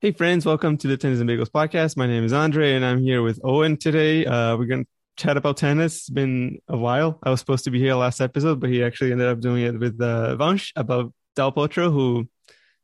Hey, 0.00 0.12
friends, 0.12 0.46
welcome 0.46 0.78
to 0.78 0.86
the 0.86 0.96
Tennis 0.96 1.18
and 1.18 1.28
Bagels 1.28 1.50
podcast. 1.50 1.96
My 1.96 2.06
name 2.06 2.22
is 2.22 2.32
Andre, 2.32 2.74
and 2.74 2.84
I'm 2.84 3.02
here 3.02 3.20
with 3.20 3.40
Owen 3.42 3.76
today. 3.76 4.24
Uh, 4.24 4.56
we're 4.56 4.66
going 4.66 4.84
to 4.84 4.90
chat 5.16 5.36
about 5.36 5.56
tennis. 5.56 5.96
It's 5.96 6.08
been 6.08 6.60
a 6.68 6.76
while. 6.76 7.18
I 7.24 7.30
was 7.30 7.40
supposed 7.40 7.64
to 7.64 7.72
be 7.72 7.80
here 7.80 7.96
last 7.96 8.20
episode, 8.20 8.60
but 8.60 8.70
he 8.70 8.84
actually 8.84 9.10
ended 9.10 9.26
up 9.26 9.40
doing 9.40 9.64
it 9.64 9.76
with 9.76 10.00
uh, 10.00 10.36
Vansh 10.38 10.70
about 10.76 11.12
Del 11.34 11.50
Potro, 11.50 11.90
who 11.90 12.28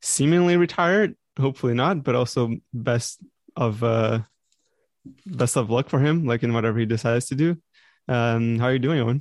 seemingly 0.03 0.57
retired. 0.57 1.15
Hopefully 1.39 1.75
not, 1.75 2.03
but 2.03 2.17
also 2.17 2.57
best 2.73 3.23
of 3.55 3.85
uh, 3.85 4.23
best 5.25 5.57
of 5.57 5.71
luck 5.71 5.89
for 5.89 6.01
him, 6.01 6.27
like 6.27 6.43
in 6.43 6.53
whatever 6.53 6.81
he 6.81 6.85
decides 6.85 7.27
to 7.27 7.37
do. 7.37 7.57
Um, 8.09 8.59
how 8.59 8.67
are 8.67 8.73
you 8.73 8.81
doing, 8.81 8.99
Owen? 8.99 9.21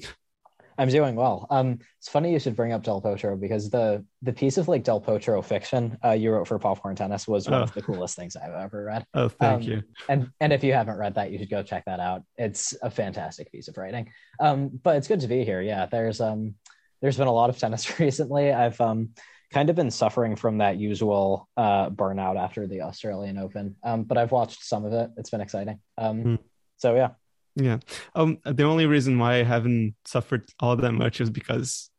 I'm 0.77 0.89
doing 0.89 1.15
well. 1.15 1.47
Um, 1.49 1.79
it's 1.99 2.09
funny 2.09 2.31
you 2.33 2.39
should 2.39 2.55
bring 2.55 2.71
up 2.73 2.83
Del 2.83 3.01
Potro 3.01 3.39
because 3.39 3.69
the 3.69 4.03
the 4.21 4.33
piece 4.33 4.57
of 4.57 4.67
like 4.67 4.83
Del 4.83 4.99
Potro 5.01 5.43
fiction 5.43 5.97
uh, 6.03 6.11
you 6.11 6.31
wrote 6.31 6.47
for 6.47 6.57
Popcorn 6.59 6.95
Tennis 6.95 7.27
was 7.27 7.49
one 7.49 7.61
Oh. 7.61 7.63
of 7.63 7.73
the 7.73 7.81
coolest 7.81 8.15
things 8.15 8.35
I've 8.35 8.53
ever 8.53 8.85
read. 8.85 9.05
Oh, 9.13 9.29
thank 9.29 9.63
Um, 9.63 9.69
you. 9.69 9.83
And 10.09 10.29
and 10.39 10.51
if 10.53 10.63
you 10.63 10.73
haven't 10.73 10.97
read 10.97 11.15
that, 11.15 11.31
you 11.31 11.37
should 11.39 11.49
go 11.49 11.63
check 11.63 11.85
that 11.85 11.99
out. 11.99 12.23
It's 12.37 12.73
a 12.81 12.89
fantastic 12.89 13.51
piece 13.51 13.67
of 13.67 13.77
writing. 13.77 14.09
Um, 14.39 14.69
but 14.83 14.97
it's 14.97 15.07
good 15.07 15.19
to 15.21 15.27
be 15.27 15.43
here. 15.45 15.61
Yeah, 15.61 15.85
there's 15.85 16.19
um 16.21 16.55
there's 17.01 17.17
been 17.17 17.27
a 17.27 17.33
lot 17.33 17.49
of 17.49 17.57
tennis 17.57 17.99
recently. 17.99 18.51
I've 18.51 18.79
um 18.81 19.09
kind 19.51 19.69
of 19.69 19.75
been 19.75 19.91
suffering 19.91 20.35
from 20.35 20.57
that 20.57 20.77
usual 20.77 21.47
uh 21.57 21.89
burnout 21.91 22.37
after 22.37 22.65
the 22.67 22.81
Australian 22.81 23.37
Open. 23.37 23.75
Um, 23.83 24.03
but 24.03 24.17
I've 24.17 24.31
watched 24.31 24.63
some 24.63 24.85
of 24.85 24.93
it. 24.93 25.11
It's 25.17 25.29
been 25.29 25.41
exciting. 25.41 25.79
Um, 25.97 26.21
Hmm. 26.23 26.35
so 26.77 26.95
yeah. 26.95 27.09
Yeah. 27.55 27.79
Um, 28.15 28.39
the 28.45 28.63
only 28.63 28.85
reason 28.85 29.19
why 29.19 29.35
I 29.35 29.43
haven't 29.43 29.95
suffered 30.05 30.43
all 30.59 30.75
that 30.75 30.91
much 30.93 31.21
is 31.21 31.29
because 31.29 31.89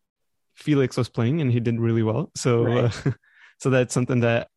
Felix 0.55 0.97
was 0.97 1.09
playing 1.09 1.41
and 1.41 1.51
he 1.51 1.61
did 1.61 1.79
really 1.81 2.03
well. 2.03 2.31
So, 2.37 2.65
Right. 2.65 3.07
uh, 3.07 3.11
so 3.61 3.71
that's 3.71 3.95
something 3.95 4.21
that 4.21 4.49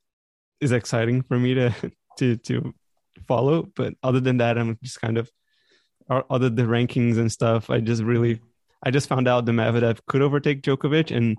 is 0.59 0.71
exciting 0.71 1.21
for 1.23 1.37
me 1.37 1.53
to 1.53 1.73
to 2.17 2.37
to 2.37 2.73
follow. 3.27 3.63
But 3.75 3.93
other 4.03 4.19
than 4.19 4.37
that, 4.37 4.57
I'm 4.57 4.77
just 4.83 5.01
kind 5.01 5.17
of 5.17 5.29
other 6.09 6.49
the 6.49 6.63
rankings 6.63 7.17
and 7.17 7.31
stuff. 7.31 7.69
I 7.69 7.79
just 7.79 8.01
really, 8.01 8.39
I 8.83 8.91
just 8.91 9.09
found 9.09 9.27
out 9.27 9.45
the 9.45 9.51
Medvedev 9.51 9.99
could 10.07 10.21
overtake 10.21 10.61
Djokovic, 10.61 11.15
and 11.15 11.37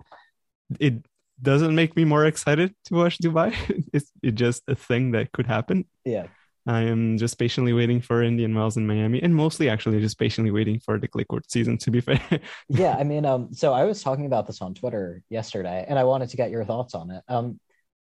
it 0.78 1.04
doesn't 1.40 1.74
make 1.74 1.96
me 1.96 2.04
more 2.04 2.26
excited 2.26 2.74
to 2.86 2.94
watch 2.94 3.18
Dubai. 3.18 3.54
it's 3.92 4.10
it's 4.22 4.36
just 4.38 4.62
a 4.68 4.74
thing 4.74 5.12
that 5.12 5.32
could 5.32 5.46
happen. 5.46 5.84
Yeah. 6.04 6.26
I 6.68 6.82
am 6.82 7.16
just 7.16 7.38
patiently 7.38 7.72
waiting 7.72 8.02
for 8.02 8.22
Indian 8.22 8.54
Wells 8.54 8.76
in 8.76 8.86
Miami, 8.86 9.22
and 9.22 9.34
mostly 9.34 9.70
actually 9.70 10.00
just 10.00 10.18
patiently 10.18 10.50
waiting 10.50 10.78
for 10.78 10.98
the 10.98 11.08
clay 11.08 11.24
court 11.24 11.50
season. 11.50 11.78
To 11.78 11.90
be 11.90 12.00
fair, 12.02 12.20
yeah 12.68 12.94
i 12.98 13.04
mean 13.04 13.24
um 13.24 13.52
so 13.54 13.72
i 13.72 13.84
was 13.84 14.02
talking 14.02 14.26
about 14.26 14.46
this 14.46 14.60
on 14.60 14.74
twitter 14.74 15.22
yesterday 15.30 15.84
and 15.88 15.98
i 15.98 16.04
wanted 16.04 16.28
to 16.28 16.36
get 16.36 16.50
your 16.50 16.64
thoughts 16.64 16.94
on 16.94 17.10
it. 17.10 17.22
Um 17.26 17.58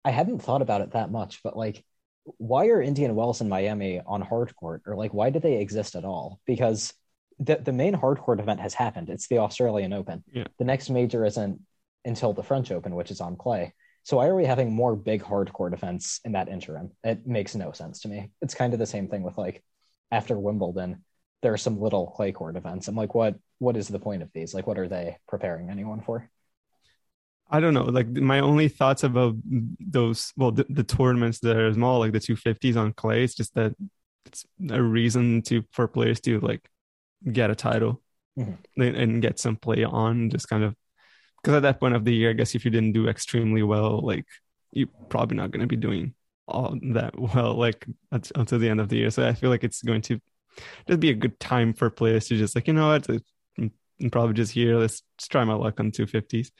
i 0.03 0.09
hadn't 0.09 0.39
thought 0.39 0.63
about 0.63 0.81
it 0.81 0.91
that 0.91 1.11
much 1.11 1.41
but 1.43 1.55
like 1.55 1.83
why 2.37 2.67
are 2.67 2.81
indian 2.81 3.13
wells 3.15 3.41
in 3.41 3.47
miami 3.47 4.01
on 4.05 4.21
hard 4.21 4.55
court? 4.55 4.81
Or 4.87 4.95
like 4.95 5.13
why 5.13 5.29
do 5.29 5.39
they 5.39 5.61
exist 5.61 5.95
at 5.95 6.03
all? 6.03 6.39
Because 6.45 6.93
the, 7.39 7.57
the 7.57 7.71
main 7.71 7.93
hard 7.93 8.17
court 8.17 8.39
event 8.39 8.59
has 8.59 8.73
happened. 8.73 9.09
It's 9.09 9.27
the 9.27 9.37
australian 9.37 9.93
open. 9.93 10.23
Yeah. 10.31 10.47
the 10.57 10.65
next 10.65 10.89
major 10.89 11.23
isn't 11.25 11.61
until 12.05 12.33
the 12.33 12.43
french 12.43 12.71
open 12.71 12.95
which 12.95 13.11
is 13.11 13.21
on 13.21 13.35
clay 13.35 13.73
so 14.07 14.17
why 14.17 14.27
are 14.27 14.35
we 14.35 14.45
having 14.45 14.73
more 14.73 14.95
big 14.95 15.21
hard 15.21 15.51
court 15.51 15.73
events 15.73 16.19
in 16.25 16.31
that 16.31 16.47
interim 16.47 16.91
it 17.03 17.25
makes 17.27 17.55
no 17.55 17.71
sense 17.71 18.01
to 18.01 18.07
me 18.07 18.29
it's 18.41 18.55
kind 18.55 18.73
of 18.73 18.79
the 18.79 18.85
same 18.85 19.07
thing 19.07 19.23
with 19.23 19.37
like 19.37 19.63
after 20.11 20.37
wimbledon 20.37 21.03
there 21.41 21.53
are 21.53 21.57
some 21.57 21.79
little 21.79 22.07
clay 22.07 22.31
court 22.31 22.55
events. 22.55 22.87
I'm 22.87 22.95
like, 22.95 23.13
what 23.13 23.35
what 23.59 23.77
is 23.77 23.87
the 23.87 23.99
point 23.99 24.21
of 24.21 24.29
these? 24.33 24.53
Like, 24.53 24.67
what 24.67 24.77
are 24.77 24.87
they 24.87 25.17
preparing 25.27 25.69
anyone 25.69 26.01
for? 26.01 26.29
I 27.49 27.59
don't 27.59 27.73
know. 27.73 27.85
Like 27.85 28.07
my 28.07 28.39
only 28.39 28.67
thoughts 28.67 29.03
about 29.03 29.35
those, 29.45 30.33
well, 30.35 30.51
the, 30.51 30.65
the 30.69 30.83
tournaments 30.83 31.39
that 31.39 31.55
are 31.55 31.73
small, 31.73 31.99
like 31.99 32.11
the 32.11 32.19
two 32.19 32.35
fifties 32.35 32.75
on 32.75 32.93
clay, 32.93 33.23
it's 33.23 33.35
just 33.35 33.55
that 33.55 33.73
it's 34.25 34.45
a 34.69 34.81
reason 34.81 35.41
to 35.43 35.63
for 35.71 35.87
players 35.87 36.19
to 36.21 36.39
like 36.41 36.67
get 37.31 37.49
a 37.49 37.55
title 37.55 38.01
Mhm. 38.37 38.57
and, 38.77 38.95
and 38.95 39.21
get 39.21 39.39
some 39.39 39.55
play 39.55 39.83
on, 39.83 40.29
just 40.29 40.47
kind 40.49 40.63
of 40.63 40.75
because 41.41 41.55
at 41.55 41.63
that 41.63 41.79
point 41.79 41.95
of 41.95 42.05
the 42.05 42.13
year, 42.13 42.31
I 42.31 42.33
guess 42.33 42.55
if 42.55 42.65
you 42.65 42.71
didn't 42.71 42.93
do 42.93 43.07
extremely 43.07 43.63
well, 43.63 44.01
like 44.01 44.25
you're 44.71 44.89
probably 45.09 45.37
not 45.37 45.51
going 45.51 45.61
to 45.61 45.67
be 45.67 45.75
doing 45.75 46.13
all 46.47 46.77
that 46.93 47.17
well, 47.35 47.53
like 47.53 47.85
at, 48.11 48.31
until 48.35 48.59
the 48.59 48.69
end 48.69 48.79
of 48.79 48.89
the 48.89 48.97
year. 48.97 49.09
So 49.09 49.27
I 49.27 49.33
feel 49.33 49.49
like 49.49 49.63
it's 49.63 49.81
going 49.81 50.01
to 50.03 50.19
just 50.87 50.99
be 50.99 51.09
a 51.09 51.15
good 51.15 51.39
time 51.39 51.73
for 51.73 51.89
players 51.89 52.27
to 52.27 52.37
just 52.37 52.55
like 52.55 52.67
you 52.67 52.73
know 52.73 52.89
what, 52.89 53.07
I'm 53.57 54.09
probably 54.11 54.33
just 54.33 54.51
here. 54.51 54.77
Let's 54.77 55.03
try 55.29 55.43
my 55.43 55.53
luck 55.53 55.79
on 55.79 55.91
two 55.91 56.07
fifties. 56.07 56.51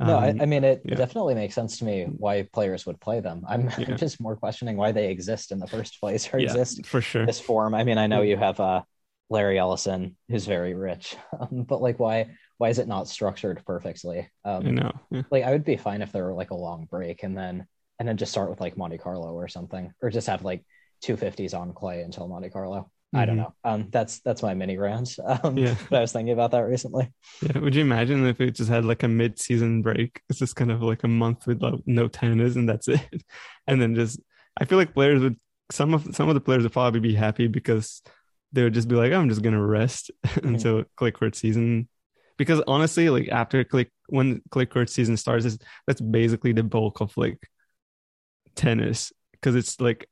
No, 0.00 0.16
I, 0.16 0.28
I 0.28 0.46
mean, 0.46 0.64
it 0.64 0.82
yeah. 0.84 0.96
definitely 0.96 1.34
makes 1.34 1.54
sense 1.54 1.78
to 1.78 1.84
me 1.84 2.04
why 2.04 2.48
players 2.52 2.86
would 2.86 3.00
play 3.00 3.20
them. 3.20 3.44
I'm, 3.48 3.70
Yeah. 3.78 3.90
I'm 3.90 3.96
just 3.96 4.20
more 4.20 4.36
questioning 4.36 4.76
why 4.76 4.90
they 4.90 5.10
exist 5.10 5.52
in 5.52 5.60
the 5.60 5.66
first 5.66 6.00
place 6.00 6.32
or 6.32 6.38
yeah, 6.38 6.46
exist 6.46 6.86
for 6.86 7.00
sure. 7.00 7.24
this 7.24 7.38
form. 7.38 7.74
I 7.74 7.84
mean, 7.84 7.98
I 7.98 8.08
know 8.08 8.22
you 8.22 8.36
have 8.36 8.58
uh, 8.58 8.82
Larry 9.30 9.58
Ellison, 9.58 10.16
who's 10.28 10.46
very 10.46 10.74
rich, 10.74 11.16
um, 11.38 11.62
but 11.68 11.80
like, 11.80 11.98
why 12.00 12.30
why 12.62 12.68
is 12.68 12.78
it 12.78 12.86
not 12.86 13.08
structured 13.08 13.60
perfectly? 13.66 14.30
Um, 14.44 14.66
I 14.68 14.70
know. 14.70 14.92
Yeah. 15.10 15.22
like 15.32 15.42
I 15.42 15.50
would 15.50 15.64
be 15.64 15.76
fine 15.76 16.00
if 16.00 16.12
there 16.12 16.24
were 16.24 16.32
like 16.42 16.52
a 16.52 16.62
long 16.66 16.86
break 16.88 17.24
and 17.24 17.36
then 17.36 17.66
and 17.98 18.08
then 18.08 18.16
just 18.16 18.30
start 18.32 18.50
with 18.50 18.60
like 18.60 18.76
Monte 18.76 18.98
Carlo 18.98 19.32
or 19.34 19.48
something, 19.48 19.92
or 20.00 20.10
just 20.10 20.28
have 20.28 20.44
like 20.44 20.64
two 21.00 21.16
fifties 21.16 21.54
on 21.54 21.72
clay 21.74 22.02
until 22.02 22.28
Monte 22.28 22.50
Carlo. 22.50 22.88
I 23.14 23.24
don't 23.26 23.34
Mhm. 23.36 23.42
know. 23.42 23.54
Um, 23.64 23.88
that's 23.90 24.20
that's 24.20 24.42
my 24.42 24.54
mini 24.54 24.78
rant. 24.78 25.10
Um, 25.44 25.58
Yeah. 25.58 25.74
but 25.90 25.98
I 25.98 26.00
was 26.02 26.12
thinking 26.12 26.32
about 26.32 26.52
that 26.52 26.60
recently. 26.74 27.12
Yeah. 27.42 27.58
Would 27.58 27.74
you 27.74 27.82
imagine 27.82 28.24
if 28.26 28.40
it 28.40 28.52
just 28.54 28.70
had 28.70 28.84
like 28.84 29.02
a 29.02 29.08
mid-season 29.08 29.82
break? 29.82 30.20
It's 30.28 30.38
just 30.38 30.54
kind 30.56 30.70
of 30.70 30.82
like 30.82 31.02
a 31.04 31.08
month 31.08 31.46
with 31.48 31.60
like, 31.62 31.80
no 31.86 32.06
tennis 32.08 32.54
and 32.56 32.68
that's 32.68 32.86
it. 32.98 33.22
And 33.66 33.82
then 33.82 33.94
just, 33.96 34.20
I 34.60 34.64
feel 34.66 34.78
like 34.78 34.94
players 34.94 35.20
would, 35.20 35.36
some 35.70 35.94
of 35.94 36.14
some 36.16 36.28
of 36.30 36.34
the 36.36 36.40
players 36.46 36.62
would 36.62 36.72
probably 36.72 37.00
be 37.00 37.14
happy 37.26 37.48
because 37.48 38.02
they 38.52 38.62
would 38.62 38.74
just 38.74 38.88
be 38.88 38.96
like, 38.96 39.12
I'm 39.12 39.28
just 39.28 39.42
gonna 39.42 39.64
rest 39.80 40.10
until 40.42 40.84
clay 40.96 41.10
court 41.10 41.34
season. 41.34 41.88
Because 42.42 42.62
honestly, 42.66 43.08
like 43.10 43.28
after 43.28 43.64
click 43.64 43.90
when 44.08 44.42
clay 44.50 44.66
court 44.66 44.90
season 44.90 45.16
starts, 45.16 45.44
is 45.44 45.58
that's 45.86 46.00
basically 46.00 46.52
the 46.52 46.62
bulk 46.62 47.00
of 47.00 47.16
like 47.16 47.38
tennis 48.54 49.12
because 49.32 49.54
it's 49.54 49.80
like 49.80 50.06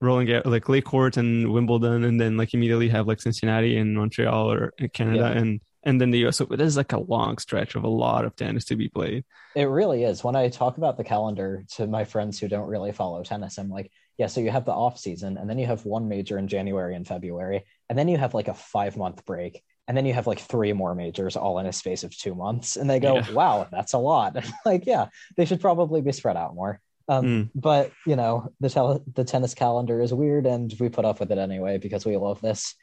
rolling 0.00 0.30
out 0.32 0.44
like 0.46 0.64
clay 0.64 0.80
court 0.80 1.16
and 1.16 1.50
Wimbledon, 1.52 2.04
and 2.04 2.20
then 2.20 2.36
like 2.36 2.54
immediately 2.54 2.88
have 2.88 3.06
like 3.06 3.20
Cincinnati 3.20 3.76
and 3.76 3.96
Montreal 3.96 4.52
or 4.52 4.72
Canada, 4.92 5.32
Yeah. 5.34 5.40
and 5.40 5.60
and 5.84 6.00
then 6.00 6.10
the 6.10 6.26
US. 6.26 6.36
So 6.38 6.46
it 6.50 6.60
is 6.60 6.76
like 6.76 6.92
a 6.92 6.98
long 7.00 7.38
stretch 7.38 7.74
of 7.76 7.84
a 7.84 7.88
lot 7.88 8.24
of 8.24 8.34
tennis 8.36 8.64
to 8.66 8.76
be 8.76 8.88
played. 8.88 9.24
It 9.54 9.64
really 9.64 10.02
is. 10.04 10.22
When 10.24 10.36
I 10.36 10.48
talk 10.48 10.76
about 10.78 10.96
the 10.96 11.04
calendar 11.04 11.64
to 11.76 11.86
my 11.86 12.04
friends 12.04 12.38
who 12.38 12.48
don't 12.48 12.68
really 12.68 12.92
follow 12.92 13.22
tennis, 13.22 13.56
I'm 13.58 13.70
like, 13.70 13.90
yeah, 14.18 14.26
so 14.26 14.40
you 14.40 14.50
have 14.50 14.64
the 14.64 14.72
off 14.72 14.98
season, 14.98 15.36
and 15.38 15.48
then 15.48 15.58
you 15.58 15.66
have 15.66 15.84
one 15.84 16.08
major 16.08 16.38
in 16.38 16.48
January 16.48 16.94
and 16.96 17.06
February, 17.06 17.64
and 17.88 17.98
then 17.98 18.08
you 18.08 18.18
have 18.18 18.34
like 18.34 18.48
a 18.48 18.54
five 18.54 18.96
month 18.96 19.24
break, 19.24 19.62
and 19.88 19.96
then 19.96 20.04
you 20.06 20.12
have 20.14 20.26
like 20.26 20.40
three 20.40 20.72
more 20.72 20.94
majors 20.94 21.36
all 21.36 21.58
in 21.58 21.66
a 21.66 21.72
space 21.72 22.02
of 22.04 22.16
two 22.16 22.34
months. 22.34 22.76
And 22.76 22.88
they 22.90 22.98
go, 23.00 23.16
Yeah. 23.16 23.30
wow, 23.32 23.68
that's 23.70 23.92
a 23.92 23.98
lot. 23.98 24.36
like, 24.66 24.84
yeah, 24.86 25.06
they 25.36 25.44
should 25.44 25.60
probably 25.60 26.00
be 26.00 26.12
spread 26.12 26.36
out 26.36 26.54
more. 26.54 26.80
Um, 27.08 27.24
Mm. 27.24 27.50
But 27.54 27.92
you 28.04 28.16
know, 28.16 28.50
the 28.60 28.68
tel- 28.68 29.04
the 29.14 29.22
tennis 29.24 29.54
calendar 29.54 30.00
is 30.00 30.12
weird, 30.12 30.44
and 30.46 30.74
we 30.80 30.88
put 30.88 31.04
up 31.04 31.20
with 31.20 31.30
it 31.30 31.38
anyway 31.38 31.78
because 31.78 32.04
we 32.04 32.16
love 32.16 32.40
this 32.40 32.74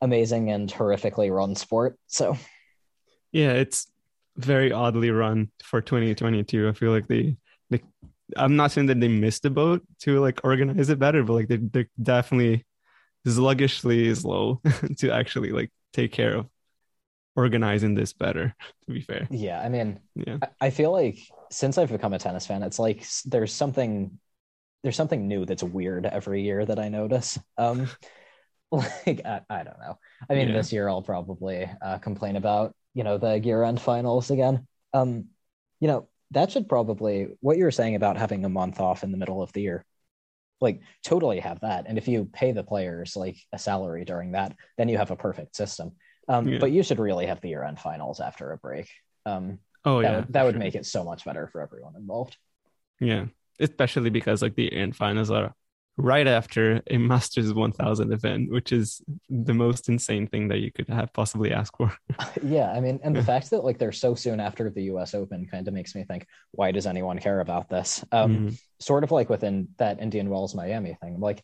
amazing 0.00 0.50
and 0.50 0.68
horrifically 0.72 1.30
run 1.34 1.54
sport. 1.54 1.96
So 2.08 2.36
Yeah, 3.30 3.52
it's 3.52 3.86
very 4.36 4.72
oddly 4.72 5.10
run 5.10 5.50
for 5.62 5.80
2022. 5.80 6.68
I 6.68 6.72
feel 6.72 6.90
like 6.92 7.06
they, 7.08 7.36
they 7.70 7.82
I'm 8.36 8.56
not 8.56 8.72
saying 8.72 8.88
that 8.88 8.98
they 9.00 9.08
missed 9.08 9.42
the 9.44 9.50
boat 9.50 9.82
to 10.00 10.18
like 10.20 10.40
organize 10.44 10.88
it 10.90 10.98
better, 10.98 11.22
but 11.22 11.34
like 11.34 11.48
they 11.48 11.56
they're 11.58 11.88
definitely 12.02 12.64
sluggishly 13.26 14.12
slow 14.14 14.60
to 14.98 15.10
actually 15.12 15.50
like 15.50 15.70
take 15.92 16.12
care 16.12 16.36
of 16.36 16.46
organizing 17.36 17.94
this 17.94 18.12
better. 18.12 18.54
To 18.86 18.92
be 18.92 19.00
fair, 19.00 19.28
Yeah, 19.30 19.60
I 19.60 19.68
mean, 19.68 20.00
yeah, 20.14 20.38
I- 20.60 20.70
feel 20.70 20.92
like 20.92 21.18
since 21.50 21.78
I've 21.78 21.90
become 21.90 22.12
a 22.14 22.18
tennis 22.18 22.46
fan, 22.46 22.62
it's 22.62 22.78
like 22.78 23.04
there's 23.24 23.52
something 23.52 24.18
there's 24.82 24.96
something 24.96 25.28
new 25.28 25.44
that's 25.44 25.62
weird 25.62 26.06
every 26.06 26.42
year 26.42 26.64
that 26.64 26.78
I 26.78 26.88
notice. 26.88 27.38
Um, 27.58 27.88
like 28.72 29.22
I, 29.24 29.42
I 29.50 29.64
don't 29.64 29.78
know. 29.80 29.98
I 30.30 30.34
mean, 30.34 30.48
Yeah. 30.48 30.54
this 30.54 30.72
year 30.72 30.88
I'll 30.88 31.02
probably 31.02 31.70
uh, 31.82 31.98
complain 31.98 32.36
about 32.36 32.74
you 32.94 33.04
know 33.04 33.18
the 33.18 33.38
year 33.38 33.62
end 33.64 33.80
finals 33.80 34.30
again. 34.30 34.66
Um, 34.94 35.26
you 35.80 35.88
know 35.88 36.08
that 36.32 36.52
should 36.52 36.68
probably 36.68 37.28
what 37.40 37.56
you 37.58 37.64
were 37.64 37.70
saying 37.70 37.94
about 37.96 38.16
having 38.18 38.44
a 38.44 38.48
month 38.48 38.80
off 38.80 39.02
in 39.04 39.12
the 39.12 39.18
middle 39.18 39.42
of 39.42 39.52
the 39.52 39.62
year. 39.62 39.84
Like 40.60 40.80
totally 41.04 41.40
have 41.40 41.60
that, 41.60 41.86
and 41.86 41.98
if 41.98 42.08
you 42.08 42.24
pay 42.32 42.52
the 42.52 42.64
players 42.64 43.16
like 43.16 43.36
a 43.52 43.58
salary 43.58 44.04
during 44.04 44.32
that, 44.32 44.54
then 44.76 44.88
you 44.88 44.98
have 44.98 45.10
a 45.10 45.16
perfect 45.16 45.54
system. 45.56 45.92
Um, 46.28 46.48
Yeah. 46.48 46.58
But 46.58 46.72
you 46.72 46.82
should 46.82 46.98
really 46.98 47.26
have 47.26 47.40
the 47.40 47.48
year 47.48 47.64
end 47.64 47.78
finals 47.78 48.20
after 48.20 48.52
a 48.52 48.58
break. 48.58 48.88
Um, 49.24 49.60
oh 49.84 50.02
that 50.02 50.10
yeah, 50.10 50.16
would, 50.16 50.32
that 50.32 50.44
would 50.44 50.54
sure. 50.54 50.58
make 50.58 50.74
it 50.74 50.86
so 50.86 51.04
much 51.04 51.24
better 51.24 51.46
for 51.46 51.60
everyone 51.60 51.94
involved. 51.96 52.36
Yeah, 53.00 53.26
especially 53.60 54.10
because 54.10 54.42
like 54.42 54.56
the 54.56 54.72
end 54.72 54.96
finals 54.96 55.30
are 55.30 55.54
right 55.98 56.26
after 56.28 56.80
a 56.88 56.96
Masters 56.96 57.52
1000 57.52 58.12
event, 58.12 58.50
which 58.50 58.72
is 58.72 59.02
the 59.28 59.52
most 59.52 59.88
insane 59.88 60.28
thing 60.28 60.48
that 60.48 60.60
you 60.60 60.70
could 60.72 60.88
have 60.88 61.12
possibly 61.12 61.52
asked 61.52 61.76
for. 61.76 61.92
Yeah, 62.42 62.70
I 62.70 62.80
mean, 62.80 63.00
and 63.02 63.14
the 63.14 63.22
fact 63.22 63.50
that 63.50 63.64
like 63.64 63.78
they're 63.78 63.92
so 63.92 64.14
soon 64.14 64.38
after 64.40 64.70
the 64.70 64.84
U.S. 64.84 65.12
Open 65.14 65.46
kind 65.46 65.66
of 65.66 65.74
makes 65.74 65.94
me 65.94 66.04
think, 66.04 66.26
why 66.52 66.70
does 66.70 66.86
anyone 66.86 67.18
care 67.18 67.40
about 67.40 67.68
this? 67.68 68.04
Um, 68.12 68.38
Mhm. 68.38 68.62
Sort 68.80 69.02
of 69.02 69.10
like 69.10 69.28
within 69.28 69.68
that 69.78 70.00
Indian 70.00 70.30
Wells 70.30 70.54
Miami 70.54 70.96
thing, 71.02 71.18
like 71.18 71.42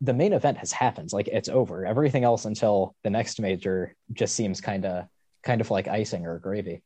the 0.00 0.14
main 0.14 0.32
event 0.32 0.58
has 0.58 0.70
happened, 0.70 1.12
like 1.12 1.26
it's 1.26 1.48
over. 1.48 1.84
Everything 1.84 2.22
else 2.22 2.44
until 2.44 2.94
the 3.02 3.10
next 3.10 3.40
major 3.40 3.94
just 4.12 4.36
seems 4.36 4.60
kind 4.60 4.84
of 4.86 5.06
kind 5.42 5.60
of 5.60 5.70
like 5.70 5.88
icing 5.88 6.26
or 6.26 6.38
gravy. 6.38 6.82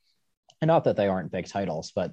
And 0.62 0.68
not 0.68 0.84
that 0.84 0.96
they 0.96 1.08
aren't 1.08 1.32
big 1.32 1.48
titles, 1.48 1.92
but 1.94 2.12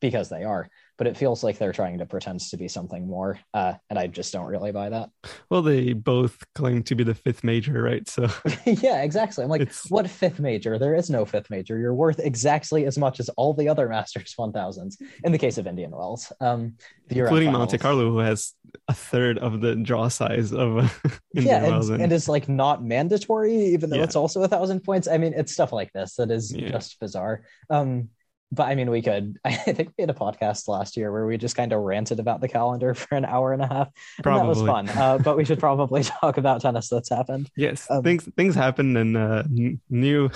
because 0.00 0.28
they 0.28 0.42
are. 0.42 0.68
But 1.02 1.08
it 1.08 1.16
feels 1.16 1.42
like 1.42 1.58
they're 1.58 1.72
trying 1.72 1.98
to 1.98 2.06
pretend 2.06 2.38
to 2.38 2.56
be 2.56 2.68
something 2.68 3.08
more, 3.08 3.40
uh, 3.54 3.74
and 3.90 3.98
I 3.98 4.06
just 4.06 4.32
don't 4.32 4.46
really 4.46 4.70
buy 4.70 4.88
that. 4.90 5.10
Well, 5.50 5.60
they 5.60 5.94
both 5.94 6.38
claim 6.54 6.84
to 6.84 6.94
be 6.94 7.02
the 7.02 7.16
fifth 7.16 7.42
major, 7.42 7.82
right? 7.82 8.08
So 8.08 8.28
yeah, 8.64 9.02
exactly. 9.02 9.42
I'm 9.42 9.50
like, 9.50 9.62
It's- 9.62 9.90
what 9.90 10.08
fifth 10.08 10.38
major? 10.38 10.78
There 10.78 10.94
is 10.94 11.10
no 11.10 11.24
fifth 11.24 11.50
major. 11.50 11.76
You're 11.76 11.92
worth 11.92 12.20
exactly 12.20 12.84
as 12.86 12.98
much 12.98 13.18
as 13.18 13.28
all 13.30 13.52
the 13.52 13.68
other 13.68 13.88
Masters 13.96 14.32
1000s 14.38 14.94
in 15.24 15.32
the 15.32 15.38
case 15.38 15.58
of 15.58 15.66
Indian 15.66 15.90
Wells. 15.90 16.32
Um, 16.40 16.76
including 17.10 17.50
Monte. 17.50 17.78
Carlo, 17.78 18.08
who 18.08 18.18
has 18.18 18.52
a 18.86 18.94
third 18.94 19.38
of 19.38 19.60
the 19.60 19.74
draw 19.74 20.06
size 20.06 20.52
of 20.52 20.78
uh, 20.78 20.88
Indian 21.34 21.62
Yeah, 21.64 21.68
Wells, 21.68 21.88
and, 21.88 22.00
and 22.00 22.12
it's 22.12 22.28
like 22.28 22.48
not 22.48 22.84
mandatory, 22.84 23.56
even 23.56 23.90
though 23.90 23.96
Yeah. 23.96 24.04
it's 24.04 24.14
also 24.14 24.40
a 24.44 24.48
thousand 24.48 24.84
points. 24.84 25.08
I 25.08 25.18
mean, 25.18 25.32
it's 25.34 25.52
stuff 25.52 25.72
like 25.72 25.92
this 25.92 26.14
that 26.14 26.30
is 26.30 26.54
Yeah. 26.54 26.68
just 26.70 27.00
bizarre. 27.00 27.42
Um, 27.70 28.10
but 28.52 28.68
I 28.68 28.74
mean, 28.74 28.90
we 28.90 29.00
could. 29.00 29.38
I 29.44 29.54
think 29.54 29.92
we 29.96 30.02
had 30.02 30.10
a 30.10 30.14
podcast 30.14 30.68
last 30.68 30.96
year 30.96 31.10
where 31.10 31.26
we 31.26 31.38
just 31.38 31.56
kind 31.56 31.72
of 31.72 31.80
ranted 31.80 32.20
about 32.20 32.40
the 32.40 32.48
calendar 32.48 32.94
for 33.02 33.16
an 33.16 33.24
hour 33.24 33.52
and 33.52 33.62
a 33.62 33.66
half. 33.66 33.88
And 34.24 34.36
that 34.36 34.46
was 34.46 34.60
fun. 34.60 34.88
Uh, 34.90 35.18
but 35.18 35.36
we 35.36 35.44
should 35.44 35.58
probably 35.58 36.02
talk 36.20 36.36
about 36.36 36.60
tennis 36.60 36.88
that's 36.88 37.08
happened. 37.08 37.50
yes, 37.56 37.90
um, 37.90 38.02
things 38.02 38.28
things 38.36 38.54
happen, 38.54 38.96
and 38.96 39.16
uh, 39.16 39.42
new 39.88 40.30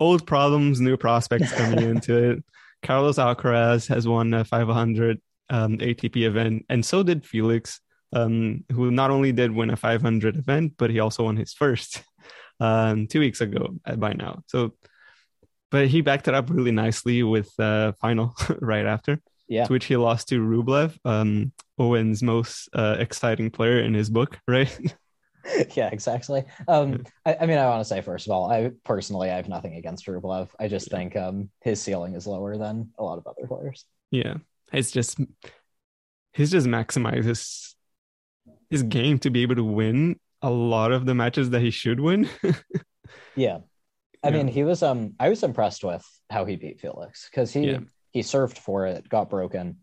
old 0.00 0.26
problems, 0.26 0.80
new 0.80 0.96
prospects 0.96 1.52
coming 1.52 1.82
into 1.82 2.30
it. 2.30 2.44
Carlos 2.82 3.18
Alcaraz 3.18 3.86
has 3.88 4.08
won 4.08 4.32
a 4.34 4.44
500 4.44 5.20
um, 5.50 5.78
ATP 5.78 6.26
event, 6.26 6.66
and 6.68 6.84
so 6.84 7.02
did 7.02 7.24
Felix, 7.24 7.80
um, 8.12 8.64
who 8.72 8.90
not 8.90 9.10
only 9.10 9.32
did 9.32 9.52
win 9.52 9.70
a 9.70 9.76
500 9.76 10.36
event, 10.36 10.74
but 10.76 10.90
he 10.90 10.98
also 10.98 11.24
won 11.24 11.36
his 11.36 11.52
first 11.52 12.02
um, 12.58 13.06
two 13.06 13.20
weeks 13.20 13.40
ago 13.40 13.74
uh, 13.84 13.96
by 13.96 14.12
now. 14.12 14.42
So, 14.46 14.74
but 15.70 15.88
he 15.88 16.00
backed 16.00 16.28
it 16.28 16.34
up 16.34 16.50
really 16.50 16.72
nicely 16.72 17.22
with 17.22 17.50
uh, 17.58 17.92
final 18.00 18.34
right 18.60 18.86
after. 18.86 19.20
Yeah. 19.48 19.64
to 19.64 19.72
which 19.72 19.86
he 19.86 19.96
lost 19.96 20.28
to 20.28 20.40
Rublev, 20.40 20.96
um, 21.04 21.50
Owen's 21.76 22.22
most 22.22 22.68
uh, 22.72 22.94
exciting 23.00 23.50
player 23.50 23.80
in 23.80 23.94
his 23.94 24.08
book, 24.08 24.38
right? 24.46 24.70
yeah, 25.74 25.88
exactly. 25.90 26.44
Um, 26.68 27.02
I, 27.26 27.36
I 27.40 27.46
mean, 27.46 27.58
I 27.58 27.68
want 27.68 27.80
to 27.80 27.84
say 27.84 28.00
first 28.00 28.26
of 28.26 28.30
all, 28.32 28.48
I 28.48 28.70
personally 28.84 29.28
I 29.28 29.34
have 29.34 29.48
nothing 29.48 29.74
against 29.74 30.06
Rublev. 30.06 30.50
I 30.60 30.68
just 30.68 30.88
think 30.88 31.16
um 31.16 31.50
his 31.62 31.82
ceiling 31.82 32.14
is 32.14 32.28
lower 32.28 32.56
than 32.58 32.90
a 32.98 33.02
lot 33.02 33.18
of 33.18 33.26
other 33.26 33.48
players. 33.48 33.84
yeah, 34.12 34.34
it's 34.72 34.92
just 34.92 35.18
he's 36.32 36.52
just 36.52 36.68
maximized 36.68 37.24
his 37.24 37.74
his 38.68 38.84
game 38.84 39.18
to 39.18 39.30
be 39.30 39.42
able 39.42 39.56
to 39.56 39.64
win 39.64 40.20
a 40.42 40.50
lot 40.50 40.92
of 40.92 41.06
the 41.06 41.14
matches 41.14 41.50
that 41.50 41.60
he 41.60 41.70
should 41.70 41.98
win. 41.98 42.28
Yeah, 43.34 43.58
I 44.22 44.28
Yeah. 44.28 44.36
mean, 44.36 44.48
he 44.48 44.64
was 44.64 44.82
um 44.82 45.14
I 45.18 45.28
was 45.28 45.42
impressed 45.42 45.82
with 45.84 46.06
how 46.28 46.44
he 46.44 46.56
beat 46.56 46.80
Felix 46.80 47.28
because 47.30 47.52
he 47.52 47.66
Yeah. 47.66 47.80
he 48.12 48.22
served 48.22 48.58
for 48.58 48.86
it, 48.86 49.08
got 49.08 49.30
broken, 49.30 49.78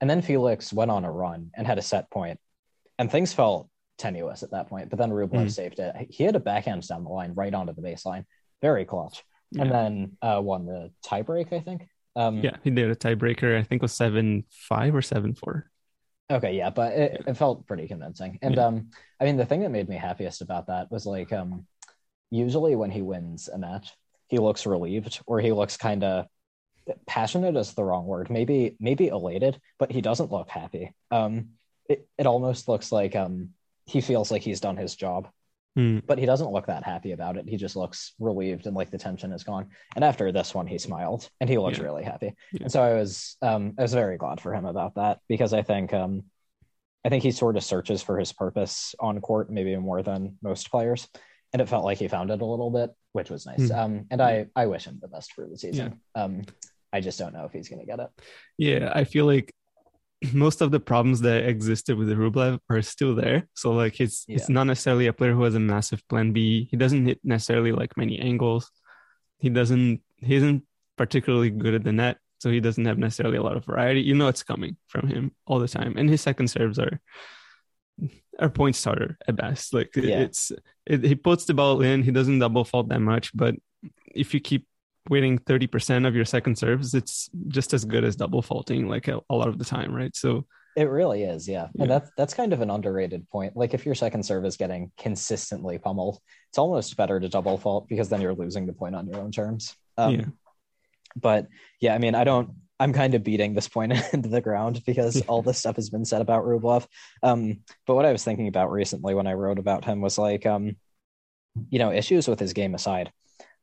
and 0.00 0.08
then 0.08 0.22
Felix 0.22 0.72
went 0.72 0.90
on 0.90 1.04
a 1.04 1.10
run 1.10 1.50
and 1.54 1.66
had 1.66 1.78
a 1.78 1.82
set 1.82 2.10
point, 2.10 2.38
and 2.98 3.10
things 3.10 3.32
felt 3.32 3.68
tenuous 3.98 4.42
at 4.42 4.50
that 4.52 4.68
point. 4.68 4.90
But 4.90 4.98
then 4.98 5.10
Rublev 5.10 5.46
Mm. 5.46 5.50
saved 5.50 5.78
it. 5.78 5.94
He 6.10 6.24
had 6.24 6.36
a 6.36 6.40
backhand 6.40 6.86
down 6.86 7.04
the 7.04 7.10
line, 7.10 7.34
right 7.34 7.54
onto 7.54 7.72
the 7.72 7.82
baseline, 7.82 8.24
very 8.60 8.84
clutch, 8.84 9.24
and 9.58 9.70
then 9.70 10.16
uh, 10.22 10.40
won 10.42 10.66
the 10.66 10.92
tiebreak. 11.04 11.52
I 11.52 11.60
think. 11.60 11.88
Um, 12.16 12.42
yeah, 12.42 12.56
he 12.62 12.70
did 12.70 12.90
a 12.90 12.96
tiebreaker. 12.96 13.56
I 13.58 13.62
think 13.62 13.80
it 13.80 13.82
was 13.82 13.92
seven 13.92 14.44
five 14.50 14.94
or 14.94 15.02
seven 15.02 15.34
four. 15.34 15.70
Okay, 16.30 16.56
yeah, 16.56 16.70
but 16.70 16.92
it, 16.94 17.22
it 17.26 17.36
felt 17.36 17.66
pretty 17.66 17.86
convincing. 17.86 18.38
And 18.40 18.54
Yeah. 18.56 18.66
um, 18.66 18.90
I 19.20 19.24
mean, 19.24 19.36
the 19.36 19.44
thing 19.44 19.60
that 19.60 19.70
made 19.70 19.88
me 19.88 19.96
happiest 19.96 20.40
about 20.42 20.68
that 20.68 20.90
was 20.90 21.04
like, 21.06 21.32
um, 21.32 21.66
usually 22.34 22.74
when 22.74 22.90
he 22.90 23.02
wins 23.02 23.48
a 23.48 23.58
match, 23.58 23.92
he 24.28 24.38
looks 24.38 24.66
relieved 24.66 25.20
or 25.26 25.40
he 25.40 25.52
looks 25.52 25.76
kind 25.76 26.02
of 26.02 26.26
passionate 27.06 27.56
is 27.56 27.74
the 27.74 27.84
wrong 27.84 28.06
word. 28.06 28.30
Maybe 28.30 28.76
maybe 28.80 29.08
elated, 29.08 29.60
but 29.78 29.92
he 29.92 30.00
doesn't 30.00 30.32
look 30.32 30.50
happy. 30.50 30.94
Um, 31.10 31.50
it 31.88 32.06
it 32.18 32.26
almost 32.26 32.68
looks 32.68 32.90
like 32.90 33.14
um 33.14 33.50
he 33.86 34.00
feels 34.00 34.30
like 34.30 34.42
he's 34.42 34.60
done 34.60 34.76
his 34.76 34.96
job, 34.96 35.28
Hmm. 35.76 35.98
but 36.06 36.18
he 36.18 36.26
doesn't 36.26 36.50
look 36.50 36.66
that 36.66 36.84
happy 36.84 37.12
about 37.12 37.36
it. 37.36 37.48
He 37.48 37.56
just 37.56 37.76
looks 37.76 38.14
relieved 38.18 38.66
and 38.66 38.74
like 38.76 38.90
the 38.90 38.98
tension 38.98 39.32
is 39.32 39.44
gone. 39.44 39.68
And 39.94 40.04
after 40.04 40.32
this 40.32 40.54
one, 40.54 40.66
he 40.66 40.78
smiled 40.78 41.28
and 41.40 41.48
he 41.50 41.58
looked 41.58 41.78
Yeah. 41.78 41.84
really 41.84 42.04
happy. 42.04 42.34
Yeah. 42.52 42.62
And 42.62 42.72
so 42.72 42.82
I 42.82 42.94
was 42.94 43.36
um 43.42 43.74
I 43.78 43.82
was 43.82 43.94
very 43.94 44.16
glad 44.16 44.40
for 44.40 44.52
him 44.54 44.64
about 44.66 44.94
that 44.96 45.20
because 45.28 45.52
I 45.52 45.62
think 45.62 45.92
um 45.92 46.24
I 47.04 47.10
think 47.10 47.22
he 47.22 47.32
sort 47.32 47.56
of 47.56 47.64
searches 47.64 48.02
for 48.02 48.18
his 48.18 48.32
purpose 48.32 48.94
on 48.98 49.20
court 49.20 49.50
maybe 49.50 49.76
more 49.76 50.02
than 50.02 50.38
most 50.42 50.70
players. 50.70 51.06
And 51.54 51.62
it 51.62 51.68
felt 51.68 51.84
like 51.84 51.98
he 51.98 52.08
found 52.08 52.30
it 52.30 52.42
a 52.42 52.44
little 52.44 52.70
bit, 52.70 52.90
which 53.12 53.30
was 53.30 53.46
nice. 53.46 53.68
Hmm. 53.70 53.78
Um 53.78 54.06
and 54.10 54.20
I 54.20 54.46
I 54.56 54.66
wish 54.66 54.84
him 54.86 54.98
the 55.00 55.08
best 55.08 55.32
for 55.32 55.46
the 55.46 55.56
season. 55.56 56.00
Um 56.14 56.42
I 56.92 57.00
just 57.00 57.18
don't 57.18 57.32
know 57.32 57.44
if 57.44 57.52
he's 57.52 57.68
gonna 57.68 57.86
get 57.86 58.00
it. 58.00 58.10
Yeah, 58.58 58.92
I 58.94 59.04
feel 59.04 59.24
like 59.24 59.54
most 60.32 60.60
of 60.60 60.70
the 60.72 60.80
problems 60.80 61.20
that 61.20 61.44
existed 61.44 61.96
with 61.96 62.08
the 62.08 62.16
Rublev 62.16 62.58
are 62.68 62.82
still 62.82 63.14
there. 63.14 63.48
So 63.54 63.70
like 63.72 63.94
he's 63.94 64.24
Yeah. 64.26 64.36
it's 64.36 64.48
not 64.48 64.64
necessarily 64.64 65.06
a 65.06 65.12
player 65.12 65.32
who 65.32 65.44
has 65.44 65.54
a 65.54 65.60
massive 65.60 66.02
plan 66.08 66.32
B. 66.32 66.66
He 66.70 66.76
doesn't 66.76 67.06
hit 67.06 67.20
necessarily 67.22 67.72
like 67.72 67.96
many 67.96 68.18
angles. 68.18 68.70
He 69.38 69.48
doesn't 69.48 70.02
he 70.18 70.34
isn't 70.34 70.64
particularly 70.96 71.50
good 71.50 71.74
at 71.74 71.84
the 71.84 71.92
net, 71.92 72.16
so 72.38 72.50
he 72.50 72.60
doesn't 72.60 72.84
have 72.84 72.98
necessarily 72.98 73.36
a 73.38 73.42
lot 73.42 73.56
of 73.56 73.64
variety. 73.64 74.00
You 74.00 74.14
know 74.14 74.26
it's 74.28 74.42
coming 74.42 74.76
from 74.88 75.06
him 75.08 75.32
all 75.46 75.60
the 75.60 75.68
time. 75.68 75.96
And 75.96 76.10
his 76.10 76.20
second 76.20 76.48
serves 76.48 76.78
are 76.80 77.00
are 78.38 78.50
point 78.50 78.76
starter 78.76 79.16
at 79.28 79.36
best. 79.36 79.72
Like 79.74 79.94
Yeah. 79.94 80.20
it's 80.20 80.52
it, 80.86 81.04
he 81.04 81.14
puts 81.14 81.44
the 81.44 81.54
ball 81.54 81.82
in, 81.82 82.02
he 82.02 82.10
doesn't 82.10 82.38
double 82.38 82.64
fault 82.64 82.88
that 82.88 83.00
much, 83.00 83.30
but 83.34 83.54
if 84.14 84.34
you 84.34 84.40
keep 84.40 84.66
winning 85.08 85.38
30% 85.38 86.06
of 86.06 86.14
your 86.16 86.24
second 86.24 86.56
serves, 86.56 86.94
it's 86.94 87.28
just 87.48 87.74
as 87.74 87.84
good 87.84 88.04
as 88.04 88.16
double 88.16 88.42
faulting 88.42 88.88
like 88.88 89.08
a, 89.08 89.20
a 89.30 89.34
lot 89.34 89.48
of 89.48 89.58
the 89.58 89.64
time, 89.64 89.94
right? 89.94 90.14
So 90.16 90.46
It 90.76 90.88
really 90.88 91.22
is, 91.22 91.46
yeah. 91.46 91.68
Yeah. 91.74 91.82
And 91.82 91.90
that's 91.90 92.10
that's 92.16 92.34
kind 92.34 92.52
of 92.52 92.60
an 92.60 92.70
underrated 92.70 93.28
point. 93.30 93.56
Like 93.56 93.74
if 93.74 93.86
your 93.86 93.94
second 93.94 94.24
serve 94.24 94.44
is 94.44 94.56
getting 94.56 94.90
consistently 94.98 95.78
pummeled, 95.78 96.18
it's 96.48 96.58
almost 96.58 96.96
better 96.96 97.20
to 97.20 97.28
double 97.28 97.58
fault 97.58 97.86
because 97.88 98.08
then 98.08 98.20
you're 98.20 98.34
losing 98.34 98.66
the 98.66 98.72
point 98.72 98.94
on 98.96 99.06
your 99.06 99.20
own 99.20 99.30
terms. 99.30 99.76
Um, 99.96 100.14
Yeah. 100.14 100.24
But 101.14 101.46
yeah, 101.80 101.94
I 101.94 101.98
mean, 101.98 102.16
I 102.16 102.24
don't. 102.24 102.50
I'm 102.80 102.92
kind 102.92 103.14
of 103.14 103.22
beating 103.22 103.54
this 103.54 103.68
point 103.68 103.92
into 104.12 104.28
the 104.28 104.40
ground 104.40 104.82
because 104.84 105.20
all 105.22 105.42
this 105.42 105.58
stuff 105.58 105.76
has 105.76 105.90
been 105.90 106.04
said 106.04 106.20
about 106.20 106.44
Rublev. 106.44 106.86
Um, 107.22 107.60
but 107.86 107.94
what 107.94 108.04
I 108.04 108.12
was 108.12 108.24
thinking 108.24 108.48
about 108.48 108.70
recently 108.72 109.14
when 109.14 109.26
I 109.26 109.34
wrote 109.34 109.58
about 109.58 109.84
him 109.84 110.00
was 110.00 110.18
like, 110.18 110.44
um, 110.46 110.76
you 111.70 111.78
know, 111.78 111.92
issues 111.92 112.26
with 112.26 112.40
his 112.40 112.52
game 112.52 112.74
aside, 112.74 113.12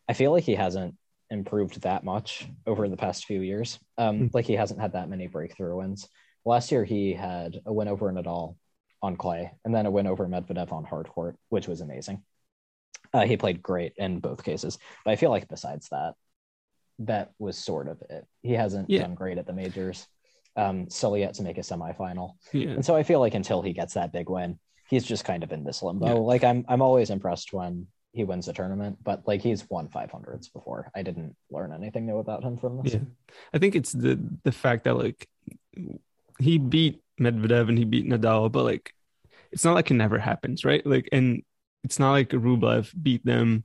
I 0.08 0.13
feel 0.13 0.32
like 0.32 0.46
he 0.46 0.56
hasn't 0.56 0.96
improved 1.30 1.82
that 1.82 2.03
much 2.03 2.48
over 2.65 2.88
the 2.89 2.98
past 2.98 3.25
few 3.25 3.41
years. 3.41 3.80
Um, 3.98 4.20
Mm. 4.30 4.34
like 4.34 4.46
he 4.46 4.53
hasn't 4.53 4.80
had 4.82 4.94
that 4.94 5.10
many 5.10 5.27
breakthrough 5.27 5.77
wins. 5.77 6.08
Last 6.46 6.72
year 6.72 6.84
he 6.86 7.13
had 7.13 7.60
a 7.65 7.72
win 7.74 7.88
over 7.88 8.12
Nadal 8.12 8.56
on 9.01 9.15
clay, 9.18 9.51
and 9.65 9.74
then 9.74 9.86
a 9.86 9.91
win 9.91 10.08
over 10.08 10.27
Medvedev 10.27 10.72
on 10.72 10.84
hard 10.84 11.08
court, 11.08 11.36
which 11.50 11.68
was 11.68 11.82
amazing. 11.82 12.24
Uh, 13.13 13.25
he 13.25 13.36
played 13.38 13.62
great 13.62 13.94
in 13.98 14.20
both 14.20 14.44
cases, 14.44 14.77
but 15.03 15.12
I 15.12 15.15
feel 15.15 15.32
like 15.32 15.48
besides 15.48 15.89
that, 15.89 16.13
that 17.05 17.31
was 17.39 17.58
sort 17.58 17.88
of 17.88 18.01
it. 18.10 18.25
He 18.41 18.53
hasn't 18.53 18.89
Yeah. 18.89 19.01
done 19.01 19.15
great 19.15 19.38
at 19.38 19.46
the 19.46 19.53
majors. 19.53 20.08
Um, 20.55 20.89
still 20.89 21.17
yet 21.17 21.34
to 21.36 21.43
make 21.43 21.58
a 21.58 21.62
semifinal, 21.62 22.34
yeah. 22.51 22.72
and 22.72 22.86
so 22.86 22.93
I 22.93 23.03
feel 23.03 23.22
like 23.22 23.36
until 23.36 23.62
he 23.62 23.72
gets 23.72 23.93
that 23.93 24.12
big 24.12 24.29
win, 24.29 24.60
he's 24.89 25.05
just 25.05 25.24
kind 25.24 25.43
of 25.43 25.53
in 25.53 25.63
this 25.63 25.81
limbo. 25.81 26.08
Yeah. 26.08 26.13
Like 26.15 26.43
I'm, 26.43 26.65
I'm 26.67 26.81
always 26.81 27.10
impressed 27.10 27.53
when 27.53 27.88
he 28.12 28.25
wins 28.25 28.50
a 28.50 28.53
tournament. 28.53 28.98
But 29.01 29.25
like 29.25 29.41
he's 29.41 29.70
won 29.70 29.88
500s 29.88 30.51
before. 30.51 30.91
I 30.93 31.03
didn't 31.03 31.38
learn 31.50 31.72
anything 31.72 32.05
new 32.05 32.17
about 32.17 32.43
him 32.43 32.58
from 32.58 32.81
this. 32.84 32.96
Yeah, 32.96 33.00
I 33.53 33.60
think 33.60 33.75
it's 33.77 33.93
the 33.93 34.20
the 34.43 34.51
fact 34.51 34.84
that 34.84 34.98
like 34.98 35.29
he 36.38 36.58
beat 36.58 37.01
Medvedev 37.17 37.70
and 37.70 37.77
he 37.77 37.86
beat 37.86 38.05
Nadal, 38.05 38.51
but 38.51 38.65
like 38.65 38.93
it's 39.53 39.63
not 39.63 39.75
like 39.75 39.89
it 39.89 39.93
never 39.93 40.20
happens, 40.20 40.65
right? 40.65 40.86
Like, 40.86 41.08
and 41.13 41.43
it's 41.86 41.98
not 42.00 42.12
like 42.12 42.29
Rublev 42.29 42.91
beat 43.01 43.25
them 43.25 43.63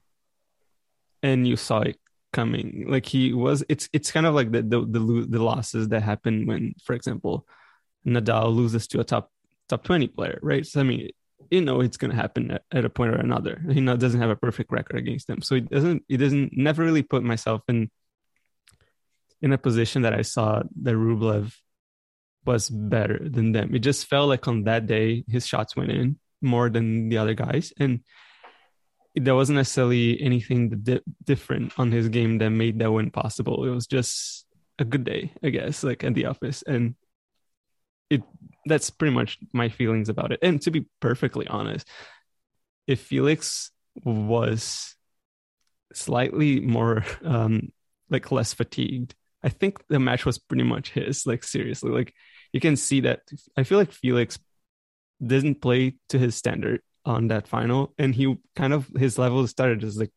and 1.22 1.46
you 1.48 1.56
saw 1.56 1.80
it 1.80 1.98
coming. 2.32 2.86
Like 2.88 3.06
he 3.06 3.32
was, 3.32 3.64
it's 3.68 3.88
it's 3.92 4.10
kind 4.10 4.26
of 4.26 4.34
like 4.34 4.52
the 4.52 4.62
the 4.62 4.80
the, 4.80 5.26
the 5.28 5.42
losses 5.42 5.88
that 5.88 6.02
happen 6.02 6.46
when, 6.46 6.74
for 6.84 6.94
example, 6.94 7.46
Nadal 8.06 8.54
loses 8.54 8.86
to 8.88 9.00
a 9.00 9.04
top 9.04 9.30
top 9.68 9.84
twenty 9.84 10.08
player, 10.08 10.38
right? 10.42 10.66
So 10.66 10.80
I 10.80 10.84
mean, 10.84 11.10
you 11.50 11.60
know, 11.60 11.80
it's 11.80 11.96
gonna 11.96 12.14
happen 12.14 12.50
at, 12.50 12.62
at 12.72 12.84
a 12.84 12.90
point 12.90 13.14
or 13.14 13.18
another. 13.18 13.62
He 13.70 13.80
not, 13.80 13.98
doesn't 13.98 14.20
have 14.20 14.30
a 14.30 14.36
perfect 14.36 14.72
record 14.72 14.96
against 14.96 15.26
them, 15.26 15.42
so 15.42 15.54
it 15.54 15.68
doesn't 15.68 16.04
it 16.08 16.18
doesn't 16.18 16.56
never 16.56 16.84
really 16.84 17.02
put 17.02 17.22
myself 17.22 17.62
in 17.68 17.90
in 19.42 19.52
a 19.52 19.58
position 19.58 20.02
that 20.02 20.14
I 20.14 20.22
saw 20.22 20.62
that 20.82 20.94
Rublev 20.94 21.54
was 22.44 22.70
better 22.70 23.18
than 23.28 23.52
them. 23.52 23.74
It 23.74 23.80
just 23.80 24.06
felt 24.06 24.28
like 24.28 24.46
on 24.48 24.64
that 24.64 24.86
day 24.86 25.24
his 25.28 25.46
shots 25.46 25.76
went 25.76 25.90
in 25.90 26.18
more 26.40 26.70
than 26.70 27.08
the 27.08 27.18
other 27.18 27.34
guys, 27.34 27.72
and 27.78 28.00
there 29.16 29.34
wasn't 29.34 29.56
necessarily 29.56 30.20
anything 30.20 30.68
di- 30.68 31.00
different 31.24 31.72
on 31.78 31.90
his 31.90 32.08
game 32.08 32.38
that 32.38 32.50
made 32.50 32.78
that 32.78 32.92
win 32.92 33.10
possible. 33.10 33.64
It 33.64 33.70
was 33.70 33.86
just 33.86 34.46
a 34.78 34.84
good 34.84 35.04
day, 35.04 35.32
I 35.42 35.48
guess, 35.48 35.82
like 35.82 36.04
at 36.04 36.14
the 36.14 36.26
office, 36.26 36.62
and 36.62 36.94
it 38.10 38.22
that's 38.66 38.90
pretty 38.90 39.14
much 39.14 39.38
my 39.52 39.68
feelings 39.68 40.08
about 40.08 40.32
it. 40.32 40.40
And 40.42 40.60
to 40.62 40.70
be 40.70 40.86
perfectly 41.00 41.46
honest, 41.46 41.88
if 42.86 43.00
Felix 43.00 43.70
was 44.04 44.94
slightly 45.92 46.60
more 46.60 47.04
um 47.24 47.72
like 48.10 48.30
less 48.30 48.52
fatigued, 48.52 49.14
I 49.42 49.48
think 49.48 49.86
the 49.88 49.98
match 49.98 50.26
was 50.26 50.38
pretty 50.38 50.64
much 50.64 50.90
his. 50.90 51.26
Like 51.26 51.42
seriously, 51.42 51.90
like 51.90 52.12
you 52.52 52.60
can 52.60 52.76
see 52.76 53.00
that 53.00 53.20
I 53.56 53.62
feel 53.62 53.78
like 53.78 53.92
Felix 53.92 54.38
didn't 55.24 55.62
play 55.62 55.96
to 56.10 56.18
his 56.18 56.36
standard 56.36 56.82
on 57.06 57.28
that 57.28 57.48
final, 57.48 57.94
and 57.98 58.14
he 58.14 58.36
kind 58.54 58.72
of 58.72 58.88
his 58.96 59.18
level 59.18 59.46
started 59.46 59.80
just 59.80 59.98
like 59.98 60.12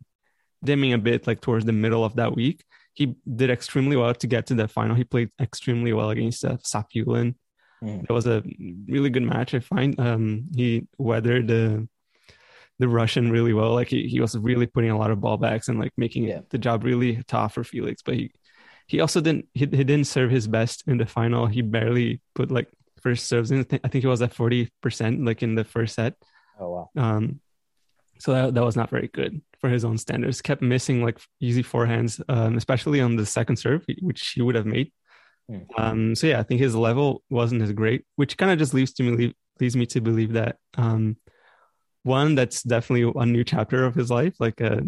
dimming 0.64 0.94
a 0.94 0.98
bit, 0.98 1.28
like 1.28 1.42
towards 1.42 1.66
the 1.66 1.72
middle 1.72 2.04
of 2.04 2.16
that 2.16 2.36
week. 2.36 2.64
He 2.94 3.16
did 3.34 3.50
extremely 3.50 3.96
well 3.96 4.14
to 4.14 4.28
get 4.28 4.48
to 4.48 4.56
that 4.56 4.72
final. 4.72 4.96
He 4.96 5.04
played 5.04 5.30
extremely 5.40 5.94
well 5.94 6.10
against 6.10 6.44
uh, 6.44 6.58
Safiullin. 6.58 7.36
Mm. 7.84 8.04
It 8.04 8.12
was 8.12 8.28
a 8.28 8.44
really 8.88 9.10
good 9.10 9.24
match. 9.24 9.54
I 9.54 9.60
find 9.60 9.98
um, 10.00 10.48
he 10.56 10.88
weathered 10.98 11.48
the 11.48 11.88
the 12.80 12.88
Russian 12.88 13.32
really 13.32 13.54
well. 13.54 13.74
Like 13.74 13.90
he, 13.90 14.08
he 14.08 14.20
was 14.20 14.38
really 14.38 14.66
putting 14.66 14.90
a 14.90 14.98
lot 14.98 15.12
of 15.12 15.22
ball 15.22 15.38
backs 15.38 15.68
and 15.68 15.80
like 15.80 15.92
making 15.98 16.24
yeah. 16.24 16.42
the 16.50 16.58
job 16.58 16.84
really 16.84 17.22
tough 17.28 17.54
for 17.54 17.64
Felix. 17.64 18.02
But 18.02 18.16
he 18.16 18.32
he 18.88 19.00
also 19.00 19.22
didn't 19.22 19.46
he, 19.54 19.62
he 19.62 19.84
didn't 19.84 20.08
serve 20.08 20.32
his 20.32 20.48
best 20.48 20.84
in 20.88 20.98
the 20.98 21.06
final. 21.06 21.46
He 21.46 21.62
barely 21.62 22.22
put 22.36 22.52
like 22.52 22.68
first 23.02 23.28
serves 23.28 23.52
in. 23.52 23.66
I 23.84 23.88
think 23.88 24.04
he 24.04 24.08
was 24.08 24.22
at 24.22 24.34
forty 24.34 24.72
percent 24.82 25.24
like 25.24 25.44
in 25.44 25.56
the 25.56 25.64
first 25.64 25.96
set. 25.96 26.16
Oh 26.60 26.70
wow. 26.70 26.90
Um, 26.96 27.40
so 28.20 28.34
that 28.34 28.54
that 28.54 28.64
was 28.64 28.76
not 28.76 28.90
very 28.90 29.08
good 29.08 29.42
for 29.60 29.70
his 29.70 29.86
own 29.86 29.98
standards. 29.98 30.42
Kept 30.42 30.62
missing 30.62 31.04
like 31.04 31.20
easy 31.40 31.64
forehands, 31.64 32.22
um, 32.28 32.58
especially 32.58 33.02
on 33.02 33.16
the 33.16 33.26
second 33.26 33.58
serve, 33.58 33.86
which 34.02 34.30
he 34.36 34.42
would 34.42 34.56
have 34.56 34.66
made. 34.66 34.92
Mm. 35.50 35.66
Um, 35.78 36.16
so 36.16 36.28
yeah, 36.28 36.40
I 36.40 36.44
think 36.44 36.60
his 36.60 36.76
level 36.76 37.24
wasn't 37.30 37.62
as 37.62 37.72
great, 37.72 38.06
which 38.16 38.38
kind 38.38 38.52
of 38.52 38.60
just 38.60 38.74
leaves 38.74 38.94
to 38.94 39.04
me 39.04 39.34
leads 39.60 39.76
me 39.76 39.86
to 39.88 40.02
believe 40.02 40.34
that 40.34 40.58
um, 40.78 41.18
one 42.04 42.36
that's 42.36 42.64
definitely 42.64 43.12
a 43.16 43.26
new 43.26 43.44
chapter 43.44 43.86
of 43.86 43.96
his 43.96 44.10
life. 44.10 44.36
Like 44.40 44.62
uh, 44.62 44.82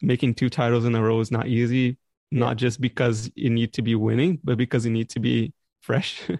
making 0.00 0.34
two 0.34 0.50
titles 0.50 0.84
in 0.84 0.94
a 0.94 1.02
row 1.02 1.20
is 1.20 1.30
not 1.30 1.46
easy 1.46 1.98
not 2.30 2.56
just 2.56 2.80
because 2.80 3.30
you 3.34 3.50
need 3.50 3.72
to 3.74 3.82
be 3.82 3.94
winning, 3.94 4.38
but 4.44 4.58
because 4.58 4.84
you 4.84 4.92
need 4.92 5.10
to 5.10 5.20
be 5.20 5.52
fresh. 5.80 6.22
you 6.28 6.38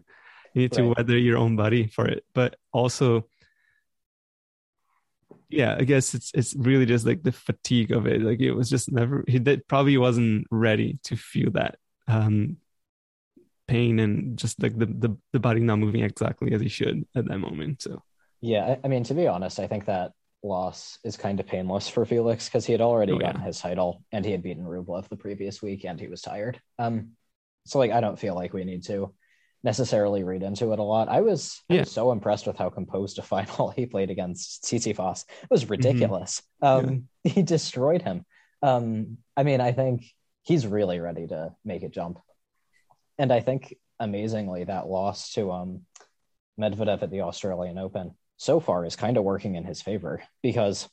need 0.54 0.76
right. 0.76 0.84
to 0.84 0.94
weather 0.96 1.16
your 1.16 1.38
own 1.38 1.56
body 1.56 1.86
for 1.86 2.06
it. 2.06 2.24
But 2.34 2.56
also, 2.72 3.26
yeah, 5.48 5.76
I 5.78 5.84
guess 5.84 6.14
it's 6.14 6.30
it's 6.34 6.54
really 6.54 6.86
just 6.86 7.06
like 7.06 7.22
the 7.22 7.32
fatigue 7.32 7.92
of 7.92 8.06
it. 8.06 8.22
Like 8.22 8.40
it 8.40 8.52
was 8.52 8.68
just 8.68 8.92
never 8.92 9.24
he 9.26 9.38
did 9.38 9.66
probably 9.66 9.96
wasn't 9.96 10.46
ready 10.50 10.98
to 11.04 11.16
feel 11.16 11.50
that 11.52 11.76
um 12.06 12.58
pain 13.66 13.98
and 13.98 14.38
just 14.38 14.62
like 14.62 14.76
the 14.78 14.86
the, 14.86 15.16
the 15.32 15.40
body 15.40 15.60
not 15.60 15.78
moving 15.78 16.02
exactly 16.02 16.52
as 16.52 16.60
he 16.60 16.68
should 16.68 17.06
at 17.14 17.26
that 17.26 17.38
moment. 17.38 17.82
So 17.82 18.02
yeah, 18.40 18.76
I, 18.84 18.88
mean 18.88 19.04
to 19.04 19.14
be 19.14 19.26
honest, 19.26 19.58
I 19.58 19.66
think 19.66 19.86
that 19.86 20.12
loss 20.42 20.98
is 21.04 21.16
kind 21.16 21.40
of 21.40 21.46
painless 21.46 21.88
for 21.88 22.04
Felix 22.04 22.46
because 22.46 22.64
he 22.64 22.72
had 22.72 22.80
already 22.80 23.12
oh, 23.12 23.18
gotten 23.18 23.40
yeah. 23.40 23.46
his 23.46 23.58
title 23.58 24.04
and 24.12 24.24
he 24.24 24.30
had 24.30 24.42
beaten 24.42 24.64
Rublev 24.64 25.08
the 25.08 25.16
previous 25.16 25.60
week 25.60 25.84
and 25.84 25.98
he 25.98 26.08
was 26.08 26.22
tired. 26.22 26.60
Um, 26.78 27.12
so 27.66 27.78
like 27.78 27.90
I 27.90 28.00
don't 28.00 28.18
feel 28.18 28.34
like 28.34 28.52
we 28.52 28.64
need 28.64 28.84
to 28.84 29.12
necessarily 29.64 30.22
read 30.22 30.42
into 30.42 30.72
it 30.72 30.78
a 30.78 30.82
lot. 30.82 31.08
I 31.08 31.20
was, 31.20 31.62
yeah. 31.68 31.78
I 31.78 31.80
was 31.80 31.92
so 31.92 32.12
impressed 32.12 32.46
with 32.46 32.56
how 32.56 32.70
composed 32.70 33.18
a 33.18 33.22
final 33.34 33.70
he 33.70 33.86
played 33.86 34.10
against 34.10 34.64
Tsitsipas. 34.64 35.24
It 35.42 35.50
was 35.50 35.62
mm-hmm. 35.62 35.72
ridiculous. 35.72 36.42
Mm-hmm. 36.62 36.88
Um, 36.88 37.08
yeah. 37.24 37.32
He 37.34 37.42
destroyed 37.42 38.00
him. 38.00 38.24
Um, 38.62 39.18
I 39.36 39.42
mean, 39.42 39.60
I 39.60 39.72
think 39.72 40.04
he's 40.42 40.66
really 40.66 40.98
ready 40.98 41.26
to 41.26 41.54
make 41.62 41.82
a 41.82 41.90
jump. 41.90 42.18
And 43.18 43.30
I 43.30 43.40
think 43.40 43.76
amazingly 44.00 44.64
that 44.64 44.86
loss 44.86 45.32
to 45.34 45.52
um, 45.52 45.82
Medvedev 46.58 47.02
at 47.02 47.10
the 47.10 47.22
Australian 47.22 47.76
Open 47.76 48.14
so 48.38 48.60
far 48.60 48.84
is 48.84 48.96
kind 48.96 49.16
of 49.16 49.24
working 49.24 49.56
in 49.56 49.64
his 49.64 49.82
favor 49.82 50.22
because 50.42 50.88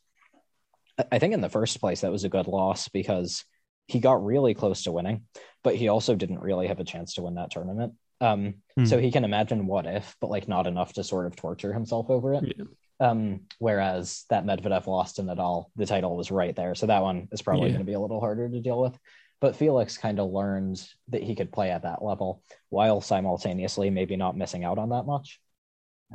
I 1.11 1.19
think 1.19 1.33
in 1.33 1.41
the 1.41 1.49
first 1.49 1.79
place 1.79 2.01
that 2.01 2.11
was 2.11 2.23
a 2.23 2.29
good 2.29 2.47
loss 2.47 2.89
because 2.89 3.45
he 3.87 3.99
got 3.99 4.25
really 4.25 4.53
close 4.53 4.83
to 4.83 4.91
winning, 4.91 5.25
but 5.63 5.75
he 5.75 5.87
also 5.87 6.15
didn't 6.15 6.39
really 6.39 6.67
have 6.67 6.79
a 6.79 6.85
chance 6.85 7.13
to 7.13 7.21
win 7.21 7.35
that 7.35 7.51
tournament. 7.51 7.93
Um, 8.21 8.55
hmm. 8.77 8.85
So 8.85 8.99
he 8.99 9.11
can 9.11 9.25
imagine 9.25 9.67
what 9.67 9.85
if, 9.85 10.15
but 10.21 10.29
like 10.29 10.47
not 10.47 10.67
enough 10.67 10.93
to 10.93 11.03
sort 11.03 11.25
of 11.25 11.35
torture 11.35 11.73
himself 11.73 12.09
over 12.09 12.33
it. 12.35 12.55
Yeah. 12.57 12.65
Um, 12.99 13.41
whereas 13.59 14.23
that 14.29 14.45
Medvedev 14.45 14.87
lost 14.87 15.17
to 15.17 15.23
Nadal, 15.23 15.65
the 15.75 15.85
title 15.85 16.15
was 16.15 16.31
right 16.31 16.55
there. 16.55 16.75
So 16.75 16.85
that 16.87 17.01
one 17.01 17.27
is 17.31 17.41
probably 17.41 17.67
yeah. 17.67 17.73
going 17.73 17.85
to 17.85 17.91
be 17.91 17.95
a 17.95 17.99
little 17.99 18.21
harder 18.21 18.47
to 18.47 18.61
deal 18.61 18.81
with. 18.81 18.97
But 19.41 19.57
Felix 19.57 19.97
kind 19.97 20.19
of 20.19 20.31
learned 20.31 20.81
that 21.09 21.21
he 21.21 21.35
could 21.35 21.51
play 21.51 21.71
at 21.71 21.83
that 21.83 22.03
level 22.03 22.41
while 22.69 23.01
simultaneously 23.01 23.89
maybe 23.89 24.15
not 24.15 24.37
missing 24.37 24.63
out 24.63 24.77
on 24.77 24.89
that 24.89 25.03
much. 25.03 25.41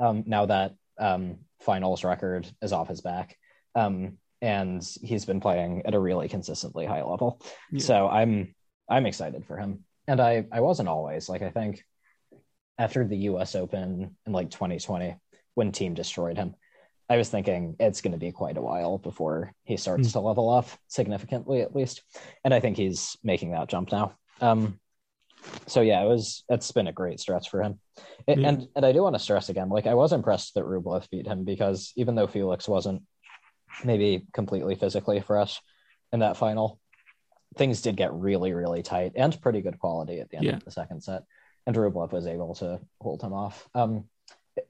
Um, 0.00 0.24
now 0.26 0.46
that 0.46 0.74
um, 0.98 1.38
finals 1.60 2.02
record 2.02 2.46
is 2.62 2.72
off 2.72 2.88
his 2.88 3.02
back. 3.02 3.36
Um, 3.74 4.18
and 4.42 4.82
he's 5.02 5.24
been 5.26 5.40
playing 5.40 5.82
at 5.84 5.94
a 5.94 6.00
really 6.00 6.28
consistently 6.28 6.86
high 6.86 7.02
level. 7.02 7.42
Yeah. 7.70 7.82
So 7.82 8.08
I'm 8.08 8.54
I'm 8.88 9.06
excited 9.06 9.44
for 9.46 9.56
him. 9.58 9.84
And 10.08 10.20
I 10.20 10.46
I 10.50 10.60
wasn't 10.60 10.88
always 10.88 11.28
like 11.28 11.42
I 11.42 11.50
think 11.50 11.84
after 12.80 13.06
the 13.06 13.16
US 13.28 13.54
Open 13.54 14.16
in 14.26 14.32
like 14.32 14.50
2020 14.50 15.14
when 15.54 15.70
Thiem 15.70 15.94
destroyed 15.94 16.38
him, 16.38 16.54
I 17.10 17.18
was 17.18 17.28
thinking 17.28 17.76
it's 17.78 18.00
going 18.00 18.12
to 18.12 18.18
be 18.18 18.32
quite 18.32 18.56
a 18.56 18.62
while 18.62 18.96
before 18.96 19.52
he 19.64 19.76
starts 19.76 20.08
mm. 20.08 20.12
to 20.12 20.20
level 20.20 20.48
off 20.48 20.78
significantly 20.88 21.60
at 21.60 21.76
least. 21.76 22.02
And 22.42 22.54
I 22.54 22.60
think 22.60 22.78
he's 22.78 23.18
making 23.22 23.50
that 23.50 23.68
jump 23.68 23.92
now. 23.92 24.14
Um, 24.40 24.80
so 25.66 25.82
yeah, 25.82 26.02
it 26.02 26.08
was 26.08 26.44
it's 26.48 26.72
been 26.72 26.86
a 26.86 26.92
great 26.92 27.20
stretch 27.20 27.50
for 27.50 27.62
him. 27.62 27.80
It, 28.26 28.38
yeah. 28.38 28.48
And 28.48 28.68
and 28.74 28.86
I 28.86 28.92
do 28.92 29.02
want 29.02 29.14
to 29.14 29.18
stress 29.18 29.50
again, 29.50 29.68
like 29.68 29.86
I 29.86 29.94
was 29.94 30.12
impressed 30.12 30.54
that 30.54 30.64
Rublev 30.64 31.08
beat 31.10 31.26
him 31.26 31.44
because 31.44 31.92
even 31.96 32.14
though 32.14 32.26
Felix 32.26 32.66
wasn't 32.66 33.02
maybe 33.84 34.26
completely 34.32 34.74
physically 34.74 35.20
fresh 35.20 35.60
in 36.12 36.20
that 36.20 36.38
final, 36.38 36.80
things 37.56 37.82
did 37.82 37.96
get 37.96 38.14
really, 38.14 38.52
really 38.54 38.82
tight 38.82 39.12
and 39.16 39.38
pretty 39.42 39.60
good 39.60 39.78
quality 39.78 40.20
at 40.20 40.30
the 40.30 40.36
end 40.36 40.46
yeah. 40.46 40.56
of 40.56 40.64
the 40.64 40.70
second 40.70 41.02
set. 41.02 41.24
And 41.66 41.76
Rublev 41.76 42.12
was 42.12 42.26
able 42.26 42.54
to 42.56 42.80
hold 43.00 43.22
him 43.22 43.32
off. 43.32 43.68
Um, 43.74 44.04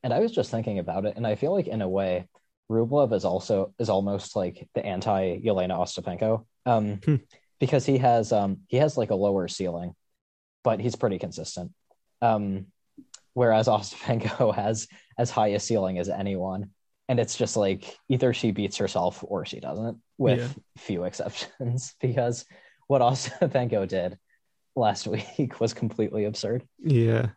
and 0.03 0.13
I 0.13 0.21
was 0.21 0.33
just 0.33 0.51
thinking 0.51 0.79
about 0.79 1.07
it, 1.07 1.17
and 1.17 1.27
I 1.27 1.35
feel 1.35 1.53
like 1.53 1.67
in 1.67 1.83
a 1.83 1.89
way, 1.89 2.29
Rublev 2.71 3.13
is 3.13 3.25
also 3.25 3.75
is 3.79 3.89
almost 3.89 4.37
like 4.37 4.69
the 4.75 4.85
anti 4.85 5.39
Jelena 5.41 5.79
Ostapenko. 5.79 6.45
Um, 6.67 6.97
hmm. 7.05 7.17
because 7.59 7.87
he 7.87 7.99
has 7.99 8.33
um 8.33 8.59
he 8.69 8.77
has 8.77 8.97
like 8.97 9.11
a 9.11 9.15
lower 9.15 9.49
ceiling 9.49 9.95
but 10.63 10.81
he's 10.81 10.97
pretty 10.97 11.19
consistent. 11.19 11.73
Um, 12.23 12.67
whereas 13.35 13.69
Ostapenko 13.69 14.55
has 14.55 14.89
as 15.19 15.31
high 15.31 15.49
a 15.49 15.61
ceiling 15.61 15.99
as 15.99 16.09
anyone. 16.09 16.71
And 17.09 17.19
it's 17.19 17.37
just 17.37 17.57
like 17.57 17.97
either 18.09 18.33
she 18.33 18.53
beats 18.53 18.77
herself 18.77 19.25
or 19.27 19.45
she 19.45 19.59
doesn't, 19.59 19.99
with 20.17 20.39
yeah. 20.39 20.63
few 20.79 21.05
exceptions, 21.05 21.95
because 22.01 22.45
what 22.87 23.03
Ostapenko 23.03 23.89
did 23.89 24.17
last 24.77 25.07
week 25.39 25.61
was 25.61 25.75
completely 25.75 26.25
absurd. 26.25 26.65
Yeah. 26.79 27.29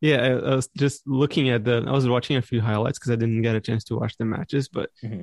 Yeah, 0.00 0.16
I, 0.16 0.28
I, 0.32 0.54
was 0.56 0.68
just 0.76 1.06
looking 1.06 1.48
at 1.48 1.64
the. 1.64 1.82
I 1.86 1.92
was 1.92 2.06
watching 2.06 2.36
a 2.36 2.42
few 2.42 2.60
highlights 2.60 2.98
because 2.98 3.12
I 3.12 3.16
didn't 3.16 3.40
get 3.40 3.54
a 3.54 3.60
chance 3.60 3.84
to 3.84 3.96
watch 3.96 4.14
the 4.18 4.26
matches, 4.26 4.68
but 4.68 4.90
mm-hmm. 5.02 5.22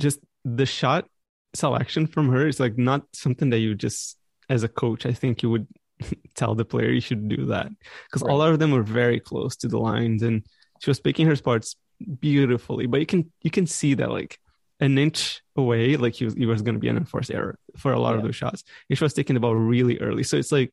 just 0.00 0.18
the 0.44 0.66
shot 0.66 1.06
selection 1.54 2.08
from 2.08 2.28
her 2.30 2.48
is 2.48 2.58
like 2.58 2.76
not 2.76 3.02
something 3.12 3.50
that 3.50 3.58
you 3.58 3.76
just, 3.76 4.18
as 4.48 4.64
a 4.64 4.68
coach, 4.68 5.06
I 5.06 5.12
think 5.12 5.42
you 5.42 5.50
would 5.50 5.68
tell 6.34 6.54
the 6.54 6.64
player 6.64 6.90
you 6.90 7.00
should 7.00 7.28
do 7.28 7.46
that 7.46 7.68
because 8.08 8.22
right. 8.22 8.30
all 8.30 8.42
of 8.42 8.58
them 8.58 8.70
were 8.70 8.82
very 8.82 9.20
close 9.20 9.56
to 9.56 9.68
the 9.68 9.78
lines 9.78 10.22
and 10.22 10.44
she 10.80 10.90
was 10.90 11.00
picking 11.00 11.26
her 11.26 11.36
spots 11.36 11.76
beautifully 12.20 12.86
but 12.86 13.00
you 13.00 13.06
can 13.06 13.32
you 13.42 13.50
can 13.50 13.66
see 13.66 13.94
that 13.94 14.10
like 14.10 14.38
an 14.80 14.98
inch 14.98 15.42
away, 15.56 15.96
like 15.96 16.14
he 16.14 16.24
was, 16.26 16.34
he 16.34 16.46
was 16.46 16.62
going 16.62 16.74
to 16.74 16.80
be 16.80 16.88
an 16.88 16.96
unforced 16.96 17.30
error 17.30 17.58
for 17.76 17.92
a 17.92 17.98
lot 17.98 18.10
Yeah. 18.12 18.18
of 18.18 18.22
those 18.24 18.36
shots. 18.36 18.62
And 18.90 18.98
she 18.98 19.04
was 19.04 19.14
taking 19.14 19.34
the 19.34 19.40
ball 19.40 19.54
really 19.54 19.98
early. 20.00 20.22
So 20.22 20.36
it's 20.36 20.52
like, 20.52 20.70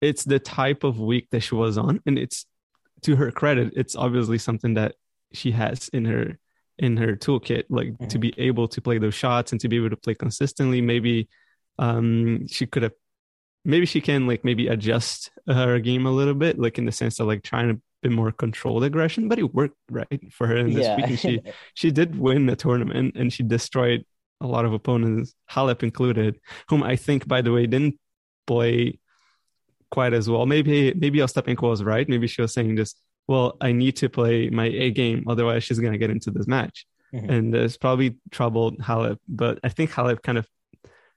it's 0.00 0.24
the 0.24 0.38
type 0.38 0.84
of 0.84 0.98
week 1.00 1.28
that 1.30 1.40
she 1.40 1.54
was 1.54 1.76
on. 1.78 2.00
And 2.06 2.18
it's 2.18 2.46
to 3.02 3.16
her 3.16 3.30
credit, 3.30 3.72
it's 3.76 3.96
obviously 3.96 4.38
something 4.38 4.74
that 4.74 4.94
she 5.32 5.50
has 5.52 5.88
in 5.90 6.04
her 6.06 6.38
in 6.78 6.96
her 6.96 7.14
toolkit, 7.14 7.64
like 7.68 7.96
to 8.08 8.16
Mhm. 8.18 8.20
be 8.20 8.34
able 8.38 8.66
to 8.68 8.80
play 8.80 8.96
those 8.98 9.14
shots 9.14 9.52
and 9.52 9.60
to 9.60 9.68
be 9.68 9.76
able 9.76 9.90
to 9.90 9.96
play 9.96 10.14
consistently. 10.14 10.80
Maybe 10.80 11.28
um 11.78 12.46
she 12.48 12.66
could 12.66 12.82
have 12.82 12.92
maybe 13.64 13.84
she 13.86 14.00
can 14.00 14.26
like 14.26 14.44
maybe 14.44 14.68
adjust 14.68 15.30
her 15.46 15.78
game 15.78 16.06
a 16.06 16.10
little 16.10 16.34
bit, 16.34 16.58
like 16.58 16.78
in 16.78 16.86
the 16.86 16.92
sense 16.92 17.20
of 17.20 17.26
like 17.26 17.42
trying 17.42 17.68
to 17.68 17.82
be 18.02 18.08
more 18.08 18.32
controlled 18.32 18.84
aggression, 18.84 19.28
but 19.28 19.38
it 19.38 19.54
worked 19.54 19.76
right 19.90 20.32
for 20.32 20.46
her 20.46 20.56
in 20.56 20.72
this 20.72 20.86
yeah, 20.86 21.16
she 21.16 21.40
she 21.74 21.90
did 21.90 22.18
win 22.18 22.46
the 22.46 22.56
tournament 22.56 23.16
and 23.16 23.32
she 23.32 23.42
destroyed 23.42 24.04
a 24.40 24.46
lot 24.46 24.64
of 24.64 24.72
opponents, 24.72 25.34
Halep 25.50 25.82
included, 25.82 26.40
whom 26.68 26.82
I 26.82 26.96
think, 26.96 27.28
by 27.28 27.42
the 27.42 27.52
way, 27.52 27.66
didn't 27.66 27.98
play 28.46 28.98
quite 29.90 30.14
as 30.14 30.30
well. 30.30 30.46
Maybe 30.46 30.94
maybe 30.94 31.18
Ostapenko 31.18 31.62
was 31.62 31.82
right. 31.84 32.08
Maybe 32.08 32.26
she 32.26 32.40
was 32.40 32.52
saying 32.54 32.76
just, 32.76 33.00
well, 33.28 33.56
I 33.60 33.72
need 33.72 33.96
to 33.96 34.08
play 34.08 34.48
my 34.48 34.66
A 34.66 34.90
game, 34.90 35.24
otherwise 35.28 35.64
she's 35.64 35.78
gonna 35.78 35.98
get 35.98 36.10
into 36.10 36.30
this 36.30 36.46
match. 36.46 36.86
Mhm. 37.12 37.28
And 37.30 37.54
it's 37.54 37.76
probably 37.76 38.16
troubled 38.30 38.78
Halep. 38.78 39.18
But 39.28 39.58
I 39.64 39.68
think 39.68 39.90
Halep 39.90 40.22
kind 40.22 40.38
of 40.38 40.46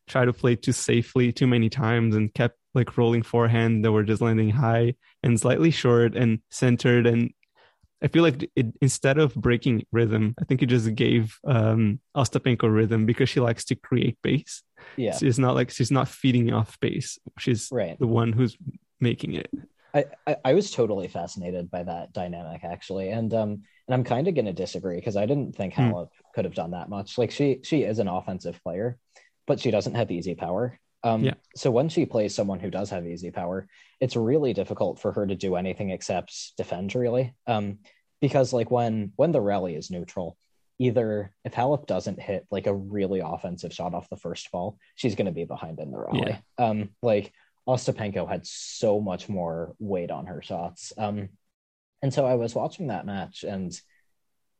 tried 0.07 0.25
to 0.25 0.33
play 0.33 0.55
too 0.55 0.71
safely 0.73 1.31
too 1.31 1.47
many 1.47 1.69
times 1.69 2.15
and 2.15 2.33
kept 2.33 2.57
like 2.73 2.97
rolling 2.97 3.23
forehand 3.23 3.83
that 3.85 3.91
were 3.91 4.03
just 4.03 4.21
landing 4.21 4.49
high 4.49 4.95
and 5.21 5.39
slightly 5.39 5.71
short 5.71 6.15
and 6.15 6.39
centered 6.49 7.05
and 7.07 7.31
I 8.01 8.09
feel 8.09 8.23
like 8.23 8.49
it 8.57 8.67
instead 8.81 9.17
of 9.17 9.33
breaking 9.33 9.85
rhythm, 9.93 10.35
I 10.37 10.43
think 10.43 10.61
it 10.61 10.65
just 10.65 10.93
gave 10.93 11.39
um 11.47 12.01
Ostapenko 12.15 12.73
rhythm 12.73 13.05
because 13.05 13.29
she 13.29 13.39
likes 13.39 13.63
to 13.65 13.75
create 13.75 14.21
pace. 14.21 14.61
yeah, 14.97 15.15
She's 15.17 15.39
not 15.39 15.55
like 15.55 15.69
she's 15.71 15.89
not 15.91 16.09
feeding 16.09 16.51
off 16.51 16.77
pace. 16.81 17.17
She's 17.39 17.69
right. 17.71 17.97
the 17.97 18.07
one 18.07 18.33
who's 18.33 18.57
making 18.99 19.35
it. 19.35 19.49
I, 19.93 20.05
I, 20.27 20.35
I 20.43 20.53
was 20.53 20.71
totally 20.71 21.07
fascinated 21.07 21.69
by 21.71 21.83
that 21.83 22.11
dynamic 22.13 22.65
actually, 22.65 23.09
and 23.09 23.33
um, 23.33 23.49
and 23.87 23.93
I'm 23.93 24.03
kind 24.03 24.27
of 24.27 24.35
going 24.35 24.45
to 24.45 24.53
disagree 24.53 24.95
because 24.95 25.15
I 25.15 25.25
didn't 25.25 25.55
think 25.55 25.73
Hmm. 25.75 25.91
Halep 25.91 26.09
could 26.35 26.45
have 26.45 26.55
done 26.55 26.71
that 26.71 26.89
much. 26.89 27.17
Like 27.17 27.31
she 27.31 27.59
she 27.63 27.83
is 27.83 27.99
an 27.99 28.07
offensive 28.09 28.61
player, 28.63 28.97
but 29.47 29.61
she 29.61 29.71
doesn't 29.71 29.95
have 29.95 30.09
the 30.09 30.15
easy 30.15 30.35
power. 30.35 30.77
Um, 31.03 31.23
Yeah. 31.23 31.33
So 31.55 31.69
when 31.71 31.89
she 31.89 32.05
plays 32.05 32.33
someone 32.33 32.59
who 32.59 32.69
does 32.69 32.89
have 32.89 33.05
easy 33.05 33.31
power, 33.31 33.67
it's 33.99 34.15
really 34.15 34.53
difficult 34.53 34.99
for 34.99 35.11
her 35.11 35.27
to 35.27 35.35
do 35.35 35.55
anything 35.55 35.89
except 35.89 36.55
defend. 36.57 36.95
Really, 36.95 37.33
um, 37.47 37.79
because 38.21 38.53
like 38.53 38.71
when 38.71 39.11
when 39.15 39.31
the 39.31 39.41
rally 39.41 39.75
is 39.75 39.91
neutral, 39.91 40.37
either 40.79 41.33
if 41.43 41.53
Halep 41.53 41.87
doesn't 41.87 42.21
hit 42.21 42.47
like 42.51 42.67
a 42.67 42.73
really 42.73 43.19
offensive 43.19 43.73
shot 43.73 43.93
off 43.93 44.09
the 44.09 44.17
first 44.17 44.51
ball, 44.51 44.77
she's 44.95 45.15
going 45.15 45.27
to 45.27 45.31
be 45.31 45.45
behind 45.45 45.79
in 45.79 45.91
the 45.91 45.99
rally. 45.99 46.19
Um, 46.57 46.89
like 47.01 47.31
Ostapenko 47.67 48.27
had 48.27 48.45
so 48.45 48.99
much 48.99 49.29
more 49.29 49.75
weight 49.79 50.11
on 50.11 50.25
her 50.27 50.41
shots. 50.41 50.93
Um, 50.97 51.29
and 52.01 52.13
so 52.13 52.25
I 52.25 52.35
was 52.35 52.53
watching 52.53 52.87
that 52.87 53.05
match, 53.05 53.43
and 53.43 53.71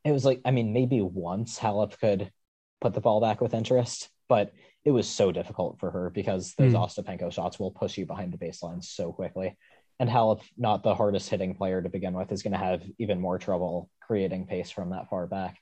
it 0.05 0.11
was 0.11 0.23
like, 0.23 0.41
I 0.45 0.51
mean, 0.51 0.71
maybe 0.71 1.01
once 1.01 1.59
Halep 1.59 1.99
could 1.99 2.31
put 2.79 2.93
the 2.93 3.01
ball 3.01 3.19
back 3.19 3.41
with 3.41 3.53
interest, 3.53 4.09
but 4.29 4.53
it 4.85 4.91
was 4.91 5.07
so 5.07 5.31
difficult 5.31 5.79
for 5.79 5.91
her 5.91 6.09
because 6.09 6.53
those 6.55 6.73
Hmm. 6.73 6.77
Ostapenko 6.77 7.31
shots 7.31 7.59
will 7.59 7.71
push 7.71 7.97
you 7.97 8.05
behind 8.05 8.33
the 8.33 8.37
baseline 8.37 8.83
so 8.83 9.11
quickly. 9.11 9.57
And 9.99 10.09
Halep, 10.09 10.41
not 10.57 10.83
the 10.83 10.95
hardest 10.95 11.29
hitting 11.29 11.55
player 11.55 11.81
to 11.81 11.89
begin 11.89 12.13
with, 12.13 12.31
is 12.31 12.43
going 12.43 12.53
to 12.53 12.57
have 12.57 12.83
even 12.97 13.21
more 13.21 13.37
trouble 13.37 13.89
creating 14.01 14.47
pace 14.47 14.69
from 14.69 14.89
that 14.89 15.09
far 15.09 15.27
back. 15.27 15.57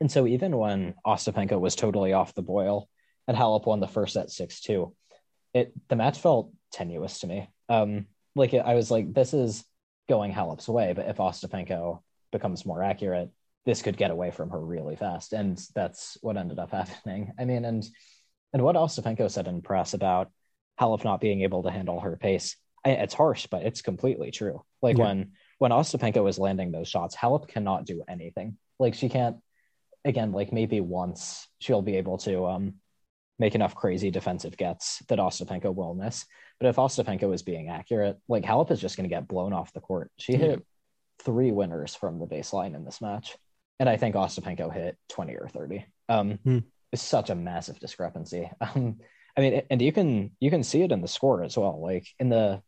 And 0.00 0.10
so 0.10 0.26
even 0.26 0.56
when 0.56 0.94
Ostapenko 1.06 1.58
was 1.58 1.76
totally 1.76 2.12
off 2.12 2.34
the 2.34 2.42
boil 2.42 2.88
and 3.26 3.36
Halep 3.36 3.64
won 3.64 3.80
the 3.80 3.88
first 3.88 4.14
set 4.14 4.30
6 4.30 4.60
2, 4.60 4.94
it 5.54 5.72
the 5.88 5.96
match 5.96 6.18
felt 6.18 6.52
tenuous 6.72 7.20
to 7.20 7.26
me. 7.26 7.48
Um, 7.68 8.06
like 8.34 8.52
I 8.52 8.74
was 8.74 8.90
like, 8.90 9.14
this 9.14 9.32
is 9.32 9.64
going 10.08 10.32
Halep's 10.32 10.68
way, 10.68 10.92
but 10.92 11.06
if 11.06 11.16
Ostapenko 11.16 12.02
becomes 12.32 12.66
more 12.66 12.82
accurate, 12.82 13.30
this 13.64 13.80
could 13.80 13.96
get 13.96 14.10
away 14.10 14.30
from 14.30 14.50
her 14.50 14.60
really 14.60 14.96
fast, 14.96 15.32
and 15.32 15.58
that's 15.74 16.18
what 16.20 16.36
ended 16.36 16.58
up 16.58 16.70
happening. 16.72 17.32
I 17.38 17.44
mean, 17.44 17.64
and 17.64 17.88
and 18.54 18.62
what 18.62 18.76
Ostapenko 18.76 19.30
said 19.30 19.46
in 19.48 19.60
press 19.60 19.92
about 19.92 20.30
Halep 20.80 21.04
not 21.04 21.20
being 21.20 21.42
able 21.42 21.62
to 21.64 21.70
handle 21.70 22.00
her 22.00 22.16
pace, 22.16 22.56
I, 22.84 22.90
it's 22.92 23.12
harsh, 23.14 23.46
but 23.50 23.62
it's 23.64 23.82
completely 23.82 24.30
true. 24.30 24.62
Like 24.80 24.96
Yeah. 24.96 25.04
when 25.04 25.32
when 25.58 25.70
Ostapenko 25.72 26.28
is 26.28 26.38
landing 26.38 26.72
those 26.72 26.88
shots, 26.88 27.14
Halep 27.14 27.48
cannot 27.48 27.84
do 27.84 28.02
anything. 28.08 28.56
Like 28.78 28.94
she 28.94 29.08
can't. 29.10 29.36
Again, 30.06 30.32
like 30.32 30.52
maybe 30.52 30.80
once 30.80 31.48
she'll 31.60 31.80
be 31.82 31.96
able 31.96 32.18
to 32.18 32.44
um, 32.46 32.74
make 33.38 33.54
enough 33.54 33.74
crazy 33.74 34.10
defensive 34.10 34.56
gets 34.56 34.98
that 35.08 35.18
Ostapenko 35.18 35.74
will 35.74 35.94
miss. 35.94 36.26
But 36.60 36.68
if 36.68 36.76
Ostapenko 36.76 37.32
is 37.34 37.42
being 37.42 37.68
accurate, 37.70 38.18
like 38.28 38.44
Halep 38.44 38.70
is 38.70 38.80
just 38.80 38.96
going 38.96 39.08
to 39.08 39.14
get 39.14 39.26
blown 39.28 39.52
off 39.52 39.72
the 39.72 39.80
court. 39.80 40.10
She 40.18 40.32
Yeah. 40.32 40.38
hit 40.38 40.66
three 41.20 41.52
winners 41.52 41.94
from 41.94 42.18
the 42.18 42.26
baseline 42.26 42.74
in 42.76 42.84
this 42.84 43.00
match, 43.00 43.36
and 43.80 43.88
I 43.88 43.96
think 43.96 44.14
Ostapenko 44.14 44.72
hit 44.72 44.98
twenty 45.08 45.34
or 45.36 45.48
thirty. 45.48 45.86
Um, 46.08 46.38
Hmm. 46.44 46.58
It's 46.94 47.02
such 47.02 47.28
a 47.28 47.34
massive 47.34 47.78
discrepancy. 47.78 48.50
Um, 48.60 48.98
I 49.36 49.40
mean, 49.40 49.62
and 49.68 49.82
you 49.82 49.90
can 49.90 50.30
you 50.38 50.48
can 50.48 50.62
see 50.62 50.82
it 50.82 50.92
in 50.92 51.00
the 51.00 51.08
score 51.08 51.42
as 51.42 51.58
well. 51.58 51.82
Like 51.82 52.06
in 52.20 52.28
the 52.28 52.62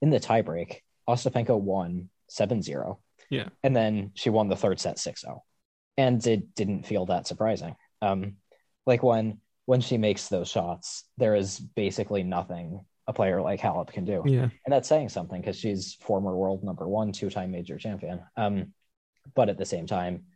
in 0.00 0.10
the 0.10 0.20
tiebreak, 0.20 0.76
Ostapenko 1.08 1.60
won 1.60 2.08
7-0. 2.30 2.98
Yeah. 3.30 3.48
And 3.64 3.74
then 3.74 4.12
she 4.14 4.30
won 4.30 4.48
the 4.48 4.54
third 4.56 4.78
set 4.78 4.98
6-0. 4.98 5.40
And 5.96 6.24
it 6.24 6.54
didn't 6.54 6.86
feel 6.86 7.06
that 7.06 7.26
surprising. 7.26 7.74
Um, 8.00 8.36
like 8.86 9.02
when 9.02 9.38
when 9.66 9.80
she 9.80 9.98
makes 9.98 10.28
those 10.28 10.48
shots, 10.48 11.04
there 11.18 11.34
is 11.34 11.58
basically 11.58 12.22
nothing 12.22 12.84
a 13.08 13.12
player 13.12 13.42
like 13.42 13.60
Halep 13.60 13.92
can 13.92 14.04
do. 14.04 14.22
Yeah. 14.24 14.42
And 14.64 14.72
that's 14.72 14.88
saying 14.88 15.08
something 15.08 15.40
because 15.40 15.58
she's 15.58 15.94
former 15.94 16.36
world 16.36 16.62
number 16.62 16.88
one, 16.88 17.10
two-time 17.10 17.50
major 17.50 17.76
champion. 17.76 18.20
Um, 18.36 18.72
but 19.34 19.48
at 19.48 19.58
the 19.58 19.66
same 19.66 19.86
time, 19.86 20.26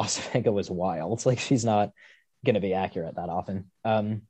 Ostapenko 0.00 0.52
was 0.52 0.70
wild. 0.70 1.24
Like 1.26 1.38
she's 1.38 1.64
not 1.64 1.90
going 2.44 2.54
to 2.54 2.60
be 2.60 2.74
accurate 2.74 3.16
that 3.16 3.28
often. 3.28 3.70
Um, 3.84 4.22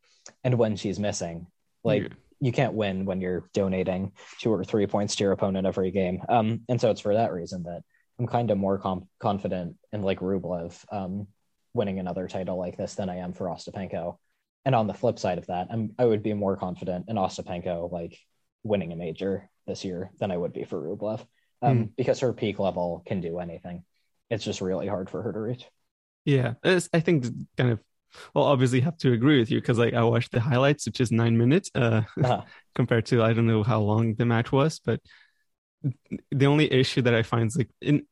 and 0.42 0.58
when 0.58 0.76
she's 0.76 0.98
missing, 0.98 1.46
like 1.82 2.02
Yeah. 2.04 2.08
you 2.40 2.52
can't 2.52 2.74
win 2.74 3.04
when 3.04 3.20
you're 3.20 3.48
donating 3.52 4.12
two 4.40 4.52
or 4.52 4.64
three 4.64 4.86
points 4.86 5.16
to 5.16 5.24
your 5.24 5.32
opponent 5.32 5.66
every 5.66 5.90
game. 5.90 6.22
Um, 6.28 6.60
and 6.68 6.80
so 6.80 6.90
it's 6.90 7.00
for 7.00 7.14
that 7.14 7.32
reason 7.32 7.64
that 7.64 7.82
I'm 8.18 8.26
kind 8.26 8.50
of 8.50 8.58
more 8.58 8.78
com- 8.78 9.08
confident 9.18 9.76
in 9.92 10.02
like 10.02 10.20
Rublev 10.20 10.72
um, 10.92 11.26
winning 11.74 11.98
another 11.98 12.28
title 12.28 12.56
like 12.58 12.76
this 12.76 12.94
than 12.94 13.10
I 13.10 13.16
am 13.16 13.32
for 13.32 13.46
Ostapenko. 13.46 14.16
And 14.64 14.74
on 14.74 14.86
the 14.86 14.94
flip 14.94 15.18
side 15.18 15.38
of 15.38 15.46
that, 15.48 15.66
I'm, 15.70 15.94
I 15.98 16.04
would 16.06 16.22
be 16.22 16.32
more 16.32 16.56
confident 16.56 17.06
in 17.08 17.16
Ostapenko 17.16 17.90
like 17.92 18.18
winning 18.62 18.92
a 18.92 18.96
major 18.96 19.50
this 19.66 19.84
year 19.84 20.10
than 20.20 20.30
I 20.30 20.36
would 20.36 20.52
be 20.52 20.64
for 20.64 20.80
Rublev 20.80 21.26
um, 21.60 21.90
because 21.96 22.20
her 22.20 22.32
peak 22.32 22.58
level 22.58 23.02
can 23.04 23.20
do 23.20 23.40
anything. 23.40 23.84
It's 24.30 24.44
just 24.44 24.60
really 24.60 24.86
hard 24.86 25.10
for 25.10 25.22
her 25.22 25.32
to 25.32 25.38
reach. 25.38 25.66
Yeah, 26.24 26.54
I 26.64 27.00
think 27.00 27.26
kind 27.58 27.72
of. 27.72 27.80
Well, 28.34 28.44
obviously, 28.44 28.80
have 28.80 28.96
to 28.98 29.12
agree 29.12 29.38
with 29.38 29.50
you 29.50 29.60
because 29.60 29.78
like 29.78 29.94
I 29.94 30.02
watched 30.04 30.32
the 30.32 30.40
highlights, 30.40 30.86
which 30.86 31.00
is 31.00 31.10
nine 31.12 31.36
minutes, 31.36 31.70
uh, 31.74 32.02
Uh-huh. 32.22 32.42
compared 32.74 33.06
to 33.06 33.22
I 33.22 33.32
don't 33.32 33.46
know 33.46 33.62
how 33.62 33.80
long 33.80 34.14
the 34.14 34.24
match 34.26 34.50
was, 34.50 34.80
but 34.80 35.00
the 36.30 36.46
only 36.46 36.72
issue 36.72 37.02
that 37.02 37.14
I 37.14 37.22
find 37.22 37.46
is 37.46 37.56
like 37.56 37.70
in 37.80 38.06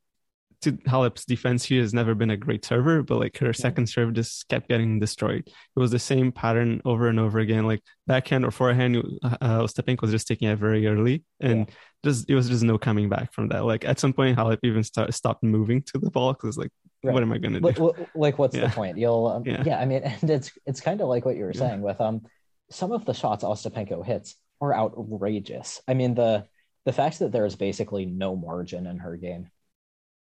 to 0.63 0.73
Halep's 0.73 1.25
defense, 1.25 1.67
she 1.67 1.79
has 1.79 1.95
never 1.95 2.15
been 2.15 2.31
a 2.31 2.37
great 2.37 2.65
server, 2.65 3.03
but 3.03 3.19
like 3.19 3.37
her 3.39 3.53
second 3.53 3.89
serve 3.89 4.15
just 4.15 4.49
kept 4.49 4.69
getting 4.69 5.01
destroyed. 5.01 5.45
It 5.47 5.81
was 5.81 5.91
the 5.91 5.99
same 5.99 6.33
pattern 6.33 6.83
over 6.85 7.09
and 7.09 7.21
over 7.21 7.41
again, 7.41 7.67
like 7.67 7.83
backhand 8.07 8.45
or 8.45 8.53
forehand. 8.53 8.97
Uh, 9.25 9.61
Ostapenko 9.61 10.03
was 10.03 10.13
just 10.13 10.29
taking 10.29 10.49
it 10.49 10.57
very 10.59 10.87
early, 10.87 11.25
and 11.41 11.69
just 12.05 12.31
it 12.31 12.37
was 12.37 12.49
just 12.49 12.63
no 12.65 12.79
coming 12.79 13.09
back 13.09 13.33
from 13.35 13.49
that. 13.49 13.65
Like 13.65 13.85
at 13.85 14.01
some 14.01 14.13
point, 14.13 14.39
Halep 14.39 14.59
even 14.63 14.85
start, 14.85 15.13
stopped 15.15 15.43
moving 15.43 15.83
to 15.85 15.99
the 15.99 16.11
ball 16.11 16.33
because 16.33 16.57
like, 16.57 16.71
Right. 17.05 17.13
what 17.15 17.23
am 17.23 17.33
I 17.33 17.39
gonna 17.39 17.61
do? 17.61 17.93
like, 18.15 18.39
what's 18.39 18.55
Yeah. 18.55 18.67
the 18.67 18.73
point 18.75 18.97
you'll 18.97 19.27
um, 19.27 19.43
Yeah. 19.45 19.63
yeah. 19.67 19.79
i 19.81 19.85
mean 19.85 20.03
and 20.21 20.31
it's 20.31 20.53
it's 20.67 20.81
kind 20.81 21.01
of 21.01 21.09
like 21.09 21.25
what 21.25 21.37
you 21.37 21.45
were 21.45 21.53
Yeah. 21.53 21.59
saying 21.61 21.83
with 21.83 22.01
um 22.01 22.23
some 22.71 22.93
of 22.93 23.05
the 23.05 23.13
shots 23.15 23.43
ostapenko 23.45 24.05
hits 24.07 24.37
are 24.61 24.73
outrageous 24.75 25.81
i 25.89 25.95
mean 25.95 26.15
the 26.15 26.47
the 26.85 26.93
fact 26.93 27.19
that 27.19 27.33
there 27.33 27.47
is 27.47 27.57
basically 27.57 28.07
no 28.07 28.37
margin 28.37 28.87
in 28.87 28.99
her 28.99 29.17
game 29.17 29.51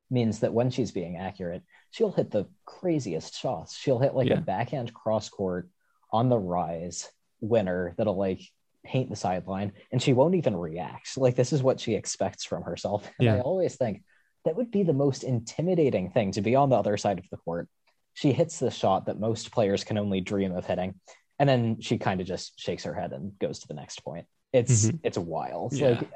means 0.09 0.39
that 0.41 0.53
when 0.53 0.69
she's 0.69 0.91
being 0.91 1.17
accurate 1.17 1.63
she'll 1.91 2.11
hit 2.11 2.29
the 2.31 2.45
craziest 2.65 3.35
shots 3.39 3.75
she'll 3.77 3.99
hit 3.99 4.13
like 4.13 4.27
Yeah. 4.27 4.37
a 4.37 4.41
backhand 4.41 4.93
cross 4.93 5.29
court 5.29 5.69
on 6.11 6.29
the 6.29 6.37
rise 6.37 7.09
winner 7.41 7.93
that'll 7.97 8.17
like 8.17 8.41
paint 8.83 9.09
the 9.09 9.15
sideline 9.15 9.71
and 9.91 10.01
she 10.01 10.13
won't 10.13 10.35
even 10.35 10.55
react 10.55 11.17
like 11.17 11.35
this 11.35 11.51
is 11.53 11.63
what 11.63 11.79
she 11.79 11.95
expects 11.95 12.43
from 12.43 12.61
herself 12.63 13.09
and 13.19 13.29
i 13.29 13.39
always 13.39 13.75
think 13.75 14.03
that 14.45 14.55
would 14.55 14.71
be 14.71 14.83
the 14.83 14.93
most 14.93 15.23
intimidating 15.23 16.11
thing 16.11 16.31
to 16.31 16.41
be 16.41 16.55
on 16.55 16.69
the 16.69 16.75
other 16.77 16.97
side 16.97 17.19
of 17.19 17.29
the 17.29 17.37
court. 17.37 17.67
She 18.13 18.31
hits 18.31 18.59
the 18.59 18.71
shot 18.71 19.07
that 19.07 19.19
most 19.19 19.51
players 19.51 19.83
can 19.83 19.97
only 19.97 20.21
dream 20.21 20.55
of 20.55 20.65
hitting, 20.65 20.95
and 21.39 21.49
then 21.49 21.81
she 21.81 21.97
kind 21.97 22.21
of 22.21 22.27
just 22.27 22.59
shakes 22.59 22.83
her 22.83 22.93
head 22.93 23.11
and 23.11 23.37
goes 23.39 23.59
to 23.59 23.67
the 23.67 23.73
next 23.73 24.03
point. 24.03 24.25
It's 24.53 24.85
Mhm. 24.85 24.99
it's 25.03 25.17
wild. 25.17 25.73
Yeah. 25.73 25.89
Like 25.89 26.09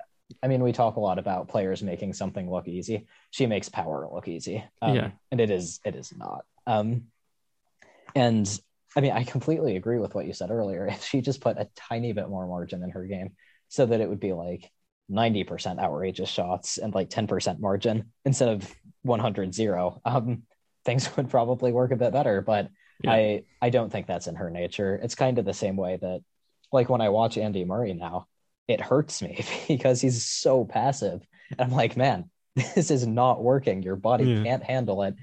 I 0.44 0.48
mean, 0.48 0.62
we 0.62 0.72
talk 0.72 0.96
a 0.96 1.00
lot 1.00 1.18
about 1.18 1.50
players 1.50 1.82
making 1.82 2.14
something 2.14 2.50
look 2.50 2.68
easy. 2.68 3.08
She 3.32 3.48
makes 3.48 3.68
power 3.68 4.08
look 4.12 4.28
easy. 4.28 4.64
Um, 4.82 4.96
Yeah. 4.96 5.12
and 5.32 5.42
it 5.42 5.50
is 5.50 5.80
it 5.84 5.96
is 5.96 6.16
not. 6.16 6.46
Um, 6.68 7.08
And 8.16 8.62
I 8.96 9.02
mean, 9.02 9.12
I 9.12 9.24
completely 9.24 9.76
agree 9.76 10.00
with 10.00 10.16
what 10.16 10.26
you 10.26 10.34
said 10.34 10.52
earlier. 10.52 10.88
If 10.88 11.04
she 11.04 11.22
just 11.22 11.42
put 11.42 11.58
a 11.58 11.70
tiny 11.76 12.14
bit 12.14 12.30
more 12.30 12.48
margin 12.48 12.84
in 12.84 12.92
her 12.92 13.06
game 13.06 13.36
so 13.68 13.86
that 13.86 14.02
it 14.02 14.10
would 14.10 14.20
be 14.20 14.34
like 14.34 14.72
90% 15.10 15.80
outrageous 15.80 16.30
shots 16.30 16.78
and 16.78 16.94
like 16.94 17.10
10% 17.10 17.60
margin 17.60 18.12
instead 18.26 18.50
of 18.50 18.76
100 19.04 19.54
0, 19.54 20.02
um, 20.06 20.44
things 20.86 21.10
would 21.18 21.30
probably 21.30 21.72
work 21.72 21.92
a 21.92 21.96
bit 21.96 22.14
better. 22.14 22.42
But 22.42 22.70
yeah. 23.04 23.12
I, 23.12 23.44
I 23.62 23.70
don't 23.70 23.92
think 23.92 24.08
that's 24.08 24.28
in 24.28 24.36
her 24.36 24.50
nature. 24.50 25.00
It's 25.02 25.16
kind 25.16 25.40
of 25.40 25.46
the 25.46 25.54
same 25.54 25.76
way 25.78 25.98
that, 26.02 26.22
like, 26.72 26.90
when 26.90 27.02
I 27.02 27.10
watch 27.10 27.38
Andy 27.38 27.66
Murray 27.66 27.94
now, 27.94 28.28
it 28.68 28.80
hurts 28.80 29.22
me 29.22 29.44
because 29.68 30.00
he's 30.00 30.26
so 30.26 30.64
passive. 30.64 31.26
And 31.52 31.62
I'm 31.62 31.72
like, 31.76 31.98
man, 31.98 32.30
this 32.56 32.92
is 32.92 33.06
not 33.06 33.44
working. 33.44 33.84
Your 33.84 33.96
body 33.96 34.26
yeah. 34.26 34.44
can't 34.44 34.64
handle 34.64 35.04
it. 35.04 35.16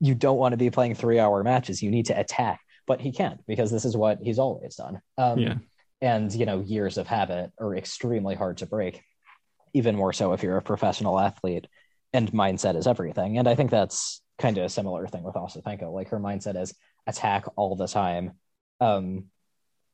You 0.00 0.14
don't 0.14 0.38
want 0.38 0.52
to 0.52 0.58
be 0.58 0.70
playing 0.70 0.94
three 0.94 1.18
hour 1.18 1.42
matches. 1.42 1.82
You 1.82 1.90
need 1.90 2.06
to 2.06 2.18
attack, 2.18 2.60
but 2.86 3.00
he 3.00 3.12
can't 3.12 3.44
because 3.46 3.70
this 3.70 3.84
is 3.84 3.96
what 3.96 4.18
he's 4.22 4.38
always 4.38 4.76
done. 4.76 5.00
Um, 5.18 5.38
yeah. 5.38 5.54
And, 6.00 6.32
you 6.32 6.44
know, 6.44 6.60
years 6.60 6.98
of 6.98 7.06
habit 7.06 7.50
are 7.58 7.74
extremely 7.74 8.34
hard 8.34 8.58
to 8.58 8.66
break, 8.66 9.02
even 9.76 9.94
more 9.94 10.12
so 10.12 10.32
if 10.32 10.42
you're 10.42 10.56
a 10.56 10.62
professional 10.62 11.20
athlete 11.20 11.66
and 12.14 12.32
mindset 12.32 12.76
is 12.76 12.86
everything. 12.86 13.36
And 13.36 13.46
I 13.46 13.54
think 13.54 13.70
that's 13.70 14.22
kind 14.38 14.56
of 14.56 14.64
a 14.64 14.70
similar 14.70 15.06
thing 15.06 15.22
with 15.22 15.34
Ostapenko. 15.34 15.92
Like 15.92 16.08
her 16.08 16.18
mindset 16.18 16.60
is 16.60 16.74
attack 17.06 17.44
all 17.56 17.76
the 17.76 17.86
time 17.86 18.32
um, 18.80 19.26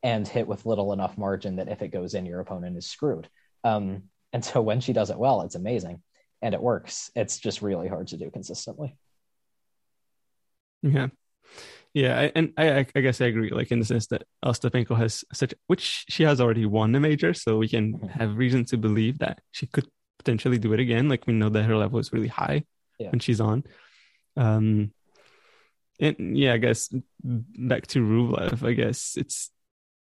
and 0.04 0.26
hit 0.26 0.46
with 0.46 0.66
little 0.66 0.92
enough 0.92 1.18
margin 1.18 1.56
that 1.56 1.68
if 1.68 1.82
it 1.82 1.88
goes 1.88 2.14
in, 2.14 2.26
your 2.26 2.38
opponent 2.38 2.76
is 2.76 2.88
screwed. 2.88 3.28
Um, 3.64 4.04
and 4.32 4.44
so 4.44 4.62
when 4.62 4.80
she 4.80 4.92
does 4.92 5.10
it 5.10 5.18
well, 5.18 5.42
it's 5.42 5.56
amazing 5.56 6.00
and 6.40 6.54
it 6.54 6.62
works. 6.62 7.10
It's 7.16 7.38
just 7.38 7.60
really 7.60 7.88
hard 7.88 8.06
to 8.08 8.16
do 8.16 8.30
consistently. 8.30 8.96
Yeah. 10.82 11.08
Yeah, 11.94 12.30
and 12.34 12.54
I, 12.56 12.86
I 12.94 13.00
guess 13.00 13.20
I 13.20 13.26
agree. 13.26 13.50
Like 13.50 13.70
in 13.70 13.78
the 13.78 13.84
sense 13.84 14.06
that 14.08 14.22
Ostapenko 14.44 14.96
has 14.96 15.24
such, 15.32 15.52
which 15.66 16.06
she 16.08 16.22
has 16.22 16.40
already 16.40 16.64
won 16.64 16.94
a 16.94 17.00
major, 17.00 17.34
so 17.34 17.58
we 17.58 17.68
can 17.68 17.94
mm-hmm. 17.94 18.06
have 18.06 18.36
reason 18.36 18.64
to 18.66 18.78
believe 18.78 19.18
that 19.18 19.40
she 19.50 19.66
could 19.66 19.86
potentially 20.18 20.58
do 20.58 20.72
it 20.72 20.80
again. 20.80 21.08
Like 21.08 21.26
we 21.26 21.34
know 21.34 21.50
that 21.50 21.64
her 21.64 21.76
level 21.76 21.98
is 21.98 22.12
really 22.12 22.28
high 22.28 22.64
yeah. 22.98 23.10
when 23.10 23.20
she's 23.20 23.40
on. 23.40 23.64
Um, 24.36 24.92
and 26.00 26.36
yeah, 26.36 26.54
I 26.54 26.56
guess 26.56 26.88
back 27.22 27.86
to 27.88 28.00
Rublev. 28.00 28.66
I 28.66 28.72
guess 28.72 29.14
it's 29.16 29.50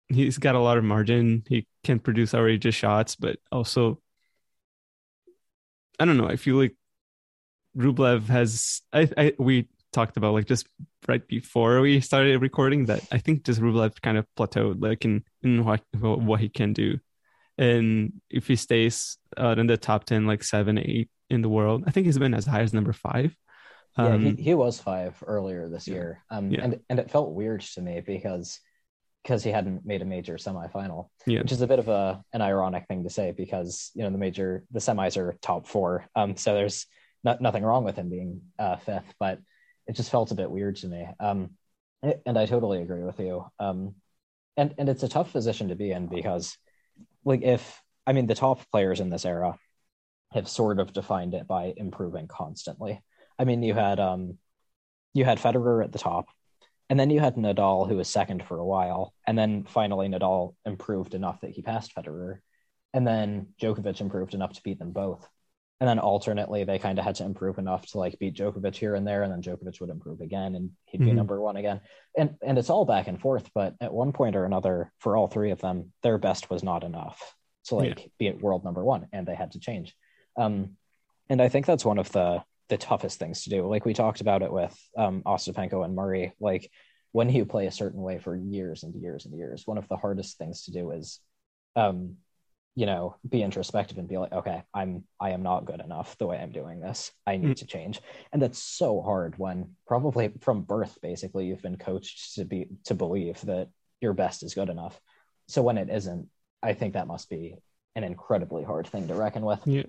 he's 0.10 0.40
got 0.40 0.56
a 0.56 0.60
lot 0.60 0.78
of 0.78 0.84
margin. 0.84 1.44
He 1.48 1.68
can 1.84 2.00
produce 2.00 2.34
outrageous 2.34 2.76
shots, 2.76 3.16
but 3.16 3.38
also 3.52 4.02
I 6.00 6.06
don't 6.06 6.18
know. 6.18 6.28
I 6.28 6.36
feel 6.36 6.56
like 6.56 6.76
Rublev 7.78 8.28
has. 8.28 8.82
I, 8.92 9.10
I 9.18 9.34
we 9.38 9.68
talked 9.98 10.18
about 10.18 10.34
like 10.34 10.46
just 10.46 10.68
right 11.08 11.28
before 11.28 11.82
we 11.82 12.00
started 12.02 12.40
recording 12.40 12.86
that 12.86 13.02
I 13.12 13.18
think 13.18 13.44
just 13.44 13.60
Rublev 13.60 14.00
kind 14.00 14.18
of 14.18 14.28
plateaued 14.38 14.78
like 14.80 15.06
in 15.06 15.24
in 15.42 15.66
what 15.66 15.82
what 15.94 16.40
he 16.40 16.50
can 16.50 16.74
do, 16.74 17.00
and 17.58 18.14
if 18.30 18.48
he 18.48 18.56
stays 18.56 19.18
uh, 19.36 19.56
in 19.58 19.66
the 19.66 19.78
top 19.78 20.06
ten, 20.06 20.28
like 20.28 20.44
seven, 20.44 20.78
eight 20.78 21.10
in 21.32 21.42
the 21.42 21.50
world, 21.50 21.84
I 21.88 21.92
think 21.92 22.06
he's 22.06 22.20
been 22.20 22.36
as 22.36 22.46
high 22.46 22.62
as 22.62 22.74
number 22.74 22.94
five. 22.94 23.36
Um, 23.98 24.06
yeah, 24.06 24.18
he, 24.18 24.30
um, 24.30 24.38
he 24.38 24.54
was 24.54 24.80
five 24.80 25.16
earlier 25.26 25.68
this 25.68 25.88
year, 25.88 26.24
um, 26.30 26.52
yeah. 26.52 26.64
and 26.64 26.80
and 26.90 27.00
it 27.00 27.10
felt 27.10 27.34
weird 27.34 27.62
to 27.62 27.82
me 27.82 28.02
because 28.06 28.60
because 29.24 29.44
he 29.44 29.50
hadn't 29.50 29.84
made 29.84 30.04
a 30.04 30.06
major 30.06 30.36
semifinal, 30.36 31.10
yeah. 31.26 31.42
which 31.42 31.52
is 31.52 31.62
a 31.62 31.68
bit 31.68 31.80
of 31.80 31.88
a 31.88 32.24
an 32.34 32.44
ironic 32.44 32.86
thing 32.88 33.04
to 33.04 33.10
say 33.10 33.34
because 33.36 33.90
you 33.96 34.04
know 34.04 34.12
the 34.12 34.20
major 34.20 34.64
the 34.70 34.80
semis 34.80 35.18
are 35.18 35.36
top 35.42 35.66
four, 35.66 36.06
um, 36.16 36.38
so 36.38 36.54
there's 36.54 36.86
not, 37.24 37.42
nothing 37.42 37.64
wrong 37.64 37.84
with 37.84 37.96
him 37.96 38.10
being 38.10 38.42
uh, 38.60 38.78
fifth, 38.78 39.14
but 39.20 39.40
it 39.88 39.96
just 39.96 40.12
felt 40.12 40.32
a 40.32 40.36
bit 40.36 40.52
weird 40.52 40.76
to 40.78 40.88
me. 40.88 41.08
Um, 41.20 41.52
and 42.04 42.38
I 42.38 42.46
totally 42.46 42.82
agree 42.82 43.04
with 43.04 43.20
you. 43.20 43.46
Um, 43.60 43.96
and 44.56 44.74
and 44.78 44.90
it's 44.90 45.04
a 45.04 45.10
tough 45.10 45.32
position 45.32 45.70
to 45.70 45.76
be 45.76 45.92
in 45.92 46.08
because, 46.08 46.58
like, 47.26 47.44
if 47.44 47.82
I 48.06 48.14
mean 48.14 48.28
the 48.28 48.36
top 48.36 48.62
players 48.72 49.00
in 49.00 49.10
this 49.10 49.26
era 49.26 49.58
have 50.34 50.48
sort 50.48 50.80
of 50.80 50.94
defined 50.94 51.34
it 51.34 51.48
by 51.48 51.74
improving 51.76 52.28
constantly. 52.28 53.02
I 53.40 53.46
mean, 53.46 53.64
you 53.64 53.74
had 53.74 54.00
um, 54.00 54.38
you 55.14 55.26
had 55.26 55.40
Federer 55.40 55.84
at 55.84 55.92
the 55.92 56.00
top, 56.00 56.28
and 56.90 57.00
then 57.00 57.10
you 57.10 57.20
had 57.20 57.36
Nadal, 57.36 57.88
who 57.88 57.98
was 57.98 58.10
second 58.10 58.44
for 58.44 58.60
a 58.60 58.66
while. 58.66 59.14
And 59.26 59.38
then 59.38 59.64
finally, 59.66 60.08
Nadal 60.08 60.56
improved 60.66 61.14
enough 61.14 61.42
that 61.42 61.52
he 61.52 61.62
passed 61.62 61.96
Federer. 61.96 62.40
And 62.94 63.06
then 63.06 63.48
Djokovic 63.62 64.02
improved 64.02 64.34
enough 64.34 64.54
to 64.54 64.64
beat 64.64 64.80
them 64.80 64.92
both. 64.92 65.28
And 65.80 65.88
then 65.88 66.00
alternately, 66.00 66.64
they 66.64 66.80
kind 66.80 66.98
of 66.98 67.06
had 67.06 67.16
to 67.16 67.24
improve 67.24 67.60
enough 67.60 67.86
to 67.88 68.00
like 68.00 68.18
beat 68.18 68.36
Djokovic 68.36 68.76
here 68.76 68.96
and 68.96 69.06
there. 69.06 69.22
And 69.22 69.32
then 69.32 69.44
Djokovic 69.44 69.80
would 69.80 69.92
improve 69.92 70.22
again 70.22 70.56
and 70.56 70.72
he'd 70.86 71.00
be 71.00 71.08
mm-hmm. 71.08 71.18
number 71.18 71.40
one 71.40 71.56
again. 71.56 71.82
And, 72.18 72.36
and 72.42 72.58
it's 72.58 72.72
all 72.72 72.86
back 72.86 73.08
and 73.08 73.22
forth. 73.22 73.50
But 73.54 73.76
at 73.80 73.94
one 73.94 74.12
point 74.12 74.36
or 74.36 74.46
another, 74.46 74.92
for 75.00 75.16
all 75.16 75.28
three 75.28 75.52
of 75.52 75.62
them, 75.62 75.94
their 76.02 76.18
best 76.18 76.50
was 76.50 76.64
not 76.64 76.84
enough 76.84 77.36
to 77.66 77.76
like 77.76 78.00
yeah. 78.00 78.08
be 78.18 78.28
at 78.30 78.42
world 78.42 78.64
number 78.64 78.84
one. 78.84 79.08
And 79.14 79.28
they 79.28 79.36
had 79.36 79.52
to 79.52 79.60
change. 79.60 79.96
Um, 80.36 80.78
and 81.30 81.42
I 81.42 81.50
think 81.50 81.68
that's 81.68 81.86
one 81.86 82.00
of 82.00 82.12
the 82.12 82.42
the 82.70 82.78
toughest 82.78 83.20
things 83.20 83.44
to 83.44 83.50
do. 83.50 83.68
Like 83.68 83.86
we 83.86 83.94
talked 83.94 84.22
about 84.22 84.42
it 84.42 84.52
with 84.52 84.78
um, 84.98 85.22
Ostapenko 85.26 85.86
and 85.86 85.96
Murray. 85.96 86.34
Like 86.40 86.70
when 87.12 87.30
you 87.30 87.46
play 87.46 87.68
a 87.68 87.72
certain 87.72 88.02
way 88.02 88.20
for 88.20 88.36
years 88.36 88.84
and 88.84 88.94
years 88.96 89.26
and 89.26 89.38
years, 89.38 89.66
one 89.66 89.78
of 89.78 89.88
the 89.88 89.96
hardest 89.96 90.38
things 90.38 90.64
to 90.64 90.72
do 90.72 90.92
is, 90.92 91.20
um, 91.76 92.16
you 92.78 92.86
know, 92.86 93.16
be 93.28 93.42
introspective 93.42 93.98
and 93.98 94.08
be 94.08 94.20
like, 94.20 94.32
okay, 94.32 94.62
I'm 94.72 95.04
I 95.20 95.32
am 95.32 95.42
not 95.42 95.66
good 95.66 95.82
enough 95.82 96.16
the 96.20 96.28
way 96.28 96.38
I'm 96.38 96.52
doing 96.52 96.80
this. 96.80 97.12
I 97.26 97.38
need 97.38 97.56
mm. 97.56 97.56
to 97.56 97.66
change, 97.66 98.00
and 98.32 98.40
that's 98.40 98.60
so 98.60 99.02
hard 99.02 99.34
when 99.38 99.72
probably 99.88 100.32
from 100.42 100.62
birth, 100.62 101.00
basically, 101.02 101.48
you've 101.48 101.64
been 101.64 101.78
coached 101.78 102.36
to 102.36 102.46
be 102.46 102.68
to 102.86 102.94
believe 102.94 103.42
that 103.42 103.70
your 104.00 104.14
best 104.14 104.44
is 104.44 104.54
good 104.54 104.70
enough. 104.70 105.02
So 105.48 105.64
when 105.64 105.80
it 105.80 105.90
isn't, 105.90 106.30
I 106.62 106.74
think 106.74 106.94
that 106.94 107.08
must 107.08 107.32
be 107.32 107.56
an 107.96 108.04
incredibly 108.04 108.64
hard 108.64 108.86
thing 108.86 109.08
to 109.08 109.16
reckon 109.16 109.44
with. 109.44 109.62
Yeah 109.66 109.84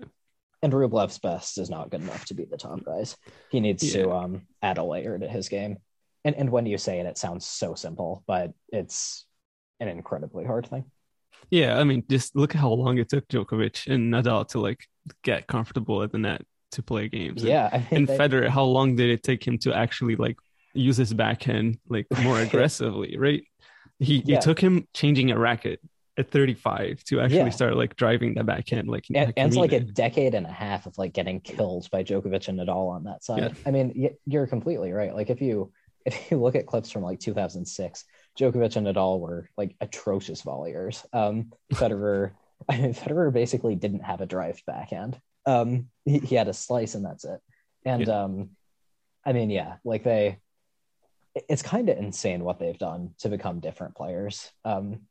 and 0.61 0.73
Rublev's 0.73 1.19
best 1.19 1.57
is 1.57 1.69
not 1.69 1.89
good 1.89 2.01
enough 2.01 2.25
to 2.25 2.33
be 2.33 2.43
the 2.43 2.57
top 2.57 2.83
guys. 2.83 3.15
He 3.49 3.61
needs 3.61 3.81
yeah. 3.95 4.03
to 4.03 4.11
um, 4.11 4.41
add 4.61 4.77
a 4.77 4.83
layer 4.83 5.17
to 5.17 5.25
his 5.25 5.47
game. 5.47 5.77
And 6.25 6.35
and 6.35 6.49
when 6.49 6.65
you 6.65 6.77
say 6.77 6.99
it, 6.99 7.05
it 7.05 7.17
sounds 7.17 7.45
so 7.45 7.75
simple, 7.75 8.25
but 8.27 8.51
it's 8.67 9.25
an 9.79 9.87
incredibly 9.87 10.43
hard 10.43 10.67
thing. 10.67 10.83
Yeah, 11.49 11.79
I 11.79 11.83
mean, 11.83 12.03
just 12.09 12.35
look 12.35 12.55
at 12.55 12.61
how 12.61 12.71
long 12.71 12.97
it 12.97 13.09
took 13.09 13.27
Djokovic 13.27 13.91
and 13.91 14.13
Nadal 14.13 14.47
to 14.49 14.59
like 14.59 14.85
get 15.23 15.47
comfortable 15.47 16.03
at 16.03 16.11
the 16.11 16.17
net 16.17 16.43
to 16.73 16.83
play 16.83 17.09
games. 17.09 17.43
Yeah, 17.43 17.69
and, 17.71 17.83
I 17.83 17.95
and 17.95 18.07
Federer, 18.07 18.47
how 18.47 18.63
long 18.63 18.95
did 18.95 19.09
it 19.09 19.23
take 19.23 19.45
him 19.45 19.57
to 19.59 19.73
actually 19.73 20.15
like 20.15 20.37
use 20.73 20.97
his 20.97 21.13
backhand 21.13 21.79
like 21.87 22.07
more 22.21 22.39
aggressively? 22.41 23.17
right? 23.17 23.43
He 23.99 24.21
yeah. 24.25 24.37
it 24.37 24.41
took 24.41 24.59
him 24.59 24.87
changing 24.93 25.31
a 25.31 25.39
racket 25.39 25.81
at 26.19 26.29
35 26.29 27.03
to 27.05 27.21
actually 27.21 27.37
yeah. 27.37 27.49
start 27.49 27.77
like 27.77 27.95
driving 27.95 28.33
the 28.33 28.43
backhand 28.43 28.89
like 28.89 29.05
and, 29.13 29.33
and 29.37 29.47
it's 29.47 29.55
like 29.55 29.71
a 29.71 29.79
decade 29.79 30.35
and 30.35 30.45
a 30.45 30.51
half 30.51 30.85
of 30.85 30.97
like 30.97 31.13
getting 31.13 31.39
killed 31.39 31.89
by 31.91 32.03
Djokovic 32.03 32.49
and 32.49 32.59
Nadal 32.59 32.89
on 32.91 33.05
that 33.05 33.23
side. 33.23 33.41
Yeah. 33.41 33.49
I 33.65 33.71
mean, 33.71 34.09
you're 34.25 34.45
completely 34.45 34.91
right. 34.91 35.15
Like 35.15 35.29
if 35.29 35.41
you 35.41 35.71
if 36.05 36.31
you 36.31 36.37
look 36.37 36.55
at 36.55 36.65
clips 36.65 36.91
from 36.91 37.03
like 37.03 37.19
2006, 37.19 38.05
Djokovic 38.39 38.75
and 38.75 38.87
Nadal 38.87 39.19
were 39.19 39.49
like 39.57 39.75
atrocious 39.81 40.41
volleyers. 40.41 41.05
Um, 41.13 41.51
Federer, 41.73 42.31
I 42.67 42.77
mean, 42.81 42.93
Federer 42.93 43.33
basically 43.33 43.75
didn't 43.75 44.03
have 44.03 44.21
a 44.21 44.25
drive 44.25 44.61
backhand. 44.65 45.19
Um, 45.45 45.89
he, 46.05 46.19
he 46.19 46.35
had 46.35 46.47
a 46.47 46.53
slice 46.53 46.95
and 46.95 47.05
that's 47.05 47.25
it. 47.25 47.39
And 47.85 48.07
yeah. 48.07 48.23
um, 48.23 48.49
I 49.25 49.33
mean, 49.33 49.49
yeah, 49.49 49.75
like 49.83 50.03
they, 50.03 50.39
it's 51.47 51.61
kind 51.61 51.89
of 51.89 51.97
insane 51.97 52.43
what 52.43 52.59
they've 52.59 52.77
done 52.77 53.11
to 53.19 53.29
become 53.29 53.59
different 53.59 53.95
players. 53.95 54.49
Um, 54.65 55.01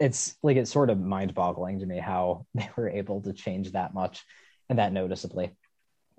it's 0.00 0.34
like 0.42 0.56
it's 0.56 0.70
sort 0.70 0.90
of 0.90 0.98
mind-boggling 0.98 1.80
to 1.80 1.86
me 1.86 1.98
how 1.98 2.46
they 2.54 2.68
were 2.76 2.88
able 2.88 3.20
to 3.22 3.32
change 3.32 3.72
that 3.72 3.94
much 3.94 4.24
and 4.68 4.78
that 4.78 4.92
noticeably. 4.92 5.50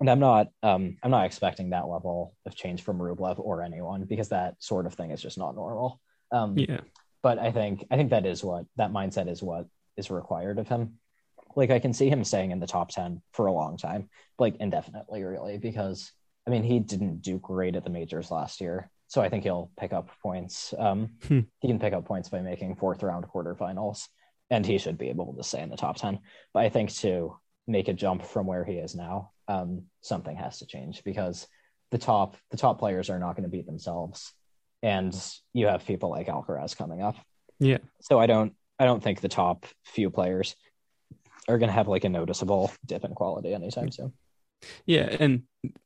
And 0.00 0.10
I'm 0.10 0.20
not 0.20 0.48
um, 0.62 0.96
I'm 1.02 1.10
not 1.10 1.26
expecting 1.26 1.70
that 1.70 1.88
level 1.88 2.34
of 2.46 2.54
change 2.54 2.82
from 2.82 2.98
Rublev 2.98 3.38
or 3.38 3.62
anyone 3.62 4.04
because 4.04 4.28
that 4.30 4.56
sort 4.58 4.86
of 4.86 4.94
thing 4.94 5.10
is 5.10 5.22
just 5.22 5.38
not 5.38 5.54
normal. 5.54 6.00
Um, 6.32 6.58
yeah. 6.58 6.80
But 7.22 7.38
I 7.38 7.52
think 7.52 7.86
I 7.90 7.96
think 7.96 8.10
that 8.10 8.26
is 8.26 8.44
what 8.44 8.66
that 8.76 8.92
mindset 8.92 9.28
is 9.28 9.42
what 9.42 9.66
is 9.96 10.10
required 10.10 10.58
of 10.58 10.68
him. 10.68 10.98
Like 11.56 11.70
I 11.70 11.78
can 11.78 11.92
see 11.92 12.08
him 12.08 12.24
staying 12.24 12.50
in 12.50 12.60
the 12.60 12.66
top 12.66 12.90
ten 12.90 13.22
for 13.32 13.46
a 13.46 13.52
long 13.52 13.76
time, 13.76 14.10
like 14.38 14.56
indefinitely, 14.58 15.22
really, 15.22 15.58
because 15.58 16.10
I 16.46 16.50
mean 16.50 16.64
he 16.64 16.80
didn't 16.80 17.22
do 17.22 17.38
great 17.38 17.76
at 17.76 17.84
the 17.84 17.90
majors 17.90 18.30
last 18.30 18.60
year, 18.60 18.90
so 19.06 19.22
I 19.22 19.28
think 19.28 19.44
he'll 19.44 19.70
pick 19.78 19.92
up 19.92 20.10
points. 20.22 20.74
Um, 20.76 21.10
hmm. 21.26 21.40
He 21.60 21.68
can 21.68 21.78
pick 21.78 21.92
up 21.92 22.04
points 22.04 22.28
by 22.28 22.40
making 22.40 22.76
fourth 22.76 23.02
round 23.02 23.26
quarterfinals, 23.26 24.08
and 24.50 24.64
he 24.64 24.78
should 24.78 24.98
be 24.98 25.08
able 25.08 25.34
to 25.34 25.44
stay 25.44 25.62
in 25.62 25.70
the 25.70 25.76
top 25.76 25.96
10. 25.96 26.18
But 26.52 26.64
I 26.64 26.68
think 26.68 26.92
to 26.96 27.36
make 27.66 27.88
a 27.88 27.92
jump 27.92 28.24
from 28.24 28.46
where 28.46 28.64
he 28.64 28.74
is 28.74 28.94
now, 28.94 29.30
um, 29.48 29.84
something 30.00 30.36
has 30.36 30.58
to 30.58 30.66
change 30.66 31.02
because 31.04 31.46
the 31.90 31.98
top 31.98 32.36
the 32.50 32.56
top 32.56 32.78
players 32.78 33.10
are 33.10 33.18
not 33.18 33.36
going 33.36 33.44
to 33.44 33.50
beat 33.50 33.66
themselves, 33.66 34.32
and 34.82 35.14
you 35.52 35.66
have 35.66 35.86
people 35.86 36.10
like 36.10 36.28
Alcaraz 36.28 36.76
coming 36.76 37.02
up. 37.02 37.16
Yeah. 37.60 37.78
So 38.00 38.18
I 38.18 38.26
don't 38.26 38.54
I 38.78 38.84
don't 38.84 39.02
think 39.02 39.20
the 39.20 39.28
top 39.28 39.66
few 39.84 40.10
players 40.10 40.56
are 41.48 41.58
going 41.58 41.68
to 41.68 41.74
have 41.74 41.88
like 41.88 42.04
a 42.04 42.08
noticeable 42.08 42.72
dip 42.84 43.04
in 43.04 43.14
quality 43.14 43.52
anytime 43.54 43.90
soon. 43.90 44.12
Yeah, 44.86 45.14
and 45.20 45.42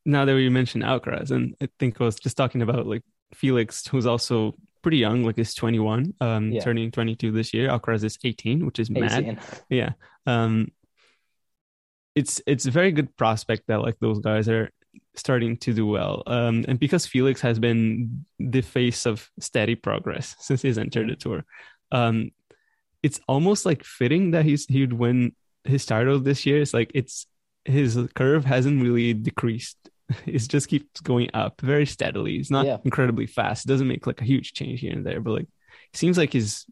now 0.07 0.25
that 0.25 0.35
we 0.35 0.49
mentioned 0.49 0.85
Alcaraz, 0.85 1.31
and 1.31 1.57
I 1.61 1.69
think 1.79 2.01
I 2.01 2.05
was 2.05 2.17
just 2.17 2.37
talking 2.37 2.63
about 2.63 2.87
like 2.87 3.03
Felix, 3.35 3.87
who's 3.89 4.07
also 4.07 4.55
pretty 4.83 4.99
young, 4.99 5.25
like 5.25 5.37
he's 5.37 5.55
21, 5.55 6.15
um, 6.21 6.53
Yeah. 6.53 6.61
turning 6.61 6.93
22 6.93 7.33
this 7.33 7.53
year. 7.53 7.69
Alcaraz 7.69 8.05
is 8.05 8.17
18, 8.23 8.65
which 8.65 8.79
is 8.79 8.89
mad. 8.89 9.39
Yeah. 9.69 9.93
Um, 10.27 10.69
it's 12.19 12.35
it's 12.47 12.67
a 12.67 12.71
very 12.71 12.93
good 12.93 13.11
prospect 13.17 13.63
that 13.69 13.83
like 13.87 13.99
those 14.01 14.19
guys 14.21 14.49
are 14.49 14.71
starting 15.15 15.57
to 15.65 15.73
do 15.73 15.87
well. 15.87 16.23
Um, 16.27 16.65
and 16.69 16.79
because 16.79 17.07
Felix 17.07 17.41
has 17.43 17.59
been 17.59 18.25
the 18.39 18.63
face 18.63 19.07
of 19.07 19.29
steady 19.41 19.75
progress 19.77 20.37
since 20.47 20.63
he's 20.63 20.79
entered 20.79 21.09
the 21.11 21.17
tour, 21.17 21.45
um, 21.93 22.31
it's 23.03 23.21
almost 23.29 23.67
like 23.67 23.85
fitting 23.85 24.33
that 24.33 24.45
he's 24.45 24.67
he'd 24.67 24.93
win 24.93 25.33
his 25.65 25.87
title 25.87 26.19
this 26.21 26.45
year. 26.47 26.61
It's 26.63 26.75
like 26.75 26.91
it's 26.95 27.27
his 27.65 27.99
curve 28.15 28.45
hasn't 28.45 28.83
really 28.83 29.15
decreased. 29.15 29.77
It 30.27 30.39
just 30.49 30.69
keeps 30.73 31.01
going 31.03 31.29
up 31.35 31.61
very 31.61 31.85
steadily. 31.87 32.37
It's 32.41 32.51
not 32.51 32.65
Yeah. 32.67 32.79
incredibly 32.85 33.27
fast. 33.27 33.67
It 33.67 33.69
doesn't 33.69 33.89
make 33.93 34.07
like 34.07 34.23
a 34.23 34.25
huge 34.33 34.55
change 34.55 34.81
here 34.81 34.93
and 34.97 35.05
there, 35.05 35.21
but 35.21 35.33
like 35.39 35.49
it 35.93 35.97
seems 35.99 36.17
like 36.17 36.33
he's 36.33 36.65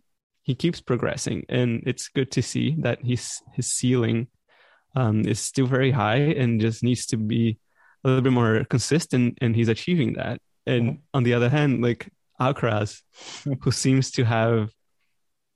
he 0.49 0.55
keeps 0.55 0.81
progressing, 0.81 1.45
and 1.49 1.83
it's 1.87 2.09
good 2.09 2.31
to 2.37 2.43
see 2.43 2.77
that 2.85 2.99
his 3.05 3.43
his 3.57 3.67
ceiling 3.67 4.29
um, 4.97 5.21
is 5.29 5.39
still 5.39 5.67
very 5.67 5.93
high 5.93 6.35
and 6.41 6.61
just 6.61 6.83
needs 6.83 7.07
to 7.07 7.17
be 7.17 7.59
a 8.03 8.09
little 8.09 8.23
bit 8.23 8.33
more 8.33 8.65
consistent, 8.65 9.39
and 9.41 9.55
he's 9.55 9.69
achieving 9.69 10.15
that. 10.15 10.41
And 10.67 10.85
Mhm. 10.85 10.99
on 11.15 11.23
the 11.23 11.35
other 11.35 11.49
hand, 11.49 11.83
like 11.83 12.09
Alcaraz, 12.41 13.03
who 13.63 13.71
seems 13.71 14.11
to 14.13 14.25
have 14.25 14.71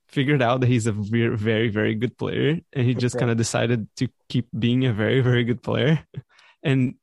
figured 0.09 0.43
out 0.43 0.61
that 0.61 0.67
he's 0.69 0.87
a 0.87 0.93
very, 0.93 1.37
very, 1.37 1.69
very 1.69 1.95
good 1.95 2.17
player, 2.19 2.61
and 2.73 2.87
he 2.87 2.95
just 2.95 3.19
kind 3.19 3.31
of 3.31 3.37
decided 3.37 3.89
to 3.97 4.09
keep 4.29 4.47
being 4.57 4.85
a 4.87 4.93
very, 4.93 5.21
very 5.21 5.45
good 5.45 5.63
player. 5.63 6.05
And 6.63 6.97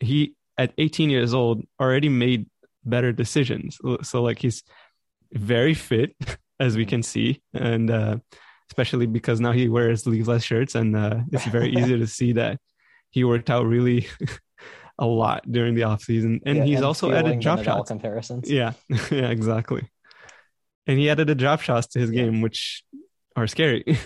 he, 0.00 0.34
at 0.56 0.72
18 0.78 1.10
years 1.10 1.34
old, 1.34 1.64
already 1.78 2.08
made 2.08 2.46
better 2.82 3.12
decisions. 3.12 3.76
So, 4.02 4.22
like, 4.22 4.38
he's 4.38 4.62
very 5.32 5.74
fit, 5.74 6.16
as 6.58 6.76
we 6.76 6.86
can 6.86 7.02
see, 7.02 7.42
and 7.52 7.90
uh, 7.90 8.16
especially 8.70 9.06
because 9.06 9.40
now 9.40 9.52
he 9.52 9.68
wears 9.68 10.04
sleeveless 10.04 10.44
shirts, 10.44 10.74
and 10.76 10.96
uh, 10.96 11.20
it's 11.32 11.44
very 11.46 11.70
easy 11.74 11.98
to 11.98 12.06
see 12.06 12.32
that 12.32 12.58
he 13.10 13.24
worked 13.24 13.50
out 13.50 13.66
really 13.66 14.06
a 14.98 15.06
lot 15.06 15.42
during 15.50 15.74
the 15.74 15.82
off 15.82 16.02
season, 16.02 16.40
and 16.46 16.58
Yeah, 16.58 16.64
he's 16.64 16.82
also 16.82 17.10
added 17.12 17.40
drop 17.40 17.62
shots. 17.64 17.88
comparisons. 17.90 18.48
Yeah, 18.50 18.72
yeah, 19.10 19.30
exactly. 19.30 19.88
And 20.86 20.98
he 20.98 21.10
added 21.10 21.26
the 21.26 21.34
drop 21.34 21.60
shots 21.60 21.88
to 21.88 21.98
his 21.98 22.10
Yeah. 22.10 22.24
game, 22.24 22.40
which 22.40 22.84
are 23.36 23.46
scary. 23.46 23.84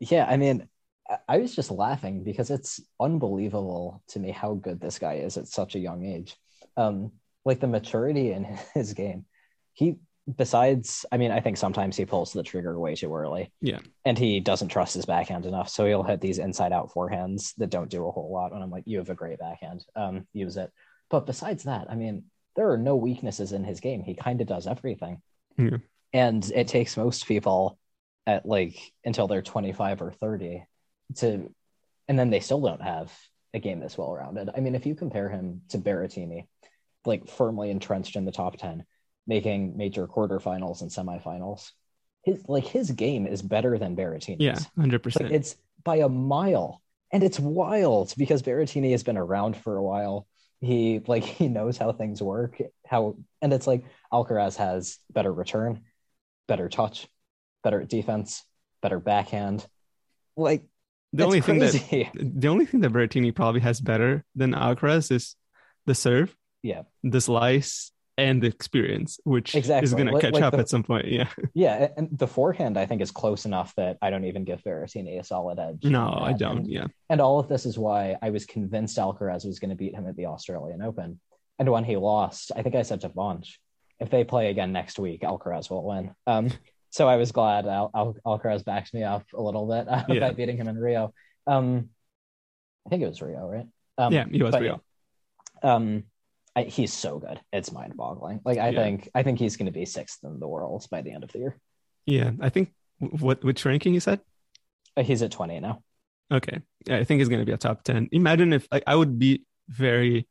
Yeah, 0.00 0.26
I 0.28 0.36
mean, 0.36 0.68
I- 1.08 1.18
I 1.28 1.38
was 1.38 1.54
just 1.56 1.70
laughing 1.70 2.24
because 2.24 2.50
it's 2.50 2.80
unbelievable 3.00 4.02
to 4.08 4.18
me 4.18 4.30
how 4.32 4.54
good 4.54 4.80
this 4.80 4.98
guy 4.98 5.14
is 5.14 5.38
at 5.38 5.48
such 5.48 5.76
a 5.76 5.78
young 5.78 6.04
age. 6.04 6.36
Um, 6.76 7.12
like 7.44 7.60
the 7.60 7.68
maturity 7.68 8.32
in 8.32 8.44
his 8.74 8.92
game. 8.92 9.24
He, 9.72 9.96
besides, 10.36 11.04
I 11.12 11.16
mean, 11.16 11.30
I 11.30 11.40
think 11.40 11.56
sometimes 11.56 11.96
he 11.96 12.06
pulls 12.06 12.32
the 12.32 12.42
trigger 12.42 12.78
way 12.78 12.94
too 12.94 13.14
early. 13.14 13.52
Yeah. 13.60 13.80
And 14.04 14.18
he 14.18 14.40
doesn't 14.40 14.68
trust 14.68 14.94
his 14.94 15.06
backhand 15.06 15.46
enough. 15.46 15.68
So 15.68 15.86
he'll 15.86 16.02
hit 16.02 16.20
these 16.20 16.38
inside 16.38 16.72
out 16.72 16.92
forehands 16.92 17.54
that 17.56 17.70
don't 17.70 17.90
do 17.90 18.06
a 18.06 18.10
whole 18.10 18.32
lot. 18.32 18.52
And 18.52 18.62
I'm 18.62 18.70
like, 18.70 18.84
you 18.86 18.98
have 18.98 19.10
a 19.10 19.14
great 19.14 19.38
backhand. 19.38 19.84
Um, 19.94 20.26
use 20.32 20.56
it. 20.56 20.70
But 21.10 21.26
besides 21.26 21.64
that, 21.64 21.90
I 21.90 21.94
mean, 21.94 22.24
there 22.56 22.70
are 22.70 22.78
no 22.78 22.96
weaknesses 22.96 23.52
in 23.52 23.64
his 23.64 23.80
game. 23.80 24.02
He 24.02 24.14
kind 24.14 24.40
of 24.40 24.46
does 24.46 24.66
everything. 24.66 25.20
Yeah. 25.58 25.78
And 26.12 26.48
it 26.54 26.68
takes 26.68 26.96
most 26.96 27.26
people 27.26 27.78
at 28.26 28.46
like 28.46 28.78
until 29.04 29.28
they're 29.28 29.42
25 29.42 30.00
or 30.00 30.12
30 30.12 30.64
to 31.16 31.52
and 32.08 32.18
then 32.18 32.30
they 32.30 32.40
still 32.40 32.60
don't 32.60 32.82
have 32.82 33.12
a 33.52 33.58
game 33.58 33.80
that's 33.80 33.96
well 33.96 34.12
rounded. 34.12 34.50
I 34.54 34.60
mean, 34.60 34.74
if 34.74 34.86
you 34.86 34.94
compare 34.94 35.28
him 35.28 35.62
to 35.70 35.78
Berrettini, 35.78 36.46
like 37.04 37.28
firmly 37.28 37.70
entrenched 37.70 38.16
in 38.16 38.24
the 38.24 38.32
top 38.32 38.56
10, 38.56 38.84
making 39.26 39.76
major 39.76 40.06
quarterfinals 40.06 40.82
and 40.82 40.90
semifinals, 40.90 41.70
his 42.24 42.42
like 42.48 42.64
his 42.64 42.90
game 42.90 43.26
is 43.26 43.42
better 43.42 43.78
than 43.78 43.96
Berrettini's. 43.96 44.40
yeah, 44.40 44.58
hundred 44.76 44.98
Like 44.98 45.02
percent. 45.02 45.32
it's 45.32 45.56
by 45.82 45.96
a 45.96 46.08
mile. 46.08 46.80
And 47.12 47.22
it's 47.22 47.38
wild 47.38 48.12
because 48.18 48.42
Berrettini 48.42 48.90
has 48.90 49.04
been 49.04 49.16
around 49.18 49.56
for 49.56 49.76
a 49.76 49.82
while. 49.82 50.26
He 50.60 51.00
like 51.06 51.22
he 51.38 51.48
knows 51.48 51.76
how 51.76 51.92
things 51.92 52.20
work, 52.22 52.60
how 52.86 53.16
and 53.40 53.52
it's 53.52 53.66
like 53.66 53.84
Alcaraz 54.12 54.56
has 54.56 54.98
better 55.12 55.32
return, 55.32 55.82
better 56.48 56.68
touch, 56.68 57.06
better 57.62 57.84
defense, 57.84 58.42
better 58.82 58.98
backhand. 58.98 59.66
Like 60.36 60.64
The 61.12 61.24
only 61.24 61.40
thing 61.40 61.60
that 61.60 61.70
crazy. 61.70 62.10
the 62.14 62.48
only 62.48 62.66
thing 62.66 62.80
that 62.80 62.92
Berrettini 62.92 63.32
probably 63.34 63.60
has 63.60 63.80
better 63.80 64.24
than 64.34 64.52
Alcaraz 64.52 65.10
is 65.12 65.36
the 65.86 65.94
serve, 65.94 66.34
yeah, 66.62 66.82
the 67.04 67.20
slice, 67.20 67.92
and 68.16 68.42
the 68.42 68.46
experience, 68.46 69.18
which 69.24 69.54
exactly. 69.54 69.84
is 69.84 69.94
going 69.94 70.06
to 70.06 70.18
catch 70.20 70.34
like 70.34 70.42
up 70.42 70.52
the- 70.52 70.58
at 70.58 70.68
some 70.68 70.82
point. 70.82 71.06
Yeah. 71.06 71.28
yeah, 71.54 71.88
and 71.96 72.08
the 72.12 72.26
forehand 72.26 72.78
I 72.78 72.86
think 72.86 73.02
is 73.02 73.10
close 73.10 73.44
enough 73.44 73.74
that 73.76 73.98
I 74.00 74.10
don't 74.10 74.24
even 74.24 74.44
give 74.44 74.62
Berrettini 74.62 75.18
a 75.18 75.24
solid 75.24 75.58
edge. 75.58 75.84
No, 75.84 76.16
I 76.20 76.32
don't. 76.32 76.58
And, 76.58 76.66
Yeah. 76.68 76.86
and 77.10 77.20
all 77.20 77.38
of 77.40 77.48
this 77.48 77.66
is 77.66 77.78
why 77.78 78.16
I 78.22 78.30
was 78.30 78.46
convinced 78.46 78.96
Alcaraz 78.98 79.44
was 79.44 79.58
going 79.58 79.70
to 79.70 79.76
beat 79.76 79.94
him 79.94 80.06
at 80.06 80.16
the 80.16 80.26
Australian 80.26 80.82
Open. 80.82 81.20
And 81.58 81.68
when 81.70 81.84
he 81.84 81.96
lost, 81.96 82.52
I 82.54 82.62
think 82.62 82.74
I 82.74 82.82
said 82.82 83.00
to 83.02 83.08
Vansh, 83.08 83.54
if 84.00 84.10
they 84.10 84.24
play 84.24 84.50
again 84.50 84.72
next 84.72 84.98
week, 84.98 85.22
Alcaraz 85.22 85.70
will 85.70 85.84
win. 85.84 86.12
Um, 86.26 86.50
so 86.90 87.08
I 87.08 87.16
was 87.16 87.32
glad 87.32 87.66
Al- 87.66 87.90
Al- 87.94 88.16
Alcaraz 88.24 88.64
backed 88.64 88.94
me 88.94 89.02
up 89.02 89.24
a 89.34 89.42
little 89.42 89.66
bit 89.66 89.88
uh, 89.92 90.04
Yeah. 90.08 90.20
by 90.20 90.30
beating 90.34 90.56
him 90.56 90.68
in 90.68 90.78
Rio. 90.78 91.12
Um, 91.46 91.90
I 92.86 92.90
think 92.90 93.02
it 93.02 93.08
was 93.08 93.20
Rio, 93.22 93.48
right? 93.48 93.66
Um, 93.98 94.12
yeah, 94.12 94.24
he 94.30 94.42
was 94.42 94.52
but 94.52 94.62
yeah. 94.62 94.76
Um, 95.62 96.04
I, 96.56 96.62
he's 96.64 96.92
so 96.92 97.18
good; 97.18 97.40
it's 97.52 97.72
mind-boggling. 97.72 98.40
Like 98.44 98.58
I 98.58 98.68
Yeah. 98.70 98.82
think, 98.82 99.08
I 99.14 99.22
think 99.22 99.38
he's 99.38 99.56
going 99.56 99.66
to 99.66 99.72
be 99.72 99.84
sixth 99.84 100.18
in 100.22 100.38
the 100.38 100.48
world 100.48 100.86
by 100.90 101.02
the 101.02 101.12
end 101.12 101.24
of 101.24 101.32
the 101.32 101.38
year. 101.40 101.58
Yeah, 102.06 102.30
I 102.40 102.48
think 102.48 102.72
what 102.98 103.42
which 103.42 103.64
ranking 103.64 103.94
you 103.94 104.00
said? 104.00 104.20
Uh, 104.96 105.02
He's 105.02 105.22
at 105.22 105.32
twenty 105.32 105.58
now. 105.60 105.82
Okay, 106.32 106.60
yeah, 106.86 106.96
I 106.98 107.04
think 107.04 107.18
he's 107.20 107.28
going 107.28 107.40
to 107.40 107.46
be 107.46 107.52
a 107.52 107.56
top 107.56 107.82
ten. 107.82 108.08
Imagine 108.12 108.52
if 108.52 108.68
like 108.70 108.84
I 108.86 108.94
would 108.94 109.18
be 109.18 109.44
very, 109.68 110.28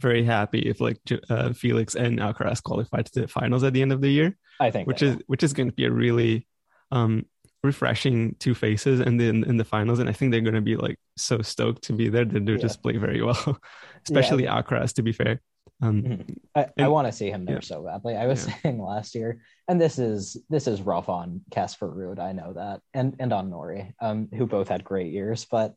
very 0.00 0.24
happy 0.24 0.60
if 0.60 0.80
like 0.80 0.98
uh, 1.28 1.52
Felix 1.52 1.94
and 1.94 2.18
Alcaraz 2.18 2.62
qualified 2.62 3.06
to 3.06 3.20
the 3.22 3.28
finals 3.28 3.62
at 3.64 3.72
the 3.74 3.82
end 3.82 3.92
of 3.92 4.00
the 4.00 4.08
year, 4.10 4.36
I 4.60 4.70
think, 4.70 4.86
which 4.88 5.02
is 5.02 5.16
will. 5.16 5.22
which 5.26 5.42
is 5.42 5.52
going 5.52 5.68
to 5.68 5.74
be 5.74 5.84
a 5.84 5.90
really 5.92 6.46
um 6.90 7.26
refreshing 7.64 8.36
two 8.38 8.54
faces 8.54 9.00
and 9.00 9.20
then 9.20 9.42
in 9.42 9.56
the 9.56 9.64
finals 9.64 9.98
and 9.98 10.08
i 10.08 10.12
think 10.12 10.30
they're 10.30 10.40
going 10.40 10.54
to 10.54 10.60
be 10.60 10.76
like 10.76 10.96
so 11.16 11.42
stoked 11.42 11.82
to 11.82 11.92
be 11.92 12.08
there 12.08 12.24
that 12.24 12.46
they 12.46 12.52
Yeah. 12.52 12.58
just 12.58 12.80
play 12.84 12.96
very 12.96 13.20
well 13.20 13.58
especially 14.06 14.44
Yeah. 14.44 14.62
Alcaraz 14.62 14.92
to 14.94 15.02
be 15.02 15.10
fair 15.12 15.40
um 15.80 16.02
Mhm. 16.02 16.36
I, 16.54 16.66
I 16.78 16.88
want 16.88 17.06
to 17.06 17.12
see 17.12 17.30
him 17.30 17.44
there 17.44 17.56
yeah. 17.56 17.60
so 17.60 17.82
badly. 17.84 18.16
I 18.16 18.26
was 18.26 18.46
Yeah. 18.46 18.54
saying 18.62 18.80
last 18.82 19.14
year, 19.14 19.40
and 19.68 19.80
this 19.80 19.98
is 19.98 20.36
this 20.50 20.66
is 20.66 20.82
rough 20.82 21.08
on 21.08 21.42
Casper 21.50 21.88
Ruud, 21.88 22.18
I 22.18 22.32
know 22.32 22.52
that, 22.54 22.80
and 22.94 23.14
and 23.18 23.32
on 23.32 23.50
Norrie, 23.50 23.94
um, 24.00 24.28
who 24.34 24.46
both 24.46 24.68
had 24.68 24.82
great 24.84 25.12
years. 25.12 25.44
But 25.44 25.74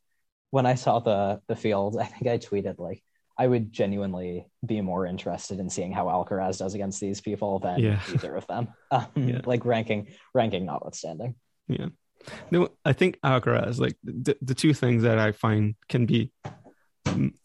when 0.50 0.66
I 0.66 0.76
saw 0.76 1.00
the 1.00 1.42
the 1.48 1.56
field, 1.56 1.98
I 2.02 2.06
think 2.06 2.28
I 2.28 2.38
tweeted 2.38 2.80
like 2.80 3.04
I 3.38 3.48
would 3.48 3.72
genuinely 3.72 4.46
be 4.66 4.82
more 4.82 5.06
interested 5.06 5.60
in 5.60 5.70
seeing 5.70 5.92
how 5.92 6.06
Alcaraz 6.06 6.60
does 6.60 6.74
against 6.76 7.00
these 7.00 7.22
people 7.22 7.60
than 7.60 7.80
Yeah. 7.80 8.00
either 8.14 8.36
of 8.36 8.46
them. 8.48 8.68
Um, 8.92 9.06
Yeah. 9.16 9.42
Like 9.46 9.66
ranking 9.66 10.08
ranking 10.34 10.66
notwithstanding. 10.66 11.36
Yeah. 11.68 11.88
No, 12.52 12.70
I 12.86 12.94
think 12.94 13.20
Alcaraz, 13.24 13.80
like 13.80 13.98
the, 14.04 14.38
the 14.44 14.54
two 14.54 14.74
things 14.76 15.02
that 15.04 15.18
I 15.18 15.32
find 15.32 15.74
can 15.90 16.06
be 16.06 16.32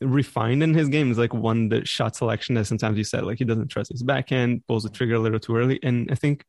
refined 0.00 0.62
in 0.62 0.74
his 0.74 0.88
game 0.88 1.10
is 1.10 1.18
like 1.18 1.34
one, 1.34 1.68
the 1.68 1.84
shot 1.84 2.16
selection, 2.16 2.54
that 2.56 2.66
sometimes 2.66 2.96
you 2.98 3.04
said, 3.04 3.24
like 3.24 3.38
he 3.38 3.44
doesn't 3.44 3.68
trust 3.68 3.90
his 3.92 4.02
backhand, 4.02 4.62
pulls 4.66 4.82
the 4.84 4.90
trigger 4.90 5.14
a 5.14 5.18
little 5.18 5.40
too 5.40 5.56
early. 5.56 5.78
And 5.82 6.10
I 6.10 6.14
think 6.14 6.44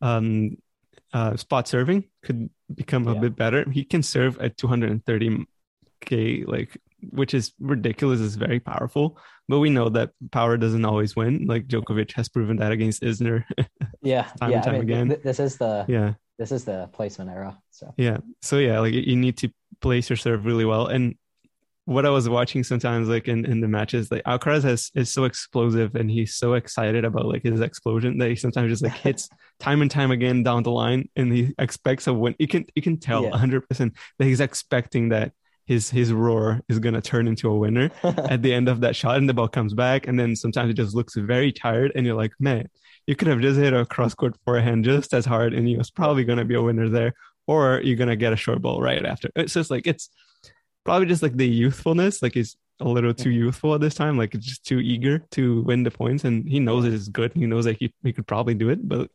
um, 0.00 0.56
uh, 1.12 1.36
spot 1.36 1.68
serving 1.68 2.04
could 2.24 2.50
become 2.74 3.06
a 3.08 3.14
Yeah. 3.14 3.20
bit 3.20 3.36
better. 3.36 3.70
He 3.70 3.84
can 3.84 4.02
serve 4.02 4.38
at 4.40 4.56
230k, 4.56 6.46
like, 6.46 6.76
which 7.10 7.34
is 7.34 7.52
ridiculous, 7.60 8.20
is 8.20 8.36
very 8.36 8.60
powerful. 8.60 9.18
But 9.48 9.58
we 9.58 9.70
know 9.70 9.88
that 9.90 10.12
power 10.30 10.56
doesn't 10.56 10.84
always 10.84 11.16
win. 11.16 11.46
Like 11.46 11.66
Djokovic 11.66 12.12
has 12.12 12.28
proven 12.28 12.56
that 12.58 12.72
against 12.72 13.02
Isner. 13.02 13.44
Yeah, 14.04 14.24
Time 14.40 14.50
yeah. 14.50 14.56
and 14.56 14.64
time 14.64 14.74
I 14.74 14.78
mean, 14.78 14.82
again. 14.90 15.08
th- 15.10 15.22
this 15.22 15.38
is 15.38 15.58
the 15.58 15.84
yeah. 15.86 16.14
this 16.36 16.50
is 16.50 16.64
the 16.64 16.88
placement 16.92 17.30
era. 17.30 17.56
So 17.70 17.94
Yeah. 17.96 18.16
So 18.40 18.58
yeah, 18.58 18.80
like 18.80 18.92
you 18.94 19.14
need 19.14 19.36
to 19.38 19.50
place 19.80 20.10
your 20.10 20.16
serve 20.16 20.44
really 20.44 20.64
well. 20.64 20.88
And 20.88 21.14
what 21.84 22.06
I 22.06 22.10
was 22.10 22.28
watching 22.28 22.62
sometimes, 22.62 23.08
like 23.08 23.26
in, 23.28 23.44
in 23.44 23.60
the 23.60 23.68
matches, 23.68 24.10
like 24.10 24.22
Alcaraz 24.24 24.62
has 24.62 24.90
is 24.94 25.12
so 25.12 25.24
explosive 25.24 25.94
and 25.96 26.10
he's 26.10 26.34
so 26.36 26.54
excited 26.54 27.04
about 27.04 27.26
like 27.26 27.42
his 27.42 27.60
explosion 27.60 28.18
that 28.18 28.28
he 28.28 28.36
sometimes 28.36 28.70
just 28.70 28.82
like 28.84 28.92
hits 28.92 29.28
time 29.60 29.82
and 29.82 29.90
time 29.90 30.10
again 30.12 30.42
down 30.44 30.62
the 30.62 30.70
line 30.70 31.08
and 31.16 31.32
he 31.32 31.52
expects 31.58 32.06
a 32.06 32.12
win. 32.14 32.36
You 32.38 32.46
can 32.48 32.66
you 32.76 32.82
can 32.82 32.98
tell 32.98 33.24
Yeah. 33.24 33.36
hundred 33.36 33.68
percent 33.68 33.94
that 34.18 34.26
he's 34.26 34.40
expecting 34.40 35.08
that 35.08 35.32
his 35.66 35.90
his 35.90 36.12
roar 36.12 36.60
is 36.68 36.78
gonna 36.78 37.00
turn 37.00 37.26
into 37.28 37.48
a 37.48 37.56
winner 37.56 37.90
at 38.02 38.42
the 38.42 38.52
end 38.52 38.68
of 38.68 38.80
that 38.80 38.94
shot 38.96 39.16
and 39.16 39.28
the 39.28 39.34
ball 39.34 39.48
comes 39.48 39.74
back 39.74 40.06
and 40.08 40.18
then 40.18 40.34
sometimes 40.36 40.70
it 40.70 40.74
just 40.74 40.94
looks 40.94 41.14
very 41.14 41.52
tired 41.52 41.92
and 41.94 42.04
you're 42.04 42.16
like 42.16 42.32
man 42.40 42.68
you 43.06 43.14
could 43.14 43.28
have 43.28 43.40
just 43.40 43.58
hit 43.58 43.72
a 43.72 43.86
cross 43.86 44.12
court 44.12 44.36
forehand 44.44 44.84
just 44.84 45.14
as 45.14 45.24
hard 45.24 45.54
and 45.54 45.66
he 45.68 45.76
was 45.76 45.88
probably 45.90 46.24
going 46.24 46.38
to 46.38 46.44
be 46.44 46.54
a 46.56 46.62
winner 46.62 46.88
there 46.88 47.14
or 47.46 47.80
you're 47.84 47.96
going 47.96 48.08
to 48.08 48.16
get 48.16 48.32
a 48.32 48.36
short 48.36 48.60
ball 48.60 48.80
right 48.82 49.06
after 49.06 49.30
it's 49.36 49.54
just 49.54 49.70
like 49.70 49.86
it's 49.86 50.10
probably 50.84 51.06
just 51.06 51.22
like 51.22 51.36
the 51.36 51.46
youthfulness 51.46 52.22
like 52.22 52.34
he's 52.34 52.56
a 52.80 52.88
little 52.88 53.14
too 53.14 53.30
youthful 53.30 53.74
at 53.74 53.80
this 53.80 53.94
time, 53.94 54.18
like 54.18 54.34
it's 54.34 54.46
just 54.46 54.64
too 54.64 54.80
eager 54.80 55.20
to 55.32 55.62
win 55.62 55.82
the 55.84 55.90
points, 55.90 56.24
and 56.24 56.48
he 56.48 56.58
knows 56.60 56.84
it 56.84 56.92
is 56.92 57.08
good. 57.08 57.32
He 57.34 57.46
knows 57.46 57.64
that 57.66 57.76
he, 57.78 57.94
he 58.02 58.12
could 58.12 58.26
probably 58.26 58.54
do 58.54 58.70
it, 58.70 58.86
but 58.88 59.10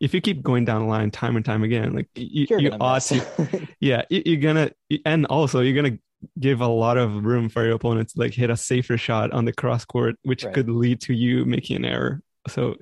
if 0.00 0.14
you 0.14 0.20
keep 0.20 0.42
going 0.42 0.64
down 0.64 0.82
the 0.82 0.88
line 0.88 1.10
time 1.10 1.36
and 1.36 1.44
time 1.44 1.64
again, 1.64 1.94
like 1.94 2.08
you, 2.14 2.46
You're 2.50 2.60
you 2.60 2.72
ought 2.80 3.02
to, 3.02 3.20
yeah, 3.80 4.02
you- 4.10 4.22
you're 4.26 4.40
gonna, 4.40 4.70
and 5.04 5.26
also 5.26 5.60
you're 5.60 5.80
gonna 5.80 5.98
give 6.38 6.60
a 6.60 6.66
lot 6.68 6.98
of 6.98 7.24
room 7.24 7.48
for 7.48 7.64
your 7.64 7.74
opponent 7.74 8.08
to 8.10 8.18
like 8.20 8.34
hit 8.34 8.50
a 8.50 8.56
safer 8.56 8.96
shot 8.96 9.32
on 9.32 9.44
the 9.44 9.52
cross 9.52 9.84
court, 9.84 10.16
which 10.22 10.44
Right. 10.44 10.54
could 10.54 10.68
lead 10.68 11.00
to 11.02 11.14
you 11.14 11.44
making 11.44 11.76
an 11.76 11.84
error. 11.84 12.22
So, 12.48 12.76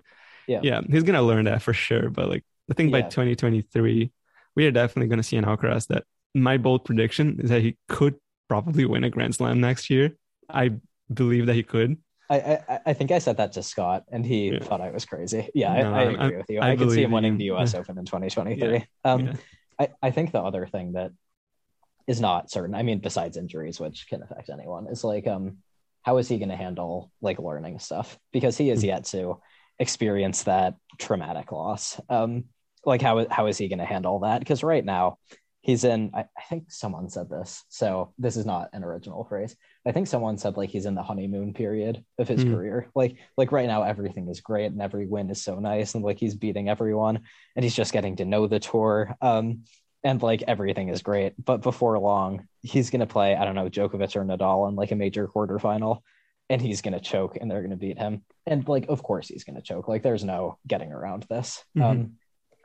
Yeah. 0.46 0.60
yeah, 0.62 0.80
he's 0.88 1.02
gonna 1.02 1.22
learn 1.22 1.44
that 1.46 1.62
for 1.62 1.72
sure. 1.72 2.10
But 2.10 2.28
like, 2.28 2.44
I 2.70 2.74
think 2.74 2.92
by 2.92 3.02
2023, 3.02 4.10
we 4.54 4.66
are 4.66 4.70
definitely 4.70 5.08
gonna 5.08 5.22
see 5.22 5.36
an 5.36 5.44
Alcaraz 5.44 5.86
that 5.88 6.04
my 6.36 6.56
bold 6.58 6.84
prediction 6.84 7.40
is 7.42 7.50
that 7.50 7.62
he 7.62 7.76
could 7.88 8.14
probably 8.48 8.84
win 8.84 9.04
a 9.04 9.10
Grand 9.10 9.34
Slam 9.34 9.60
next 9.60 9.90
year. 9.90 10.16
I 10.48 10.72
believe 11.12 11.46
that 11.46 11.54
he 11.54 11.62
could. 11.62 11.96
I, 12.28 12.36
I 12.68 12.80
I 12.86 12.92
think 12.92 13.10
I 13.12 13.18
said 13.18 13.36
that 13.38 13.52
to 13.52 13.62
Scott, 13.62 14.04
and 14.10 14.24
he 14.26 14.50
Yeah. 14.50 14.58
thought 14.60 14.80
I 14.80 14.90
was 14.90 15.04
crazy. 15.04 15.48
Yeah, 15.54 15.72
No, 15.82 15.94
I, 15.94 15.98
I 15.98 16.02
agree 16.02 16.16
I'm- 16.18 16.36
with 16.36 16.50
you. 16.50 16.60
I 16.60 16.70
I, 16.72 16.76
could 16.76 16.90
see 16.90 17.02
him 17.02 17.12
winning 17.12 17.32
you. 17.34 17.38
the 17.38 17.44
U.S. 17.46 17.72
Yeah. 17.74 17.80
Open 17.80 17.98
in 17.98 18.04
2023. 18.04 18.84
Um, 19.04 19.26
Yeah. 19.26 19.32
I, 19.78 19.88
I 20.02 20.10
think 20.10 20.32
the 20.32 20.40
other 20.42 20.66
thing 20.66 20.92
that 20.92 21.12
is 22.06 22.20
not 22.20 22.50
certain, 22.50 22.74
I 22.74 22.82
mean, 22.82 22.98
besides 23.00 23.36
injuries, 23.36 23.78
which 23.78 24.06
can 24.08 24.22
affect 24.22 24.48
anyone, 24.48 24.86
is 24.88 25.04
like, 25.04 25.26
um, 25.26 25.58
how 26.02 26.16
is 26.18 26.28
he 26.28 26.38
going 26.38 26.48
to 26.50 26.56
handle 26.56 27.10
like 27.20 27.38
learning 27.38 27.78
stuff? 27.78 28.18
Because 28.32 28.56
he 28.56 28.70
is 28.70 28.80
Hmm. 28.82 28.86
yet 28.86 29.04
to 29.06 29.40
experience 29.78 30.44
that 30.44 30.74
traumatic 30.98 31.52
loss. 31.52 32.00
Um, 32.08 32.44
like 32.84 33.02
how 33.02 33.26
how 33.28 33.46
is 33.46 33.58
he 33.58 33.68
going 33.68 33.80
to 33.80 33.84
handle 33.84 34.20
that? 34.20 34.38
Because 34.40 34.62
right 34.62 34.84
now 34.84 35.18
he's 35.66 35.82
in. 35.82 36.12
I, 36.14 36.20
I 36.38 36.42
think 36.48 36.70
someone 36.70 37.08
said 37.10 37.28
this, 37.28 37.64
so 37.68 38.12
this 38.18 38.36
is 38.36 38.46
not 38.46 38.70
an 38.72 38.84
original 38.84 39.24
phrase. 39.24 39.56
I 39.84 39.90
think 39.90 40.06
someone 40.06 40.38
said 40.38 40.56
like 40.56 40.70
he's 40.70 40.86
in 40.86 40.94
the 40.94 41.02
honeymoon 41.02 41.52
period 41.54 42.04
of 42.18 42.28
his 42.28 42.42
Hmm. 42.44 42.54
career. 42.54 42.88
Like 42.94 43.16
like 43.36 43.50
right 43.50 43.66
now 43.66 43.82
everything 43.82 44.28
is 44.28 44.40
great 44.40 44.70
and 44.72 44.80
every 44.80 45.06
win 45.06 45.28
is 45.28 45.42
so 45.42 45.58
nice 45.58 45.94
and 45.96 46.04
like 46.04 46.18
he's 46.20 46.36
beating 46.36 46.68
everyone 46.68 47.20
and 47.56 47.64
he's 47.64 47.74
just 47.74 47.92
getting 47.92 48.14
to 48.16 48.24
know 48.24 48.46
the 48.46 48.60
tour. 48.60 49.16
Um, 49.20 49.64
and 50.04 50.22
like 50.22 50.42
everything 50.46 50.88
is 50.88 51.02
great. 51.02 51.32
But 51.44 51.62
before 51.62 51.98
long, 51.98 52.46
he's 52.62 52.90
gonna 52.90 53.06
play, 53.08 53.34
I 53.34 53.44
don't 53.44 53.56
know, 53.56 53.68
Djokovic 53.68 54.14
or 54.14 54.24
Nadal 54.24 54.68
in 54.68 54.76
like 54.76 54.92
a 54.92 54.96
major 54.96 55.26
quarterfinal, 55.26 56.02
and 56.48 56.62
he's 56.62 56.80
gonna 56.80 57.00
choke 57.00 57.36
and 57.40 57.50
they're 57.50 57.62
gonna 57.62 57.76
beat 57.76 57.98
him. 57.98 58.22
And 58.46 58.68
like, 58.68 58.86
of 58.88 59.02
course 59.02 59.26
he's 59.26 59.42
gonna 59.42 59.62
choke. 59.62 59.88
Like 59.88 60.04
there's 60.04 60.22
no 60.22 60.58
getting 60.64 60.92
around 60.92 61.26
this. 61.28 61.64
Mhm. 61.76 61.82
Um, 61.84 62.12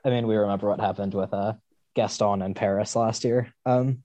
I 0.05 0.11
mean, 0.11 0.27
we 0.27 0.35
remember 0.35 0.67
what 0.69 0.79
happened 0.79 1.15
with 1.15 1.33
uh 1.33 1.53
Gaston 1.95 2.41
in 2.41 2.53
Paris 2.53 2.95
last 2.95 3.23
year, 3.23 3.53
um, 3.65 4.03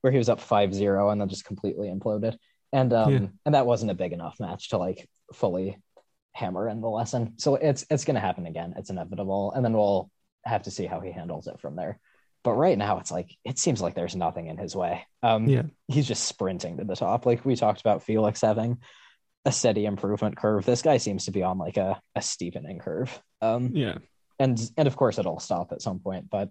where 0.00 0.12
he 0.12 0.18
was 0.18 0.28
up 0.28 0.40
5-0 0.40 1.10
and 1.12 1.20
then 1.20 1.28
just 1.28 1.44
completely 1.44 1.88
imploded. 1.88 2.36
And 2.72 2.92
um 2.92 3.12
Yeah. 3.12 3.26
and 3.44 3.54
that 3.54 3.66
wasn't 3.66 3.90
a 3.90 3.94
big 3.94 4.12
enough 4.12 4.40
match 4.40 4.70
to 4.70 4.78
like 4.78 5.08
fully 5.34 5.78
hammer 6.34 6.68
in 6.68 6.80
the 6.80 6.88
lesson. 6.88 7.34
So 7.38 7.56
it's 7.56 7.84
it's 7.90 8.04
gonna 8.04 8.20
happen 8.20 8.46
again. 8.46 8.74
It's 8.76 8.88
inevitable. 8.90 9.52
And 9.52 9.62
then 9.64 9.74
we'll 9.74 10.10
have 10.44 10.62
to 10.62 10.70
see 10.70 10.86
how 10.86 11.00
he 11.00 11.12
handles 11.12 11.46
it 11.46 11.60
from 11.60 11.76
there. 11.76 11.98
But 12.44 12.54
right 12.54 12.76
now 12.78 12.98
it's 12.98 13.10
like 13.12 13.30
it 13.44 13.58
seems 13.58 13.80
like 13.82 13.94
there's 13.94 14.16
nothing 14.16 14.46
in 14.46 14.56
his 14.56 14.74
way. 14.74 15.06
Um 15.22 15.46
Yeah. 15.48 15.62
he's 15.88 16.08
just 16.08 16.24
sprinting 16.24 16.78
to 16.78 16.84
the 16.84 16.96
top. 16.96 17.26
Like 17.26 17.44
we 17.44 17.56
talked 17.56 17.80
about 17.82 18.02
Felix 18.02 18.40
having 18.40 18.78
a 19.44 19.52
steady 19.52 19.84
improvement 19.84 20.36
curve. 20.36 20.64
This 20.64 20.82
guy 20.82 20.96
seems 20.96 21.26
to 21.26 21.30
be 21.32 21.42
on 21.42 21.58
like 21.58 21.76
a, 21.76 22.00
a 22.16 22.22
steepening 22.22 22.78
curve. 22.78 23.22
Um 23.42 23.76
Yeah. 23.76 23.98
and 24.38 24.58
and 24.78 24.88
of 24.88 24.96
course 24.96 25.18
it'll 25.18 25.40
stop 25.40 25.72
at 25.72 25.82
some 25.82 26.00
point, 26.00 26.30
but 26.30 26.48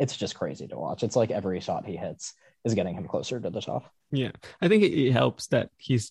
it's 0.00 0.16
just 0.16 0.34
crazy 0.34 0.66
to 0.66 0.76
watch. 0.78 1.02
It's 1.04 1.14
like 1.14 1.30
every 1.30 1.60
shot 1.60 1.84
he 1.84 1.96
hits 1.96 2.32
is 2.64 2.74
getting 2.74 2.94
him 2.94 3.06
closer 3.06 3.38
to 3.38 3.50
the 3.50 3.60
top. 3.60 3.84
Yeah, 4.10 4.32
I 4.60 4.66
think 4.66 4.82
it, 4.82 5.12
helps 5.12 5.48
that 5.48 5.70
he's 5.76 6.10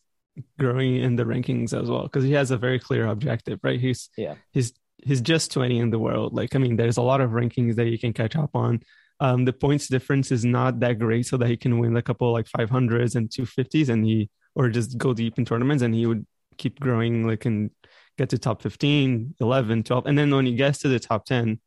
growing 0.57 0.97
in 0.97 1.15
the 1.15 1.25
rankings 1.25 1.73
as 1.73 1.89
well 1.89 2.03
because 2.03 2.23
he 2.23 2.33
has 2.33 2.51
a 2.51 2.57
very 2.57 2.79
clear 2.79 3.07
objective, 3.07 3.59
right? 3.63 3.79
He's 3.79 4.09
Yeah. 4.15 4.35
he's 4.51 4.73
he's 5.03 5.21
just 5.21 5.51
20 5.51 5.79
in 5.79 5.89
the 5.89 5.99
world. 5.99 6.33
Like, 6.33 6.55
I 6.55 6.59
mean, 6.59 6.75
there's 6.75 6.97
a 6.97 7.01
lot 7.01 7.19
of 7.19 7.31
rankings 7.31 7.75
that 7.75 7.87
you 7.87 7.97
can 7.97 8.13
catch 8.13 8.35
up 8.35 8.51
on. 8.53 8.81
Um, 9.21 9.43
the 9.43 9.53
points 9.53 9.87
difference 9.87 10.31
is 10.31 10.45
not 10.45 10.79
that 10.81 10.99
great, 10.99 11.25
so 11.25 11.35
that 11.37 11.47
he 11.49 11.57
can 11.57 11.79
win 11.79 11.97
a 11.97 12.01
couple 12.01 12.31
like 12.31 12.45
500s 12.45 13.15
and 13.15 13.29
250s, 13.29 13.89
and 13.89 14.05
he 14.05 14.29
or 14.55 14.69
just 14.69 14.97
go 14.97 15.13
deep 15.13 15.37
in 15.39 15.45
tournaments, 15.45 15.83
and 15.83 15.95
he 15.95 16.05
would 16.05 16.25
keep 16.57 16.79
growing, 16.79 17.25
like 17.27 17.45
and 17.45 17.71
get 18.17 18.29
to 18.29 18.37
top 18.37 18.61
15, 18.61 19.35
11, 19.39 19.83
12, 19.83 20.05
and 20.05 20.17
then 20.17 20.29
when 20.33 20.45
he 20.45 20.55
gets 20.55 20.79
to 20.79 20.89
the 20.89 20.99
top 20.99 21.25
10, 21.25 21.59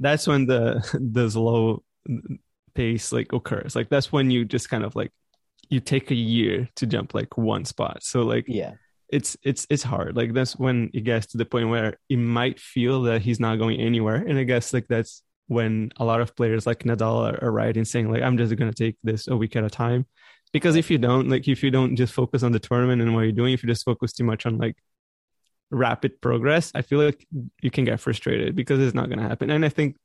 that's 0.00 0.26
when 0.26 0.46
the 0.46 0.82
the 1.12 1.30
slow 1.30 1.82
pace 2.74 3.12
like 3.12 3.32
occurs. 3.32 3.74
Like 3.74 3.88
that's 3.88 4.12
when 4.12 4.30
you 4.30 4.44
just 4.44 4.68
kind 4.68 4.84
of 4.84 4.94
like 4.96 5.10
you 5.68 5.80
take 5.80 6.10
a 6.10 6.14
year 6.14 6.68
to 6.76 6.86
jump 6.86 7.14
like 7.14 7.36
one 7.36 7.64
spot. 7.64 8.02
So 8.02 8.22
like 8.22 8.44
Yeah. 8.48 8.74
it's 9.08 9.36
it's 9.42 9.66
it's 9.70 9.82
hard. 9.82 10.16
Like 10.16 10.32
that's 10.34 10.56
when 10.56 10.90
it 10.94 11.02
gets 11.04 11.26
to 11.28 11.38
the 11.38 11.44
point 11.44 11.68
where 11.70 11.96
it 12.08 12.18
might 12.18 12.60
feel 12.60 13.02
that 13.02 13.22
he's 13.22 13.40
not 13.40 13.56
going 13.58 13.80
anywhere. 13.80 14.16
And 14.16 14.38
I 14.38 14.44
guess 14.44 14.72
like 14.72 14.86
that's 14.88 15.22
when 15.48 15.90
a 15.96 16.04
lot 16.04 16.20
of 16.20 16.34
players 16.36 16.66
like 16.66 16.80
Nadal 16.84 17.32
are, 17.32 17.44
are 17.44 17.52
right 17.52 17.76
in 17.76 17.84
saying 17.84 18.10
like 18.10 18.22
I'm 18.22 18.36
just 18.36 18.54
gonna 18.56 18.72
take 18.72 18.96
this 19.02 19.28
a 19.28 19.36
week 19.36 19.56
at 19.56 19.64
a 19.64 19.70
time. 19.70 20.06
Because 20.52 20.76
if 20.76 20.90
you 20.90 20.98
don't, 20.98 21.28
like 21.28 21.48
if 21.48 21.62
you 21.62 21.70
don't 21.70 21.96
just 21.96 22.14
focus 22.14 22.42
on 22.42 22.52
the 22.52 22.60
tournament 22.60 23.02
and 23.02 23.14
what 23.14 23.22
you're 23.22 23.32
doing, 23.32 23.52
if 23.52 23.62
you 23.62 23.68
just 23.68 23.84
focus 23.84 24.12
too 24.12 24.24
much 24.24 24.46
on 24.46 24.58
like 24.58 24.76
rapid 25.70 26.20
progress, 26.20 26.72
I 26.74 26.82
feel 26.82 27.00
like 27.00 27.26
you 27.60 27.70
can 27.70 27.84
get 27.84 28.00
frustrated 28.00 28.54
because 28.54 28.80
it's 28.80 28.94
not 28.94 29.08
gonna 29.08 29.22
happen. 29.22 29.50
And 29.50 29.64
I 29.64 29.68
think 29.68 29.96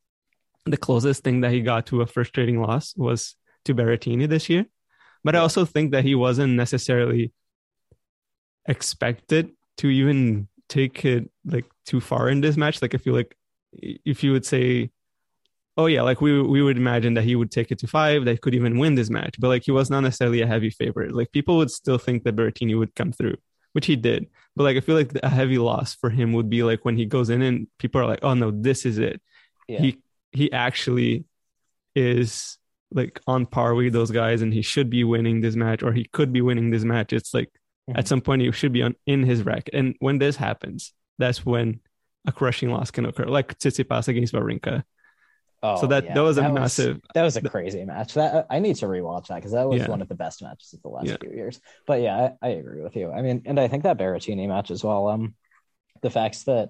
the 0.66 0.78
closest 0.78 1.24
thing 1.24 1.42
that 1.42 1.52
he 1.52 1.62
got 1.62 1.88
to 1.88 2.02
a 2.02 2.08
frustrating 2.08 2.62
loss 2.62 2.96
was 2.96 3.36
to 3.66 3.76
Berrettini 3.76 4.28
this 4.28 4.50
year. 4.50 4.66
But 5.24 5.36
I 5.36 5.40
also 5.40 5.66
think 5.66 5.92
that 5.92 6.04
he 6.04 6.16
wasn't 6.16 6.54
necessarily 6.54 7.32
expected 8.68 9.52
to 9.78 9.88
even 9.88 10.48
take 10.70 11.06
it 11.06 11.30
like 11.46 11.66
too 11.86 12.00
far 12.00 12.30
in 12.30 12.42
this 12.42 12.58
match. 12.58 12.82
Like 12.82 12.96
I 12.96 12.98
feel 12.98 13.14
like 13.14 13.36
if 13.74 14.24
you 14.24 14.32
would 14.32 14.46
say, 14.46 14.92
oh 15.78 15.86
yeah, 15.86 16.02
like 16.02 16.22
we 16.22 16.42
we 16.42 16.62
would 16.62 16.78
imagine 16.78 17.14
that 17.16 17.24
he 17.24 17.36
would 17.36 17.52
take 17.52 17.72
it 17.72 17.80
to 17.80 17.88
five, 17.88 18.26
that 18.26 18.32
he 18.32 18.38
could 18.38 18.56
even 18.56 18.80
win 18.80 18.96
this 18.96 19.10
match. 19.10 19.36
But 19.40 19.50
like 19.50 19.64
he 19.64 19.72
was 19.72 19.90
not 19.90 20.02
necessarily 20.02 20.42
a 20.42 20.48
heavy 20.48 20.70
favorite. 20.70 21.14
Like 21.14 21.32
people 21.32 21.58
would 21.58 21.72
still 21.72 21.98
think 21.98 22.24
that 22.24 22.36
Berrettini 22.36 22.78
would 22.78 22.96
come 22.96 23.12
through, 23.12 23.38
which 23.74 23.86
he 23.86 23.96
did. 23.96 24.28
But 24.56 24.64
like 24.64 24.78
I 24.78 24.82
feel 24.82 24.96
like 24.96 25.12
a 25.24 25.30
heavy 25.30 25.58
loss 25.58 25.96
for 25.96 26.10
him 26.10 26.34
would 26.34 26.50
be 26.50 26.64
like 26.64 26.84
when 26.84 26.98
he 26.98 27.06
goes 27.06 27.30
in 27.30 27.42
and 27.42 27.68
people 27.80 28.02
are 28.02 28.06
like, 28.06 28.20
oh 28.24 28.34
no, 28.34 28.52
this 28.52 28.86
is 28.86 28.98
it. 28.98 29.22
Yeah. 29.68 29.80
He 29.80 29.98
he 30.32 30.52
actually 30.52 31.26
is 31.96 32.58
like 32.92 33.22
on 33.28 33.46
par 33.46 33.74
with 33.74 33.94
those 33.94 34.12
guys 34.12 34.42
and 34.42 34.54
he 34.54 34.62
should 34.62 34.90
be 34.90 35.04
winning 35.04 35.42
this 35.42 35.56
match 35.56 35.82
or 35.84 35.94
he 35.94 36.06
could 36.12 36.34
be 36.34 36.42
winning 36.42 36.70
this 36.72 36.84
match. 36.84 37.14
It's 37.14 37.34
like 37.34 37.50
Mhm. 37.90 37.98
at 37.98 38.08
some 38.08 38.22
point 38.22 38.42
he 38.42 38.52
should 38.52 38.74
be 38.74 38.82
on 38.84 38.96
in 39.06 39.24
his 39.24 39.44
racket. 39.44 39.74
And 39.74 39.96
when 40.00 40.20
this 40.20 40.36
happens, 40.36 40.94
that's 41.18 41.46
when 41.46 41.80
a 42.28 42.32
crushing 42.32 42.70
loss 42.70 42.92
can 42.92 43.06
occur, 43.06 43.26
like 43.26 43.58
Tsitsipas 43.58 44.08
against 44.08 44.34
Wawrinka. 44.34 44.84
Oh, 45.64 45.80
so 45.80 45.88
that 45.88 46.06
yeah. 46.06 46.14
that 46.16 46.22
was 46.22 46.38
a 46.38 46.50
massive. 46.52 47.00
that 47.14 47.22
was 47.24 47.36
a 47.38 47.42
crazy 47.42 47.86
match. 47.86 48.16
That 48.16 48.48
I 48.50 48.60
need 48.60 48.78
to 48.78 48.88
rewatch 48.88 49.28
that 49.28 49.36
because 49.36 49.52
that 49.52 49.68
was 49.70 49.82
Yeah. 49.82 49.90
one 49.90 50.02
of 50.02 50.08
the 50.10 50.16
best 50.16 50.42
matches 50.42 50.74
of 50.74 50.82
the 50.82 50.90
last 50.90 51.06
Yeah. 51.08 51.18
few 51.22 51.32
years. 51.32 51.60
But 51.86 52.02
yeah, 52.02 52.32
I, 52.42 52.48
I 52.48 52.50
agree 52.54 52.82
with 52.82 52.96
you. 52.96 53.12
I 53.12 53.22
mean, 53.22 53.44
and 53.46 53.60
I 53.60 53.68
think 53.68 53.84
that 53.84 53.98
Berrettini 53.98 54.48
match 54.48 54.72
as 54.72 54.84
well. 54.84 55.08
Um, 55.08 55.36
the 56.02 56.10
facts 56.10 56.44
that 56.46 56.70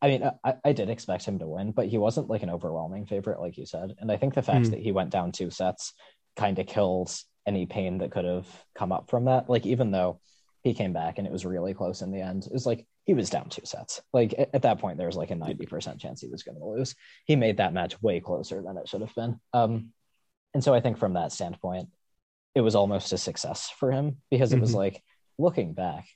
I 0.00 0.06
mean, 0.08 0.30
I, 0.44 0.54
I 0.64 0.72
did 0.72 0.90
expect 0.90 1.24
him 1.24 1.40
to 1.40 1.48
win, 1.48 1.72
but 1.72 1.88
he 1.88 1.98
wasn't 1.98 2.30
like 2.30 2.44
an 2.44 2.50
overwhelming 2.50 3.06
favorite, 3.06 3.40
like 3.40 3.58
you 3.58 3.66
said. 3.66 3.96
And 3.98 4.12
I 4.12 4.16
think 4.16 4.34
the 4.34 4.42
fact 4.42 4.66
Mm. 4.66 4.70
that 4.70 4.80
he 4.80 4.92
went 4.92 5.10
down 5.10 5.32
two 5.32 5.50
sets 5.50 5.92
kind 6.36 6.56
of 6.60 6.66
killed 6.68 7.10
any 7.44 7.66
pain 7.66 7.98
that 7.98 8.12
could 8.12 8.24
have 8.24 8.46
come 8.76 8.92
up 8.92 9.10
from 9.10 9.24
that. 9.24 9.50
Like 9.50 9.66
even 9.66 9.90
though 9.90 10.20
he 10.62 10.74
came 10.74 10.92
back 10.92 11.18
and 11.18 11.26
it 11.26 11.32
was 11.32 11.44
really 11.44 11.74
close 11.74 12.02
in 12.02 12.12
the 12.12 12.20
end, 12.20 12.46
it 12.46 12.52
was 12.52 12.66
like 12.66 12.86
he 13.08 13.14
was 13.14 13.30
down 13.30 13.48
two 13.48 13.64
sets. 13.64 14.02
Like 14.12 14.34
at, 14.38 14.50
at 14.54 14.62
that 14.62 14.78
point, 14.80 14.98
there 14.98 15.06
was 15.06 15.16
like 15.16 15.30
a 15.30 15.34
ninety 15.34 15.64
percent 15.64 15.98
chance 15.98 16.20
he 16.20 16.28
was 16.28 16.42
going 16.42 16.58
to 16.58 16.64
lose. 16.64 16.94
He 17.24 17.36
made 17.36 17.56
that 17.56 17.72
match 17.72 18.00
way 18.02 18.20
closer 18.20 18.60
than 18.62 18.76
it 18.76 18.86
should 18.86 19.00
have 19.00 19.14
been. 19.14 19.40
Um, 19.54 19.94
and 20.52 20.62
so 20.62 20.74
I 20.74 20.80
think 20.80 20.98
from 20.98 21.14
that 21.14 21.32
standpoint, 21.32 21.88
it 22.54 22.60
was 22.60 22.74
almost 22.74 23.12
a 23.14 23.18
success 23.18 23.70
for 23.78 23.90
him 23.90 24.18
because 24.30 24.52
it 24.52 24.60
was 24.60 24.72
Mhm. 24.72 24.76
like 24.76 25.02
looking 25.38 25.72
back, 25.72 26.06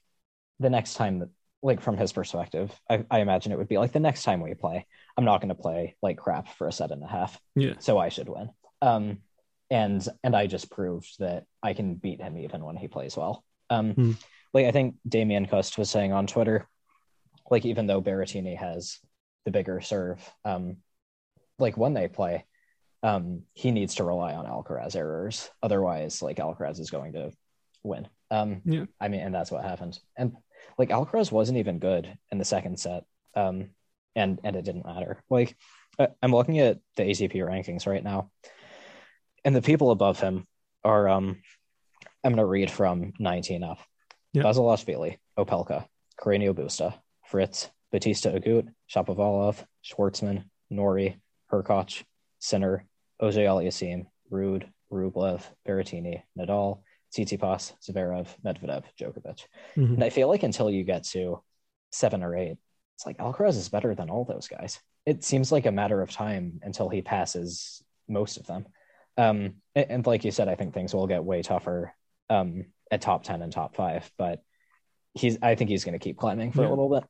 the 0.61 0.69
next 0.69 0.95
time 0.95 1.21
that 1.21 1.31
like 1.63 1.81
from 1.81 1.97
his 1.97 2.13
perspective, 2.13 2.71
I, 2.91 3.05
I 3.11 3.21
imagine 3.21 3.53
it 3.53 3.59
would 3.59 3.69
be 3.69 3.79
like 3.79 3.93
the 3.93 4.01
next 4.01 4.25
time 4.25 4.43
we 4.43 4.53
play, 4.53 4.87
I'm 5.17 5.25
not 5.25 5.41
going 5.41 5.49
to 5.49 5.55
play 5.63 5.97
like 6.03 6.19
crap 6.19 6.49
for 6.59 6.67
a 6.69 6.73
set 6.73 6.91
and 6.91 7.03
a 7.03 7.07
half, 7.07 7.41
Yeah. 7.55 7.75
so 7.79 7.97
I 7.97 8.11
should 8.11 8.29
win. 8.29 8.51
Um, 8.83 9.19
and 9.71 10.07
and 10.23 10.37
I 10.37 10.47
just 10.47 10.71
proved 10.71 11.19
that 11.21 11.47
I 11.63 11.73
can 11.73 11.95
beat 11.95 12.21
him 12.21 12.37
even 12.37 12.63
when 12.65 12.77
he 12.77 12.89
plays 12.89 13.17
well. 13.17 13.45
Um, 13.71 13.95
Hmm. 13.95 14.13
like 14.53 14.67
I 14.67 14.73
think 14.73 14.97
Damien 15.09 15.47
Cost 15.47 15.79
was 15.79 15.89
saying 15.89 16.13
on 16.13 16.27
Twitter, 16.27 16.69
like 17.51 17.65
even 17.65 17.87
though 17.87 18.03
Berrettini 18.03 18.57
has 18.57 18.99
the 19.45 19.51
bigger 19.51 19.81
serve, 19.81 20.19
um, 20.45 20.79
like 21.59 21.77
when 21.77 21.95
they 21.95 22.09
play, 22.09 22.45
um, 23.03 23.43
he 23.53 23.71
needs 23.71 23.97
to 23.97 24.05
rely 24.05 24.35
on 24.35 24.47
Alcaraz 24.47 24.95
errors. 24.97 25.51
Otherwise, 25.63 26.23
like 26.23 26.37
Alcaraz 26.37 26.79
is 26.79 26.91
going 26.91 27.15
to 27.15 27.33
win. 27.83 28.09
Um, 28.31 28.63
Yeah. 28.65 28.85
I 29.01 29.09
mean, 29.09 29.21
and 29.21 29.35
that's 29.35 29.51
what 29.51 29.65
happened. 29.65 29.99
And 30.17 30.37
like 30.79 30.91
Alcaraz 30.91 31.33
wasn't 31.33 31.59
even 31.59 31.79
good 31.79 32.17
in 32.31 32.39
the 32.39 32.45
second 32.45 32.79
set. 32.79 33.05
Um, 33.35 33.71
and 34.15 34.41
and 34.45 34.57
it 34.57 34.65
didn't 34.65 34.87
matter. 34.87 35.23
Like 35.31 35.57
I'm 35.99 36.33
looking 36.33 36.59
at 36.59 36.79
the 36.97 37.03
ATP 37.05 37.35
rankings 37.37 37.87
right 37.87 38.03
now, 38.03 38.31
and 39.45 39.55
the 39.55 39.63
people 39.63 39.91
above 39.91 40.21
him 40.21 40.47
are 40.85 41.09
um 41.09 41.43
I'm 42.25 42.33
gonna 42.33 42.47
read 42.47 42.71
from 42.71 43.13
19 43.19 43.65
up. 43.65 43.79
Yeah. 44.33 44.43
Basilashvili, 44.43 45.19
Opelka, 45.39 45.87
Carreño 46.21 46.55
Busta, 46.55 46.95
Fritz, 47.33 47.71
Bautista 47.91 48.29
Agut, 48.31 48.69
Shapovalov, 48.95 49.65
Schwartzman, 49.83 50.45
Norrie, 50.69 51.17
Hurkacz, 51.51 52.05
Sinner, 52.41 52.85
Ojay 53.23 53.47
Aliasim, 53.47 54.05
Ruud, 54.31 54.65
Rublev, 54.93 55.41
Berrettini, 55.67 56.23
Nadal, 56.39 56.81
Tsitsipas, 57.11 57.73
Zverev, 57.83 58.27
Medvedev, 58.45 58.85
Djokovic. 59.01 59.47
Mhm. 59.77 59.95
And 59.95 60.05
I 60.05 60.11
feel 60.11 60.29
like 60.29 60.43
until 60.43 60.69
you 60.71 60.85
get 60.85 61.05
to 61.05 61.43
seven 61.91 62.23
or 62.23 62.37
eight, 62.37 62.59
it's 62.97 63.07
like 63.07 63.17
Alcaraz 63.17 63.57
is 63.57 63.71
better 63.71 63.95
than 63.95 64.11
all 64.11 64.27
those 64.27 64.47
guys. 64.47 64.79
It 65.07 65.25
seems 65.25 65.51
like 65.51 65.65
a 65.65 65.73
matter 65.73 66.03
of 66.03 66.11
time 66.11 66.61
until 66.63 66.91
he 66.91 67.01
passes 67.01 67.83
most 68.09 68.37
of 68.37 68.47
them. 68.47 68.67
Um, 69.17 69.55
and, 69.75 69.87
and 69.91 70.07
like 70.07 70.27
you 70.27 70.33
said, 70.33 70.49
I 70.49 70.55
think 70.55 70.75
things 70.75 70.95
will 70.95 71.07
get 71.07 71.25
way 71.25 71.41
tougher 71.41 71.95
um, 72.29 72.67
at 72.91 73.01
top 73.01 73.25
10 73.25 73.41
and 73.41 73.51
top 73.51 73.75
five, 73.75 74.11
but 74.19 74.43
he's, 75.15 75.39
I 75.41 75.55
think 75.55 75.71
he's 75.71 75.85
going 75.85 75.99
to 75.99 76.05
keep 76.05 76.19
climbing 76.19 76.53
for 76.53 76.61
Yeah. 76.63 76.69
a 76.69 76.71
little 76.71 76.91
bit. 76.91 77.05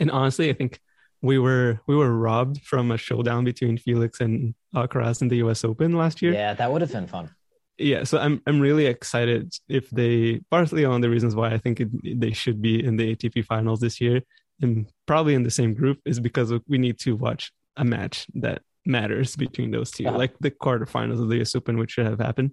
And 0.00 0.10
honestly, 0.10 0.50
I 0.50 0.52
think 0.52 0.80
we 1.22 1.38
were 1.38 1.80
we 1.86 1.96
were 1.96 2.12
robbed 2.16 2.62
from 2.62 2.90
a 2.90 2.98
showdown 2.98 3.44
between 3.44 3.78
Felix 3.78 4.20
and 4.20 4.54
Alcaraz 4.74 5.22
in 5.22 5.28
the 5.28 5.36
U.S. 5.38 5.64
Open 5.64 5.92
last 5.96 6.20
year. 6.22 6.32
Yeah, 6.34 6.54
that 6.54 6.70
would 6.70 6.82
have 6.82 6.92
been 6.92 7.06
fun. 7.06 7.30
yeah 7.78 8.02
so 8.08 8.16
i'm 8.24 8.36
i'm 8.46 8.58
really 8.68 8.86
excited 8.94 9.42
if 9.78 9.84
they 10.00 10.14
partly 10.50 10.82
on 10.92 10.98
the 11.04 11.10
reasons 11.14 11.32
why 11.38 11.48
i 11.56 11.58
think 11.64 11.76
it, 11.84 11.90
they 12.22 12.32
should 12.40 12.58
be 12.68 12.74
in 12.88 12.96
the 12.98 13.06
atp 13.14 13.36
finals 13.52 13.80
this 13.80 13.96
year 14.04 14.16
and 14.62 14.72
probably 15.10 15.34
in 15.38 15.42
the 15.48 15.50
same 15.60 15.72
group 15.80 15.98
is 16.10 16.18
because 16.28 16.48
we 16.72 16.78
need 16.86 16.96
to 17.06 17.10
watch 17.26 17.42
a 17.82 17.84
match 17.84 18.16
that 18.44 18.58
matters 18.86 19.36
between 19.44 19.70
those 19.76 19.90
2 19.90 20.06
Uh-huh. 20.06 20.16
like 20.22 20.34
the 20.46 20.50
quarterfinals 20.64 21.20
of 21.22 21.28
the 21.28 21.38
us 21.44 21.54
open 21.58 21.74
which 21.80 21.90
should 21.94 22.08
have 22.12 22.22
happened 22.28 22.52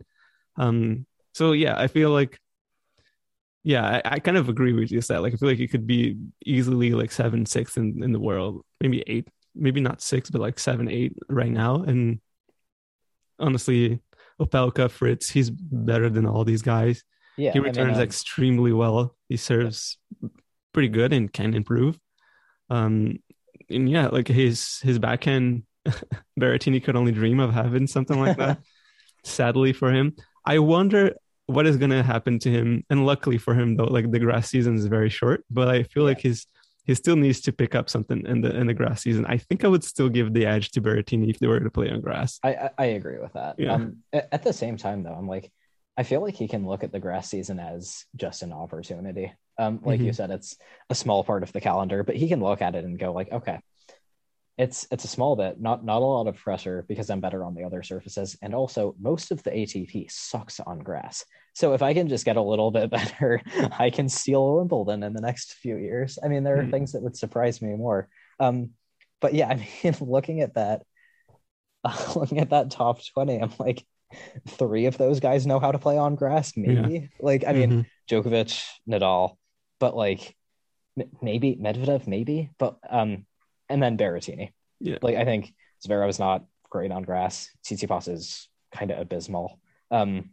um 0.64 1.06
so 1.40 1.46
yeah 1.64 1.76
i 1.86 1.88
feel 1.96 2.12
like 2.20 2.34
yeah 3.64 4.02
I, 4.04 4.16
I 4.16 4.20
kind 4.20 4.38
of 4.38 4.50
agree 4.50 4.74
with 4.74 4.92
you 4.92 5.00
that 5.02 5.22
like 5.22 5.34
i 5.34 5.38
feel 5.38 5.50
like 5.50 5.60
it 5.60 5.72
could 5.72 5.88
be 5.88 6.18
easily 6.46 6.92
like 6.92 7.12
seven 7.12 7.46
six 7.46 7.78
in, 7.78 8.04
in 8.04 8.12
the 8.12 8.20
world. 8.20 8.64
Maybe 8.82 9.04
eight 9.08 9.28
maybe 9.56 9.82
not 9.82 10.02
six 10.02 10.30
but 10.30 10.42
like 10.42 10.60
seven 10.60 10.90
eight 10.90 11.16
right 11.30 11.52
now. 11.52 11.84
And 11.84 12.20
honestly 13.40 14.00
opelka 14.42 14.90
fritz 14.90 15.30
he's 15.30 15.50
better 15.50 16.10
than 16.10 16.26
all 16.26 16.44
these 16.44 16.62
guys. 16.62 17.04
Yeah. 17.38 17.52
he 17.52 17.60
I 17.60 17.62
mean, 17.62 17.72
returns 17.72 17.98
um, 17.98 18.04
extremely 18.04 18.74
well. 18.74 19.16
He 19.30 19.38
serves 19.38 19.98
pretty 20.74 20.90
good 20.90 21.14
and 21.14 21.32
can 21.32 21.54
improve. 21.54 22.00
Um 22.70 23.20
and 23.70 23.90
yeah 23.90 24.08
like 24.08 24.28
his 24.28 24.80
his 24.80 25.00
backhand 25.00 25.64
Berrettini 26.40 26.84
could 26.84 26.96
only 26.96 27.12
dream 27.12 27.40
of 27.40 27.54
having 27.54 27.88
something 27.88 28.20
like 28.20 28.38
that 28.38 28.60
sadly 29.24 29.74
for 29.74 29.92
him. 29.92 30.16
I 30.46 30.60
wonder 30.60 31.16
what 31.48 31.68
is 31.68 31.78
going 31.78 31.92
to 31.92 32.04
happen 32.04 32.40
to 32.40 32.50
him 32.50 32.84
and 32.90 33.06
luckily 33.06 33.38
for 33.38 33.54
him 33.54 33.76
though 33.76 33.84
like 33.86 34.10
the 34.12 34.20
grass 34.20 34.50
season 34.50 34.76
is 34.76 34.86
very 34.86 35.10
short 35.10 35.44
but 35.50 35.68
i 35.68 35.84
feel 35.84 36.04
like 36.04 36.22
his 36.22 36.46
he 36.86 36.94
still 36.96 37.16
needs 37.16 37.40
to 37.42 37.54
pick 37.54 37.76
up 37.76 37.90
something 37.90 38.26
in 38.26 38.42
the 38.42 38.56
in 38.56 38.68
the 38.68 38.74
grass 38.74 39.02
season 39.02 39.26
i 39.26 39.38
think 39.38 39.64
i 39.64 39.68
would 39.68 39.84
still 39.84 40.10
give 40.10 40.34
the 40.34 40.46
edge 40.46 40.72
to 40.72 40.82
Berrettini 40.82 41.30
if 41.30 41.40
they 41.40 41.48
were 41.48 41.60
to 41.60 41.70
play 41.70 41.90
on 41.90 42.02
grass 42.02 42.40
I, 42.44 42.54
I, 42.54 42.70
I 42.78 42.86
agree 42.86 43.20
with 43.20 43.34
that. 43.34 43.56
Yeah. 43.58 43.74
Um, 43.74 43.98
at, 44.12 44.30
at 44.32 44.44
the 44.44 44.54
same 44.54 44.78
time, 44.78 45.04
though, 45.04 45.14
I'm 45.14 45.28
like, 45.28 45.52
I 45.98 46.04
feel 46.04 46.22
like 46.22 46.36
he 46.36 46.48
can 46.48 46.66
look 46.66 46.84
at 46.84 46.92
the 46.92 47.00
grass 47.00 47.30
season 47.30 47.60
as 47.60 48.06
just 48.16 48.42
an 48.42 48.52
opportunity. 48.52 49.34
Um, 49.60 49.80
like 49.84 50.00
you 50.00 50.14
said, 50.14 50.32
it's 50.32 50.58
a 50.90 50.96
small 50.96 51.24
part 51.24 51.44
of 51.44 51.52
the 51.54 51.62
calendar, 51.62 52.04
but 52.04 52.16
he 52.16 52.28
can 52.28 52.42
look 52.42 52.62
at 52.62 52.74
it 52.76 52.84
and 52.84 52.98
go 52.98 53.14
like, 53.14 53.32
okay, 53.32 53.60
it's 54.58 54.88
it's 54.92 55.04
a 55.04 55.08
small 55.08 55.36
bit, 55.36 55.60
not 55.60 55.84
not 55.84 56.02
a 56.02 56.06
lot 56.06 56.28
of 56.28 56.38
pressure 56.38 56.86
because 56.88 57.10
I'm 57.10 57.22
better 57.22 57.44
on 57.44 57.56
the 57.56 57.64
other 57.64 57.82
surfaces, 57.84 58.38
and 58.42 58.54
also 58.54 58.96
most 59.00 59.32
of 59.32 59.42
the 59.44 59.52
ATP 59.52 60.08
sucks 60.10 60.60
on 60.60 60.80
grass. 60.80 61.26
So 61.56 61.74
if 61.74 61.82
I 61.82 61.94
can 61.94 62.08
just 62.08 62.26
get 62.26 62.38
a 62.38 62.42
little 62.42 62.72
bit 62.72 62.90
better, 62.92 63.42
I 63.80 63.90
can 63.90 64.10
steal 64.10 64.58
Wimbledon 64.58 65.04
in 65.04 65.14
the 65.14 65.22
next 65.22 65.54
few 65.56 65.78
years. 65.78 66.20
I 66.24 66.28
mean, 66.28 66.44
there 66.44 66.60
are 66.60 66.64
Hmm. 66.64 66.70
things 66.70 66.92
that 66.92 67.02
would 67.02 67.18
surprise 67.18 67.62
me 67.62 67.76
more. 67.76 68.10
Um, 68.40 68.72
but 69.22 69.34
yeah, 69.34 69.48
I 69.52 69.56
mean, 69.56 69.96
looking 70.02 70.42
at 70.42 70.56
that, 70.56 70.84
looking 72.16 72.40
at 72.40 72.52
that 72.52 72.72
top 72.72 73.00
20, 73.14 73.40
I'm 73.40 73.54
like, 73.60 73.86
three 74.48 74.86
of 74.86 74.98
those 74.98 75.20
guys 75.20 75.48
know 75.48 75.60
how 75.60 75.72
to 75.72 75.80
play 75.80 75.98
on 75.98 76.16
grass, 76.16 76.54
maybe. 76.56 77.10
Like, 77.20 77.44
I 77.48 77.54
mean, 77.54 77.72
Mhm. 77.72 77.86
Djokovic, 78.10 78.64
Nadal, 78.88 79.38
but 79.80 79.96
like 79.96 80.36
maybe 81.22 81.56
Medvedev, 81.56 82.08
maybe, 82.08 82.52
but 82.60 82.78
um, 82.90 83.26
and 83.70 83.82
then 83.82 83.98
Berrettini. 83.98 84.52
Yeah. 84.80 84.98
Like, 85.02 85.16
I 85.16 85.26
think 85.26 85.54
Zverev 85.86 86.10
is 86.10 86.20
not 86.20 86.46
great 86.70 86.92
on 86.92 87.04
grass. 87.04 87.50
Tsitsipas 87.66 88.08
is 88.08 88.50
kind 88.72 88.92
of 88.92 89.00
abysmal. 89.00 89.60
Um, 89.92 90.32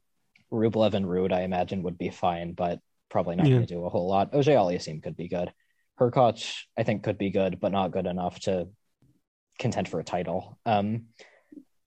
Rublev 0.52 0.94
and 0.94 1.06
Ruud, 1.06 1.32
I 1.32 1.42
imagine, 1.42 1.82
would 1.84 1.98
be 1.98 2.10
fine, 2.10 2.52
but 2.54 2.80
probably 3.08 3.36
not 3.36 3.46
Yeah. 3.46 3.56
going 3.56 3.66
to 3.66 3.74
do 3.74 3.84
a 3.84 3.90
whole 3.90 4.08
lot. 4.08 4.34
Auger-Aliassime 4.34 5.02
could 5.02 5.16
be 5.16 5.28
good. 5.28 5.52
Hurkacz, 6.00 6.62
I 6.78 6.82
think, 6.82 7.02
could 7.02 7.18
be 7.18 7.30
good, 7.30 7.60
but 7.60 7.72
not 7.72 7.90
good 7.92 8.06
enough 8.06 8.40
to 8.40 8.68
contend 9.58 9.88
for 9.88 10.00
a 10.00 10.04
title. 10.04 10.58
Um, 10.64 11.06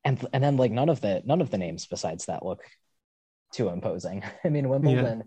and 0.06 0.24
and 0.34 0.44
then 0.44 0.58
like 0.58 0.72
none 0.72 0.90
of 0.90 1.02
the 1.02 1.22
none 1.26 1.42
of 1.42 1.50
the 1.50 1.58
names 1.58 1.88
besides 1.88 2.26
that 2.26 2.46
look 2.46 2.62
too 3.54 3.70
imposing. 3.70 4.24
I 4.44 4.50
mean, 4.50 4.70
Wimbledon. 4.70 5.24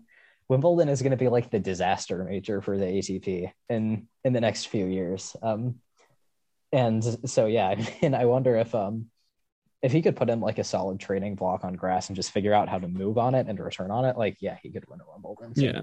Wimbledon 0.49 0.87
is 0.87 1.01
going 1.01 1.11
to 1.11 1.17
be 1.17 1.27
like 1.27 1.49
the 1.49 1.59
disaster 1.59 2.23
major 2.23 2.61
for 2.61 2.77
the 2.77 2.85
ATP 2.85 3.51
in 3.69 4.07
in 4.23 4.33
the 4.33 4.39
next 4.39 4.65
few 4.65 4.85
years. 4.85 5.35
Um, 5.41 5.75
and 6.71 7.03
so 7.29 7.45
yeah, 7.45 7.67
I 7.77 7.97
mean, 8.01 8.13
I 8.13 8.25
wonder 8.25 8.55
if 8.55 8.73
um 8.75 9.07
if 9.81 9.91
he 9.91 10.01
could 10.01 10.15
put 10.15 10.29
in 10.29 10.39
like 10.39 10.57
a 10.57 10.63
solid 10.63 10.99
training 10.99 11.35
block 11.35 11.63
on 11.63 11.73
grass 11.73 12.09
and 12.09 12.15
just 12.15 12.31
figure 12.31 12.53
out 12.53 12.67
how 12.67 12.79
to 12.79 12.87
move 12.87 13.17
on 13.17 13.35
it 13.35 13.47
and 13.47 13.59
return 13.59 13.91
on 13.91 14.05
it, 14.05 14.17
like 14.17 14.37
yeah, 14.41 14.57
he 14.61 14.71
could 14.71 14.87
win 14.89 14.99
a 15.01 15.03
Wimbledon. 15.11 15.55
So, 15.55 15.61
Yeah. 15.63 15.81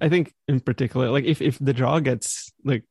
I 0.00 0.08
think 0.08 0.32
in 0.48 0.60
particular, 0.60 1.10
like 1.10 1.24
if, 1.24 1.40
if 1.42 1.58
the 1.58 1.72
draw 1.72 1.98
gets 2.00 2.52
like 2.64 2.84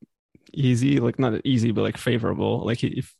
easy, 0.54 1.00
like 1.00 1.20
not 1.20 1.42
easy, 1.46 1.72
but 1.72 1.82
like 1.82 1.98
favorable, 1.98 2.66
like 2.66 2.84
if 2.84 3.14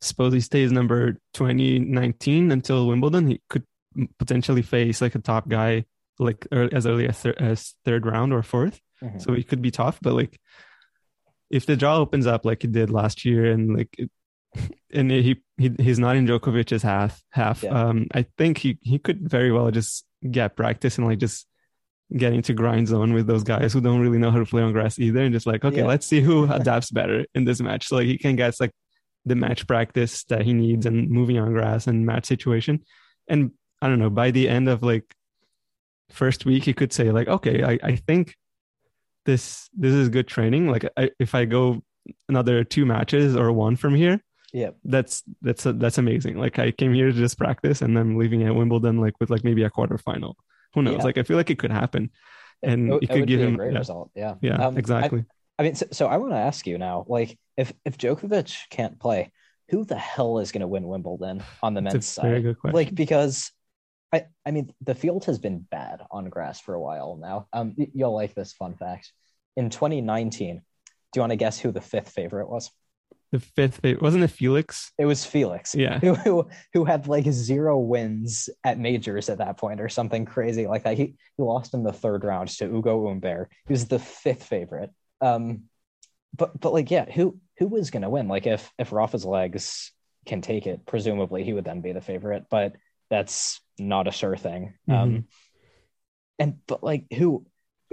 suppose 0.00 0.32
he 0.32 0.40
stays 0.40 0.72
number 0.72 1.12
2019 1.34 2.52
until 2.52 2.86
Wimbledon, 2.86 3.28
he 3.28 3.40
could 3.48 3.64
potentially 4.18 4.62
face 4.62 5.00
like 5.00 5.14
a 5.14 5.18
top 5.18 5.48
guy 5.48 5.84
like 6.18 6.46
as 6.52 6.86
early 6.86 7.08
as, 7.08 7.18
thir- 7.18 7.34
as 7.38 7.74
third 7.84 8.06
round 8.06 8.32
or 8.32 8.42
4th 8.42 8.78
Mhm. 9.02 9.20
So 9.22 9.32
it 9.32 9.48
could 9.48 9.62
be 9.62 9.70
tough, 9.70 9.98
but 10.02 10.12
like 10.12 10.38
if 11.50 11.66
the 11.66 11.76
draw 11.76 11.96
opens 11.98 12.26
up 12.26 12.44
like 12.44 12.64
it 12.64 12.72
did 12.72 12.90
last 12.90 13.24
year 13.24 13.50
and 13.50 13.76
like 13.76 13.94
it, 13.98 14.10
and 14.92 15.10
he, 15.10 15.40
he 15.58 15.70
he's 15.78 15.98
not 15.98 16.16
in 16.16 16.26
Djokovic's 16.26 16.82
half 16.82 17.22
half, 17.30 17.62
Yeah. 17.62 17.70
um, 17.88 18.06
I 18.14 18.26
think 18.38 18.58
he 18.58 18.78
he 18.82 18.98
could 18.98 19.28
very 19.28 19.52
well 19.52 19.70
just 19.70 20.04
get 20.30 20.56
practice 20.56 20.98
and 20.98 21.06
like 21.06 21.18
just 21.18 21.46
get 22.16 22.32
into 22.32 22.52
grind 22.52 22.88
zone 22.88 23.12
with 23.12 23.26
those 23.28 23.44
guys 23.44 23.72
who 23.72 23.80
don't 23.80 24.00
really 24.00 24.18
know 24.18 24.32
how 24.32 24.38
to 24.40 24.44
play 24.44 24.62
on 24.62 24.72
grass 24.72 24.98
either 24.98 25.20
and 25.20 25.32
just 25.32 25.46
like 25.46 25.64
okay 25.64 25.78
Yeah. 25.78 25.86
let's 25.86 26.04
see 26.06 26.20
who 26.20 26.50
adapts 26.52 26.90
better 26.90 27.24
in 27.36 27.44
this 27.44 27.60
match 27.60 27.86
so 27.86 27.96
like 27.96 28.06
he 28.06 28.18
can 28.18 28.34
get 28.34 28.58
like 28.58 28.72
the 29.24 29.36
match 29.36 29.64
practice 29.68 30.24
that 30.24 30.42
he 30.42 30.52
needs 30.52 30.86
and 30.86 31.08
moving 31.08 31.38
on 31.38 31.52
grass 31.52 31.86
and 31.86 32.04
match 32.04 32.26
situation 32.26 32.80
and 33.28 33.52
i 33.80 33.86
don't 33.88 34.00
know 34.00 34.10
by 34.10 34.32
the 34.32 34.48
end 34.48 34.68
of 34.68 34.82
like 34.82 35.14
first 36.10 36.44
week 36.44 36.64
he 36.64 36.72
could 36.72 36.92
say 36.92 37.12
like 37.12 37.28
okay 37.28 37.62
i, 37.62 37.78
I 37.80 37.94
think 37.96 38.34
this 39.26 39.68
this 39.76 39.92
is 39.92 40.08
good 40.08 40.26
training 40.26 40.66
like 40.68 40.84
I, 40.96 41.10
if 41.18 41.34
i 41.34 41.44
go 41.44 41.82
another 42.28 42.64
two 42.64 42.86
matches 42.86 43.36
or 43.36 43.52
one 43.52 43.76
from 43.76 43.94
here 43.94 44.22
yeah, 44.52 44.70
that's 44.84 45.22
that's 45.42 45.64
that's 45.64 45.98
amazing. 45.98 46.36
Like 46.36 46.58
I 46.58 46.70
came 46.72 46.92
here 46.92 47.06
to 47.06 47.12
just 47.12 47.38
practice, 47.38 47.82
and 47.82 47.96
I'm 47.96 48.16
leaving 48.16 48.42
at 48.42 48.54
Wimbledon 48.54 49.00
like 49.00 49.14
with 49.20 49.30
like 49.30 49.44
maybe 49.44 49.62
a 49.62 49.70
quarterfinal. 49.70 50.34
Who 50.74 50.82
knows? 50.82 50.98
Yeah. 50.98 51.04
Like 51.04 51.18
I 51.18 51.22
feel 51.22 51.36
like 51.36 51.50
it 51.50 51.58
could 51.58 51.70
happen, 51.70 52.10
and 52.62 52.92
it, 52.94 53.04
it 53.04 53.06
could 53.08 53.20
would 53.20 53.28
give 53.28 53.40
him 53.40 53.54
a 53.54 53.56
great 53.56 53.72
yeah, 53.72 53.78
result. 53.78 54.10
Yeah, 54.14 54.34
yeah 54.40 54.66
Um, 54.66 54.76
exactly. 54.76 55.24
I 55.58 55.62
mean, 55.62 55.74
so, 55.74 55.86
so 55.92 56.06
I 56.06 56.16
want 56.16 56.32
to 56.32 56.38
ask 56.38 56.66
you 56.66 56.78
now, 56.78 57.04
like, 57.08 57.38
if 57.56 57.72
if 57.84 57.98
Djokovic 57.98 58.70
can't 58.70 58.98
play, 58.98 59.30
who 59.68 59.84
the 59.84 59.98
hell 59.98 60.38
is 60.38 60.52
going 60.52 60.62
to 60.62 60.68
win 60.68 60.86
Wimbledon 60.86 61.42
on 61.62 61.74
the 61.74 61.82
men's 61.82 62.06
side? 62.06 62.56
Like, 62.64 62.94
because 62.94 63.52
I 64.12 64.26
I 64.44 64.50
mean, 64.50 64.72
the 64.80 64.94
field 64.94 65.24
has 65.26 65.38
been 65.38 65.60
bad 65.70 66.02
on 66.10 66.28
grass 66.28 66.60
for 66.60 66.74
a 66.74 66.80
while 66.80 67.18
now. 67.20 67.46
Um, 67.52 67.74
you'll 67.76 68.14
like 68.14 68.34
this 68.34 68.52
fun 68.52 68.74
fact. 68.74 69.12
In 69.56 69.70
2019, 69.70 70.56
do 70.56 70.62
you 71.14 71.20
want 71.20 71.30
to 71.30 71.36
guess 71.36 71.58
who 71.58 71.72
the 71.72 71.80
fifth 71.80 72.10
favorite 72.10 72.48
was? 72.48 72.70
the 73.32 73.40
fifth 73.40 73.76
favorite 73.76 74.02
wasn't 74.02 74.24
it 74.24 74.28
Felix? 74.28 74.92
It 74.98 75.06
was 75.06 75.24
Felix. 75.24 75.74
Yeah. 75.74 75.98
Who, 76.00 76.14
who 76.14 76.48
who 76.72 76.84
had 76.84 77.06
like 77.06 77.26
zero 77.30 77.78
wins 77.78 78.48
at 78.64 78.78
majors 78.78 79.28
at 79.28 79.38
that 79.38 79.56
point 79.56 79.80
or 79.80 79.88
something 79.88 80.24
crazy 80.24 80.66
like 80.66 80.84
that. 80.84 80.96
He 80.96 81.14
he 81.36 81.42
lost 81.42 81.74
in 81.74 81.82
the 81.82 81.92
third 81.92 82.24
round 82.24 82.48
to 82.48 82.64
Ugo 82.64 83.06
Humbert. 83.06 83.50
He 83.66 83.72
was 83.72 83.86
the 83.86 83.98
fifth 83.98 84.44
favorite. 84.44 84.90
Um 85.20 85.64
but 86.36 86.58
but 86.58 86.72
like 86.72 86.90
yeah, 86.90 87.10
who 87.10 87.38
who 87.58 87.68
was 87.68 87.90
gonna 87.90 88.10
win? 88.10 88.28
Like 88.28 88.46
if 88.46 88.70
if 88.78 88.92
Rafa's 88.92 89.24
legs 89.24 89.92
can 90.26 90.40
take 90.40 90.66
it, 90.66 90.84
presumably 90.86 91.44
he 91.44 91.52
would 91.52 91.64
then 91.64 91.80
be 91.80 91.92
the 91.92 92.00
favorite, 92.00 92.44
but 92.50 92.74
that's 93.10 93.60
not 93.78 94.08
a 94.08 94.12
sure 94.12 94.36
thing. 94.36 94.74
Um 94.88 95.24
and 96.38 96.58
but 96.66 96.82
like 96.82 97.04
who 97.12 97.46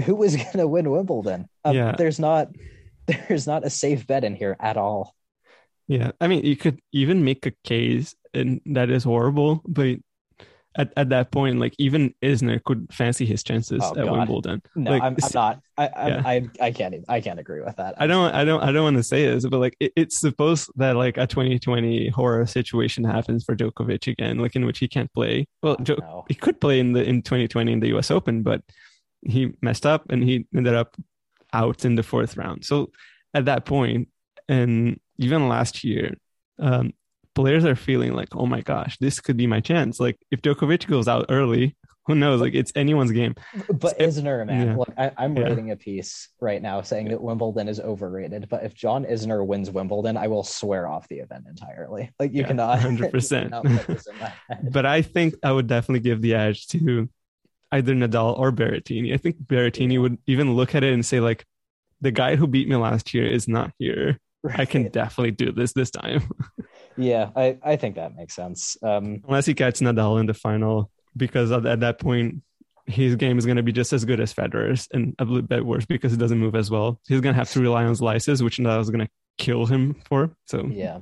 who 0.05 0.23
is 0.23 0.35
gonna 0.53 0.67
win 0.67 0.89
Wimbledon? 0.89 1.49
Um, 1.65 1.75
Yeah. 1.75 1.95
there's 1.97 2.19
not 2.19 2.49
there's 3.27 3.47
not 3.47 3.65
a 3.65 3.69
safe 3.69 4.07
bet 4.07 4.23
in 4.23 4.35
here 4.35 4.55
at 4.59 4.77
all. 4.77 5.15
Yeah, 5.87 6.11
I 6.19 6.27
mean, 6.27 6.45
you 6.45 6.57
could 6.57 6.81
even 6.91 7.23
make 7.23 7.45
a 7.45 7.53
case, 7.63 8.13
and 8.33 8.59
that 8.65 8.89
is 8.89 9.05
horrible, 9.05 9.61
but 9.65 9.97
at, 10.77 10.93
at 10.95 11.09
that 11.09 11.31
point, 11.31 11.59
like 11.59 11.73
even 11.79 12.13
Isner 12.21 12.63
could 12.63 12.87
fancy 12.91 13.25
his 13.25 13.43
chances 13.43 13.81
Oh, 13.83 13.89
at 13.97 14.05
God. 14.05 14.11
Wimbledon. 14.11 14.61
No, 14.75 14.91
Like, 14.91 15.01
I'm, 15.03 15.15
I'm 15.23 15.29
not. 15.33 15.59
I, 15.77 15.87
I, 15.87 16.07
Yeah. 16.07 16.21
I, 16.25 16.49
I 16.61 16.71
can't. 16.71 16.93
even- 16.93 17.05
I 17.09 17.19
can't 17.21 17.39
agree 17.39 17.61
with 17.61 17.75
that. 17.77 17.95
I 17.97 18.07
don't, 18.07 18.33
I 18.33 18.45
don't, 18.45 18.61
I 18.63 18.71
don't 18.71 18.83
want 18.83 18.97
to 18.97 19.03
say 19.03 19.25
this, 19.25 19.45
but 19.45 19.59
like 19.59 19.75
it, 19.79 19.91
it's 19.95 20.19
supposed 20.19 20.71
that 20.75 20.95
like 20.95 21.17
a 21.17 21.27
2020 21.27 22.09
horror 22.09 22.45
situation 22.45 23.03
happens 23.03 23.43
for 23.43 23.55
Djokovic 23.55 24.07
again, 24.07 24.37
like 24.39 24.55
in 24.55 24.65
which 24.65 24.79
he 24.79 24.87
can't 24.87 25.11
play. 25.13 25.47
Well, 25.63 25.77
Jo- 25.77 26.25
he 26.29 26.35
could 26.35 26.61
play 26.61 26.79
in 26.79 26.93
the 26.93 27.03
in 27.03 27.21
2020 27.21 27.71
in 27.73 27.79
the 27.79 27.87
U.S. 27.89 28.11
Open, 28.11 28.43
but 28.43 28.61
he 29.21 29.53
messed 29.61 29.85
up 29.85 30.05
and 30.11 30.23
he 30.23 30.45
ended 30.55 30.75
up 30.75 30.95
out 31.53 31.85
in 31.85 31.95
the 31.95 32.03
fourth 32.03 32.37
round. 32.37 32.65
So 32.65 32.91
at 33.33 33.45
that 33.45 33.65
point, 33.65 34.09
and 34.47 34.99
even 35.17 35.49
last 35.49 35.83
year, 35.83 36.15
um, 36.59 36.93
players 37.37 37.63
are 37.65 37.75
feeling 37.75 38.13
like, 38.13 38.29
oh 38.35 38.45
my 38.45 38.61
gosh, 38.61 38.97
this 38.99 39.19
could 39.21 39.37
be 39.37 39.47
my 39.47 39.61
chance. 39.61 39.99
Like 39.99 40.17
if 40.31 40.41
Djokovic 40.41 40.87
goes 40.87 41.07
out 41.07 41.27
early, 41.29 41.77
who 42.07 42.15
knows? 42.15 42.41
Like 42.41 42.53
it's 42.55 42.71
anyone's 42.75 43.11
game. 43.11 43.35
But 43.69 43.95
If- 44.01 44.15
Isner, 44.15 44.45
man, 44.45 44.67
yeah. 44.69 44.75
look, 44.75 44.91
I, 44.97 45.11
I'm 45.17 45.37
Yeah. 45.37 45.43
writing 45.43 45.71
a 45.71 45.75
piece 45.75 46.29
right 46.41 46.61
now 46.61 46.81
saying 46.81 47.09
that 47.09 47.21
Wimbledon 47.21 47.67
is 47.67 47.79
overrated. 47.79 48.47
But 48.49 48.63
if 48.63 48.73
John 48.73 49.05
Isner 49.05 49.45
wins 49.45 49.69
Wimbledon, 49.69 50.17
I 50.17 50.27
will 50.27 50.43
swear 50.43 50.87
off 50.87 51.07
the 51.09 51.19
event 51.19 51.45
entirely. 51.47 52.09
Like 52.19 52.33
you 52.33 52.41
Yeah, 52.41 52.47
cannot, 52.47 52.79
100%. 52.79 53.13
you 53.13 53.49
cannot 53.49 53.65
put 53.65 53.87
this 53.87 54.07
in 54.07 54.17
my 54.19 54.33
head. 54.49 54.71
But 54.71 54.85
I 54.85 55.01
think 55.01 55.35
I 55.43 55.51
would 55.51 55.67
definitely 55.67 55.99
give 56.01 56.21
the 56.21 56.33
edge 56.33 56.67
to 56.69 57.07
either 57.71 57.93
Nadal 57.93 58.39
or 58.39 58.51
Berrettini. 58.51 59.13
I 59.13 59.17
think 59.17 59.37
Berrettini 59.43 59.93
Yeah. 59.93 59.99
would 59.99 60.17
even 60.27 60.55
look 60.55 60.73
at 60.75 60.83
it 60.83 60.93
and 60.93 61.05
say 61.05 61.19
like, 61.19 61.45
the 62.01 62.11
guy 62.11 62.35
who 62.35 62.47
beat 62.47 62.67
me 62.69 62.75
last 62.77 63.13
year 63.13 63.25
is 63.27 63.47
not 63.47 63.71
here. 63.79 64.17
I 64.55 64.65
can 64.65 64.87
definitely 64.89 65.31
do 65.31 65.51
this 65.51 65.73
this 65.73 65.91
time. 65.91 66.21
Yeah, 66.97 67.29
I, 67.35 67.57
I 67.63 67.75
think 67.75 67.95
that 67.95 68.15
makes 68.15 68.35
sense. 68.35 68.77
Um, 68.81 69.21
unless 69.27 69.45
he 69.45 69.53
gets 69.53 69.81
Nadal 69.81 70.19
in 70.19 70.25
the 70.25 70.33
final, 70.33 70.89
because 71.15 71.51
at, 71.51 71.65
at 71.65 71.79
that 71.81 71.99
point 71.99 72.41
his 72.85 73.15
game 73.17 73.37
is 73.37 73.45
going 73.45 73.57
to 73.57 73.63
be 73.63 73.73
just 73.73 73.91
as 73.91 74.05
good 74.05 74.19
as 74.21 74.33
Federer's 74.33 74.87
and 74.93 75.13
a 75.19 75.25
little 75.25 75.41
bit 75.41 75.65
worse 75.65 75.85
because 75.85 76.11
he 76.13 76.17
doesn't 76.17 76.37
move 76.39 76.55
as 76.55 76.71
well. 76.71 76.99
He's 77.07 77.19
going 77.21 77.33
to 77.33 77.37
have 77.37 77.51
to 77.51 77.59
rely 77.59 77.83
on 77.83 77.95
slices, 77.95 78.41
which 78.41 78.57
Nadal's 78.59 78.89
going 78.89 79.05
to 79.05 79.11
kill 79.37 79.65
him 79.65 79.95
for. 80.07 80.31
So 80.45 80.65
yeah. 80.71 80.99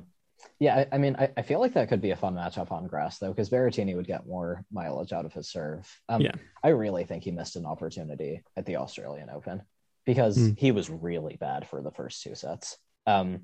Yeah, 0.58 0.74
I, 0.90 0.94
I 0.96 0.98
mean, 0.98 1.16
I, 1.18 1.30
I 1.36 1.42
feel 1.42 1.60
like 1.60 1.74
that 1.74 1.88
could 1.90 2.00
be 2.00 2.10
a 2.12 2.16
fun 2.16 2.34
matchup 2.34 2.72
on 2.72 2.86
grass, 2.86 3.18
though, 3.18 3.28
because 3.28 3.50
Berrettini 3.50 3.94
would 3.94 4.06
get 4.06 4.26
more 4.26 4.64
mileage 4.72 5.12
out 5.12 5.26
of 5.26 5.32
his 5.34 5.50
serve. 5.50 5.86
Um, 6.08 6.22
Yeah. 6.22 6.32
I 6.64 6.68
really 6.68 7.04
think 7.04 7.24
he 7.24 7.30
missed 7.30 7.56
an 7.56 7.66
opportunity 7.66 8.42
at 8.56 8.64
the 8.64 8.76
Australian 8.76 9.28
Open 9.30 9.62
because 10.06 10.38
Mm. 10.38 10.58
he 10.58 10.72
was 10.72 10.88
really 10.88 11.36
bad 11.36 11.68
for 11.68 11.82
the 11.82 11.90
first 11.90 12.22
two 12.22 12.34
sets. 12.34 12.78
Um, 13.06 13.42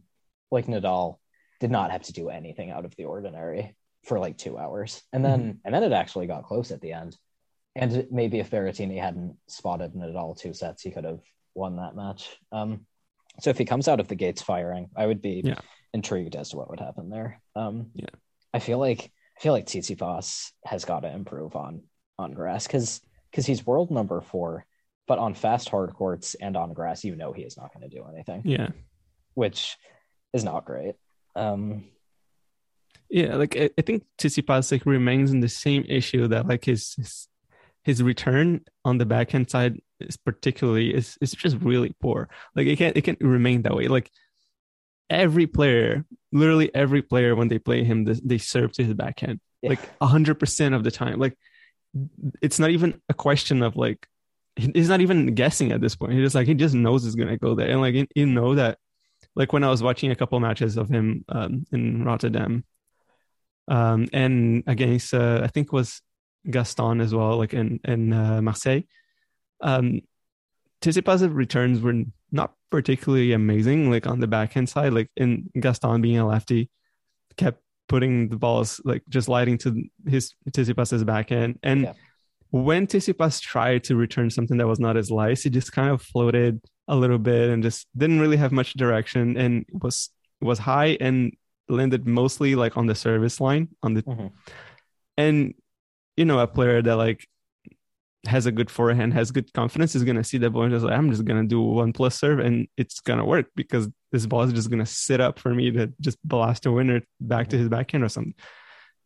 like 0.50 0.66
Nadal 0.66 1.18
did 1.62 1.70
not 1.70 1.92
have 1.92 2.02
to 2.02 2.12
do 2.12 2.28
anything 2.28 2.72
out 2.72 2.84
of 2.84 2.94
the 2.96 3.04
ordinary 3.04 3.76
for 4.02 4.18
like 4.18 4.36
two 4.36 4.58
hours, 4.58 5.00
and 5.12 5.24
then 5.24 5.60
and 5.64 5.72
then 5.72 5.84
it 5.84 5.92
actually 5.92 6.26
got 6.26 6.42
close 6.42 6.72
at 6.72 6.80
the 6.80 6.92
end. 6.92 7.16
And 7.76 8.08
maybe 8.10 8.40
if 8.40 8.50
Berrettini 8.50 9.00
hadn't 9.00 9.36
spotted 9.46 9.92
it 9.94 10.02
at 10.02 10.16
all, 10.16 10.34
two 10.34 10.52
sets, 10.54 10.82
he 10.82 10.90
could 10.90 11.04
have 11.04 11.20
won 11.54 11.76
that 11.76 11.94
match. 11.94 12.36
Um, 12.50 12.84
so 13.40 13.50
if 13.50 13.58
he 13.58 13.64
comes 13.64 13.86
out 13.86 14.00
of 14.00 14.08
the 14.08 14.16
gates 14.16 14.42
firing, 14.42 14.90
I 14.96 15.06
would 15.06 15.22
be 15.22 15.42
Yeah. 15.44 15.60
intrigued 15.94 16.34
as 16.34 16.50
to 16.50 16.56
what 16.56 16.68
would 16.68 16.80
happen 16.80 17.08
there. 17.10 17.40
Um, 17.54 17.92
Yeah. 17.94 18.06
I 18.52 18.58
feel 18.58 18.78
like 18.78 19.12
I 19.38 19.40
feel 19.40 19.52
like 19.52 19.66
Tsitsipas 19.66 20.50
has 20.66 20.84
got 20.84 21.00
to 21.00 21.14
improve 21.14 21.54
on 21.54 21.84
on 22.18 22.32
grass 22.32 22.66
because 22.66 23.00
because 23.30 23.46
he's 23.46 23.64
world 23.64 23.92
number 23.92 24.20
four, 24.20 24.66
but 25.06 25.20
on 25.20 25.32
fast 25.34 25.68
hard 25.68 25.94
courts 25.94 26.34
and 26.34 26.56
on 26.56 26.74
grass, 26.74 27.04
you 27.04 27.14
know 27.14 27.32
he 27.32 27.42
is 27.42 27.56
not 27.56 27.72
going 27.72 27.88
to 27.88 27.96
do 27.96 28.04
anything, 28.12 28.42
yeah, 28.44 28.70
which 29.34 29.76
is 30.32 30.42
not 30.42 30.64
great. 30.64 30.96
Um, 31.34 31.84
yeah. 33.10 33.36
Like 33.36 33.56
I, 33.56 33.70
I 33.78 33.82
think 33.82 34.04
Tsitsipas 34.18 34.72
like 34.72 34.86
remains 34.86 35.32
in 35.32 35.40
the 35.40 35.48
same 35.48 35.84
issue 35.88 36.28
that 36.28 36.46
like 36.46 36.64
his 36.64 36.94
his, 36.94 37.28
his 37.84 38.02
return 38.02 38.64
on 38.84 38.98
the 38.98 39.06
backhand 39.06 39.50
side 39.50 39.80
is 40.00 40.16
particularly 40.16 40.94
is 40.94 41.18
is 41.20 41.32
just 41.32 41.56
really 41.60 41.94
poor. 42.00 42.28
Like 42.54 42.66
it 42.66 42.76
can't 42.76 42.96
it 42.96 43.02
can't 43.02 43.20
remain 43.20 43.62
that 43.62 43.74
way. 43.74 43.88
Like 43.88 44.10
every 45.10 45.46
player, 45.46 46.04
literally 46.32 46.74
every 46.74 47.02
player, 47.02 47.34
when 47.36 47.48
they 47.48 47.58
play 47.58 47.84
him, 47.84 48.04
they, 48.04 48.14
they 48.24 48.38
serve 48.38 48.72
to 48.72 48.84
his 48.84 48.94
backhand. 48.94 49.40
yeah. 49.60 49.70
like 49.70 49.80
a 50.00 50.06
hundred 50.06 50.38
percent 50.38 50.74
of 50.74 50.84
the 50.84 50.90
time. 50.90 51.18
Like 51.18 51.36
it's 52.40 52.58
not 52.58 52.70
even 52.70 53.00
a 53.08 53.14
question 53.14 53.62
of 53.62 53.76
like 53.76 54.06
he- 54.56 54.72
he's 54.74 54.88
not 54.88 55.00
even 55.00 55.34
guessing 55.34 55.72
at 55.72 55.80
this 55.80 55.96
point. 55.96 56.12
He 56.12 56.22
just 56.22 56.34
like 56.34 56.46
he 56.46 56.54
just 56.54 56.74
knows 56.74 57.04
it's 57.04 57.14
gonna 57.14 57.36
go 57.36 57.54
there, 57.54 57.68
and 57.68 57.80
like 57.80 58.08
you 58.14 58.26
know 58.26 58.54
that. 58.54 58.78
Like 59.34 59.52
when 59.52 59.64
I 59.64 59.70
was 59.70 59.82
watching 59.82 60.10
a 60.10 60.16
couple 60.16 60.38
matches 60.40 60.76
of 60.76 60.88
him 60.88 61.24
um, 61.28 61.64
in 61.72 62.04
Rotterdam, 62.04 62.64
um, 63.68 64.08
and 64.12 64.62
against 64.66 65.14
uh, 65.14 65.40
I 65.42 65.46
think 65.48 65.68
it 65.68 65.72
was 65.72 66.02
Gaston 66.50 67.00
as 67.00 67.14
well, 67.14 67.38
like 67.38 67.54
in 67.54 67.80
in 67.84 68.12
uh, 68.12 68.42
Marseille. 68.42 68.82
Um, 69.60 70.00
Tsitsipas' 70.82 71.32
returns 71.32 71.80
were 71.80 72.02
not 72.32 72.54
particularly 72.70 73.32
amazing, 73.32 73.90
like 73.90 74.06
on 74.06 74.20
the 74.20 74.26
backhand 74.26 74.68
side. 74.68 74.92
Like 74.92 75.10
in 75.16 75.48
Gaston 75.58 76.00
being 76.02 76.18
a 76.18 76.26
lefty, 76.26 76.70
kept 77.36 77.62
putting 77.88 78.28
the 78.28 78.36
balls 78.36 78.80
like 78.84 79.02
just 79.08 79.28
lighting 79.28 79.58
to 79.58 79.82
his 80.06 80.34
Tsitsipas's 80.50 81.04
backhand. 81.04 81.58
And 81.62 81.82
Yeah. 81.82 81.92
when 82.50 82.86
Tsitsipas 82.86 83.40
tried 83.40 83.84
to 83.84 83.96
return 83.96 84.30
something 84.30 84.56
that 84.58 84.66
was 84.66 84.80
not 84.80 84.96
his 84.96 85.10
lice, 85.10 85.42
he 85.44 85.50
just 85.50 85.72
kind 85.72 85.90
of 85.90 86.02
floated 86.02 86.60
a 86.88 86.96
little 86.96 87.18
bit 87.18 87.50
and 87.50 87.62
just 87.62 87.86
didn't 87.96 88.20
really 88.20 88.36
have 88.36 88.52
much 88.52 88.74
direction 88.74 89.36
and 89.36 89.64
was 89.72 90.10
was 90.40 90.58
high 90.58 90.96
and 91.00 91.32
landed 91.68 92.06
mostly 92.06 92.54
like 92.54 92.76
on 92.76 92.86
the 92.86 92.94
service 92.94 93.40
line 93.40 93.68
on 93.82 93.94
the 93.94 94.02
Mhm. 94.02 94.32
and 95.16 95.54
you 96.16 96.24
know 96.24 96.38
a 96.40 96.46
player 96.46 96.82
that 96.82 96.96
like 96.96 97.26
has 98.26 98.46
a 98.46 98.52
good 98.52 98.70
forehand 98.70 99.12
has 99.14 99.30
good 99.32 99.52
confidence 99.52 99.94
is 99.96 100.04
gonna 100.04 100.22
see 100.22 100.38
that 100.38 100.50
ball 100.50 100.62
and 100.62 100.72
just 100.72 100.84
like 100.84 100.96
i'm 100.96 101.10
just 101.10 101.24
gonna 101.24 101.44
do 101.46 101.60
one 101.60 101.92
plus 101.92 102.18
serve 102.18 102.38
and 102.38 102.68
it's 102.76 103.00
gonna 103.00 103.24
work 103.24 103.46
because 103.56 103.88
this 104.12 104.26
ball 104.26 104.42
is 104.42 104.52
just 104.52 104.70
gonna 104.70 104.86
sit 104.86 105.20
up 105.20 105.38
for 105.38 105.54
me 105.54 105.70
to 105.72 105.92
just 106.00 106.18
blast 106.24 106.66
a 106.66 106.70
winner 106.72 107.00
back 107.20 107.48
to 107.48 107.58
his 107.58 107.68
backhand 107.68 108.04
or 108.04 108.08
something 108.08 108.34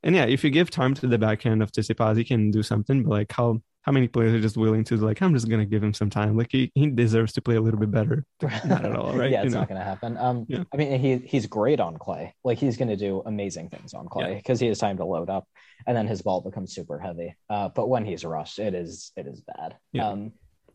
and 0.02 0.14
yeah 0.14 0.24
if 0.26 0.44
you 0.44 0.50
give 0.50 0.70
time 0.70 0.92
to 0.94 1.06
the 1.06 1.16
backhand 1.18 1.62
of 1.62 1.72
Tsitsipas 1.72 2.16
he 2.18 2.24
can 2.24 2.50
do 2.50 2.62
something 2.62 3.04
but 3.04 3.10
like 3.10 3.32
how 3.32 3.62
how 3.86 3.92
many 3.92 4.08
players 4.08 4.34
are 4.34 4.40
just 4.40 4.56
willing 4.56 4.82
to 4.84 4.96
like 4.96 5.22
i'm 5.22 5.32
just 5.32 5.48
gonna 5.48 5.64
give 5.64 5.82
him 5.82 5.94
some 5.94 6.10
time 6.10 6.36
like 6.36 6.48
he, 6.50 6.70
he 6.74 6.88
deserves 6.90 7.32
to 7.32 7.40
play 7.40 7.54
a 7.54 7.60
little 7.60 7.78
bit 7.78 7.90
better 7.90 8.24
not 8.66 8.84
at 8.84 8.96
all 8.96 9.12
right 9.16 9.30
yeah, 9.30 9.42
You 9.42 9.46
it's 9.46 9.54
know? 9.54 9.60
not 9.60 9.68
going 9.68 9.80
to 9.80 9.84
happen. 9.84 10.16
Um, 10.16 10.46
Yeah. 10.48 10.64
I 10.72 10.76
mean, 10.76 10.98
he 11.00 11.18
he's 11.18 11.46
great 11.46 11.80
on 11.80 11.96
clay. 11.96 12.34
Like 12.44 12.58
he's 12.58 12.76
going 12.76 12.88
to 12.88 12.96
do 12.96 13.22
amazing 13.26 13.68
things 13.70 13.94
on 13.94 14.08
clay 14.08 14.34
because 14.36 14.60
he 14.60 14.66
has 14.68 14.78
time 14.78 14.96
to 14.98 15.04
load 15.04 15.30
up, 15.30 15.46
and 15.86 15.96
then 15.96 16.06
his 16.06 16.22
ball 16.22 16.40
becomes 16.40 16.74
super 16.74 16.98
heavy. 16.98 17.34
Uh, 17.48 17.68
but 17.68 17.88
when 17.88 18.04
he's 18.04 18.24
rushed, 18.24 18.58
it 18.58 18.74
is 18.74 19.12
it 19.16 19.26
is 19.26 19.40
bad. 19.40 19.76
Yeah. 19.92 20.08
Um, 20.08 20.32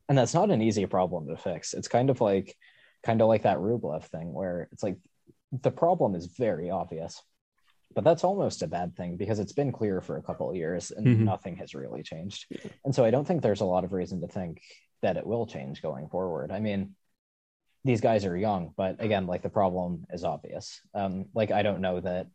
and 0.10 0.18
that's 0.18 0.34
not 0.34 0.52
an 0.52 0.62
easy 0.62 0.86
problem 0.86 1.28
to 1.28 1.38
fix. 1.38 1.74
It's 1.74 1.88
kind 1.88 2.10
of 2.10 2.22
like 2.22 2.56
kind 3.04 3.22
of 3.22 3.28
like 3.28 3.44
that 3.44 3.58
Rublev 3.58 4.04
thing 4.06 4.34
where 4.34 4.68
it's 4.72 4.84
like 4.84 4.98
the 5.52 5.72
problem 5.72 6.16
is 6.16 6.26
very 6.28 6.70
obvious, 6.70 7.22
but 7.94 8.04
that's 8.04 8.24
almost 8.24 8.64
a 8.64 8.68
bad 8.68 8.96
thing 8.96 9.18
because 9.18 9.40
it's 9.40 9.54
been 9.54 9.72
clear 9.72 10.02
for 10.02 10.18
a 10.18 10.22
couple 10.24 10.50
of 10.50 10.56
years 10.56 10.92
and 10.92 11.06
Mhm. 11.08 11.20
nothing 11.26 11.56
has 11.58 11.74
really 11.76 12.04
changed. 12.04 12.52
And 12.86 12.94
so 12.94 13.04
I 13.04 13.12
don't 13.12 13.26
think 13.26 13.42
there's 13.42 13.62
a 13.62 13.66
lot 13.66 13.84
of 13.84 13.94
reason 13.94 14.22
to 14.22 14.28
think 14.28 14.62
that 15.02 15.18
it 15.18 15.26
will 15.26 15.46
change 15.46 15.82
going 15.82 16.08
forward. 16.10 16.52
I 16.52 16.60
mean, 16.60 16.96
these 17.84 18.02
guys 18.02 18.26
are 18.26 18.38
young, 18.38 18.74
but 18.78 19.02
again, 19.04 19.26
like 19.28 19.42
the 19.42 19.50
problem 19.50 20.06
is 20.12 20.24
obvious. 20.24 20.80
Um, 20.94 21.26
like 21.34 21.52
I 21.52 21.64
don't 21.64 21.82
know 21.82 22.00
that 22.00 22.28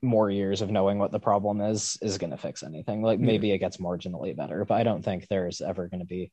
more 0.00 0.30
years 0.30 0.62
of 0.62 0.70
knowing 0.70 0.98
what 0.98 1.10
the 1.10 1.18
problem 1.18 1.60
is 1.60 1.98
is 2.00 2.18
going 2.18 2.30
to 2.30 2.36
fix 2.36 2.62
anything. 2.62 3.02
Like 3.02 3.18
Yeah. 3.18 3.26
maybe 3.26 3.50
it 3.50 3.58
gets 3.58 3.78
marginally 3.78 4.36
better, 4.36 4.64
but 4.64 4.74
I 4.74 4.84
don't 4.84 5.02
think 5.04 5.26
there's 5.26 5.60
ever 5.60 5.88
going 5.88 6.00
to 6.00 6.06
be 6.06 6.30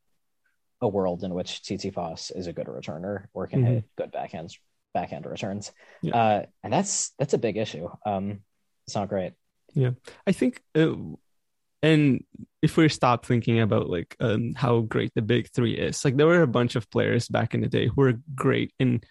a 0.82 0.88
world 0.88 1.24
in 1.24 1.34
which 1.34 1.62
Tsitsipas 1.64 2.36
is 2.36 2.48
a 2.48 2.54
good 2.54 2.68
returner 2.68 3.26
or 3.34 3.48
can 3.48 3.64
Mhm. 3.64 3.66
hit 3.68 3.84
good 3.96 4.12
backhands 4.12 4.60
backhand 4.96 5.28
returns. 5.28 5.72
Yeah. 6.02 6.16
Uh, 6.16 6.46
and 6.64 6.74
that's 6.74 7.12
that's 7.20 7.36
a 7.36 7.38
big 7.38 7.58
issue. 7.58 7.88
Um, 8.06 8.40
it's 8.88 8.96
not 8.96 9.10
great. 9.10 9.34
Yeah, 9.76 9.92
I 10.26 10.32
think, 10.32 10.62
uh, 10.74 10.96
and 11.84 12.24
if 12.62 12.78
we 12.78 12.88
stop 12.90 13.26
thinking 13.26 13.60
about 13.60 13.90
like 13.90 14.16
um, 14.20 14.54
how 14.56 14.80
great 14.80 15.12
the 15.14 15.22
big 15.22 15.52
three 15.52 15.76
is, 15.78 16.04
like 16.04 16.18
there 16.18 16.26
were 16.28 16.42
a 16.42 16.48
bunch 16.48 16.76
of 16.76 16.90
players 16.90 17.28
back 17.28 17.54
in 17.54 17.62
the 17.62 17.68
day 17.68 17.88
who 17.88 18.02
were 18.02 18.14
great 18.34 18.74
in 18.80 19.02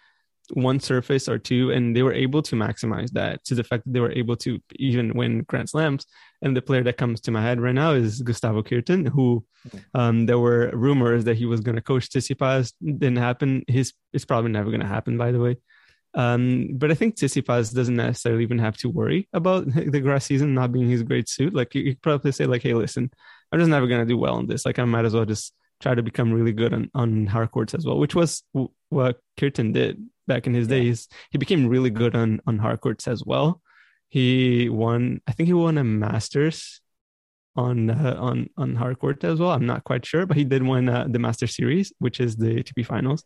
one 0.53 0.79
surface 0.79 1.27
or 1.29 1.37
two, 1.37 1.71
and 1.71 1.95
they 1.95 2.03
were 2.03 2.13
able 2.13 2.41
to 2.43 2.55
maximize 2.55 3.11
that 3.11 3.43
to 3.45 3.55
the 3.55 3.63
fact 3.63 3.83
that 3.85 3.93
they 3.93 3.99
were 3.99 4.11
able 4.11 4.35
to 4.37 4.59
even 4.75 5.13
win 5.15 5.43
Grand 5.43 5.69
Slams. 5.69 6.05
And 6.41 6.55
the 6.55 6.61
player 6.61 6.83
that 6.83 6.97
comes 6.97 7.21
to 7.21 7.31
my 7.31 7.41
head 7.41 7.59
right 7.59 7.73
now 7.73 7.91
is 7.91 8.21
Gustavo 8.21 8.61
Kuerten, 8.61 9.07
who 9.07 9.45
um, 9.93 10.25
there 10.25 10.39
were 10.39 10.71
rumors 10.73 11.23
that 11.25 11.37
he 11.37 11.45
was 11.45 11.61
going 11.61 11.75
to 11.75 11.81
coach 11.81 12.09
Tsitsipas. 12.09 12.73
Didn't 12.83 13.17
happen. 13.17 13.63
His 13.67 13.93
it's 14.13 14.25
probably 14.25 14.51
never 14.51 14.69
going 14.69 14.81
to 14.81 14.87
happen, 14.87 15.17
by 15.17 15.31
the 15.31 15.39
way. 15.39 15.57
Um, 16.15 16.69
but 16.73 16.91
I 16.91 16.93
think 16.93 17.15
Tsitsipas 17.15 17.73
doesn't 17.73 17.95
necessarily 17.95 18.43
even 18.43 18.59
have 18.59 18.77
to 18.77 18.89
worry 18.89 19.27
about 19.33 19.65
the 19.73 19.99
grass 19.99 20.25
season 20.25 20.53
not 20.53 20.71
being 20.71 20.89
his 20.89 21.03
great 21.03 21.27
suit. 21.27 21.53
Like 21.53 21.75
you, 21.75 21.95
probably 22.01 22.31
say, 22.31 22.45
like, 22.45 22.63
hey, 22.63 22.73
listen, 22.73 23.11
I'm 23.51 23.59
just 23.59 23.69
never 23.69 23.87
gonna 23.87 24.05
do 24.05 24.17
well 24.17 24.35
on 24.35 24.47
this. 24.47 24.65
Like 24.65 24.79
I 24.79 24.85
might 24.85 25.05
as 25.05 25.13
well 25.13 25.25
just 25.25 25.53
try 25.81 25.93
to 25.93 26.01
become 26.01 26.31
really 26.31 26.53
good 26.53 26.73
on 26.73 26.89
on 26.95 27.25
hard 27.27 27.51
courts 27.51 27.73
as 27.73 27.85
well, 27.85 27.99
which 27.99 28.15
was 28.15 28.43
w- 28.53 28.71
what 28.89 29.19
Kuerten 29.37 29.73
did 29.73 30.03
back 30.27 30.47
in 30.47 30.53
his 30.53 30.67
Yeah. 30.67 30.77
days. 30.77 31.07
He 31.31 31.37
became 31.37 31.67
really 31.67 31.89
good 31.89 32.15
on 32.15 32.39
on 32.47 32.59
hard 32.59 32.79
courts 32.81 33.07
as 33.07 33.23
well. 33.25 33.61
He 34.07 34.69
won, 34.69 35.21
I 35.27 35.33
think 35.33 35.47
he 35.47 35.53
won 35.53 35.77
a 35.77 35.83
Masters 35.83 36.79
on 37.57 37.89
uh, 37.89 38.15
on 38.19 38.49
on 38.57 38.75
hard 38.75 38.99
court 38.99 39.23
as 39.25 39.39
well. 39.39 39.51
I'm 39.51 39.65
not 39.65 39.83
quite 39.83 40.05
sure, 40.05 40.25
but 40.25 40.37
he 40.37 40.45
did 40.45 40.63
win 40.63 40.87
uh, 40.87 41.07
the 41.09 41.19
Master 41.19 41.47
Series, 41.47 41.91
which 41.99 42.19
is 42.21 42.37
the 42.37 42.63
ATP 42.63 42.85
Finals, 42.85 43.23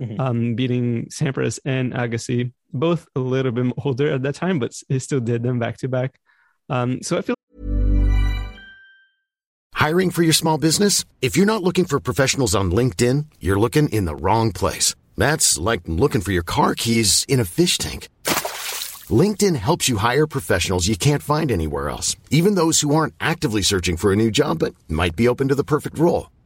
mm-hmm. 0.00 0.20
um, 0.20 0.54
beating 0.54 1.06
Sampras 1.06 1.58
and 1.64 1.92
Agassi, 1.92 2.52
both 2.72 3.06
a 3.14 3.20
little 3.20 3.52
bit 3.52 3.72
older 3.84 4.12
at 4.12 4.22
that 4.22 4.34
time, 4.34 4.58
but 4.58 4.74
he 4.88 4.98
still 4.98 5.20
did 5.20 5.42
them 5.42 5.58
back 5.58 5.78
to 5.78 5.88
back. 5.88 6.18
Um, 6.68 7.02
so 7.02 7.18
I 7.18 7.22
feel. 7.22 7.34
Hiring 9.74 10.10
for 10.10 10.22
your 10.22 10.32
small 10.32 10.58
business? 10.58 11.04
If 11.20 11.36
you're 11.36 11.46
not 11.46 11.62
looking 11.62 11.86
for 11.86 11.98
professionals 11.98 12.54
on 12.54 12.70
LinkedIn, 12.70 13.26
you're 13.40 13.58
looking 13.58 13.88
in 13.88 14.04
the 14.04 14.14
wrong 14.14 14.52
place. 14.52 14.94
That's 15.16 15.58
like 15.58 15.82
looking 15.86 16.20
for 16.20 16.32
your 16.32 16.44
car 16.44 16.74
keys 16.74 17.24
in 17.28 17.40
a 17.40 17.44
fish 17.44 17.78
tank. 17.78 18.08
LinkedIn 19.10 19.56
helps 19.56 19.88
you 19.88 19.96
hire 19.96 20.26
professionals 20.26 20.88
you 20.88 20.96
can't 20.96 21.22
find 21.22 21.50
anywhere 21.50 21.88
else, 21.88 22.16
even 22.30 22.54
those 22.54 22.80
who 22.80 22.94
aren't 22.94 23.14
actively 23.20 23.62
searching 23.62 23.96
for 23.96 24.12
a 24.12 24.16
new 24.16 24.30
job 24.30 24.60
but 24.60 24.74
might 24.88 25.16
be 25.16 25.28
open 25.28 25.48
to 25.48 25.54
the 25.54 25.64
perfect 25.64 25.98
role. 25.98 26.31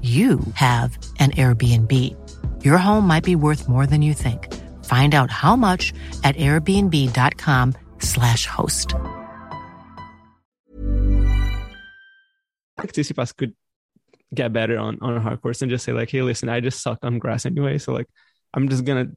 you 0.00 0.40
have 0.54 0.96
an 1.18 1.32
Airbnb. 1.32 2.64
Your 2.64 2.78
home 2.78 3.06
might 3.06 3.24
be 3.24 3.36
worth 3.36 3.68
more 3.68 3.86
than 3.86 4.00
you 4.00 4.14
think. 4.14 4.48
Find 4.86 5.14
out 5.14 5.30
how 5.30 5.56
much 5.56 5.92
at 6.24 6.36
airbnb.com/slash 6.36 8.46
host. 8.46 8.94
Tsitsipas 12.80 13.36
could 13.36 13.54
get 14.34 14.52
better 14.52 14.78
on, 14.78 14.98
on 15.02 15.16
a 15.16 15.20
hard 15.20 15.42
course 15.42 15.62
and 15.62 15.70
just 15.70 15.84
say, 15.84 15.92
like, 15.92 16.10
hey, 16.10 16.22
listen, 16.22 16.48
I 16.48 16.60
just 16.60 16.82
suck 16.82 16.98
on 17.02 17.18
grass 17.18 17.46
anyway. 17.46 17.78
So, 17.78 17.92
like, 17.92 18.08
I'm 18.54 18.68
just 18.68 18.84
going 18.84 19.06
to 19.06 19.16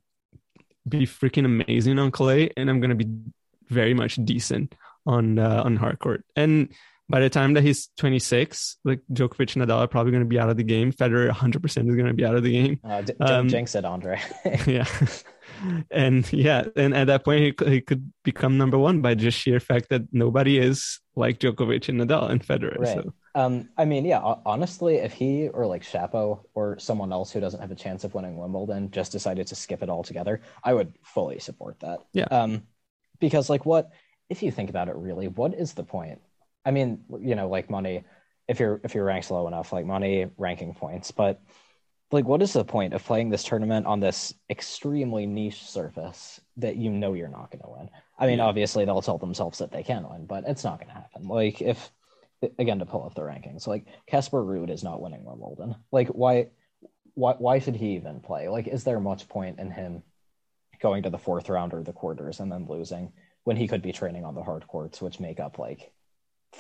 be 0.87 1.05
freaking 1.05 1.45
amazing 1.45 1.99
on 1.99 2.11
clay 2.11 2.49
and 2.57 2.69
I'm 2.69 2.79
going 2.79 2.89
to 2.89 2.95
be 2.95 3.09
very 3.69 3.93
much 3.93 4.15
decent 4.23 4.75
on 5.05 5.39
uh, 5.39 5.63
on 5.65 5.75
hard 5.75 5.99
court. 5.99 6.23
And 6.35 6.73
by 7.09 7.19
the 7.19 7.29
time 7.29 7.53
that 7.53 7.63
he's 7.63 7.89
26, 7.97 8.77
like 8.83 9.01
Djokovic 9.11 9.55
and 9.55 9.65
Nadal 9.65 9.79
are 9.79 9.87
probably 9.87 10.11
going 10.11 10.23
to 10.23 10.29
be 10.29 10.39
out 10.39 10.49
of 10.49 10.57
the 10.57 10.63
game. 10.63 10.91
Federer 10.91 11.29
100% 11.29 11.65
is 11.65 11.95
going 11.95 12.07
to 12.07 12.13
be 12.13 12.25
out 12.25 12.35
of 12.35 12.43
the 12.43 12.51
game. 12.51 12.79
Uh, 12.83 13.01
d- 13.01 13.13
don't 13.19 13.31
um, 13.31 13.49
jinx 13.49 13.75
it, 13.75 13.85
Andre. 13.85 14.21
yeah. 14.65 14.87
And 15.91 16.31
yeah, 16.33 16.65
and 16.75 16.93
at 16.93 17.07
that 17.07 17.23
point, 17.23 17.61
he, 17.61 17.69
he 17.69 17.81
could 17.81 18.11
become 18.23 18.57
number 18.57 18.77
one 18.77 19.01
by 19.01 19.15
just 19.15 19.37
sheer 19.37 19.59
fact 19.59 19.89
that 19.89 20.01
nobody 20.11 20.57
is 20.57 20.99
like 21.15 21.39
Djokovic 21.39 21.89
and 21.89 22.01
Nadal 22.01 22.29
and 22.29 22.45
Federer. 22.45 22.79
Right. 22.79 22.95
So. 22.95 23.13
Um, 23.35 23.69
I 23.77 23.85
mean, 23.85 24.05
yeah, 24.05 24.19
honestly, 24.45 24.95
if 24.95 25.13
he 25.13 25.49
or 25.49 25.65
like 25.65 25.83
Shapo 25.83 26.43
or 26.53 26.79
someone 26.79 27.11
else 27.11 27.31
who 27.31 27.39
doesn't 27.39 27.61
have 27.61 27.71
a 27.71 27.75
chance 27.75 28.03
of 28.03 28.13
winning 28.13 28.37
Wimbledon 28.37 28.91
just 28.91 29.11
decided 29.11 29.47
to 29.47 29.55
skip 29.55 29.83
it 29.83 29.89
altogether, 29.89 30.41
I 30.63 30.73
would 30.73 30.93
fully 31.03 31.39
support 31.39 31.79
that. 31.81 31.99
Yeah. 32.13 32.25
Um, 32.25 32.63
because 33.19 33.49
like 33.49 33.65
what, 33.65 33.91
if 34.29 34.43
you 34.43 34.51
think 34.51 34.69
about 34.69 34.87
it 34.87 34.95
really, 34.95 35.27
what 35.27 35.53
is 35.53 35.73
the 35.73 35.83
point? 35.83 36.21
I 36.65 36.71
mean, 36.71 37.03
you 37.19 37.35
know, 37.35 37.49
like 37.49 37.69
money, 37.69 38.03
if 38.47 38.59
you're 38.59 38.79
if 38.83 38.95
you're 38.95 39.05
ranked 39.05 39.31
low 39.31 39.47
enough, 39.47 39.73
like 39.73 39.85
money 39.85 40.27
ranking 40.37 40.73
points, 40.73 41.11
but 41.11 41.41
like 42.11 42.25
what 42.25 42.41
is 42.41 42.53
the 42.53 42.63
point 42.63 42.93
of 42.93 43.03
playing 43.03 43.29
this 43.29 43.43
tournament 43.43 43.87
on 43.87 43.99
this 43.99 44.33
extremely 44.49 45.25
niche 45.25 45.63
surface 45.63 46.39
that 46.57 46.75
you 46.75 46.91
know 46.91 47.13
you're 47.13 47.27
not 47.27 47.51
going 47.51 47.63
to 47.63 47.69
win? 47.69 47.89
I 48.19 48.27
mean, 48.27 48.39
obviously 48.39 48.85
they'll 48.85 49.01
tell 49.01 49.17
themselves 49.17 49.57
that 49.59 49.71
they 49.71 49.83
can 49.83 50.07
win, 50.07 50.25
but 50.25 50.43
it's 50.47 50.63
not 50.63 50.79
going 50.79 50.89
to 50.89 50.93
happen. 50.93 51.27
Like 51.27 51.61
if 51.61 51.91
again 52.59 52.79
to 52.79 52.85
pull 52.85 53.05
up 53.05 53.15
the 53.15 53.21
rankings, 53.21 53.67
like 53.67 53.87
Casper 54.07 54.43
Ruud 54.43 54.69
is 54.69 54.83
not 54.83 55.01
winning 55.01 55.23
Wimbledon. 55.25 55.75
Like 55.91 56.09
why 56.09 56.49
why 57.15 57.33
why 57.33 57.59
should 57.59 57.75
he 57.75 57.95
even 57.95 58.19
play? 58.21 58.47
Like 58.47 58.67
is 58.67 58.83
there 58.83 58.99
much 58.99 59.27
point 59.27 59.59
in 59.59 59.71
him 59.71 60.03
going 60.81 61.03
to 61.03 61.09
the 61.09 61.17
fourth 61.17 61.49
round 61.49 61.73
or 61.73 61.81
the 61.81 61.93
quarters 61.93 62.39
and 62.39 62.51
then 62.51 62.67
losing 62.67 63.11
when 63.43 63.57
he 63.57 63.67
could 63.67 63.81
be 63.81 63.91
training 63.91 64.25
on 64.25 64.35
the 64.35 64.43
hard 64.43 64.67
courts, 64.67 65.01
which 65.01 65.19
make 65.19 65.39
up 65.39 65.57
like 65.57 65.91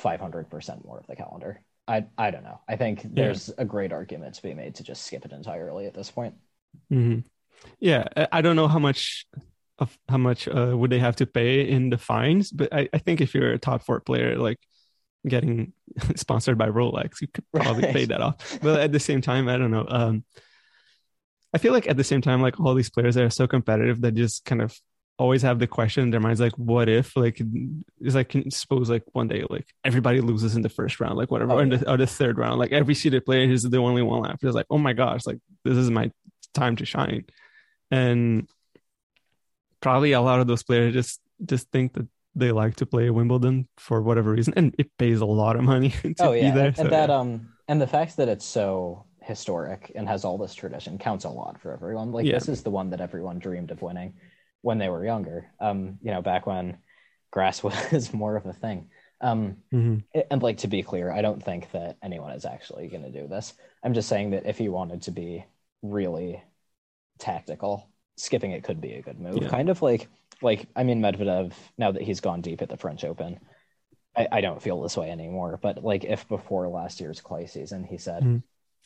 500% 0.01 0.85
more 0.85 0.99
of 0.99 1.07
the 1.07 1.15
calendar. 1.15 1.61
I 1.87 2.05
I 2.17 2.31
don't 2.31 2.43
know. 2.43 2.61
I 2.67 2.77
think 2.77 3.01
there's 3.03 3.49
yeah. 3.49 3.55
a 3.59 3.65
great 3.65 3.91
argument 3.91 4.35
to 4.35 4.41
be 4.41 4.53
made 4.53 4.75
to 4.75 4.83
just 4.83 5.05
skip 5.05 5.25
it 5.25 5.33
entirely 5.33 5.85
at 5.85 5.93
this 5.93 6.09
point. 6.09 6.35
Mm-hmm. 6.91 7.19
Yeah, 7.79 8.07
I 8.31 8.41
don't 8.41 8.55
know 8.55 8.67
how 8.67 8.79
much 8.79 9.25
of 9.79 9.97
how 10.07 10.17
much 10.17 10.47
uh, 10.47 10.71
would 10.75 10.91
they 10.91 10.99
have 10.99 11.17
to 11.17 11.25
pay 11.25 11.67
in 11.67 11.89
the 11.89 11.97
fines, 11.97 12.51
but 12.51 12.73
I, 12.73 12.87
I 12.93 12.99
think 12.99 13.21
if 13.21 13.33
you're 13.33 13.51
a 13.51 13.59
top 13.59 13.83
four 13.83 13.99
player, 13.99 14.37
like 14.37 14.59
getting 15.27 15.73
sponsored 16.15 16.57
by 16.57 16.69
Rolex, 16.69 17.21
you 17.21 17.27
could 17.27 17.45
probably 17.53 17.83
right. 17.83 17.93
pay 17.93 18.05
that 18.05 18.21
off. 18.21 18.59
But 18.61 18.79
at 18.79 18.91
the 18.91 18.99
same 18.99 19.21
time, 19.21 19.47
I 19.47 19.57
don't 19.57 19.71
know. 19.71 19.85
Um, 19.87 20.23
I 21.53 21.57
feel 21.57 21.73
like 21.73 21.87
at 21.87 21.97
the 21.97 22.03
same 22.03 22.21
time, 22.21 22.41
like 22.41 22.59
all 22.59 22.73
these 22.75 22.89
players 22.89 23.17
are 23.17 23.29
so 23.29 23.47
competitive 23.47 24.01
that 24.01 24.15
just 24.15 24.45
kind 24.45 24.61
of 24.61 24.75
always 25.23 25.41
have 25.41 25.57
the 25.57 25.67
question 25.67 26.03
in 26.03 26.09
their 26.09 26.19
minds 26.19 26.41
like 26.41 26.51
what 26.57 26.89
if 26.89 27.15
like 27.15 27.41
it's 28.01 28.13
like 28.13 28.35
suppose 28.49 28.89
like 28.89 29.03
one 29.13 29.29
day 29.29 29.45
like 29.49 29.65
everybody 29.85 30.19
loses 30.19 30.57
in 30.57 30.61
the 30.61 30.67
first 30.67 30.99
round 30.99 31.15
like 31.17 31.31
whatever 31.31 31.53
oh, 31.53 31.59
or, 31.59 31.61
in 31.61 31.69
the, 31.69 31.89
or 31.89 31.95
the 31.95 32.05
third 32.05 32.37
round 32.37 32.59
like 32.59 32.73
every 32.73 32.93
seeded 32.93 33.23
player 33.23 33.49
is 33.49 33.63
the 33.63 33.77
only 33.77 34.01
one 34.01 34.21
left 34.21 34.43
it's 34.43 34.53
like 34.53 34.65
oh 34.69 34.77
my 34.77 34.91
gosh 34.91 35.25
like 35.25 35.39
this 35.63 35.77
is 35.77 35.89
my 35.89 36.11
time 36.53 36.75
to 36.75 36.85
shine 36.85 37.23
and 37.89 38.49
probably 39.79 40.11
a 40.11 40.19
lot 40.19 40.41
of 40.41 40.47
those 40.47 40.61
players 40.61 40.93
just 40.93 41.21
just 41.45 41.71
think 41.71 41.93
that 41.93 42.05
they 42.35 42.51
like 42.51 42.75
to 42.75 42.85
play 42.85 43.09
Wimbledon 43.09 43.69
for 43.77 44.01
whatever 44.01 44.31
reason 44.31 44.53
and 44.57 44.75
it 44.77 44.89
pays 44.97 45.21
a 45.21 45.25
lot 45.25 45.55
of 45.55 45.63
money 45.63 45.89
to 46.01 46.15
oh, 46.19 46.33
yeah. 46.33 46.51
be 46.51 46.57
there 46.57 46.67
and, 46.67 46.75
so, 46.75 46.83
that 46.89 47.07
yeah. 47.07 47.15
um 47.15 47.47
and 47.69 47.81
the 47.81 47.87
fact 47.87 48.17
that 48.17 48.27
it's 48.27 48.45
so 48.45 49.05
historic 49.21 49.89
and 49.95 50.05
has 50.05 50.25
all 50.25 50.37
this 50.37 50.53
tradition 50.53 50.97
counts 50.97 51.23
a 51.23 51.29
lot 51.29 51.61
for 51.61 51.71
everyone 51.71 52.11
like 52.11 52.25
yeah. 52.25 52.33
this 52.33 52.49
is 52.49 52.61
the 52.61 52.69
one 52.69 52.89
that 52.89 52.99
everyone 52.99 53.39
dreamed 53.39 53.71
of 53.71 53.81
winning 53.81 54.13
when 54.63 54.79
they 54.79 54.89
were 54.89 55.05
younger. 55.05 55.51
Um, 55.59 55.99
you 56.01 56.09
know, 56.09 56.23
back 56.23 56.47
when 56.47 56.79
grass 57.29 57.61
was 57.91 58.11
more 58.11 58.35
of 58.35 58.47
a 58.47 58.53
thing. 58.53 58.89
Um, 59.21 59.57
mm-hmm. 59.71 60.19
and 60.31 60.43
like 60.43 60.57
to 60.59 60.67
be 60.67 60.83
clear, 60.83 61.11
I 61.11 61.21
don't 61.21 61.41
think 61.41 61.71
that 61.71 61.97
anyone 62.01 62.31
is 62.31 62.45
actually 62.45 62.87
going 62.87 63.03
to 63.03 63.21
do 63.21 63.27
this. 63.27 63.53
I'm 63.83 63.93
just 63.93 64.09
saying 64.09 64.31
that 64.31 64.45
if 64.45 64.59
you 64.59 64.71
wanted 64.71 65.03
to 65.03 65.11
be 65.11 65.45
really 65.81 66.43
tactical, 67.19 67.87
skipping 68.17 68.51
it 68.51 68.63
could 68.63 68.81
be 68.81 68.93
a 68.93 69.01
good 69.01 69.19
move. 69.19 69.41
Yeah. 69.41 69.49
Kind 69.49 69.69
of 69.69 69.81
like 69.81 70.07
like 70.41 70.67
I 70.75 70.83
mean 70.83 71.01
Medvedev 71.01 71.53
now 71.77 71.91
that 71.91 72.01
he's 72.01 72.19
gone 72.19 72.41
deep 72.41 72.61
at 72.61 72.69
the 72.69 72.77
French 72.77 73.03
Open. 73.03 73.39
I, 74.15 74.27
I 74.31 74.41
don't 74.41 74.61
feel 74.61 74.81
this 74.81 74.97
way 74.97 75.09
anymore. 75.09 75.57
But 75.61 75.83
like 75.83 76.03
if 76.03 76.27
before 76.27 76.67
last 76.67 76.99
year's 76.99 77.21
clay 77.21 77.47
season 77.47 77.83
he 77.83 77.97
said, 77.97 78.23
mm-hmm. 78.23 78.37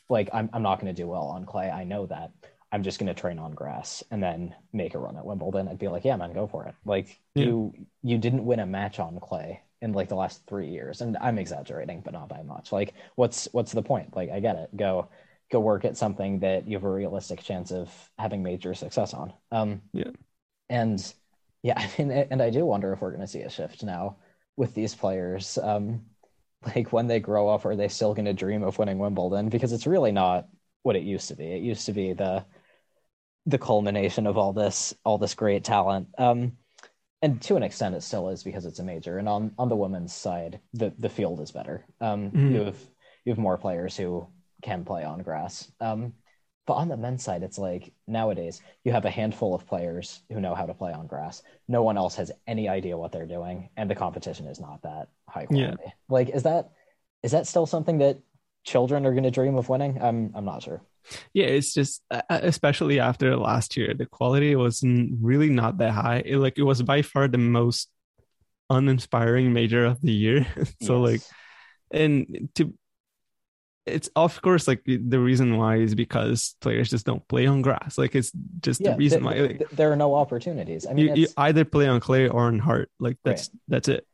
like 0.08 0.30
I'm 0.34 0.50
I'm 0.54 0.64
not 0.64 0.80
going 0.80 0.94
to 0.94 1.02
do 1.02 1.08
well 1.08 1.28
on 1.28 1.46
clay. 1.46 1.70
I 1.70 1.84
know 1.84 2.06
that. 2.08 2.32
I'm 2.72 2.84
just 2.84 3.00
going 3.00 3.08
to 3.08 3.20
train 3.20 3.40
on 3.40 3.54
grass 3.54 4.04
and 4.12 4.22
then 4.22 4.54
make 4.74 4.94
a 4.94 5.00
run 5.00 5.18
at 5.18 5.26
Wimbledon. 5.26 5.68
I'd 5.68 5.80
be 5.80 5.88
like, 5.88 6.04
yeah, 6.04 6.18
man, 6.18 6.34
go 6.34 6.48
for 6.48 6.66
it. 6.66 6.76
Like 6.86 7.20
yeah. 7.34 7.46
you, 7.46 7.74
you 8.04 8.18
didn't 8.18 8.46
win 8.46 8.60
a 8.60 8.66
match 8.66 9.00
on 9.00 9.20
clay 9.20 9.62
in 9.82 9.94
like 9.94 10.10
the 10.10 10.16
last 10.16 10.42
three 10.48 10.70
years, 10.70 11.02
and 11.02 11.18
I'm 11.22 11.38
exaggerating, 11.38 12.02
but 12.02 12.14
not 12.14 12.30
by 12.30 12.44
much. 12.44 12.72
Like, 12.72 12.94
what's 13.16 13.48
what's 13.52 13.72
the 13.72 13.84
point? 13.84 14.16
Like, 14.16 14.32
I 14.32 14.40
get 14.40 14.56
it. 14.56 14.76
Go 14.76 15.10
go 15.52 15.60
work 15.60 15.86
at 15.86 15.96
something 15.96 16.40
that 16.40 16.68
you 16.68 16.76
have 16.76 16.84
a 16.84 16.92
realistic 16.92 17.42
chance 17.42 17.72
of 17.72 17.90
having 18.18 18.44
major 18.44 18.74
success 18.74 19.14
on. 19.14 19.34
Um, 19.52 19.82
yeah, 19.94 20.12
and 20.70 21.14
yeah, 21.64 21.80
I 21.80 21.90
mean, 21.98 22.12
and 22.12 22.42
I 22.42 22.50
do 22.50 22.66
wonder 22.66 22.92
if 22.94 23.02
we're 23.02 23.12
going 23.12 23.22
to 23.22 23.28
see 23.28 23.42
a 23.42 23.50
shift 23.50 23.84
now 23.84 24.18
with 24.56 24.74
these 24.74 24.96
players. 24.96 25.58
Um, 25.62 26.06
like 26.76 26.92
when 26.92 27.08
they 27.08 27.20
grow 27.20 27.50
up, 27.50 27.66
are 27.66 27.76
they 27.76 27.88
still 27.88 28.14
going 28.14 28.26
to 28.26 28.34
dream 28.34 28.64
of 28.64 28.80
winning 28.80 28.98
Wimbledon? 28.98 29.50
Because 29.50 29.72
it's 29.72 29.88
really 29.88 30.12
not 30.12 30.48
what 30.82 30.96
it 30.96 31.04
used 31.04 31.28
to 31.28 31.36
be. 31.36 31.46
It 31.46 31.62
used 31.62 31.86
to 31.86 31.94
be 31.94 32.14
the 32.14 32.46
the 33.48 33.58
culmination 33.58 34.28
of 34.28 34.38
all 34.38 34.54
this 34.54 34.94
all 35.04 35.18
this 35.18 35.34
great 35.34 35.64
talent. 35.64 36.10
Um, 36.18 36.58
and 37.22 37.42
to 37.44 37.56
an 37.56 37.64
extent, 37.64 37.96
it 37.96 38.04
still 38.04 38.30
is 38.30 38.44
because 38.44 38.66
it's 38.66 38.80
a 38.80 38.84
major. 38.84 39.18
And 39.18 39.28
on 39.28 39.52
on 39.58 39.70
the 39.70 39.76
women's 39.76 40.14
side, 40.14 40.60
the 40.74 40.94
the 41.00 41.10
field 41.10 41.40
is 41.40 41.52
better. 41.52 41.86
Um, 42.00 42.28
mm-hmm. 42.28 42.52
You 42.54 42.64
have 42.66 42.78
you 43.26 43.32
have 43.32 43.40
more 43.40 43.58
players 43.58 43.98
who 43.98 44.28
can 44.62 44.86
play 44.86 45.04
on 45.04 45.24
grass. 45.24 45.72
Um, 45.80 46.14
but 46.68 46.74
on 46.74 46.90
the 46.90 46.98
men's 46.98 47.24
side, 47.24 47.44
it's 47.44 47.58
like 47.58 47.94
nowadays 48.08 48.62
you 48.84 48.92
have 48.92 49.06
a 49.06 49.10
handful 49.10 49.56
of 49.56 49.66
players 49.66 50.22
who 50.30 50.42
know 50.42 50.54
how 50.54 50.66
to 50.66 50.74
play 50.74 50.92
on 50.92 51.08
grass. 51.08 51.42
No 51.70 51.82
one 51.82 51.98
else 51.98 52.16
has 52.16 52.30
any 52.46 52.68
idea 52.68 52.98
what 52.98 53.14
they're 53.14 53.26
doing, 53.26 53.70
and 53.78 53.90
the 53.90 53.96
competition 53.96 54.48
is 54.48 54.60
not 54.60 54.82
that 54.84 55.08
high 55.30 55.46
quality. 55.46 55.78
Yeah. 55.86 55.92
Like, 56.10 56.30
is 56.30 56.44
that 56.44 56.72
is 57.24 57.32
that 57.32 57.48
still 57.48 57.66
something 57.66 58.00
that 58.00 58.20
children 58.66 59.06
are 59.06 59.12
going 59.12 59.24
to 59.24 59.32
dream 59.32 59.56
of 59.56 59.70
winning. 59.70 60.02
I'm 60.02 60.34
I'm 60.36 60.46
not 60.46 60.62
sure. 60.62 60.82
Yeah, 61.34 61.46
it's 61.46 61.74
just 61.74 62.04
uh, 62.12 62.22
uh, 62.30 62.40
especially 62.44 63.00
after 63.00 63.36
last 63.38 63.78
year, 63.78 63.94
the 63.94 64.06
quality 64.06 64.56
was 64.56 64.84
really 64.84 65.50
not 65.50 65.78
that 65.78 65.92
high. 65.92 66.24
It, 66.26 66.38
like 66.38 66.58
it 66.58 66.64
was 66.64 66.82
by 66.82 67.02
far 67.02 67.28
the 67.28 67.38
most 67.38 67.90
uninspiring 68.70 69.54
major 69.54 69.86
of 69.86 70.02
the 70.02 70.12
year. 70.12 70.46
so 70.82 71.06
yes. 71.06 71.12
like, 71.12 71.22
and 71.92 72.50
to 72.56 72.74
it's 73.88 74.10
of 74.16 74.42
course 74.42 74.68
like 74.68 74.84
the 74.86 75.20
reason 75.20 75.58
why 75.58 75.78
is 75.78 75.96
because 75.96 76.56
players 76.60 76.90
just 76.90 77.06
don't 77.06 77.26
play 77.28 77.48
on 77.48 77.62
grass. 77.62 77.98
Like 77.98 78.16
it's 78.16 78.32
just 78.60 78.82
yeah, 78.82 78.92
the 78.92 78.98
reason 78.98 79.24
why. 79.24 79.34
Like, 79.34 79.70
there 79.72 79.92
are 79.92 79.96
no 79.96 80.16
opportunities. 80.16 80.86
I 80.86 80.94
mean, 80.94 81.08
you, 81.08 81.16
you, 81.16 81.28
either 81.38 81.66
play 81.66 81.88
on 81.88 82.00
clay 82.00 82.28
or 82.28 82.44
on 82.44 82.60
hard. 82.60 82.90
Like 83.00 83.18
that's 83.24 83.50
right. 83.50 83.62
that's 83.68 83.88
it. 83.88 84.07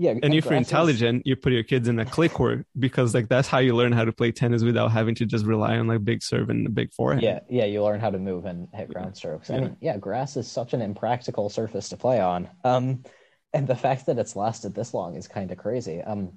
Yeah, 0.00 0.12
and, 0.12 0.24
and 0.24 0.34
if 0.34 0.46
you're 0.46 0.54
intelligent, 0.54 1.26
you 1.26 1.36
put 1.36 1.52
your 1.52 1.62
kids 1.62 1.86
in 1.86 1.98
a 1.98 2.06
clay 2.06 2.30
court 2.30 2.64
because 2.78 3.12
like 3.12 3.28
that's 3.28 3.46
how 3.46 3.58
you 3.58 3.76
learn 3.76 3.92
how 3.92 4.06
to 4.06 4.12
play 4.12 4.32
tennis 4.32 4.62
without 4.62 4.90
having 4.90 5.14
to 5.16 5.26
just 5.26 5.44
rely 5.44 5.76
on 5.76 5.88
like 5.88 6.02
big 6.06 6.22
serve 6.22 6.48
and 6.48 6.66
a 6.66 6.70
big 6.70 6.90
forehand. 6.94 7.22
Yeah, 7.22 7.40
yeah, 7.50 7.66
you 7.66 7.84
learn 7.84 8.00
how 8.00 8.08
to 8.08 8.18
move 8.18 8.46
and 8.46 8.66
hit 8.72 8.88
ground 8.88 9.14
strokes. 9.14 9.50
Yeah. 9.50 9.56
I 9.56 9.60
mean, 9.60 9.76
yeah, 9.82 9.98
grass 9.98 10.38
is 10.38 10.50
such 10.50 10.72
an 10.72 10.80
impractical 10.80 11.50
surface 11.50 11.90
to 11.90 11.98
play 11.98 12.18
on. 12.18 12.48
Um, 12.64 13.02
and 13.52 13.68
the 13.68 13.76
fact 13.76 14.06
that 14.06 14.18
it's 14.18 14.36
lasted 14.36 14.74
this 14.74 14.94
long 14.94 15.16
is 15.16 15.28
kind 15.28 15.52
of 15.52 15.58
crazy. 15.58 16.00
Um, 16.00 16.32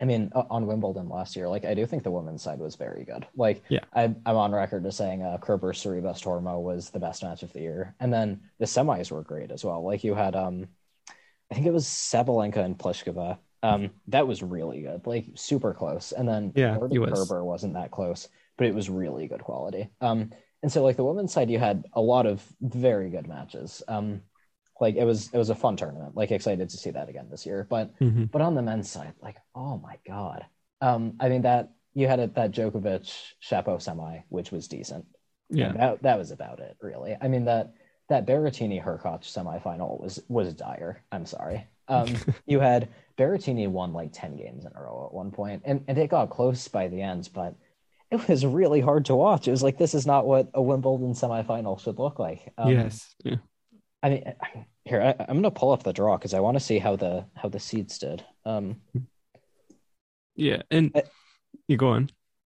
I 0.00 0.04
mean, 0.04 0.30
on 0.32 0.68
Wimbledon 0.68 1.08
last 1.08 1.34
year, 1.34 1.48
like 1.48 1.64
I 1.64 1.74
do 1.74 1.86
think 1.86 2.04
the 2.04 2.12
women's 2.12 2.42
side 2.42 2.60
was 2.60 2.76
very 2.76 3.04
good. 3.04 3.26
Like, 3.34 3.64
yeah, 3.68 3.80
I, 3.92 4.04
am 4.04 4.16
on 4.24 4.52
record 4.52 4.86
as 4.86 4.96
saying 4.96 5.22
uh, 5.22 5.36
Kerber 5.38 5.72
Sorribes 5.72 6.22
Tormo 6.22 6.62
was 6.62 6.90
the 6.90 7.00
best 7.00 7.24
match 7.24 7.42
of 7.42 7.52
the 7.52 7.60
year, 7.60 7.96
and 7.98 8.12
then 8.12 8.40
the 8.60 8.66
semis 8.66 9.10
were 9.10 9.22
great 9.22 9.50
as 9.50 9.64
well. 9.64 9.82
Like 9.82 10.04
you 10.04 10.14
had, 10.14 10.36
um, 10.36 10.68
I 11.50 11.54
think 11.54 11.66
it 11.66 11.72
was 11.72 11.86
Sabalenka 11.86 12.58
and 12.58 12.78
Pliskova 12.78 13.38
um, 13.62 13.90
that 14.08 14.26
was 14.26 14.42
really 14.42 14.82
good, 14.82 15.06
like 15.06 15.26
super 15.34 15.74
close. 15.74 16.12
And 16.12 16.28
then 16.28 16.52
yeah, 16.54 16.76
was. 16.78 17.12
Kerber 17.12 17.44
wasn't 17.44 17.74
that 17.74 17.90
close, 17.90 18.28
but 18.56 18.66
it 18.66 18.74
was 18.74 18.88
really 18.88 19.26
good 19.28 19.42
quality. 19.42 19.90
Um, 20.00 20.30
and 20.62 20.72
so 20.72 20.82
like 20.82 20.96
the 20.96 21.04
women's 21.04 21.32
side, 21.32 21.50
you 21.50 21.58
had 21.58 21.84
a 21.92 22.00
lot 22.00 22.26
of 22.26 22.42
very 22.60 23.10
good 23.10 23.26
matches. 23.26 23.82
Um, 23.88 24.22
like 24.80 24.96
it 24.96 25.04
was 25.04 25.28
it 25.32 25.36
was 25.36 25.50
a 25.50 25.54
fun 25.54 25.76
tournament. 25.76 26.16
Like 26.16 26.30
excited 26.30 26.70
to 26.70 26.76
see 26.76 26.90
that 26.90 27.08
again 27.08 27.28
this 27.30 27.44
year. 27.44 27.66
But 27.68 27.98
mm-hmm. 27.98 28.24
but 28.24 28.40
on 28.40 28.54
the 28.54 28.62
men's 28.62 28.90
side, 28.90 29.12
like 29.20 29.36
oh 29.54 29.78
my 29.78 29.96
god. 30.06 30.46
Um, 30.80 31.14
I 31.20 31.28
mean 31.28 31.42
that 31.42 31.72
you 31.92 32.08
had 32.08 32.20
it 32.20 32.34
that 32.36 32.52
Djokovic 32.52 33.12
Shapo 33.42 33.80
semi, 33.80 34.20
which 34.30 34.50
was 34.50 34.68
decent. 34.68 35.04
Yeah, 35.50 35.72
that 35.72 36.02
that 36.02 36.18
was 36.18 36.30
about 36.30 36.60
it 36.60 36.76
really. 36.80 37.14
I 37.20 37.28
mean 37.28 37.44
that 37.44 37.74
that 38.10 38.26
Berrettini 38.26 38.82
Hurkacz 38.82 39.32
semifinal 39.32 39.98
was 40.00 40.20
was 40.28 40.52
dire. 40.52 41.02
I'm 41.10 41.24
sorry. 41.24 41.66
Um, 41.90 42.06
you 42.46 42.60
had 42.60 42.88
Berrettini 43.18 43.66
won 43.66 43.92
like 43.92 44.10
10 44.12 44.36
games 44.36 44.64
in 44.64 44.70
a 44.76 44.80
row 44.80 45.06
at 45.06 45.12
one 45.12 45.32
point, 45.32 45.62
and, 45.64 45.82
and 45.88 45.98
it 45.98 46.08
got 46.08 46.30
close 46.30 46.68
by 46.68 46.86
the 46.86 47.02
end, 47.02 47.28
but 47.34 47.56
it 48.12 48.28
was 48.28 48.46
really 48.46 48.80
hard 48.80 49.06
to 49.06 49.16
watch. 49.16 49.48
It 49.48 49.50
was 49.50 49.64
like, 49.64 49.76
this 49.76 49.92
is 49.92 50.06
not 50.06 50.24
what 50.24 50.50
a 50.54 50.62
Wimbledon 50.62 51.14
semifinal 51.14 51.80
should 51.80 51.98
look 51.98 52.20
like. 52.20 52.52
Um, 52.56 52.70
yes. 52.70 53.12
Yeah. 53.24 53.38
I 54.04 54.08
mean, 54.08 54.34
here, 54.84 55.02
I, 55.02 55.22
am 55.24 55.40
going 55.40 55.42
to 55.42 55.50
pull 55.50 55.72
up 55.72 55.82
the 55.82 55.92
draw 55.92 56.16
because 56.16 56.32
I 56.32 56.38
want 56.38 56.56
to 56.56 56.64
see 56.64 56.78
how 56.78 56.94
the, 56.94 57.26
how 57.34 57.48
the 57.48 57.58
seeds 57.58 57.98
did. 57.98 58.24
Um, 58.44 58.76
yeah. 60.36 60.62
And 60.70 60.92
uh, 60.94 61.02
you 61.66 61.76
go 61.76 61.88
on. 61.88 62.10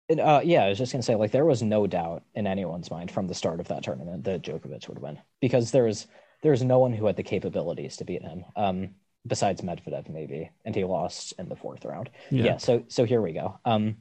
And, 0.09 0.19
uh, 0.19 0.41
yeah, 0.43 0.63
I 0.63 0.69
was 0.69 0.77
just 0.77 0.91
going 0.91 1.01
to 1.01 1.05
say, 1.05 1.15
like, 1.15 1.31
there 1.31 1.45
was 1.45 1.61
no 1.61 1.85
doubt 1.85 2.23
in 2.33 2.47
anyone's 2.47 2.89
mind 2.89 3.11
from 3.11 3.27
the 3.27 3.35
start 3.35 3.59
of 3.59 3.67
that 3.67 3.83
tournament 3.83 4.23
that 4.23 4.41
Djokovic 4.41 4.87
would 4.89 4.99
win 4.99 5.19
because 5.39 5.71
there 5.71 5.83
was, 5.83 6.07
there 6.41 6.51
was 6.51 6.63
no 6.63 6.79
one 6.79 6.93
who 6.93 7.05
had 7.05 7.15
the 7.15 7.23
capabilities 7.23 7.97
to 7.97 8.05
beat 8.05 8.23
him. 8.23 8.43
Um, 8.55 8.95
besides 9.27 9.61
Medvedev, 9.61 10.09
maybe, 10.09 10.49
and 10.65 10.75
he 10.75 10.83
lost 10.83 11.33
in 11.37 11.49
the 11.49 11.55
fourth 11.55 11.85
round. 11.85 12.09
Yeah. 12.29 12.45
yeah 12.45 12.57
so 12.57 12.83
so 12.87 13.05
here 13.05 13.21
we 13.21 13.33
go. 13.33 13.59
Um, 13.65 13.97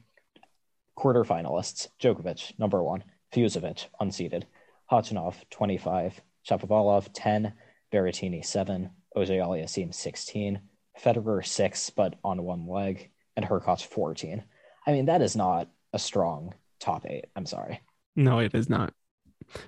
quarterfinalists: 0.97 1.87
Djokovic, 1.99 2.57
number 2.59 2.83
one; 2.83 3.03
Fucsovics, 3.33 3.85
unseeded; 4.01 4.43
Khachanov, 4.91 5.35
twenty-five; 5.49 6.19
Shapovalov, 6.47 7.09
ten; 7.13 7.53
Berrettini, 7.91 8.43
seven; 8.45 8.91
Auger-Aliassime, 9.15 9.93
sixteen; 9.93 10.61
Federer, 10.99 11.45
six, 11.45 11.89
but 11.89 12.15
on 12.23 12.43
one 12.43 12.67
leg, 12.67 13.11
and 13.35 13.45
Hurkacz, 13.45 13.85
fourteen. 13.85 14.43
I 14.87 14.91
mean, 14.91 15.05
that 15.05 15.21
is 15.21 15.35
not 15.35 15.69
a 15.93 15.99
strong 15.99 16.53
top 16.79 17.05
eight. 17.07 17.25
I'm 17.35 17.45
sorry. 17.45 17.81
No, 18.15 18.39
it 18.39 18.53
is 18.53 18.69
not. 18.69 18.93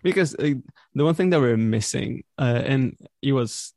Because 0.04 0.36
uh, 0.36 0.54
the 0.94 1.04
one 1.04 1.16
thing 1.16 1.30
that 1.32 1.40
we're 1.40 1.58
missing, 1.58 2.24
uh, 2.38 2.62
and 2.66 2.98
it 3.22 3.34
was 3.34 3.74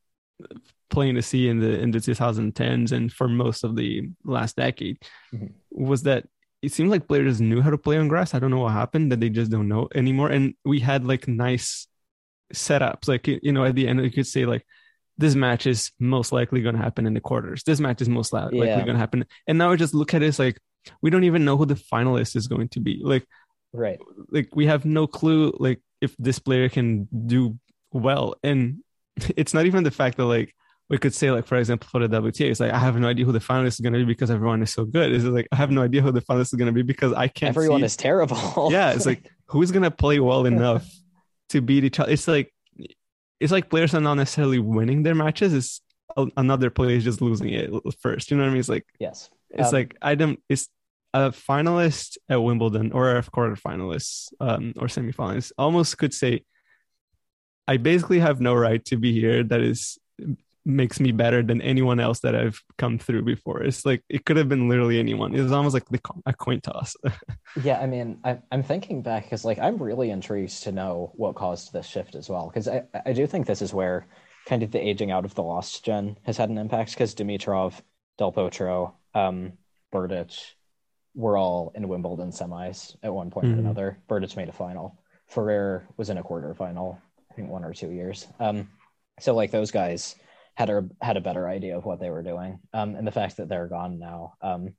plain 0.90 1.14
to 1.14 1.22
see 1.22 1.48
in 1.48 1.58
the 1.60 1.80
in 1.80 1.90
the 1.90 1.98
2010s 1.98 2.92
and 2.92 3.12
for 3.12 3.28
most 3.28 3.64
of 3.64 3.74
the 3.74 4.08
last 4.24 4.56
decade 4.56 4.98
mm-hmm. 5.34 5.46
was 5.70 6.02
that 6.02 6.26
it 6.62 6.72
seemed 6.72 6.90
like 6.90 7.08
players 7.08 7.40
knew 7.40 7.60
how 7.60 7.70
to 7.70 7.78
play 7.78 7.98
on 7.98 8.08
grass. 8.08 8.32
I 8.32 8.38
don't 8.38 8.50
know 8.50 8.60
what 8.60 8.72
happened 8.72 9.12
that 9.12 9.20
they 9.20 9.28
just 9.28 9.50
don't 9.50 9.68
know 9.68 9.88
anymore. 9.94 10.30
And 10.30 10.54
we 10.64 10.80
had 10.80 11.04
like 11.04 11.28
nice 11.28 11.86
setups, 12.54 13.06
like 13.06 13.26
you 13.26 13.52
know, 13.52 13.64
at 13.64 13.74
the 13.74 13.86
end 13.86 14.02
you 14.02 14.10
could 14.10 14.26
say 14.26 14.46
like 14.46 14.64
this 15.18 15.34
match 15.34 15.66
is 15.66 15.92
most 16.00 16.32
likely 16.32 16.62
going 16.62 16.74
to 16.74 16.82
happen 16.82 17.06
in 17.06 17.14
the 17.14 17.20
quarters. 17.20 17.62
This 17.64 17.80
match 17.80 18.00
is 18.00 18.08
most 18.08 18.32
likely 18.32 18.66
yeah. 18.66 18.76
going 18.76 18.94
to 18.94 18.98
happen. 18.98 19.26
And 19.46 19.58
now 19.58 19.70
we 19.70 19.76
just 19.76 19.94
look 19.94 20.14
at 20.14 20.22
it, 20.22 20.38
like 20.38 20.58
we 21.02 21.10
don't 21.10 21.24
even 21.24 21.44
know 21.44 21.56
who 21.56 21.66
the 21.66 21.74
finalist 21.74 22.36
is 22.36 22.46
going 22.46 22.68
to 22.68 22.80
be. 22.80 23.00
Like, 23.02 23.26
right? 23.72 23.98
Like 24.30 24.54
we 24.54 24.66
have 24.66 24.84
no 24.84 25.06
clue 25.06 25.52
like 25.58 25.80
if 26.00 26.16
this 26.18 26.38
player 26.38 26.68
can 26.68 27.08
do 27.26 27.58
well. 27.92 28.36
And 28.42 28.82
it's 29.36 29.54
not 29.54 29.66
even 29.66 29.84
the 29.84 29.90
fact 29.90 30.16
that 30.18 30.26
like 30.26 30.54
we 30.90 30.98
could 30.98 31.14
say 31.14 31.30
like 31.30 31.46
for 31.46 31.56
example 31.56 31.88
for 31.90 32.06
the 32.06 32.20
WTA, 32.20 32.50
it's 32.50 32.60
like 32.60 32.72
I 32.72 32.78
have 32.78 32.96
no 32.98 33.08
idea 33.08 33.24
who 33.24 33.32
the 33.32 33.38
finalist 33.38 33.74
is 33.74 33.80
going 33.80 33.94
to 33.94 33.98
be 33.98 34.04
because 34.04 34.30
everyone 34.30 34.62
is 34.62 34.72
so 34.72 34.84
good. 34.84 35.12
It's 35.12 35.24
like 35.24 35.48
I 35.52 35.56
have 35.56 35.70
no 35.70 35.82
idea 35.82 36.02
who 36.02 36.12
the 36.12 36.20
finalist 36.20 36.52
is 36.52 36.54
going 36.54 36.66
to 36.66 36.72
be 36.72 36.82
because 36.82 37.12
I 37.12 37.28
can't. 37.28 37.56
Everyone 37.56 37.80
see. 37.80 37.86
is 37.86 37.96
terrible. 37.96 38.68
yeah, 38.70 38.92
it's 38.92 39.06
like 39.06 39.30
who's 39.46 39.70
going 39.70 39.82
to 39.82 39.90
play 39.90 40.20
well 40.20 40.46
enough 40.46 40.88
to 41.50 41.60
beat 41.60 41.84
each 41.84 42.00
other. 42.00 42.12
It's 42.12 42.28
like 42.28 42.52
it's 43.40 43.52
like 43.52 43.70
players 43.70 43.94
are 43.94 44.00
not 44.00 44.14
necessarily 44.14 44.58
winning 44.58 45.02
their 45.02 45.14
matches. 45.14 45.54
It's 45.54 45.80
another 46.36 46.70
player 46.70 46.96
is 46.96 47.04
just 47.04 47.20
losing 47.20 47.50
it 47.50 47.70
first. 48.00 48.30
You 48.30 48.36
know 48.36 48.42
what 48.42 48.48
I 48.48 48.52
mean? 48.52 48.60
It's 48.60 48.68
like 48.68 48.86
yes, 48.98 49.30
it's 49.54 49.68
um, 49.68 49.74
like 49.74 49.96
I 50.02 50.14
don't. 50.14 50.40
It's 50.48 50.68
a 51.12 51.30
finalist 51.30 52.18
at 52.28 52.42
Wimbledon 52.42 52.92
or 52.92 53.16
a 53.16 53.22
quarterfinalist 53.22 54.32
um, 54.40 54.72
or 54.76 54.88
semifinalist 54.88 55.52
almost 55.56 55.96
could 55.96 56.12
say 56.12 56.42
I 57.68 57.76
basically 57.76 58.18
have 58.18 58.40
no 58.40 58.54
right 58.54 58.84
to 58.86 58.96
be 58.96 59.12
here. 59.12 59.42
That 59.44 59.60
is 59.60 59.98
makes 60.66 60.98
me 60.98 61.12
better 61.12 61.42
than 61.42 61.60
anyone 61.60 62.00
else 62.00 62.20
that 62.20 62.34
I've 62.34 62.60
come 62.78 62.98
through 62.98 63.22
before. 63.22 63.62
It's 63.62 63.84
like 63.84 64.02
it 64.08 64.24
could 64.24 64.36
have 64.36 64.48
been 64.48 64.68
literally 64.68 64.98
anyone. 64.98 65.34
It 65.34 65.42
was 65.42 65.52
almost 65.52 65.74
like 65.74 65.88
the, 65.88 66.00
a 66.26 66.32
coin 66.32 66.60
toss. 66.60 66.96
yeah, 67.62 67.80
I 67.80 67.86
mean, 67.86 68.18
I, 68.24 68.38
am 68.50 68.62
thinking 68.62 69.02
back 69.02 69.24
because 69.24 69.44
like 69.44 69.58
I'm 69.58 69.76
really 69.78 70.10
intrigued 70.10 70.62
to 70.62 70.72
know 70.72 71.12
what 71.14 71.34
caused 71.34 71.72
this 71.72 71.86
shift 71.86 72.14
as 72.14 72.28
well. 72.28 72.48
Because 72.48 72.68
I, 72.68 72.84
I 73.04 73.12
do 73.12 73.26
think 73.26 73.46
this 73.46 73.62
is 73.62 73.74
where 73.74 74.06
kind 74.46 74.62
of 74.62 74.70
the 74.70 74.80
aging 74.80 75.10
out 75.10 75.24
of 75.24 75.34
the 75.34 75.42
lost 75.42 75.84
gen 75.84 76.18
has 76.24 76.36
had 76.36 76.48
an 76.48 76.58
impact. 76.58 76.92
Because 76.92 77.14
Dimitrov, 77.14 77.74
Del 78.18 78.32
Potro, 78.32 78.94
um, 79.14 79.52
Berdych 79.92 80.38
were 81.14 81.36
all 81.36 81.72
in 81.74 81.88
Wimbledon 81.88 82.30
semis 82.30 82.96
at 83.02 83.14
one 83.14 83.30
point 83.30 83.46
mm-hmm. 83.46 83.56
or 83.56 83.60
another. 83.60 83.98
Berdych 84.08 84.36
made 84.36 84.48
a 84.48 84.52
final. 84.52 84.98
Ferrer 85.28 85.86
was 85.96 86.10
in 86.10 86.18
a 86.18 86.22
quarterfinal, 86.22 86.98
I 87.30 87.34
think 87.34 87.48
one 87.48 87.64
or 87.64 87.72
two 87.72 87.90
years. 87.90 88.26
Um, 88.40 88.68
so 89.20 89.34
like 89.34 89.50
those 89.50 89.70
guys 89.70 90.16
had 90.54 90.70
a 90.70 90.88
had 91.00 91.16
a 91.16 91.20
better 91.20 91.48
idea 91.48 91.76
of 91.76 91.84
what 91.84 92.00
they 92.00 92.10
were 92.10 92.22
doing. 92.22 92.60
Um, 92.72 92.94
and 92.94 93.06
the 93.06 93.12
fact 93.12 93.36
that 93.36 93.48
they're 93.48 93.68
gone 93.68 93.98
now 93.98 94.34
um, 94.42 94.74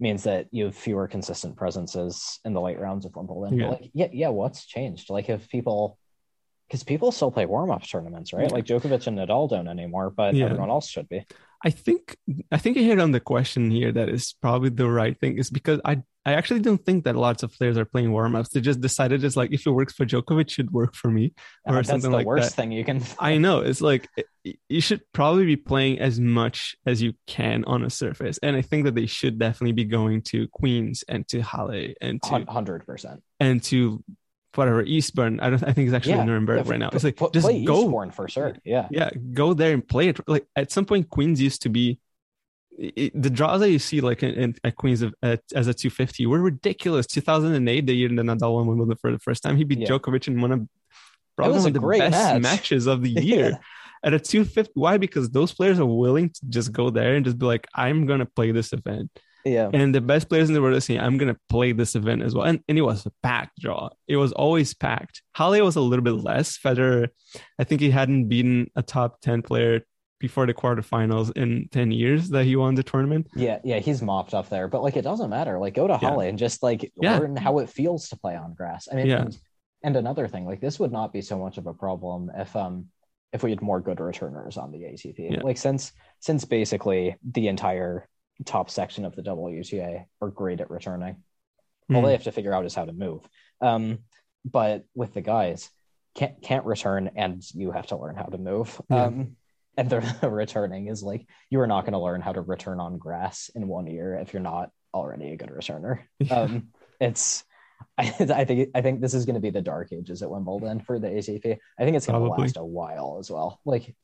means 0.00 0.24
that 0.24 0.48
you 0.50 0.64
have 0.66 0.76
fewer 0.76 1.06
consistent 1.08 1.56
presences 1.56 2.40
in 2.44 2.52
the 2.52 2.60
late 2.60 2.78
rounds 2.78 3.06
of 3.06 3.14
Wimbledon. 3.14 3.58
Yeah. 3.58 3.68
Like, 3.68 3.90
yeah, 3.92 4.08
yeah. 4.12 4.28
What's 4.28 4.66
changed? 4.66 5.10
Like, 5.10 5.28
if 5.28 5.48
people, 5.48 5.98
because 6.68 6.82
people 6.82 7.12
still 7.12 7.30
play 7.30 7.46
warm 7.46 7.70
up 7.70 7.86
tournaments, 7.86 8.32
right? 8.32 8.48
Yeah. 8.48 8.54
Like 8.54 8.64
Djokovic 8.64 9.06
and 9.06 9.18
Nadal 9.18 9.48
don't 9.48 9.68
anymore, 9.68 10.10
but 10.10 10.34
yeah. 10.34 10.46
everyone 10.46 10.70
else 10.70 10.88
should 10.88 11.08
be. 11.08 11.24
I 11.64 11.70
think 11.70 12.16
I 12.52 12.58
think 12.58 12.76
you 12.76 12.84
hit 12.84 13.00
on 13.00 13.12
the 13.12 13.20
question 13.20 13.70
here 13.70 13.90
that 13.90 14.10
is 14.10 14.34
probably 14.42 14.68
the 14.68 14.88
right 14.88 15.18
thing 15.18 15.38
is 15.38 15.48
because 15.48 15.80
I 15.82 16.02
I 16.26 16.34
actually 16.34 16.60
don't 16.60 16.84
think 16.84 17.04
that 17.04 17.16
lots 17.16 17.42
of 17.42 17.52
players 17.52 17.78
are 17.78 17.86
playing 17.86 18.12
warm 18.12 18.36
ups. 18.36 18.50
They 18.50 18.60
just 18.60 18.82
decided 18.82 19.24
it's 19.24 19.36
like 19.36 19.52
if 19.52 19.66
it 19.66 19.70
works 19.70 19.94
for 19.94 20.04
Djokovic, 20.04 20.42
it 20.42 20.50
should 20.50 20.70
work 20.72 20.94
for 20.94 21.10
me 21.10 21.34
or 21.66 21.78
uh, 21.78 21.82
something 21.82 22.12
like 22.12 22.26
worst 22.26 22.50
that. 22.50 22.56
thing 22.56 22.72
you 22.72 22.84
can. 22.84 23.02
I 23.18 23.38
know 23.46 23.60
it's 23.60 23.80
like 23.80 24.08
you 24.68 24.82
should 24.82 25.00
probably 25.14 25.46
be 25.46 25.56
playing 25.56 26.00
as 26.00 26.20
much 26.20 26.76
as 26.84 27.00
you 27.00 27.14
can 27.26 27.64
on 27.64 27.82
a 27.82 27.90
surface, 27.90 28.38
and 28.42 28.56
I 28.56 28.62
think 28.62 28.84
that 28.84 28.94
they 28.94 29.06
should 29.06 29.38
definitely 29.38 29.72
be 29.72 29.84
going 29.84 30.20
to 30.22 30.48
Queens 30.48 31.02
and 31.08 31.26
to 31.28 31.40
Halle 31.40 31.94
and 32.02 32.22
to 32.24 32.44
hundred 32.46 32.86
percent 32.86 33.22
and 33.40 33.62
to 33.64 34.04
whatever 34.56 34.82
Eastbourne. 34.82 35.40
I 35.40 35.50
don't. 35.50 35.62
I 35.62 35.72
think 35.72 35.88
it's 35.88 35.94
actually 35.94 36.14
yeah, 36.14 36.24
Nuremberg 36.24 36.64
yeah, 36.64 36.70
right 36.70 36.80
now. 36.80 36.90
It's 36.92 37.04
like 37.04 37.18
just 37.32 37.46
play 37.46 37.64
go 37.64 37.82
Eastbourne 37.82 38.10
for 38.10 38.28
sure. 38.28 38.56
Yeah, 38.64 38.88
yeah, 38.90 39.10
go 39.32 39.54
there 39.54 39.72
and 39.72 39.86
play 39.86 40.08
it. 40.08 40.20
Like 40.28 40.46
at 40.56 40.70
some 40.70 40.84
point, 40.84 41.10
Queens 41.10 41.40
used 41.40 41.62
to 41.62 41.68
be 41.68 41.98
it, 42.78 43.20
the 43.20 43.30
draws 43.30 43.60
that 43.60 43.70
you 43.70 43.78
see 43.78 44.00
like 44.00 44.22
in, 44.22 44.34
in 44.34 44.54
at 44.64 44.76
Queens 44.76 45.02
of, 45.02 45.14
at, 45.22 45.40
as 45.54 45.66
a 45.66 45.74
250 45.74 46.26
were 46.26 46.40
ridiculous. 46.40 47.06
2008, 47.06 47.86
the 47.86 47.94
year 47.94 48.08
that 48.08 48.14
Nadal 48.14 48.54
won 48.54 48.66
Wimbledon 48.66 48.96
for 48.96 49.12
the 49.12 49.18
first 49.18 49.42
time, 49.42 49.56
he 49.56 49.64
beat 49.64 49.80
yeah. 49.80 49.88
Djokovic 49.88 50.28
in 50.28 50.40
one 50.40 50.52
of 50.52 50.68
probably 51.36 51.58
one 51.58 51.66
of 51.68 51.74
the 51.74 51.80
best 51.80 52.10
match. 52.12 52.42
matches 52.42 52.86
of 52.86 53.02
the 53.02 53.10
year. 53.22 53.50
yeah. 53.50 53.58
At 54.02 54.12
a 54.12 54.18
250, 54.18 54.72
why? 54.74 54.98
Because 54.98 55.30
those 55.30 55.52
players 55.52 55.80
are 55.80 55.86
willing 55.86 56.28
to 56.28 56.40
just 56.50 56.72
go 56.72 56.90
there 56.90 57.14
and 57.16 57.24
just 57.24 57.38
be 57.38 57.46
like, 57.46 57.66
"I'm 57.74 58.04
gonna 58.04 58.26
play 58.26 58.52
this 58.52 58.74
event." 58.74 59.10
Yeah. 59.44 59.70
And 59.72 59.94
the 59.94 60.00
best 60.00 60.28
players 60.28 60.48
in 60.48 60.54
the 60.54 60.62
world 60.62 60.76
are 60.76 60.80
saying, 60.80 61.00
I'm 61.00 61.18
gonna 61.18 61.36
play 61.48 61.72
this 61.72 61.94
event 61.94 62.22
as 62.22 62.34
well. 62.34 62.44
And, 62.46 62.60
and 62.68 62.78
it 62.78 62.82
was 62.82 63.04
a 63.06 63.12
packed 63.22 63.60
draw. 63.60 63.90
It 64.08 64.16
was 64.16 64.32
always 64.32 64.72
packed. 64.74 65.22
Halle 65.34 65.60
was 65.62 65.76
a 65.76 65.80
little 65.80 66.02
bit 66.02 66.12
less. 66.24 66.56
Federer, 66.58 67.08
I 67.58 67.64
think 67.64 67.80
he 67.80 67.90
hadn't 67.90 68.28
beaten 68.28 68.70
a 68.76 68.82
top 68.82 69.20
10 69.20 69.42
player 69.42 69.82
before 70.20 70.46
the 70.46 70.54
quarterfinals 70.54 71.36
in 71.36 71.68
10 71.72 71.90
years 71.90 72.30
that 72.30 72.44
he 72.44 72.56
won 72.56 72.74
the 72.74 72.82
tournament. 72.82 73.26
Yeah, 73.36 73.58
yeah, 73.64 73.80
he's 73.80 74.00
mopped 74.00 74.32
up 74.32 74.48
there. 74.48 74.68
But 74.68 74.82
like 74.82 74.96
it 74.96 75.02
doesn't 75.02 75.28
matter. 75.28 75.58
Like 75.58 75.74
go 75.74 75.86
to 75.86 75.98
Yeah. 76.00 76.18
And 76.20 76.38
just 76.38 76.62
like 76.62 76.90
Yeah. 77.00 77.18
learn 77.18 77.36
how 77.36 77.58
it 77.58 77.68
feels 77.68 78.08
to 78.08 78.16
play 78.16 78.36
on 78.36 78.54
grass. 78.54 78.88
I 78.90 78.94
mean, 78.96 79.06
Yeah. 79.08 79.22
and, 79.22 79.38
and 79.82 79.96
another 79.96 80.26
thing, 80.28 80.46
like 80.46 80.60
this 80.60 80.80
would 80.80 80.92
not 80.92 81.12
be 81.12 81.20
so 81.20 81.38
much 81.38 81.58
of 81.58 81.66
a 81.66 81.74
problem 81.74 82.30
if 82.34 82.54
um 82.56 82.86
if 83.34 83.42
we 83.42 83.50
had 83.50 83.60
more 83.60 83.80
good 83.80 83.98
returners 84.00 84.56
on 84.56 84.70
the 84.70 84.78
ATP. 84.84 85.32
Yeah. 85.32 85.40
Like 85.42 85.58
since 85.58 85.92
since 86.20 86.44
basically 86.46 87.16
the 87.32 87.48
entire 87.48 88.08
top 88.44 88.70
section 88.70 89.04
of 89.04 89.14
the 89.14 89.22
WTA 89.22 90.04
are 90.20 90.30
great 90.30 90.60
at 90.60 90.70
returning. 90.70 91.16
All 91.90 92.00
Hmm. 92.00 92.06
they 92.06 92.12
have 92.12 92.24
to 92.24 92.32
figure 92.32 92.54
out 92.54 92.64
is 92.64 92.74
how 92.74 92.84
to 92.86 92.92
move. 92.92 93.28
Um, 93.60 93.98
but 94.44 94.84
with 94.94 95.14
the 95.14 95.20
guys, 95.20 95.70
can't 96.14 96.40
can't 96.42 96.64
return, 96.64 97.10
and 97.16 97.42
you 97.54 97.72
have 97.72 97.88
to 97.88 97.96
learn 97.96 98.16
how 98.16 98.24
to 98.24 98.38
move. 98.38 98.80
Yeah. 98.90 99.04
Um, 99.04 99.36
and 99.76 99.90
the, 99.90 100.16
the 100.20 100.30
returning 100.42 100.88
is 100.88 101.02
like 101.02 101.26
you 101.50 101.60
are 101.60 101.66
not 101.66 101.82
going 101.82 101.92
to 101.92 101.98
learn 101.98 102.20
how 102.20 102.32
to 102.32 102.40
return 102.40 102.80
on 102.80 102.98
grass 102.98 103.50
in 103.54 103.68
one 103.68 103.86
year 103.86 104.14
if 104.16 104.32
you're 104.32 104.42
not 104.42 104.70
already 104.92 105.32
a 105.32 105.36
good 105.36 105.50
returner. 105.50 106.00
Yeah. 106.20 106.40
Um, 106.40 106.68
it's 107.00 107.44
I, 107.98 108.14
I 108.18 108.44
think 108.44 108.70
I 108.74 108.80
think 108.80 109.00
this 109.00 109.14
is 109.14 109.26
going 109.26 109.34
to 109.34 109.40
be 109.40 109.50
the 109.50 109.60
dark 109.62 109.92
ages 109.92 110.22
at 110.22 110.30
Wimbledon 110.30 110.80
for 110.80 110.98
the 110.98 111.08
ATP. 111.08 111.58
I 111.78 111.84
think 111.84 111.96
it's 111.96 112.06
going 112.06 112.22
to 112.22 112.30
last 112.30 112.56
a 112.56 112.64
while 112.64 113.16
as 113.18 113.30
well. 113.30 113.60
Like, 113.64 113.94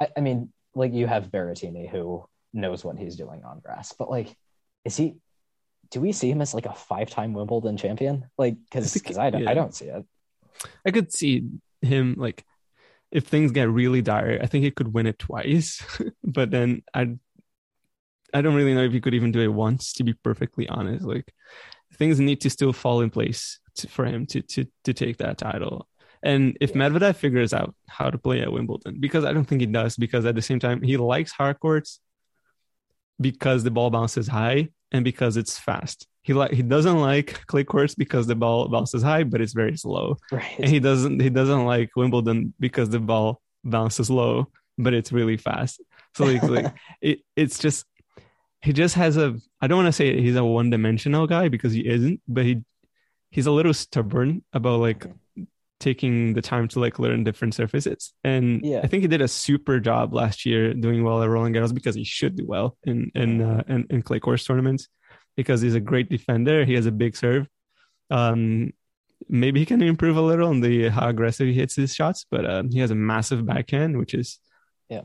I, 0.00 0.08
I 0.16 0.20
mean, 0.20 0.52
like 0.74 0.92
you 0.92 1.06
have 1.06 1.30
Berrettini 1.30 1.88
who 1.88 2.24
knows 2.52 2.84
what 2.84 2.98
he's 2.98 3.16
doing 3.16 3.44
on 3.44 3.60
grass, 3.60 3.92
but 3.92 4.10
like, 4.10 4.36
is 4.84 4.96
he? 4.96 5.16
Do 5.90 6.00
we 6.00 6.12
see 6.12 6.30
him 6.30 6.42
as 6.42 6.52
like 6.52 6.66
a 6.66 6.74
five-time 6.74 7.32
Wimbledon 7.32 7.78
champion? 7.78 8.26
Like, 8.36 8.56
because 8.64 8.92
think- 8.92 9.16
I, 9.16 9.30
don't 9.30 9.42
yeah. 9.42 9.50
I 9.50 9.54
don't 9.54 9.74
see 9.74 9.86
it. 9.86 10.04
I 10.84 10.90
could 10.90 11.12
see 11.12 11.44
him 11.80 12.16
like 12.18 12.44
if 13.10 13.26
things 13.26 13.52
get 13.52 13.70
really 13.70 14.02
dire, 14.02 14.38
I 14.42 14.46
think 14.46 14.64
he 14.64 14.70
could 14.70 14.92
win 14.92 15.06
it 15.06 15.18
twice. 15.18 15.82
but 16.24 16.50
then 16.50 16.82
I 16.92 17.16
I 18.34 18.42
don't 18.42 18.54
really 18.54 18.74
know 18.74 18.84
if 18.84 18.92
he 18.92 19.00
could 19.00 19.14
even 19.14 19.32
do 19.32 19.40
it 19.40 19.48
once, 19.48 19.94
to 19.94 20.04
be 20.04 20.12
perfectly 20.12 20.68
honest. 20.68 21.04
Like 21.04 21.32
things 21.94 22.20
need 22.20 22.40
to 22.42 22.50
still 22.50 22.72
fall 22.72 23.00
in 23.00 23.10
place 23.10 23.60
to, 23.76 23.88
for 23.88 24.04
him 24.04 24.26
to 24.26 24.42
to 24.42 24.66
to 24.84 24.92
take 24.92 25.18
that 25.18 25.38
title. 25.38 25.88
And 26.22 26.58
if 26.60 26.72
Medvedev 26.72 27.14
figures 27.14 27.54
out 27.54 27.74
how 27.88 28.10
to 28.10 28.18
play 28.18 28.42
at 28.42 28.50
Wimbledon, 28.50 28.98
because 28.98 29.24
I 29.24 29.32
don't 29.32 29.44
think 29.44 29.60
he 29.60 29.66
does, 29.66 29.96
because 29.96 30.26
at 30.26 30.34
the 30.34 30.42
same 30.42 30.58
time 30.58 30.82
he 30.82 30.96
likes 30.96 31.30
hard 31.30 31.60
courts 31.60 32.00
because 33.20 33.64
the 33.64 33.70
ball 33.70 33.90
bounces 33.90 34.28
high 34.28 34.68
and 34.92 35.04
because 35.04 35.36
it's 35.36 35.58
fast. 35.58 36.06
He 36.22 36.32
like 36.34 36.52
he 36.52 36.62
doesn't 36.62 36.98
like 37.00 37.46
clay 37.46 37.64
courts 37.64 37.94
because 37.94 38.26
the 38.26 38.34
ball 38.34 38.68
bounces 38.68 39.02
high, 39.02 39.24
but 39.24 39.40
it's 39.40 39.54
very 39.54 39.76
slow 39.76 40.16
Right. 40.30 40.58
and 40.58 40.68
he 40.68 40.78
doesn't 40.80 41.20
he 41.20 41.30
doesn't 41.30 41.64
like 41.64 41.90
Wimbledon 41.96 42.52
because 42.60 42.90
the 42.90 43.00
ball 43.00 43.40
bounces 43.64 44.10
low, 44.10 44.48
but 44.76 44.92
it's 44.94 45.10
really 45.12 45.36
fast. 45.38 45.80
So 46.16 46.24
like, 46.24 46.42
like 46.42 46.74
it, 47.00 47.20
it's 47.34 47.58
just 47.58 47.86
he 48.60 48.72
just 48.72 48.94
has 48.96 49.16
a 49.16 49.36
I 49.60 49.66
don't 49.68 49.78
want 49.82 49.88
to 49.88 49.92
say 49.92 50.20
he's 50.20 50.36
a 50.36 50.44
one 50.44 50.68
dimensional 50.70 51.26
guy 51.26 51.48
because 51.48 51.72
he 51.72 51.86
isn't, 51.88 52.20
but 52.28 52.44
he 52.44 52.62
he's 53.30 53.46
a 53.46 53.52
little 53.52 53.74
stubborn 53.74 54.42
about 54.52 54.80
like 54.80 55.06
taking 55.80 56.34
the 56.34 56.42
time 56.42 56.66
to 56.68 56.80
like 56.80 56.98
learn 56.98 57.22
different 57.24 57.54
surfaces. 57.54 58.12
And 58.24 58.60
Yeah. 58.64 58.80
I 58.82 58.86
think 58.88 59.02
he 59.02 59.08
did 59.08 59.20
a 59.22 59.28
super 59.28 59.78
job 59.80 60.12
last 60.12 60.44
year 60.44 60.74
doing 60.74 61.04
well 61.04 61.22
at 61.22 61.28
Roland 61.28 61.54
Garros 61.54 61.72
because 61.74 61.94
he 61.94 62.04
should 62.04 62.36
do 62.36 62.44
well 62.46 62.76
in 62.84 63.10
in 63.14 63.40
uh, 63.40 63.62
in, 63.68 63.86
in 63.90 64.02
clay 64.02 64.20
course 64.20 64.44
tournaments 64.44 64.88
because 65.36 65.60
he's 65.60 65.74
a 65.76 65.80
great 65.80 66.08
defender. 66.10 66.64
He 66.64 66.74
has 66.74 66.86
a 66.86 66.90
big 66.92 67.16
serve. 67.16 67.46
Um, 68.10 68.72
maybe 69.28 69.60
he 69.60 69.66
can 69.66 69.82
improve 69.82 70.16
a 70.16 70.20
little 70.22 70.48
on 70.48 70.60
the 70.60 70.88
how 70.88 71.08
aggressive 71.08 71.46
he 71.46 71.54
hits 71.54 71.76
his 71.76 71.94
shots, 71.94 72.24
but 72.30 72.44
uh, 72.44 72.62
he 72.70 72.78
has 72.80 72.90
a 72.90 72.94
massive 72.94 73.44
backhand, 73.46 73.98
which 73.98 74.14
is 74.14 74.38
Yeah. 74.88 75.02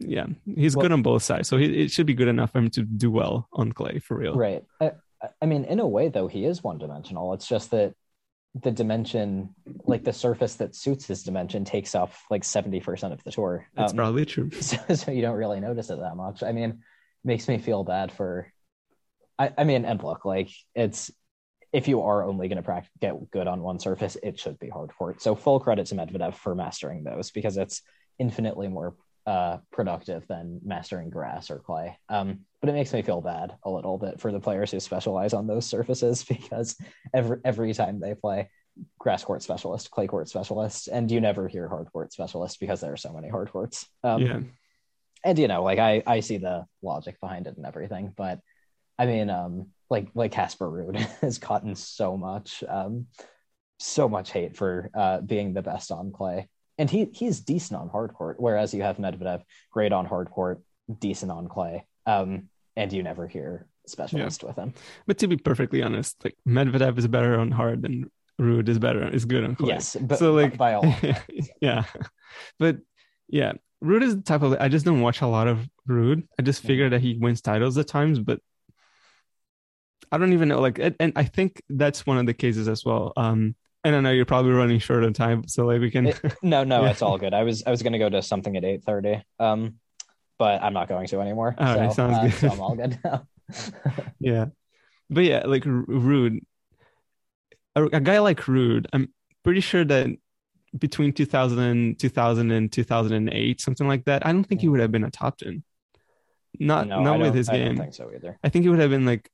yeah, 0.00 0.26
he's 0.56 0.76
Well- 0.76 0.82
good 0.84 0.92
on 0.92 1.02
both 1.02 1.22
sides, 1.22 1.48
so 1.48 1.56
he, 1.56 1.66
it 1.84 1.90
should 1.90 2.06
be 2.06 2.14
good 2.14 2.28
enough 2.28 2.52
for 2.52 2.58
him 2.58 2.70
to 2.70 2.82
do 2.82 3.10
well 3.10 3.48
on 3.52 3.72
clay 3.72 3.98
for 3.98 4.16
real. 4.16 4.34
Right. 4.34 4.64
I, 4.80 4.86
I- 5.22 5.28
I 5.40 5.46
mean, 5.46 5.64
in 5.64 5.78
a 5.80 5.86
way, 5.86 6.08
though, 6.08 6.26
he 6.26 6.44
is 6.44 6.64
one 6.64 6.78
dimensional. 6.78 7.32
It's 7.34 7.46
just 7.46 7.70
that 7.70 7.94
the 8.60 8.70
dimension, 8.70 9.54
like 9.86 10.04
the 10.04 10.12
surface 10.12 10.56
that 10.56 10.74
suits 10.74 11.06
his 11.06 11.22
dimension, 11.22 11.64
takes 11.64 11.94
up 11.94 12.12
like 12.30 12.42
70% 12.42 13.12
of 13.12 13.22
the 13.24 13.30
tour. 13.30 13.66
That's 13.74 13.92
Um, 13.92 13.96
probably 13.96 14.26
true. 14.26 14.50
so, 14.60 14.76
so 14.94 15.10
you 15.10 15.22
don't 15.22 15.36
really 15.36 15.60
notice 15.60 15.88
it 15.90 15.98
that 15.98 16.16
much. 16.16 16.42
I 16.42 16.52
mean, 16.52 16.82
makes 17.24 17.48
me 17.48 17.58
feel 17.58 17.84
bad 17.84 18.12
for. 18.12 18.52
I, 19.38 19.52
I 19.56 19.64
mean, 19.64 19.84
and 19.84 20.02
look, 20.02 20.24
like 20.24 20.50
it's 20.74 21.10
if 21.72 21.88
you 21.88 22.02
are 22.02 22.24
only 22.24 22.48
going 22.48 22.56
to 22.56 22.62
practice 22.62 22.90
get 23.00 23.30
good 23.30 23.46
on 23.46 23.62
one 23.62 23.78
surface, 23.78 24.16
it 24.22 24.38
should 24.38 24.58
be 24.58 24.68
hard 24.68 24.90
court. 24.98 25.22
So 25.22 25.34
full 25.34 25.58
credit 25.58 25.86
to 25.86 25.94
Medvedev 25.94 26.34
for 26.34 26.54
mastering 26.54 27.02
those 27.02 27.30
because 27.30 27.56
it's 27.56 27.80
infinitely 28.18 28.68
more 28.68 28.94
uh, 29.26 29.58
productive 29.72 30.26
than 30.28 30.60
mastering 30.62 31.08
grass 31.08 31.50
or 31.50 31.58
clay. 31.60 31.98
Um, 32.10 32.40
but 32.62 32.70
it 32.70 32.72
makes 32.72 32.92
me 32.94 33.02
feel 33.02 33.20
bad 33.20 33.54
a 33.64 33.70
little 33.70 33.98
bit 33.98 34.18
for 34.20 34.32
the 34.32 34.40
players 34.40 34.70
who 34.70 34.80
specialize 34.80 35.34
on 35.34 35.46
those 35.46 35.66
surfaces 35.66 36.24
because 36.28 36.76
every 37.12 37.38
every 37.44 37.74
time 37.74 38.00
they 38.00 38.14
play 38.14 38.48
grass 38.98 39.22
court 39.22 39.42
specialist, 39.42 39.90
clay 39.90 40.06
court 40.06 40.30
specialist, 40.30 40.88
and 40.88 41.10
you 41.10 41.20
never 41.20 41.46
hear 41.46 41.68
hard 41.68 41.92
court 41.92 42.10
specialist 42.10 42.58
because 42.58 42.80
there 42.80 42.92
are 42.92 42.96
so 42.96 43.12
many 43.12 43.28
hard 43.28 43.50
courts. 43.50 43.86
Um, 44.02 44.22
yeah, 44.22 44.40
and 45.24 45.38
you 45.38 45.48
know 45.48 45.62
like 45.62 45.78
i 45.78 46.02
i 46.06 46.20
see 46.20 46.38
the 46.38 46.64
logic 46.82 47.20
behind 47.20 47.46
it 47.46 47.56
and 47.56 47.66
everything 47.66 48.12
but 48.16 48.40
i 48.98 49.06
mean 49.06 49.30
um 49.30 49.68
like 49.90 50.08
like 50.14 50.32
casper 50.32 50.66
Ruud 50.66 50.96
has 51.20 51.38
gotten 51.38 51.74
so 51.74 52.16
much 52.16 52.64
um 52.68 53.06
so 53.78 54.08
much 54.08 54.32
hate 54.32 54.56
for 54.56 54.90
uh 54.94 55.20
being 55.20 55.54
the 55.54 55.62
best 55.62 55.90
on 55.90 56.12
clay. 56.12 56.48
And 56.78 56.88
he 56.88 57.08
he's 57.12 57.40
decent 57.40 57.80
on 57.80 57.88
hard 57.88 58.14
court 58.14 58.40
whereas 58.40 58.72
you 58.72 58.82
have 58.82 58.96
medvedev 58.96 59.42
great 59.70 59.92
on 59.92 60.06
hard 60.06 60.30
court 60.30 60.62
decent 60.98 61.30
on 61.30 61.48
clay. 61.48 61.86
Um 62.06 62.48
and 62.76 62.92
you 62.92 63.02
never 63.02 63.26
hear 63.26 63.66
specialist 63.86 64.44
with 64.44 64.56
him 64.56 64.72
but 65.06 65.18
to 65.18 65.26
be 65.26 65.36
perfectly 65.36 65.82
honest, 65.82 66.16
like 66.24 66.36
Medvedev 66.46 66.96
is 66.98 67.08
better 67.08 67.38
on 67.38 67.50
hard 67.50 67.82
than 67.82 68.10
Ruud 68.40 68.68
is 68.68 68.78
better 68.78 69.08
is 69.08 69.24
good 69.24 69.44
on 69.44 69.56
clay. 69.56 69.68
yes 69.68 69.96
but 70.00 70.18
so 70.18 70.32
like 70.32 70.56
by 70.56 70.74
all 70.74 70.94
yeah, 71.60 71.84
but 72.58 72.78
yeah, 73.28 73.52
Ruud 73.82 74.02
is 74.02 74.16
the 74.16 74.22
type 74.22 74.42
of 74.42 74.56
I 74.60 74.68
just 74.68 74.84
don't 74.84 75.00
watch 75.00 75.20
a 75.20 75.26
lot 75.26 75.48
of 75.48 75.68
Ruud. 75.88 76.26
I 76.38 76.42
just 76.42 76.62
figure 76.62 76.88
that 76.90 77.00
he 77.00 77.18
wins 77.18 77.40
titles 77.40 77.76
at 77.78 77.88
times, 77.88 78.18
but 78.18 78.40
I 80.10 80.18
don't 80.18 80.32
even 80.32 80.48
know. 80.48 80.60
Like, 80.60 80.78
and, 80.78 80.94
and 81.00 81.12
I 81.16 81.24
think 81.24 81.62
that's 81.68 82.06
one 82.06 82.18
of 82.18 82.26
the 82.26 82.34
cases 82.34 82.68
as 82.68 82.84
well. 82.84 83.12
Um, 83.16 83.54
and 83.84 83.96
I 83.96 84.00
know 84.00 84.10
you're 84.10 84.24
probably 84.26 84.52
running 84.52 84.78
short 84.78 85.04
on 85.04 85.12
time, 85.12 85.48
so 85.48 85.66
like 85.66 85.80
we 85.80 85.90
can. 85.90 86.06
It- 86.08 86.20
no 86.42 86.62
no 86.64 86.82
Yeah. 86.84 86.90
it's 86.90 87.02
all 87.02 87.18
good 87.18 87.34
i 87.34 87.42
was 87.42 87.62
i 87.66 87.70
was 87.70 87.82
going 87.82 87.92
to 87.94 87.98
go 87.98 88.08
to 88.08 88.22
something 88.22 88.56
at 88.56 88.64
8 88.64 88.84
30 88.84 89.22
um 89.38 89.74
but 90.42 90.62
i'm 90.64 90.74
not 90.78 90.86
going 90.88 91.06
to 91.06 91.20
anymore 91.20 91.54
All 91.58 91.76
right, 91.76 91.90
so, 91.90 91.96
sounds 91.96 92.16
uh, 92.18 92.22
good. 92.22 92.34
so 92.40 92.48
i'm 92.52 92.60
all 92.60 92.76
good 92.82 92.98
now 93.04 93.18
yeah, 94.20 94.46
but 95.10 95.24
yeah, 95.24 95.42
like 95.46 95.64
Ruud, 95.64 96.40
a, 97.76 97.84
a 97.84 98.00
guy 98.00 98.18
like 98.18 98.40
Ruud, 98.40 98.86
I'm 98.92 99.12
pretty 99.42 99.60
sure 99.60 99.84
that 99.84 100.08
between 100.78 101.12
2000, 101.12 101.98
2000 101.98 102.50
and 102.50 102.72
2008, 102.72 103.60
something 103.60 103.88
like 103.88 104.04
that, 104.06 104.26
I 104.26 104.32
don't 104.32 104.44
think 104.44 104.60
he 104.60 104.68
would 104.68 104.80
have 104.80 104.92
been 104.92 105.04
a 105.04 105.10
top 105.10 105.38
10. 105.38 105.62
Not 106.58 106.86
no, 106.86 107.02
not 107.02 107.16
I 107.16 107.22
with 107.22 107.34
his 107.34 107.48
I 107.48 107.58
don't 107.58 107.66
game. 107.68 107.76
think 107.78 107.94
so 107.94 108.10
either. 108.14 108.38
I 108.44 108.48
think 108.48 108.64
he 108.64 108.68
would 108.68 108.78
have 108.78 108.90
been 108.90 109.06
like 109.06 109.30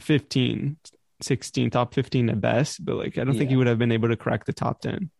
15, 0.00 0.76
16, 1.20 1.70
top 1.70 1.94
15 1.94 2.30
at 2.30 2.40
best, 2.40 2.84
but 2.84 2.96
like 2.96 3.18
I 3.18 3.24
don't 3.24 3.36
think 3.36 3.50
he 3.50 3.56
would 3.56 3.66
have 3.66 3.78
been 3.78 3.92
able 3.92 4.08
to 4.08 4.16
crack 4.16 4.44
the 4.44 4.52
top 4.52 4.80
10. 4.80 5.10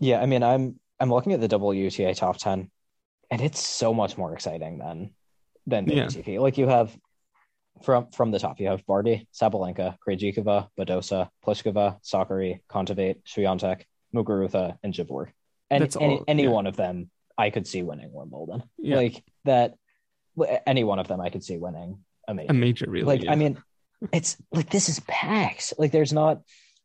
Yeah, 0.00 0.20
I 0.20 0.26
mean, 0.26 0.42
I'm 0.42 0.78
I'm 1.00 1.10
looking 1.10 1.32
at 1.32 1.40
the 1.40 1.48
WTA 1.48 2.16
top 2.16 2.36
ten, 2.38 2.70
and 3.30 3.40
it's 3.40 3.60
so 3.66 3.92
much 3.94 4.16
more 4.18 4.32
exciting 4.34 4.78
than 4.78 5.10
than 5.66 5.84
the 5.84 5.94
Yeah. 5.96 6.06
ATP. 6.06 6.40
Like 6.40 6.58
you 6.58 6.66
have 6.68 6.96
from 7.82 8.10
from 8.10 8.30
the 8.30 8.38
top, 8.38 8.58
you 8.60 8.68
have 8.68 8.84
Barty, 8.86 9.28
Sabalenka, 9.32 9.96
Krejcikova, 10.06 10.68
Badosa, 10.78 11.28
Pliskova, 11.44 12.00
Sakkari, 12.02 12.60
Kontaveit, 12.70 13.22
Swiatek, 13.24 13.82
Muguruza, 14.14 14.78
and 14.82 14.92
Jabeur. 14.94 15.28
And 15.70 15.82
That's 15.82 15.96
any 15.96 16.16
all- 16.18 16.24
any 16.26 16.44
yeah. 16.44 16.50
one 16.50 16.66
of 16.66 16.76
them, 16.76 17.10
I 17.36 17.50
could 17.50 17.66
see 17.66 17.82
winning 17.82 18.10
Wimbledon. 18.12 18.62
Yeah. 18.78 18.96
Like 18.96 19.22
that, 19.44 19.74
any 20.66 20.82
one 20.84 20.98
of 20.98 21.08
them, 21.08 21.20
I 21.20 21.30
could 21.30 21.44
see 21.44 21.56
winning 21.58 22.04
a 22.26 22.34
major. 22.34 22.50
A 22.50 22.54
major, 22.54 22.86
really. 22.90 23.06
like 23.18 23.28
i 23.28 23.34
mean 23.34 23.56
it's 24.12 24.36
like 24.52 24.68
this 24.70 24.88
is 24.88 25.00
packed 25.08 25.72
like 25.78 25.90
there's 25.92 26.12
not 26.12 26.42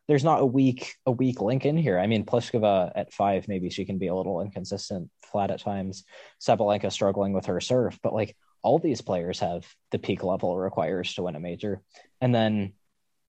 there's 0.08 0.24
not 0.24 0.42
a 0.42 0.46
weak 0.46 0.96
a 1.06 1.12
weak 1.12 1.42
link 1.42 1.66
in 1.66 1.78
here 1.78 2.00
i 2.00 2.08
mean 2.08 2.26
pliskova 2.26 2.92
at 2.96 3.14
five 3.14 3.48
maybe 3.48 3.70
she 3.70 3.86
can 3.86 3.98
be 3.98 4.08
a 4.08 4.16
little 4.16 4.42
inconsistent 4.42 5.10
flat 5.32 5.52
at 5.52 5.62
times 5.62 6.04
sabalenka 6.42 6.92
struggling 6.92 7.34
with 7.34 7.46
her 7.46 7.60
serve 7.60 7.98
but 8.02 8.14
like 8.14 8.36
all 8.62 8.80
these 8.80 9.02
players 9.02 9.40
have 9.40 9.66
the 9.92 10.00
peak 10.00 10.24
level 10.24 10.58
requires 10.58 11.14
to 11.14 11.24
win 11.24 11.36
a 11.36 11.40
major 11.40 11.82
and 12.22 12.34
then 12.34 12.74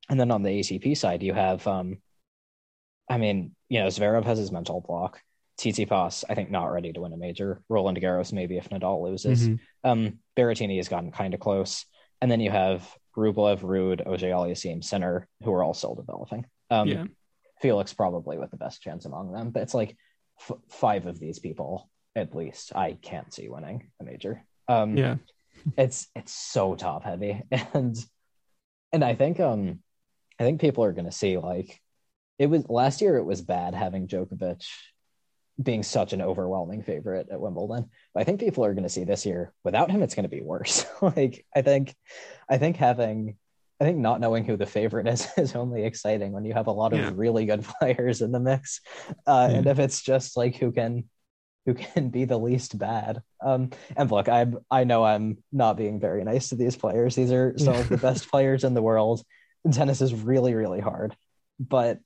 and 0.08 0.18
then 0.18 0.30
on 0.30 0.42
the 0.42 0.60
atp 0.60 0.96
side 0.96 1.22
you 1.22 1.32
have 1.32 1.66
um 1.66 1.98
i 3.08 3.18
mean 3.18 3.54
you 3.68 3.80
know 3.80 3.86
zverev 3.86 4.24
has 4.24 4.38
his 4.38 4.52
mental 4.52 4.80
block 4.80 5.20
Tt 5.56 5.74
Tsitsipas, 5.74 6.24
I 6.28 6.34
think, 6.34 6.50
not 6.50 6.72
ready 6.72 6.92
to 6.92 7.00
win 7.00 7.12
a 7.12 7.16
major. 7.16 7.62
Roland 7.68 8.00
Garros, 8.00 8.32
maybe 8.32 8.56
if 8.56 8.70
Nadal 8.70 9.02
loses. 9.02 9.48
Mhm. 9.48 9.60
Um, 9.84 10.18
Berrettini 10.36 10.78
has 10.78 10.88
gotten 10.88 11.12
kind 11.12 11.32
of 11.32 11.38
close, 11.38 11.86
and 12.20 12.28
then 12.28 12.40
you 12.40 12.50
have 12.50 12.92
Rublev, 13.16 13.60
Ruud, 13.60 14.04
Oj 14.06 14.22
Aliassime, 14.22 14.82
Sinner, 14.82 15.28
who 15.44 15.52
are 15.52 15.62
all 15.62 15.74
still 15.74 15.94
developing. 15.94 16.46
Um, 16.70 16.88
yeah. 16.88 17.04
Felix 17.60 17.92
probably 17.92 18.38
with 18.38 18.50
the 18.50 18.56
best 18.56 18.82
chance 18.82 19.04
among 19.04 19.32
them, 19.32 19.50
but 19.50 19.62
it's 19.62 19.74
like 19.74 19.96
f- 20.40 20.58
five 20.68 21.06
of 21.06 21.18
these 21.18 21.38
people 21.38 21.88
at 22.16 22.34
least 22.34 22.74
I 22.74 22.92
can't 23.00 23.32
see 23.32 23.48
winning 23.48 23.90
a 24.00 24.04
major. 24.04 24.44
Um, 24.68 24.96
yeah, 24.96 25.16
it's 25.76 26.08
it's 26.14 26.32
so 26.32 26.74
top 26.74 27.04
heavy, 27.04 27.42
and 27.74 27.96
and 28.92 29.04
I 29.04 29.14
think 29.14 29.40
um 29.40 29.80
I 30.38 30.44
think 30.44 30.60
people 30.60 30.84
are 30.84 30.92
to 30.92 31.12
see 31.12 31.38
like 31.38 31.80
it 32.38 32.46
was 32.46 32.68
last 32.68 33.00
year. 33.00 33.16
It 33.16 33.24
was 33.24 33.40
bad 33.40 33.74
having 33.74 34.08
Djokovic 34.08 34.64
being 35.62 35.82
such 35.82 36.12
an 36.12 36.20
overwhelming 36.20 36.82
favorite 36.82 37.28
at 37.30 37.40
Wimbledon. 37.40 37.88
But 38.12 38.20
I 38.20 38.24
think 38.24 38.40
people 38.40 38.64
are 38.64 38.74
going 38.74 38.84
to 38.84 38.88
see 38.88 39.04
this 39.04 39.24
year 39.24 39.52
without 39.62 39.90
him, 39.90 40.02
it's 40.02 40.14
going 40.14 40.24
to 40.24 40.36
be 40.36 40.42
worse. 40.42 40.84
like 41.02 41.46
I 41.54 41.62
think, 41.62 41.94
I 42.48 42.58
think 42.58 42.76
having, 42.76 43.36
I 43.80 43.84
think 43.84 43.98
not 43.98 44.20
knowing 44.20 44.44
who 44.44 44.56
the 44.56 44.66
favorite 44.66 45.06
is 45.08 45.26
is 45.36 45.54
only 45.54 45.84
exciting 45.84 46.32
when 46.32 46.44
you 46.44 46.54
have 46.54 46.66
a 46.68 46.72
lot 46.72 46.92
of 46.92 47.00
Yeah. 47.00 47.12
really 47.14 47.46
good 47.46 47.64
players 47.80 48.22
in 48.22 48.32
the 48.32 48.40
mix. 48.40 48.80
Uh, 49.26 49.48
Yeah. 49.50 49.58
And 49.58 49.66
if 49.66 49.78
it's 49.78 50.00
just 50.02 50.36
like 50.36 50.56
who 50.56 50.72
can, 50.72 51.04
who 51.66 51.74
can 51.74 52.10
be 52.10 52.24
the 52.24 52.38
least 52.38 52.76
bad. 52.78 53.22
Um, 53.44 53.70
and 53.96 54.10
look, 54.10 54.28
I 54.28 54.46
I 54.70 54.84
know 54.84 55.04
I'm 55.04 55.38
not 55.52 55.76
being 55.76 55.98
very 55.98 56.22
nice 56.24 56.50
to 56.50 56.56
these 56.56 56.76
players. 56.76 57.14
These 57.14 57.32
are 57.32 57.54
some 57.58 57.74
of 57.74 57.88
the 57.88 57.96
best 58.08 58.30
players 58.30 58.64
in 58.64 58.74
the 58.74 58.82
world. 58.82 59.22
And 59.64 59.72
tennis 59.72 60.00
is 60.02 60.12
really 60.14 60.54
really 60.54 60.80
hard, 60.80 61.16
but 61.58 61.98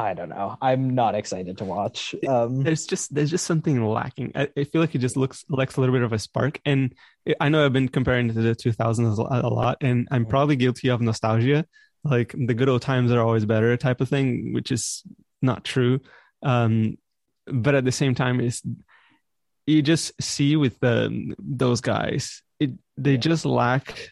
I 0.00 0.14
don't 0.14 0.28
know. 0.28 0.56
I'm 0.60 0.94
not 0.94 1.14
excited 1.14 1.58
to 1.58 1.64
watch. 1.64 2.14
Um, 2.26 2.62
there's 2.62 2.86
just 2.86 3.14
there's 3.14 3.30
just 3.30 3.46
something 3.46 3.84
lacking. 3.84 4.32
I, 4.34 4.48
I 4.56 4.64
feel 4.64 4.80
like 4.80 4.94
it 4.94 4.98
just 4.98 5.16
looks 5.16 5.44
lacks 5.48 5.76
a 5.76 5.80
little 5.80 5.94
bit 5.94 6.02
of 6.02 6.12
a 6.12 6.18
spark. 6.18 6.60
And 6.64 6.94
I 7.40 7.48
know 7.48 7.64
I've 7.64 7.72
been 7.72 7.88
comparing 7.88 8.30
it 8.30 8.34
to 8.34 8.42
the 8.42 8.54
2000s 8.54 9.18
a 9.18 9.22
lot- 9.22 9.44
a 9.44 9.48
lot, 9.48 9.78
and 9.80 10.08
I'm 10.10 10.26
probably 10.26 10.56
guilty 10.56 10.88
of 10.88 11.00
nostalgia, 11.00 11.66
like 12.04 12.34
the 12.36 12.54
good 12.54 12.68
old 12.68 12.82
times 12.82 13.12
are 13.12 13.20
always 13.20 13.44
better 13.44 13.76
type 13.76 14.00
of 14.00 14.08
thing, 14.08 14.52
which 14.52 14.70
is 14.72 15.02
not 15.42 15.64
true. 15.64 16.00
Um, 16.42 16.96
but 17.46 17.74
at 17.74 17.84
the 17.84 17.92
same 17.92 18.14
time, 18.14 18.40
is 18.40 18.62
you 19.66 19.82
just 19.82 20.12
see 20.20 20.56
with 20.56 20.78
the 20.80 21.34
those 21.38 21.80
guys, 21.80 22.42
it 22.58 22.70
they 22.96 23.16
just 23.16 23.44
lack. 23.44 24.10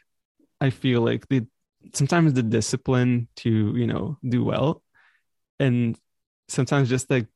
I 0.61 0.71
feel 0.71 1.03
like 1.03 1.29
the 1.29 1.47
sometimes 1.95 2.35
the 2.35 2.43
discipline 2.43 3.29
to 3.37 3.75
you 3.77 3.87
know 3.87 4.19
do 4.29 4.45
well, 4.45 4.83
and 5.59 5.99
sometimes 6.49 6.89
just 6.89 7.11
like 7.11 7.27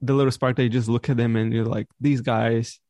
the 0.00 0.12
little 0.12 0.32
spark 0.32 0.56
they 0.56 0.68
just 0.68 0.88
look 0.88 1.08
at 1.08 1.16
them 1.16 1.36
and 1.36 1.52
you're 1.52 1.64
like 1.64 1.86
these 2.00 2.20
guys 2.20 2.80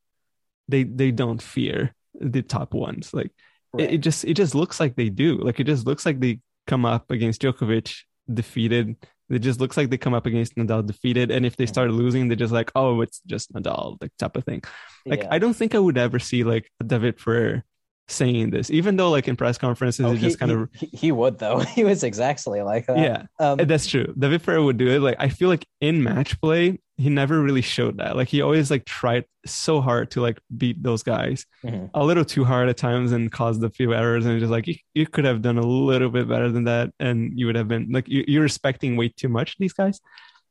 they 0.68 0.82
they 0.84 1.10
don't 1.10 1.40
fear 1.40 1.94
the 2.20 2.42
top 2.42 2.74
ones. 2.74 3.12
Like 3.12 3.30
it, 3.78 3.94
it 3.94 3.98
just 3.98 4.24
it 4.24 4.34
just 4.34 4.54
looks 4.54 4.80
like 4.80 4.96
they 4.96 5.08
do. 5.08 5.38
Like 5.38 5.60
it 5.60 5.64
just 5.64 5.86
looks 5.86 6.06
like 6.06 6.20
they 6.20 6.40
come 6.66 6.84
up 6.84 7.10
against 7.10 7.42
Djokovic 7.42 7.94
defeated. 8.32 8.96
It 9.28 9.40
just 9.40 9.60
looks 9.60 9.76
like 9.76 9.90
they 9.90 9.98
come 9.98 10.14
up 10.14 10.26
against 10.26 10.54
Nadal 10.56 10.86
defeated 10.86 11.30
and 11.32 11.44
if 11.44 11.56
they 11.56 11.66
start 11.66 11.90
losing 11.90 12.28
they're 12.28 12.36
just 12.36 12.52
like 12.52 12.70
oh 12.76 13.00
it's 13.00 13.20
just 13.26 13.52
Nadal 13.52 13.96
like 14.00 14.12
type 14.18 14.36
of 14.36 14.44
thing. 14.44 14.62
Like 15.04 15.22
yeah. 15.22 15.28
I 15.30 15.38
don't 15.38 15.54
think 15.54 15.74
I 15.74 15.78
would 15.78 15.98
ever 15.98 16.18
see 16.18 16.44
like 16.44 16.70
David 16.84 17.20
Ferrer 17.20 17.64
saying 18.08 18.50
this 18.50 18.70
even 18.70 18.96
though 18.96 19.10
like 19.10 19.26
in 19.26 19.34
press 19.34 19.58
conferences 19.58 20.06
Oh, 20.06 20.12
he, 20.12 20.18
just 20.20 20.38
kind 20.38 20.52
of 20.52 20.68
he, 20.72 20.86
he 20.92 21.12
would 21.12 21.38
though. 21.38 21.58
He 21.76 21.82
was 21.84 22.04
exactly 22.04 22.62
like 22.62 22.86
that. 22.86 22.98
yeah 22.98 23.22
Um, 23.40 23.58
that's 23.58 23.86
true. 23.86 24.14
David 24.18 24.42
Ferrer 24.42 24.62
would 24.62 24.76
do 24.76 24.88
it. 24.88 25.00
Like 25.00 25.16
I 25.18 25.28
feel 25.28 25.48
like 25.48 25.66
in 25.80 26.02
match 26.02 26.40
play, 26.40 26.78
he 26.98 27.10
never 27.10 27.40
really 27.42 27.62
showed 27.62 27.98
that. 27.98 28.16
Like 28.16 28.28
he 28.28 28.42
always 28.42 28.70
like 28.70 28.84
tried 28.84 29.24
so 29.44 29.80
hard 29.80 30.10
to 30.12 30.20
like 30.22 30.38
beat 30.56 30.82
those 30.82 31.02
guys, 31.02 31.44
Mhm. 31.64 31.90
a 31.94 32.04
little 32.04 32.24
too 32.24 32.44
hard 32.44 32.68
at 32.68 32.76
times, 32.76 33.10
and 33.12 33.30
caused 33.30 33.62
a 33.64 33.70
few 33.70 33.92
errors. 33.92 34.24
And 34.24 34.38
just 34.40 34.50
like 34.52 34.66
you, 34.68 34.76
you 34.94 35.06
could 35.06 35.24
have 35.24 35.42
done 35.42 35.58
a 35.58 35.66
little 35.66 36.08
bit 36.08 36.28
better 36.28 36.50
than 36.50 36.64
that, 36.64 36.92
and 37.00 37.38
you 37.38 37.46
would 37.46 37.56
have 37.56 37.68
been 37.68 37.88
like 37.90 38.08
you, 38.08 38.24
you're 38.28 38.42
respecting 38.42 38.96
way 38.96 39.08
too 39.08 39.28
much 39.28 39.56
these 39.58 39.72
guys. 39.74 40.00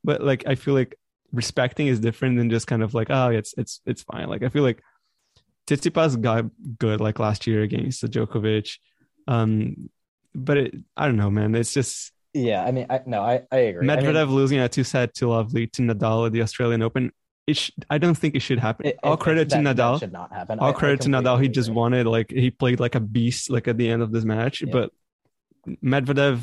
But 0.04 0.22
like 0.22 0.44
I 0.46 0.54
feel 0.56 0.74
like 0.74 0.94
respecting 1.32 1.88
is 1.88 1.98
different 2.00 2.36
than 2.38 2.48
just 2.50 2.66
kind 2.68 2.82
of 2.82 2.94
like 2.94 3.08
oh 3.10 3.30
it's 3.30 3.52
it's 3.58 3.80
it's 3.86 4.02
fine. 4.02 4.28
Like 4.28 4.42
I 4.44 4.48
feel 4.50 4.62
like 4.62 4.80
Tsitsipas 5.66 6.20
got 6.20 6.44
good 6.78 7.00
like 7.00 7.18
last 7.18 7.46
year 7.46 7.62
against 7.62 8.00
the 8.02 8.08
Djokovic. 8.08 8.78
Um, 9.26 9.90
but 10.34 10.56
it, 10.56 10.74
I 10.96 11.06
don't 11.06 11.16
know, 11.16 11.30
man. 11.30 11.54
It's 11.54 11.72
just 11.74 12.12
yeah, 12.34 12.62
I 12.64 12.70
mean, 12.70 12.86
I, 12.90 13.00
no, 13.06 13.22
I, 13.22 13.42
I 13.50 13.56
agree. 13.58 13.88
I 13.90 13.96
mean, 13.96 14.04
Medvedev 14.04 14.28
losing 14.30 14.58
a 14.58 14.68
two 14.68 14.84
set 14.84 15.14
to 15.14 15.28
Lovely 15.28 15.66
to 15.68 15.82
Nadal 15.82 16.26
at 16.26 16.32
the 16.32 16.42
Australian 16.42 16.82
Open. 16.82 17.10
It 17.46 17.56
sh- 17.56 17.70
I 17.88 17.96
don't 17.98 18.14
think 18.16 18.34
it 18.34 18.40
should 18.40 18.58
happen. 18.58 18.86
it- 18.86 18.98
all 19.02 19.14
it- 19.14 19.20
credit 19.20 19.48
to 19.50 19.56
that- 19.62 19.76
Nadal. 19.76 19.98
should 19.98 20.12
not 20.12 20.32
happen. 20.32 20.58
All 20.58 20.72
credit 20.74 21.00
to 21.02 21.08
Nadal. 21.08 21.40
He 21.40 21.48
just 21.48 21.68
agree. 21.68 21.76
wanted 21.80 22.06
like 22.06 22.30
he 22.30 22.50
played 22.50 22.78
like 22.78 22.94
a 22.94 23.00
beast 23.00 23.50
like 23.50 23.66
at 23.68 23.78
the 23.78 23.88
end 23.88 24.02
of 24.02 24.12
this 24.12 24.24
match. 24.24 24.60
Yeah. 24.62 24.70
But 24.72 24.90
Medvedev 25.82 26.42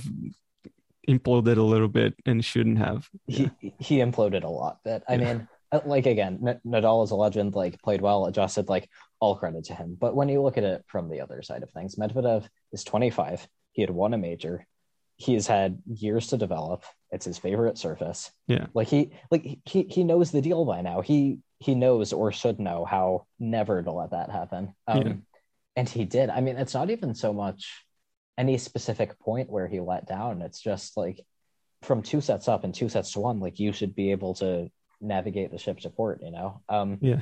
imploded 1.08 1.58
a 1.58 1.62
little 1.62 1.88
bit 1.88 2.16
and 2.26 2.44
shouldn't 2.44 2.78
have. 2.80 3.10
he 3.28 3.52
he 3.80 3.98
imploded 3.98 4.44
a 4.44 4.50
lot. 4.50 4.80
But 4.84 5.04
I 5.08 5.18
mean, 5.18 5.48
uh, 5.72 5.82
like 5.86 6.06
again, 6.06 6.40
Nadal 6.66 7.04
is 7.04 7.12
a 7.12 7.16
legend. 7.16 7.54
Like 7.56 7.82
played 7.82 8.02
well, 8.02 8.26
adjusted. 8.26 8.70
Like 8.70 8.90
all 9.24 9.38
credit 9.38 9.64
to 9.64 9.74
him. 9.74 9.96
But 9.98 10.18
when 10.18 10.28
you 10.28 10.42
look 10.42 10.58
at 10.58 10.66
it 10.66 10.84
from 10.86 11.10
the 11.10 11.22
other 11.22 11.42
side 11.42 11.64
of 11.64 11.72
things, 11.72 11.96
Medvedev 11.96 12.46
is 12.74 12.84
25. 12.84 13.48
He 13.72 13.82
had 13.82 13.90
won 13.90 14.14
a 14.14 14.18
major. 14.18 14.68
He 15.16 15.36
has 15.36 15.48
had 15.48 15.82
years 15.88 16.28
to 16.28 16.38
develop. 16.38 16.84
It's 17.10 17.24
his 17.24 17.38
favorite 17.38 17.78
surface. 17.78 18.32
Yeah. 18.48 18.66
Like 18.74 18.90
he 18.90 19.14
like 19.32 19.60
he 19.64 19.84
he 19.84 20.04
knows 20.04 20.32
the 20.32 20.42
deal 20.42 20.66
by 20.66 20.82
now. 20.82 21.00
He 21.00 21.40
he 21.60 21.74
knows 21.74 22.12
or 22.12 22.34
should 22.34 22.60
know 22.60 22.84
how 22.84 23.26
never 23.40 23.82
to 23.82 23.92
let 23.94 24.12
that 24.12 24.30
happen. 24.30 24.76
Um, 24.88 24.98
Yeah. 25.08 25.14
And 25.78 25.90
he 25.90 26.04
did. 26.04 26.30
I 26.30 26.42
mean, 26.42 26.58
it's 26.58 26.74
not 26.74 26.90
even 26.90 27.16
so 27.16 27.32
much 27.32 27.86
any 28.38 28.58
specific 28.58 29.18
point 29.20 29.50
where 29.50 29.68
he 29.68 29.80
let 29.80 30.06
down. 30.06 30.42
It's 30.42 30.60
just 30.60 30.98
like 30.98 31.26
from 31.82 32.02
two 32.04 32.20
sets 32.20 32.50
up 32.50 32.66
and 32.66 32.76
two 32.76 32.90
sets 32.90 33.14
to 33.14 33.22
one, 33.22 33.40
like 33.40 33.58
you 33.58 33.72
should 33.72 33.96
be 33.96 34.12
able 34.12 34.34
to 34.36 34.70
navigate 35.00 35.52
the 35.52 35.58
ship 35.58 35.80
to 35.80 35.90
port, 35.90 36.22
you 36.22 36.32
know? 36.32 36.62
Um, 36.68 36.98
Yeah. 37.02 37.22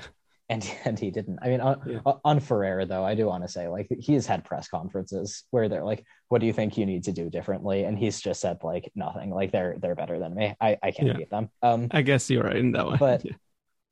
And 0.52 0.70
and 0.86 1.00
he 1.00 1.10
didn't. 1.12 1.40
I 1.42 1.48
mean, 1.50 1.62
on, 1.62 1.82
Yeah. 1.88 2.00
on 2.26 2.40
Ferrer 2.40 2.86
though, 2.86 3.06
I 3.06 3.16
do 3.16 3.26
want 3.26 3.44
to 3.44 3.48
say 3.50 3.68
like 3.70 3.88
he 4.00 4.14
has 4.14 4.26
had 4.26 4.44
press 4.44 4.68
conferences 4.68 5.46
where 5.52 5.70
they're 5.70 5.84
like, 5.84 6.06
"What 6.28 6.42
do 6.42 6.48
you 6.48 6.54
think 6.54 6.78
you 6.78 6.86
need 6.86 7.06
to 7.06 7.12
do 7.14 7.30
differently?" 7.30 7.86
And 7.86 7.98
he's 7.98 8.20
just 8.20 8.42
said 8.42 8.58
like 8.64 8.92
nothing. 8.94 9.30
Like 9.32 9.52
they're 9.52 9.78
they're 9.80 9.96
better 9.96 10.20
than 10.20 10.36
me. 10.36 10.54
I 10.60 10.78
I 10.84 10.92
can't 10.92 11.08
Yeah. 11.08 11.14
beat 11.18 11.30
them. 11.30 11.50
Um, 11.62 11.88
I 11.92 12.02
guess 12.02 12.30
you're 12.30 12.44
right 12.44 12.58
in 12.58 12.74
that 12.74 12.86
one. 12.86 12.98
But- 13.00 13.24
Yeah. 13.26 13.32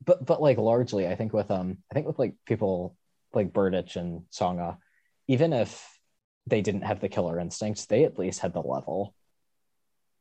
but 0.05 0.25
but 0.25 0.41
like 0.41 0.57
largely, 0.57 1.07
I 1.07 1.15
think 1.15 1.31
with 1.33 1.49
um, 1.49 1.77
I 1.89 1.93
think 1.93 2.05
with 2.07 2.19
like 2.19 2.35
people 2.45 2.95
like 3.33 3.53
Berdych 3.53 3.95
and 3.95 4.23
Tsonga, 4.31 4.77
even 5.27 5.53
if 5.53 5.87
they 6.47 6.61
didn't 6.61 6.81
have 6.81 6.99
the 6.99 7.09
killer 7.09 7.39
instincts, 7.39 7.85
they 7.85 8.03
at 8.03 8.17
least 8.19 8.39
had 8.41 8.53
the 8.53 8.61
level 8.61 9.13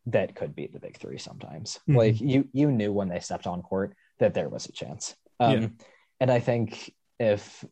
that 0.06 0.34
could 0.34 0.54
beat 0.54 0.72
the 0.72 0.80
big 0.80 0.96
three 0.98 1.18
sometimes. 1.18 1.80
Mhm. 1.88 1.96
Like 1.96 2.20
you 2.20 2.48
you 2.52 2.70
knew 2.70 2.92
when 2.92 3.08
they 3.08 3.20
stepped 3.20 3.46
on 3.46 3.62
court 3.62 3.94
that 4.20 4.34
there 4.34 4.48
was 4.48 4.66
a 4.66 4.72
chance. 4.72 5.16
Um, 5.40 5.52
Yeah. 5.62 5.68
And 6.20 6.30
I 6.30 6.40
think 6.40 6.94
if 7.18 7.64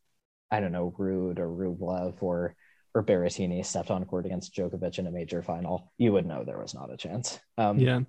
I 0.51 0.61
don't 0.61 0.73
know 0.73 0.95
Ruud 0.99 1.39
or 1.39 1.49
Rublev 1.49 2.23
or 2.23 2.55
or 2.95 3.03
Berrettini 3.03 3.65
stepped 3.65 3.91
on 3.91 4.05
court 4.07 4.25
against 4.25 4.55
Djokovic 4.55 4.99
in 4.99 5.07
a 5.07 5.11
major 5.11 5.43
final, 5.43 5.93
you 5.99 6.13
would 6.13 6.25
know 6.25 6.45
there 6.45 6.59
was 6.59 6.75
not 6.75 6.93
a 6.93 6.97
chance. 6.97 7.39
Um, 7.59 7.79
yeah. 7.79 8.01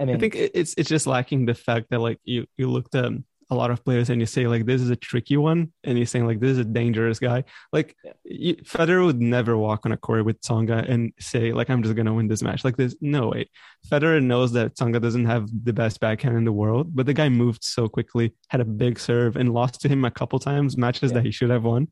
I 0.00 0.04
mean, 0.04 0.16
I 0.16 0.18
think 0.18 0.34
it's 0.34 0.74
it's 0.76 0.88
just 0.88 1.06
lacking 1.06 1.46
the 1.46 1.54
fact 1.54 1.86
that 1.90 2.00
like 2.00 2.18
you 2.24 2.46
you 2.56 2.68
looked 2.68 2.94
at 2.94 3.12
a 3.50 3.54
lot 3.54 3.70
of 3.70 3.82
players 3.84 4.10
and 4.10 4.20
you 4.20 4.26
say 4.26 4.46
like 4.46 4.66
this 4.66 4.82
is 4.82 4.90
a 4.90 4.96
tricky 4.96 5.36
one 5.36 5.72
and 5.84 5.96
you're 5.96 6.06
saying 6.06 6.26
like 6.26 6.38
this 6.38 6.50
is 6.50 6.58
a 6.58 6.64
dangerous 6.64 7.18
guy 7.18 7.42
like 7.72 7.96
Yeah. 8.04 8.12
you, 8.24 8.54
Federer 8.56 9.04
would 9.06 9.20
never 9.22 9.56
walk 9.56 9.86
on 9.86 9.92
a 9.92 9.96
court 9.96 10.26
with 10.26 10.38
Tsonga 10.42 10.86
and 10.88 11.12
say 11.18 11.52
like 11.52 11.70
I'm 11.70 11.82
just 11.82 11.94
gonna 11.96 12.12
win 12.12 12.28
this 12.28 12.42
match 12.42 12.62
like 12.64 12.76
there's 12.76 12.96
no 13.00 13.28
way 13.28 13.48
Federer 13.90 14.22
knows 14.22 14.52
that 14.52 14.74
Tsonga 14.76 15.00
doesn't 15.00 15.24
have 15.24 15.48
the 15.64 15.72
best 15.72 15.98
backhand 15.98 16.36
in 16.36 16.44
the 16.44 16.52
world 16.52 16.94
but 16.94 17.06
the 17.06 17.14
guy 17.14 17.28
moved 17.30 17.64
so 17.64 17.88
quickly 17.88 18.34
had 18.48 18.60
a 18.60 18.66
big 18.66 18.98
serve 18.98 19.36
and 19.36 19.54
lost 19.54 19.80
to 19.80 19.88
him 19.88 20.04
a 20.04 20.10
couple 20.10 20.38
times 20.38 20.76
matches 20.76 21.10
Yeah. 21.10 21.14
that 21.18 21.24
he 21.24 21.30
should 21.30 21.50
have 21.50 21.64
won 21.64 21.88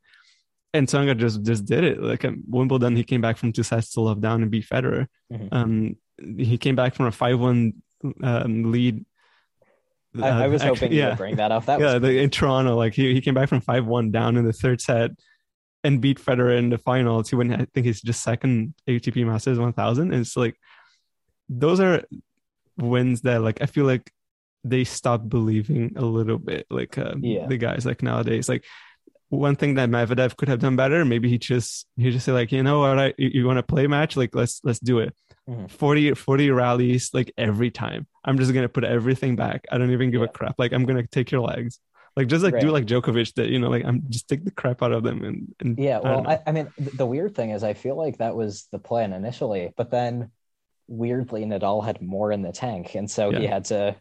and 0.75 0.87
Tsonga 0.87 1.17
just 1.17 1.41
just 1.43 1.65
did 1.65 1.83
it 1.83 2.01
like 2.01 2.23
at 2.23 2.33
Wimbledon 2.47 2.95
he 2.95 3.03
came 3.03 3.21
back 3.21 3.37
from 3.37 3.51
two 3.51 3.63
sets 3.63 3.91
to 3.93 4.01
love 4.01 4.21
down 4.21 4.43
and 4.43 4.51
beat 4.51 4.67
Federer 4.67 5.07
Mhm. 5.33 5.47
um 5.51 5.95
he 6.37 6.57
came 6.57 6.75
back 6.75 6.93
from 6.95 7.05
a 7.07 7.11
5-1 7.11 7.73
um, 8.23 8.71
lead 8.71 9.03
I, 10.23 10.45
I 10.45 10.47
was 10.47 10.61
actually- 10.61 10.75
hoping 10.79 10.91
you 10.93 10.99
yeah. 10.99 11.09
would 11.09 11.17
bring 11.17 11.35
that 11.37 11.51
up. 11.51 11.65
That 11.65 11.79
yeah, 11.79 11.93
was 11.93 12.01
the, 12.01 12.19
in 12.19 12.29
Toronto, 12.29 12.75
like 12.75 12.93
he, 12.93 13.13
he 13.13 13.21
came 13.21 13.33
back 13.33 13.49
from 13.49 13.61
five 13.61 13.85
one 13.85 14.11
down 14.11 14.37
in 14.37 14.45
the 14.45 14.53
third 14.53 14.81
set 14.81 15.11
and 15.83 16.01
beat 16.01 16.19
Federer 16.19 16.57
in 16.57 16.69
the 16.69 16.77
finals. 16.77 17.29
He 17.29 17.35
win. 17.35 17.53
I 17.53 17.65
think 17.73 17.85
he's 17.85 18.01
just 18.01 18.21
second 18.23 18.73
ATP 18.87 19.25
Masters 19.25 19.59
one 19.59 19.73
thousand. 19.73 20.11
And 20.13 20.21
it's 20.21 20.35
like 20.35 20.55
those 21.49 21.79
are 21.79 22.03
wins 22.77 23.21
that 23.21 23.41
like 23.41 23.61
I 23.61 23.65
feel 23.65 23.85
like 23.85 24.11
they 24.63 24.83
stop 24.83 25.29
believing 25.29 25.93
a 25.95 26.03
little 26.03 26.37
bit. 26.39 26.65
Like 26.69 26.97
uh, 26.97 27.15
Yeah. 27.21 27.47
the 27.47 27.57
guys 27.57 27.85
like 27.85 28.03
nowadays, 28.03 28.49
like 28.49 28.65
one 29.29 29.55
thing 29.55 29.75
that 29.75 29.89
Medvedev 29.89 30.35
could 30.37 30.47
have 30.47 30.59
done 30.59 30.75
better, 30.75 31.03
maybe 31.05 31.29
he 31.29 31.37
just 31.37 31.85
he 31.95 32.11
just 32.11 32.25
say 32.25 32.31
like 32.31 32.51
you 32.51 32.63
know 32.63 32.79
what 32.79 32.99
I 32.99 33.13
you, 33.17 33.29
you 33.33 33.45
want 33.45 33.57
to 33.57 33.63
play 33.63 33.85
a 33.85 33.89
match 33.89 34.17
like 34.17 34.35
let's 34.35 34.61
let's 34.63 34.79
do 34.79 34.99
it. 34.99 35.13
Mhm. 35.49 35.69
40, 35.71 36.13
40 36.13 36.51
rallies 36.51 37.11
like 37.13 37.31
every 37.37 37.71
time. 37.71 38.07
I'm 38.25 38.37
just 38.37 38.53
gonna 38.53 38.69
put 38.69 38.83
everything 38.83 39.35
back. 39.35 39.65
I 39.71 39.77
don't 39.77 39.91
even 39.91 40.11
give 40.11 40.21
a 40.21 40.27
crap. 40.27 40.55
Like 40.57 40.73
I'm 40.73 40.85
gonna 40.85 41.07
take 41.07 41.31
your 41.31 41.41
legs. 41.41 41.79
Like 42.15 42.27
just 42.27 42.43
like 42.43 42.59
do 42.59 42.71
like 42.71 42.85
Djokovic 42.85 43.35
that 43.35 43.49
you 43.49 43.59
know 43.59 43.69
like 43.69 43.85
I'm 43.85 44.03
just 44.09 44.27
take 44.27 44.43
the 44.43 44.51
crap 44.51 44.81
out 44.81 44.91
of 44.91 45.03
them 45.03 45.23
and, 45.23 45.55
and 45.59 45.77
Yeah, 45.77 45.99
well, 45.99 46.23
know. 46.23 46.29
I, 46.29 46.39
I 46.47 46.51
mean, 46.51 46.67
th- 46.77 46.97
the 46.97 47.05
weird 47.05 47.35
thing 47.35 47.51
is, 47.51 47.63
I 47.63 47.73
feel 47.75 47.95
like 47.95 48.17
that 48.17 48.35
was 48.35 48.67
the 48.71 48.79
plan 48.79 49.13
initially, 49.13 49.71
but 49.77 49.91
then 49.91 50.31
weirdly, 50.87 51.45
Nadal 51.45 51.85
had 51.85 52.01
more 52.01 52.31
in 52.31 52.41
the 52.41 52.51
tank, 52.51 52.95
and 52.95 53.09
so 53.09 53.31
he 53.31 53.45
had 53.45 53.65
to. 53.65 53.95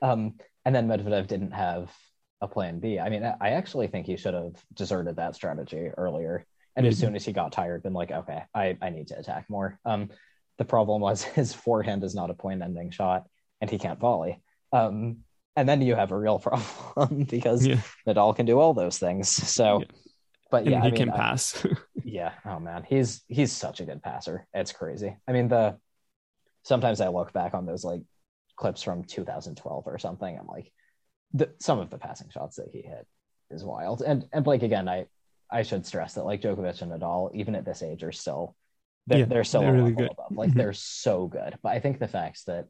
Um, 0.00 0.34
and 0.64 0.74
then 0.74 0.88
Medvedev 0.88 1.26
didn't 1.26 1.52
have 1.52 1.92
a 2.40 2.48
plan 2.48 2.78
B. 2.78 2.98
I 2.98 3.10
mean, 3.10 3.24
I 3.24 3.34
I 3.40 3.50
actually 3.50 3.88
think 3.88 4.06
he 4.06 4.16
should 4.16 4.34
have 4.34 4.54
deserted 4.74 5.16
that 5.16 5.34
strategy 5.34 5.90
earlier, 5.96 6.46
and 6.74 6.86
as 6.86 6.98
soon 6.98 7.14
as 7.16 7.24
he 7.24 7.32
got 7.32 7.52
tired, 7.52 7.82
been 7.82 7.92
like, 7.92 8.10
okay, 8.10 8.44
I 8.54 8.78
I 8.80 8.90
need 8.90 9.08
to 9.08 9.18
attack 9.18 9.44
more. 9.50 9.78
Um, 9.84 10.08
the 10.58 10.64
problem 10.64 11.00
was 11.00 11.22
his 11.38 11.52
forehand 11.54 12.04
is 12.04 12.14
not 12.14 12.30
a 12.30 12.34
point-ending 12.34 12.90
shot, 12.90 13.26
and 13.60 13.70
he 13.70 13.78
can't 13.78 13.98
volley. 13.98 14.40
Um, 14.72 15.18
and 15.56 15.68
then 15.68 15.82
you 15.82 15.94
have 15.94 16.12
a 16.12 16.18
real 16.18 16.38
problem 16.48 17.24
because 17.30 17.66
yeah, 17.66 17.80
Nadal 18.06 18.34
can 18.36 18.46
do 18.46 18.58
all 18.60 18.74
those 18.74 18.98
things. 18.98 19.28
So, 19.28 19.80
Yeah. 19.80 19.86
but 20.50 20.62
and 20.62 20.70
yeah, 20.72 20.80
he 20.82 20.88
I 20.88 20.90
mean, 20.90 20.96
can 20.96 21.10
I- 21.10 21.16
pass. 21.16 21.66
yeah. 22.04 22.32
Oh 22.44 22.58
man, 22.60 22.84
he's 22.88 23.22
he's 23.28 23.52
such 23.52 23.80
a 23.80 23.84
good 23.84 24.02
passer. 24.02 24.46
It's 24.54 24.72
crazy. 24.72 25.16
I 25.26 25.32
mean, 25.32 25.48
the 25.48 25.76
sometimes 26.62 27.00
I 27.00 27.08
look 27.08 27.32
back 27.32 27.54
on 27.54 27.66
those 27.66 27.84
like 27.84 28.02
clips 28.56 28.82
from 28.82 29.04
2012 29.04 29.84
or 29.86 29.98
something. 29.98 30.36
I'm 30.38 30.46
like, 30.46 30.72
the, 31.32 31.50
some 31.60 31.78
of 31.78 31.90
the 31.90 31.98
passing 31.98 32.28
shots 32.30 32.56
that 32.56 32.68
he 32.72 32.82
hit 32.82 33.06
is 33.50 33.64
wild. 33.64 34.02
And 34.02 34.26
and 34.32 34.44
Blake 34.44 34.62
again, 34.62 34.88
I 34.88 35.06
I 35.50 35.62
should 35.62 35.86
stress 35.86 36.14
that 36.14 36.24
like 36.24 36.42
Djokovic 36.42 36.82
and 36.82 36.92
Nadal, 36.92 37.34
even 37.34 37.54
at 37.54 37.64
this 37.64 37.82
age, 37.82 38.02
are 38.04 38.12
still 38.12 38.54
they're, 39.08 39.18
Yeah, 39.20 39.24
they're 39.24 39.44
still 39.44 39.62
they're 39.62 39.72
really 39.72 39.92
good. 39.92 40.10
above. 40.10 40.32
Like 40.36 40.50
Mhm. 40.50 40.54
they're 40.54 40.72
so 40.72 41.26
good. 41.26 41.58
But 41.62 41.70
I 41.70 41.80
think 41.80 41.98
the 41.98 42.08
facts 42.08 42.44
that 42.44 42.66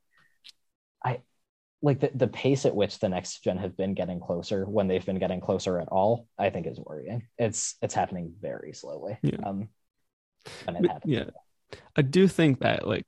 I 1.05 1.20
like 1.82 2.01
the, 2.01 2.11
the 2.14 2.28
pace 2.28 2.66
at 2.66 2.74
which 2.74 2.99
the 2.99 3.09
next 3.09 3.45
gen 3.45 3.59
have 3.59 3.76
been 3.76 3.95
getting 3.95 4.20
closer 4.20 4.64
when 4.64 4.89
they've 4.89 5.05
been 5.05 5.18
getting 5.18 5.41
closer 5.41 5.78
at 5.80 5.89
all, 5.89 6.26
I 6.39 6.51
think 6.51 6.66
is 6.66 6.80
worrying. 6.80 7.26
It's 7.39 7.76
it's 7.82 7.95
happening 7.95 8.34
very 8.41 8.72
slowly. 8.72 9.18
Yeah. 9.22 9.36
Um 9.45 9.68
and 10.66 10.76
it 10.76 10.82
But, 10.82 10.91
happens. 10.93 11.12
yeah. 11.12 11.24
I 11.97 12.03
do 12.03 12.26
think 12.28 12.61
that 12.61 12.86
like 12.86 13.07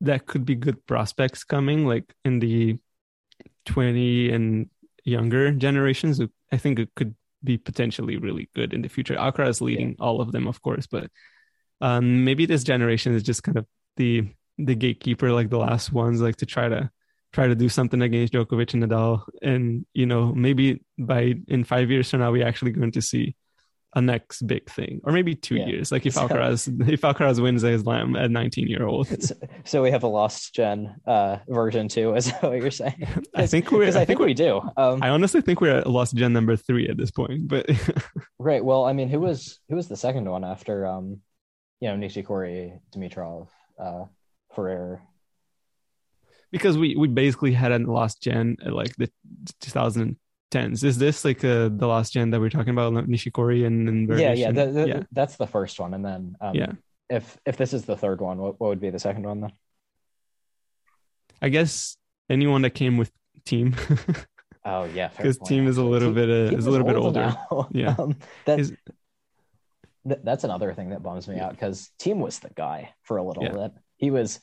that 0.00 0.26
could 0.26 0.44
be 0.44 0.54
good 0.54 0.84
prospects 0.86 1.44
coming 1.44 1.86
like 1.86 2.12
in 2.24 2.40
the 2.40 2.78
20 3.66 4.30
and 4.30 4.68
younger 5.04 5.52
generations. 5.52 6.20
I 6.52 6.56
think 6.56 6.78
it 6.78 6.90
could 6.94 7.14
be 7.42 7.56
potentially 7.58 8.16
really 8.16 8.48
good 8.54 8.72
in 8.74 8.82
the 8.82 8.88
future. 8.88 9.14
Alcaraz 9.16 9.48
is 9.50 9.60
leading 9.60 9.96
all 10.00 10.20
of 10.20 10.32
them, 10.32 10.46
of 10.46 10.60
course, 10.62 10.86
but 10.86 11.10
um, 11.80 12.24
maybe 12.24 12.46
this 12.46 12.64
generation 12.64 13.14
is 13.14 13.22
just 13.22 13.42
kind 13.42 13.58
of 13.58 13.66
the 13.96 14.28
the 14.58 14.74
gatekeeper, 14.74 15.32
like 15.32 15.50
the 15.50 15.58
last 15.58 15.92
ones, 15.92 16.20
like 16.20 16.36
to 16.36 16.46
try 16.46 16.68
to 16.68 16.90
try 17.32 17.48
to 17.48 17.54
do 17.56 17.68
something 17.68 18.00
against 18.02 18.32
Djokovic 18.32 18.74
and 18.74 18.84
Nadal, 18.84 19.22
and 19.42 19.84
you 19.94 20.06
know 20.06 20.32
maybe 20.34 20.82
by 20.98 21.34
in 21.48 21.64
five 21.64 21.90
years 21.90 22.10
from 22.10 22.20
now 22.20 22.30
we're 22.32 22.46
actually 22.46 22.70
going 22.72 22.92
to 22.92 23.02
see 23.02 23.34
a 23.96 24.00
next 24.00 24.42
big 24.48 24.68
thing, 24.68 25.00
or 25.04 25.12
maybe 25.12 25.36
two 25.36 25.54
Yeah. 25.54 25.66
years. 25.66 25.92
Like 25.92 26.04
if 26.04 26.14
So- 26.14 26.26
Alcaraz 26.26 26.88
if 26.88 27.00
Alcaraz 27.02 27.40
wins 27.40 27.62
a 27.62 27.78
Slam 27.78 28.16
at 28.16 28.28
19 28.30 28.66
year 28.68 28.86
old, 28.86 29.06
so, 29.64 29.82
we 29.82 29.90
have 29.92 30.02
a 30.02 30.08
lost 30.08 30.52
gen 30.54 30.96
uh 31.06 31.38
version 31.48 31.86
two 31.88 32.14
is 32.16 32.26
that 32.26 32.42
what 32.42 32.60
you're 32.60 32.70
saying 32.72 33.06
I 33.36 33.46
think 33.46 33.70
we're. 33.70 33.80
because 33.80 33.94
I 33.96 34.00
i 34.02 34.04
think 34.04 34.18
we 34.20 34.34
do 34.34 34.60
um 34.76 35.00
I 35.02 35.10
honestly 35.10 35.42
think 35.42 35.60
we're 35.60 35.78
at 35.78 35.86
lost 35.88 36.14
gen 36.16 36.32
number 36.32 36.56
three 36.56 36.88
at 36.88 36.96
this 36.96 37.10
point, 37.12 37.46
but 37.48 37.66
right 38.38 38.64
well 38.64 38.84
i 38.84 38.92
mean 38.92 39.08
who 39.08 39.20
was 39.20 39.60
who 39.68 39.76
was 39.76 39.86
the 39.88 39.96
second 39.96 40.28
one 40.28 40.44
after 40.44 40.86
um 40.86 41.20
you 41.84 41.90
know 41.90 41.96
nishikori 41.96 42.80
dimitrov 42.96 43.48
uh 43.78 44.04
ferrer 44.56 45.02
because 46.50 46.78
we 46.78 46.96
we 46.96 47.08
basically 47.08 47.52
had 47.52 47.72
a 47.72 47.78
last 47.78 48.22
gen 48.22 48.56
at 48.64 48.72
like 48.72 48.94
the 48.96 49.10
2010s. 49.60 50.84
Is 50.84 50.96
this 50.98 51.24
like 51.24 51.44
uh, 51.44 51.68
the 51.68 51.86
last 51.94 52.12
gen 52.14 52.30
that 52.30 52.40
we're 52.40 52.48
talking 52.48 52.70
about, 52.70 52.92
Nishikori 52.94 53.66
and, 53.66 53.88
and 53.88 54.08
yeah 54.08 54.32
yeah, 54.32 54.52
the, 54.52 54.66
the, 54.70 54.86
yeah, 54.88 55.02
that's 55.12 55.36
the 55.36 55.48
first 55.48 55.80
one 55.80 55.92
and 55.94 56.04
then 56.04 56.36
um 56.40 56.54
Yeah. 56.54 56.72
if 57.10 57.36
if 57.44 57.56
this 57.56 57.72
is 57.74 57.84
the 57.84 57.96
third 57.96 58.20
one 58.20 58.38
what, 58.38 58.60
what 58.60 58.68
would 58.68 58.80
be 58.80 58.90
the 58.90 59.00
second 59.00 59.24
one 59.26 59.40
then 59.42 59.52
I 61.42 61.48
guess 61.50 61.96
anyone 62.30 62.62
that 62.62 62.70
came 62.70 62.96
with 62.96 63.10
Thiem 63.44 63.74
oh 64.64 64.84
yeah 64.84 65.08
because 65.16 65.38
Thiem 65.48 65.66
is 65.66 65.76
a 65.76 65.82
little 65.82 66.12
Thiem- 66.12 66.14
bit 66.14 66.30
uh, 66.54 66.56
is 66.56 66.66
a 66.66 66.70
little 66.70 66.86
bit 66.86 66.96
older. 66.96 67.20
now. 67.50 67.68
Yeah. 67.82 67.96
um, 67.98 68.16
that, 68.46 68.58
th- 70.06 70.20
that's 70.24 70.44
another 70.44 70.72
thing 70.74 70.90
that 70.90 71.02
bums 71.02 71.28
me 71.28 71.38
out 71.38 71.50
because 71.52 71.90
Thiem 71.98 72.18
was 72.18 72.38
the 72.38 72.50
guy 72.50 72.90
for 73.02 73.16
a 73.16 73.22
little 73.22 73.44
Yeah. 73.44 73.52
bit. 73.52 73.72
He 73.96 74.10
was, 74.10 74.40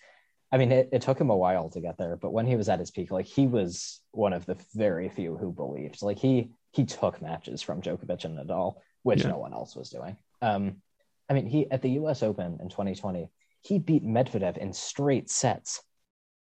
I 0.52 0.58
mean, 0.58 0.72
it, 0.72 0.90
it 0.92 1.02
took 1.02 1.20
him 1.20 1.30
a 1.30 1.36
while 1.38 1.70
to 1.70 1.82
get 1.82 1.98
there, 1.98 2.16
but 2.18 2.34
when 2.34 2.46
he 2.46 2.56
was 2.56 2.70
at 2.70 2.80
his 2.80 2.92
peak, 2.92 3.12
like 3.12 3.26
he 3.26 3.48
was 3.48 4.02
one 4.12 4.34
of 4.34 4.46
the 4.46 4.58
very 4.74 5.10
few 5.10 5.38
who 5.38 5.52
believed. 5.52 6.02
Like 6.02 6.20
he 6.20 6.52
he 6.74 6.86
took 6.86 7.22
matches 7.22 7.62
from 7.62 7.82
Djokovic 7.82 8.24
and 8.26 8.38
Nadal, 8.38 8.76
which 9.04 9.22
Yeah. 9.24 9.30
no 9.32 9.38
one 9.40 9.54
else 9.54 9.76
was 9.76 9.90
doing. 9.90 10.18
Um, 10.42 10.82
I 11.30 11.34
mean, 11.34 11.46
he 11.46 11.70
at 11.70 11.82
the 11.82 11.92
U.S. 11.92 12.24
Open 12.24 12.58
in 12.62 12.70
2020, 12.70 13.30
he 13.62 13.78
beat 13.78 14.04
Medvedev 14.06 14.58
in 14.58 14.74
straight 14.74 15.30
sets 15.30 15.82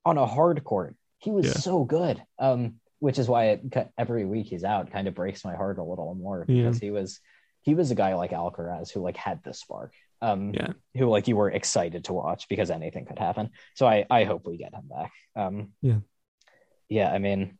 on 0.06 0.18
a 0.18 0.26
hard 0.26 0.64
court. 0.64 0.95
He 1.20 1.32
was 1.32 1.45
Yeah. 1.47 1.53
so 1.53 1.84
good. 1.84 2.22
Um, 2.39 2.80
which 2.99 3.20
is 3.20 3.28
why 3.28 3.45
it, 3.49 3.91
every 3.97 4.26
week 4.26 4.47
he's 4.47 4.64
out 4.64 4.89
kind 4.91 5.08
of 5.08 5.14
breaks 5.14 5.43
my 5.43 5.56
heart 5.56 5.78
a 5.78 5.84
little 5.84 6.16
more 6.16 6.45
Yeah. 6.47 6.64
because 6.64 6.80
he 6.80 6.91
was 6.91 7.20
he 7.66 7.74
was 7.76 7.91
a 7.91 7.95
guy 7.95 8.13
like 8.16 8.32
Alcaraz 8.32 8.91
who 8.91 9.01
like 9.01 9.18
had 9.18 9.43
the 9.43 9.53
spark. 9.53 9.91
Um, 10.22 10.53
Yeah. 10.53 10.72
who 10.95 11.07
like 11.07 11.28
you 11.28 11.36
were 11.36 11.51
excited 11.51 12.05
to 12.05 12.13
watch 12.13 12.47
because 12.47 12.72
anything 12.72 13.05
could 13.05 13.20
happen. 13.20 13.49
So 13.76 13.86
I 13.86 14.05
I 14.09 14.24
hope 14.24 14.47
we 14.47 14.57
get 14.57 14.74
him 14.74 14.88
back. 14.88 15.11
Um, 15.36 15.74
Yeah. 15.82 15.99
yeah. 16.89 17.11
I 17.11 17.18
mean, 17.20 17.57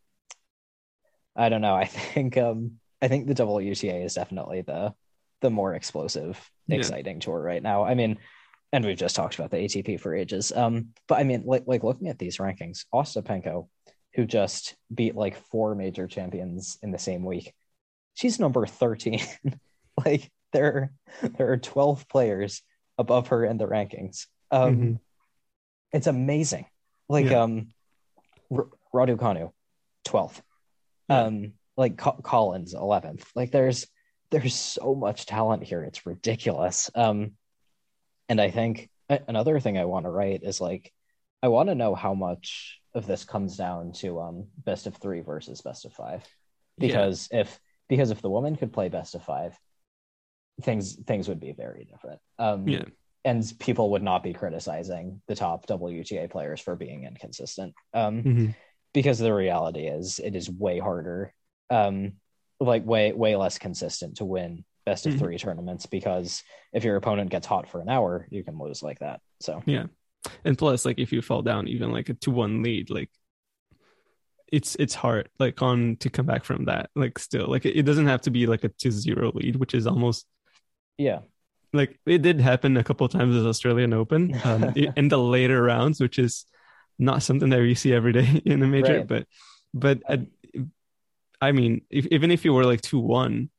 I 1.36 1.49
don't 1.49 1.62
know. 1.62 1.76
I 1.76 1.86
think 2.14 2.38
um 2.38 2.80
I 3.01 3.08
think 3.08 3.28
the 3.28 3.36
WTA 3.36 4.06
is 4.06 4.14
definitely 4.14 4.62
the 4.62 4.93
the 5.41 5.49
more 5.49 5.74
explosive, 5.76 6.39
Yeah. 6.68 6.78
exciting 6.78 7.20
tour 7.20 7.39
right 7.41 7.62
now. 7.62 7.84
I 7.84 7.93
mean, 7.93 8.18
and 8.72 8.86
we've 8.86 8.97
just 8.97 9.16
talked 9.16 9.36
about 9.36 9.51
the 9.51 9.58
ATP 9.58 9.99
for 9.99 10.16
ages. 10.16 10.51
Um, 10.51 10.89
but 11.08 11.20
I 11.20 11.24
mean, 11.24 11.43
like 11.45 11.64
like 11.68 11.84
looking 11.84 12.08
at 12.08 12.20
these 12.20 12.38
rankings, 12.38 12.86
Ostapenko, 12.93 13.68
who 14.14 14.26
just 14.26 14.76
beat 14.93 15.16
like 15.16 15.36
four 15.51 15.76
major 15.76 16.08
champions 16.08 16.78
in 16.82 16.91
the 16.91 16.97
same 16.99 17.26
week, 17.26 17.53
she's 18.14 18.39
number 18.39 18.66
thirteen. 18.66 19.20
like 20.06 20.32
there 20.54 20.91
there 21.38 21.52
are 21.52 21.58
twelve 21.58 22.08
players 22.10 22.62
above 22.98 23.28
her 23.30 23.43
in 23.46 23.58
the 23.58 23.68
rankings. 23.68 24.26
Um, 24.52 24.76
Mhm. 24.76 25.00
it's 25.91 26.08
amazing. 26.08 26.66
Like 27.10 27.26
Yeah. 27.28 27.43
um, 27.43 27.70
R- 28.52 28.70
Raducanu, 28.93 29.52
twelfth. 30.04 30.41
Yeah. 31.10 31.24
Um, 31.24 31.54
like 31.78 31.98
Co- 31.98 32.20
Collins, 32.24 32.74
eleventh. 32.74 33.30
Like 33.36 33.52
there's 33.52 33.88
there's 34.32 34.56
so 34.56 34.96
much 34.96 35.26
talent 35.26 35.64
here. 35.64 35.84
It's 35.84 36.06
ridiculous. 36.06 36.89
Um, 36.96 37.34
and 38.28 38.41
I 38.41 38.50
think 38.50 38.89
another 39.10 39.60
thing 39.60 39.78
I 39.78 39.86
want 39.86 40.06
to 40.06 40.10
write 40.10 40.41
is 40.43 40.60
like 40.60 40.91
I 41.43 41.50
want 41.50 41.70
to 41.70 41.76
know 41.76 41.93
how 41.96 42.14
much 42.16 42.80
of 42.96 43.06
this 43.06 43.24
comes 43.26 43.56
down 43.58 43.91
to 43.91 44.20
um 44.20 44.48
best 44.58 44.88
of 44.88 44.96
three 44.96 45.20
versus 45.22 45.62
best 45.62 45.86
of 45.86 45.93
five 45.93 46.24
Yeah. 46.78 46.88
because 46.88 47.28
if 47.32 47.59
because 47.88 48.09
if 48.09 48.22
the 48.22 48.30
woman 48.32 48.55
could 48.55 48.74
play 48.74 48.89
best 48.89 49.13
of 49.16 49.24
five 49.24 49.55
things 50.61 50.95
things 51.05 51.27
would 51.27 51.39
be 51.39 51.51
very 51.51 51.86
different 51.86 52.19
um 52.39 52.67
Yeah. 52.67 52.86
and 53.25 53.43
people 53.59 53.91
would 53.91 54.03
not 54.03 54.23
be 54.23 54.33
criticizing 54.33 55.21
the 55.27 55.36
top 55.36 55.67
wta 55.67 56.29
players 56.29 56.61
for 56.61 56.75
being 56.75 57.03
inconsistent 57.03 57.73
um 57.93 58.23
Mhm. 58.23 58.55
because 58.93 59.19
the 59.19 59.33
reality 59.33 59.87
is 59.87 60.19
it 60.19 60.36
is 60.36 60.49
way 60.49 60.79
harder 60.79 61.33
um 61.69 62.13
like 62.59 62.86
way 62.86 63.11
way 63.11 63.36
less 63.36 63.57
consistent 63.57 64.17
to 64.17 64.25
win 64.25 64.63
best 64.86 65.05
of 65.05 65.13
Mhm. 65.13 65.19
three 65.19 65.37
tournaments 65.37 65.86
because 65.87 66.41
if 66.71 66.83
your 66.86 66.95
opponent 66.95 67.29
gets 67.32 67.47
hot 67.47 67.67
for 67.67 67.82
an 67.82 67.89
hour 67.89 68.27
you 68.32 68.43
can 68.43 68.57
lose 68.57 68.82
like 68.82 68.99
that 68.99 69.19
so 69.41 69.61
Yeah. 69.65 69.87
And 70.43 70.57
plus, 70.57 70.86
like 70.86 70.97
if 70.97 71.11
you 71.13 71.21
fall 71.21 71.43
down 71.43 71.67
even 71.67 71.91
like 71.91 72.09
a 72.09 72.15
two 72.15 72.32
one 72.32 72.63
lead, 72.63 72.89
like 72.89 73.11
it's 74.51 74.75
it's 74.75 74.95
hard 74.95 75.29
like 75.39 75.61
on 75.61 75.97
to 75.97 76.09
come 76.09 76.25
back 76.25 76.43
from 76.43 76.65
that. 76.65 76.89
Like 76.95 77.19
still, 77.19 77.47
like 77.47 77.65
it, 77.65 77.75
it 77.77 77.83
doesn't 77.83 78.07
have 78.07 78.21
to 78.21 78.32
be 78.32 78.47
like 78.47 78.63
a 78.63 78.69
two 78.69 78.91
zero 78.91 79.32
lead, 79.36 79.55
which 79.57 79.73
is 79.75 79.86
almost 79.86 80.25
yeah 80.97 81.20
like 81.74 82.00
it 82.05 82.22
did 82.22 82.39
happen 82.39 82.78
a 82.78 82.84
couple 82.84 83.08
times 83.09 83.36
as 83.36 83.46
Australian 83.46 83.93
Open 83.93 84.39
um, 84.46 84.74
in 84.96 85.09
the 85.09 85.17
later 85.17 85.62
rounds, 85.62 86.00
which 86.00 86.17
is 86.17 86.46
not 86.97 87.22
something 87.22 87.50
that 87.50 87.59
we 87.59 87.76
see 87.76 87.92
every 87.93 88.13
day 88.13 88.42
in 88.46 88.63
a 88.63 88.67
major. 88.67 89.00
Right. 89.00 89.08
But 89.08 89.28
but 89.74 90.00
uh, 90.08 90.17
I 91.42 91.51
mean, 91.51 91.82
if, 91.89 92.05
even 92.08 92.32
if 92.32 92.46
you 92.46 92.54
were 92.54 92.63
like 92.63 92.80
two 92.82 93.00
one, 93.00 93.50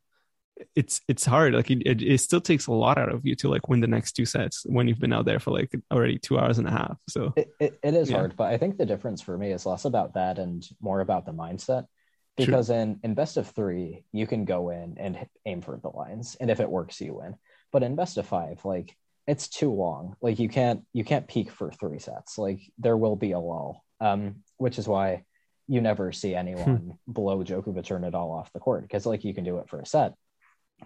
it's 0.75 1.03
it's 1.07 1.27
hard. 1.27 1.53
Like 1.55 1.71
it, 1.71 1.83
it, 1.85 2.01
it 2.03 2.19
still 2.19 2.41
takes 2.41 2.67
a 2.69 2.73
lot 2.73 2.97
out 2.97 3.13
of 3.13 3.27
you 3.27 3.35
to 3.37 3.51
like 3.51 3.69
win 3.69 3.81
the 3.81 3.87
next 3.87 4.13
two 4.13 4.25
sets 4.25 4.65
when 4.65 4.89
you've 4.89 4.99
been 4.99 5.13
out 5.13 5.27
there 5.27 5.39
for 5.39 5.51
like 5.51 5.71
already 5.93 6.19
two 6.19 6.39
hours 6.39 6.57
and 6.59 6.67
a 6.67 6.71
half. 6.71 6.97
So 7.11 7.35
it, 7.37 7.51
it, 7.61 7.79
it 7.83 7.95
is 7.95 8.09
Yeah. 8.09 8.17
hard 8.17 8.37
but 8.37 8.45
i 8.51 8.57
think 8.57 8.79
the 8.79 8.87
difference 8.87 9.21
for 9.21 9.37
me 9.37 9.53
is 9.53 9.67
less 9.67 9.85
about 9.85 10.15
that 10.15 10.39
and 10.39 10.67
more 10.81 11.01
about 11.01 11.27
the 11.27 11.33
mindset 11.33 11.87
True. 12.37 12.47
because 12.47 12.71
in 12.71 13.01
in 13.03 13.15
best 13.15 13.37
of 13.37 13.47
three 13.49 14.05
you 14.13 14.27
can 14.27 14.45
go 14.45 14.71
in 14.71 14.97
and 14.99 15.27
aim 15.47 15.63
for 15.63 15.79
the 15.83 15.89
lines 15.89 16.37
and 16.41 16.51
if 16.51 16.61
it 16.61 16.69
works 16.71 17.01
you 17.01 17.15
win 17.15 17.35
but 17.73 17.83
in 17.83 17.97
best 17.97 18.19
of 18.19 18.27
five 18.27 18.65
like 18.65 18.95
it's 19.27 19.49
too 19.49 19.73
long 19.73 20.17
like 20.21 20.39
you 20.39 20.49
can't 20.49 20.83
you 20.93 21.03
can't 21.05 21.29
peak 21.29 21.51
for 21.51 21.71
three 21.73 21.99
sets 21.99 22.37
like 22.39 22.61
there 22.79 22.97
will 22.97 23.17
be 23.17 23.33
a 23.33 23.39
lull 23.41 23.83
um 24.01 24.37
which 24.59 24.79
is 24.79 24.87
why 24.87 25.25
you 25.67 25.81
never 25.81 26.13
see 26.13 26.35
anyone 26.45 26.99
blow 27.09 27.43
Djokovic 27.43 27.91
or 27.91 27.99
Nadal 27.99 28.39
off 28.39 28.53
the 28.53 28.61
court 28.61 28.83
because 28.83 29.07
like 29.07 29.25
you 29.25 29.35
can 29.35 29.45
do 29.45 29.59
it 29.59 29.69
for 29.69 29.81
a 29.81 29.87
set, 29.87 30.13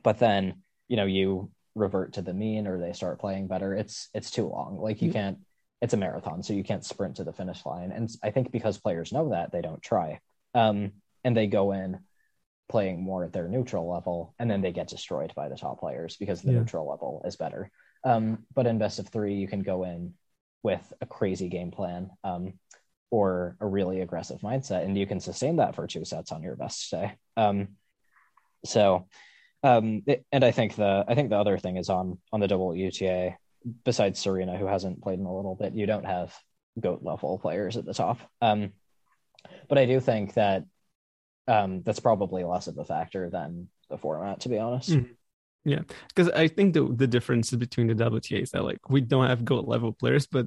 but 0.02 0.18
then 0.18 0.62
you 0.89 0.97
know 0.97 1.05
you 1.05 1.51
revert 1.74 2.14
to 2.14 2.22
the 2.22 2.32
mean 2.32 2.66
or 2.66 2.78
they 2.81 2.93
start 2.93 3.20
playing 3.20 3.47
better. 3.47 3.74
It's 3.74 4.09
it's 4.14 4.31
too 4.31 4.47
long. 4.48 4.78
Like 4.81 5.02
you 5.02 5.09
Yeah. 5.09 5.12
can't. 5.12 5.39
It's 5.82 5.94
a 5.94 5.97
marathon, 5.98 6.43
so 6.43 6.52
you 6.52 6.62
can't 6.64 6.85
sprint 6.85 7.16
to 7.16 7.24
the 7.24 7.32
finish 7.32 7.64
line. 7.66 7.90
And 7.93 8.09
I 8.22 8.31
think 8.31 8.52
because 8.52 8.77
players 8.78 9.12
know 9.12 9.31
that, 9.31 9.51
they 9.51 9.62
don't 9.62 9.82
try, 9.82 10.20
um, 10.55 10.93
and 11.24 11.36
they 11.36 11.47
go 11.47 11.72
in 11.72 12.01
playing 12.68 13.02
more 13.02 13.24
at 13.24 13.32
their 13.32 13.48
neutral 13.48 13.88
level, 13.90 14.34
and 14.38 14.51
then 14.51 14.60
they 14.60 14.72
get 14.72 14.88
destroyed 14.88 15.32
by 15.34 15.48
the 15.48 15.56
top 15.56 15.80
players 15.80 16.16
because 16.16 16.42
the 16.42 16.52
Yeah. 16.52 16.59
neutral 16.60 16.88
level 16.88 17.22
is 17.24 17.36
better. 17.36 17.70
Um, 18.05 18.47
but 18.55 18.66
in 18.66 18.78
best 18.78 18.98
of 18.98 19.09
three, 19.09 19.34
you 19.34 19.48
can 19.48 19.60
go 19.62 19.84
in 19.84 20.14
with 20.62 20.92
a 21.01 21.06
crazy 21.06 21.48
game 21.48 21.70
plan 21.70 22.10
um, 22.22 22.59
or 23.10 23.56
a 23.60 23.66
really 23.66 24.01
aggressive 24.02 24.40
mindset, 24.40 24.84
and 24.84 24.97
you 24.97 25.06
can 25.06 25.18
sustain 25.20 25.56
that 25.56 25.74
for 25.74 25.86
two 25.86 26.05
sets 26.05 26.30
on 26.32 26.42
your 26.42 26.55
best 26.56 26.90
day. 26.90 27.12
Um, 27.36 27.76
so, 28.64 29.06
um, 29.62 30.02
it- 30.06 30.24
and 30.32 30.44
I 30.44 30.51
think 30.52 30.76
the 30.76 31.05
I 31.09 31.14
think 31.14 31.30
the 31.30 31.38
other 31.38 31.59
thing 31.59 31.76
is 31.76 31.88
on 31.90 32.18
on 32.32 32.40
the 32.40 32.47
WTA. 32.47 33.36
Besides 33.84 34.18
Serena, 34.18 34.56
who 34.56 34.66
hasn't 34.66 35.02
played 35.02 35.18
in 35.18 35.26
a 35.26 35.34
little 35.36 35.55
bit, 35.55 35.74
you 35.74 35.84
don't 35.86 36.06
have 36.06 36.34
goat 36.78 37.02
level 37.02 37.38
players 37.38 37.76
at 37.76 37.84
the 37.84 37.92
top. 37.92 38.18
Um, 38.40 38.72
but 39.68 39.76
I 39.76 39.84
do 39.86 40.01
think 40.01 40.34
that 40.34 40.64
um, 41.51 41.82
that's 41.82 42.01
probably 42.01 42.44
less 42.44 42.68
of 42.68 42.78
a 42.78 42.85
factor 42.85 43.28
than 43.28 43.68
the 43.89 43.98
format, 43.98 44.40
to 44.40 44.48
be 44.48 44.59
honest. 44.59 44.90
Mm. 44.90 45.85
because 46.09 46.31
I 46.31 46.48
think 46.48 46.74
the 46.74 46.85
the 46.85 47.06
difference 47.06 47.51
between 47.51 47.89
the 47.89 47.94
WTA 47.94 48.43
is 48.43 48.51
that 48.52 48.64
like 48.64 48.89
we 48.89 49.01
don't 49.01 49.27
have 49.27 49.44
goat 49.44 49.66
level 49.66 49.93
players, 49.93 50.27
but 50.27 50.47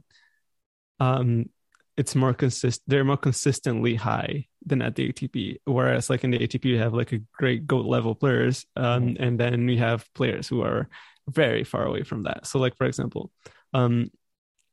um, 1.00 1.50
it's 1.98 2.16
more 2.16 2.34
consist. 2.34 2.82
They're 2.88 3.04
more 3.04 3.18
consistently 3.18 3.96
high 3.96 4.48
than 4.66 4.82
at 4.82 4.96
the 4.96 5.12
ATP. 5.12 5.58
Whereas 5.66 6.10
like 6.10 6.24
in 6.24 6.32
the 6.32 6.40
ATP, 6.40 6.66
you 6.66 6.80
have 6.80 6.94
like 6.94 7.12
a 7.12 7.20
great 7.34 7.68
goat 7.68 7.86
level 7.86 8.16
players, 8.16 8.66
um, 8.76 9.18
and 9.20 9.40
then 9.40 9.66
we 9.66 9.78
have 9.78 10.08
players 10.16 10.48
who 10.48 10.62
are 10.62 10.88
very 11.28 11.64
far 11.64 11.86
away 11.86 12.04
from 12.04 12.24
that. 12.24 12.48
So 12.48 12.60
like 12.60 12.78
for 12.78 12.86
example, 12.86 13.30
um, 13.74 14.10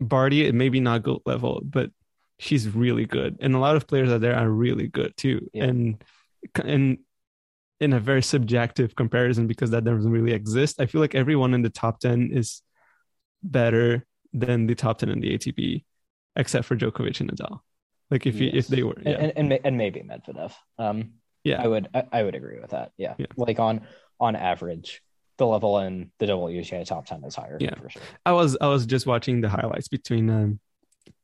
Barty 0.01 0.51
maybe 0.53 0.81
not 0.81 1.03
goat 1.03 1.23
level, 1.27 1.61
but 1.65 1.91
she's 2.39 2.69
really 2.69 3.05
good, 3.05 3.37
and 3.41 3.55
a 3.55 3.59
lot 3.59 3.77
of 3.77 3.87
players 3.87 4.11
out 4.11 4.21
there 4.23 4.37
are 4.37 4.49
really 4.49 4.87
good 4.89 5.17
too, 5.17 5.51
Yeah. 5.53 5.65
and 5.65 6.05
and 6.63 6.99
in 7.81 7.93
a 7.93 8.01
very 8.01 8.23
subjective 8.23 8.95
comparison 8.95 9.47
because 9.47 9.71
that 9.71 9.85
doesn't 9.85 10.11
really 10.11 10.33
exist. 10.33 10.81
I 10.81 10.87
feel 10.87 11.01
like 11.01 11.15
everyone 11.15 11.55
in 11.55 11.63
the 11.63 11.71
top 11.71 12.01
10 12.01 12.31
is 12.33 12.63
better 13.43 14.05
than 14.33 14.67
the 14.67 14.75
top 14.75 14.99
10 14.99 15.09
in 15.09 15.21
the 15.21 15.37
ATP, 15.37 15.85
except 16.37 16.67
for 16.67 16.77
Djokovic 16.77 17.21
and 17.21 17.33
Nadal. 17.33 17.61
Like 18.11 18.27
if 18.27 18.37
you, 18.37 18.51
if 18.53 18.67
they 18.67 18.83
were, 18.83 18.97
yeah, 19.03 19.13
and, 19.13 19.33
and 19.53 19.61
and 19.65 19.79
maybe 19.79 20.01
Medvedev. 20.01 20.53
Um, 20.79 21.13
yeah, 21.45 21.63
I 21.63 21.69
would 21.69 21.89
I, 22.13 22.23
would 22.25 22.35
agree 22.35 22.59
with 22.61 22.71
that. 22.71 22.91
Yeah. 22.97 23.15
Yeah. 23.19 23.27
like 23.37 23.61
on 23.61 23.87
on 24.19 24.35
average, 24.35 25.01
the 25.39 25.47
level 25.47 25.79
in 25.79 26.11
the 26.19 26.27
WTA 26.27 26.85
top 26.87 27.07
ten 27.07 27.23
is 27.25 27.37
higher. 27.37 27.57
Yeah. 27.61 27.77
for 27.77 27.89
sure. 27.89 28.03
I 28.27 28.33
was 28.33 28.57
I 28.61 28.67
was 28.67 28.85
just 28.85 29.07
watching 29.07 29.41
the 29.41 29.49
highlights 29.49 29.87
between 29.87 30.29
um, 30.29 30.61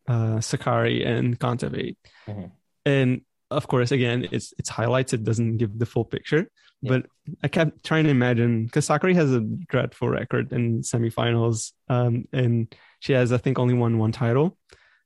uh, 0.09 0.37
Sakkari 0.39 1.05
and 1.05 1.39
Kontaveit, 1.41 1.97
Mhm. 2.29 2.53
and 2.85 3.23
of 3.51 3.67
course, 3.69 3.93
again, 3.93 4.27
it's 4.33 4.53
it's 4.59 4.69
highlights. 4.69 5.13
It 5.13 5.25
doesn't 5.25 5.59
give 5.59 5.79
the 5.79 5.87
full 5.87 6.05
picture. 6.05 6.51
Yeah. 6.83 6.91
But 6.91 7.07
I 7.43 7.49
kept 7.49 7.85
trying 7.85 8.05
to 8.05 8.11
imagine 8.11 8.65
because 8.67 8.87
Sakkari 8.89 9.15
has 9.15 9.33
a 9.33 9.41
dreadful 9.41 10.09
record 10.09 10.53
in 10.53 10.83
semifinals, 10.83 11.73
um, 11.89 12.27
and 12.33 12.75
she 13.01 13.13
has 13.13 13.33
I 13.33 13.39
think 13.39 13.59
only 13.59 13.75
won 13.75 13.99
one 13.99 14.13
title. 14.13 14.59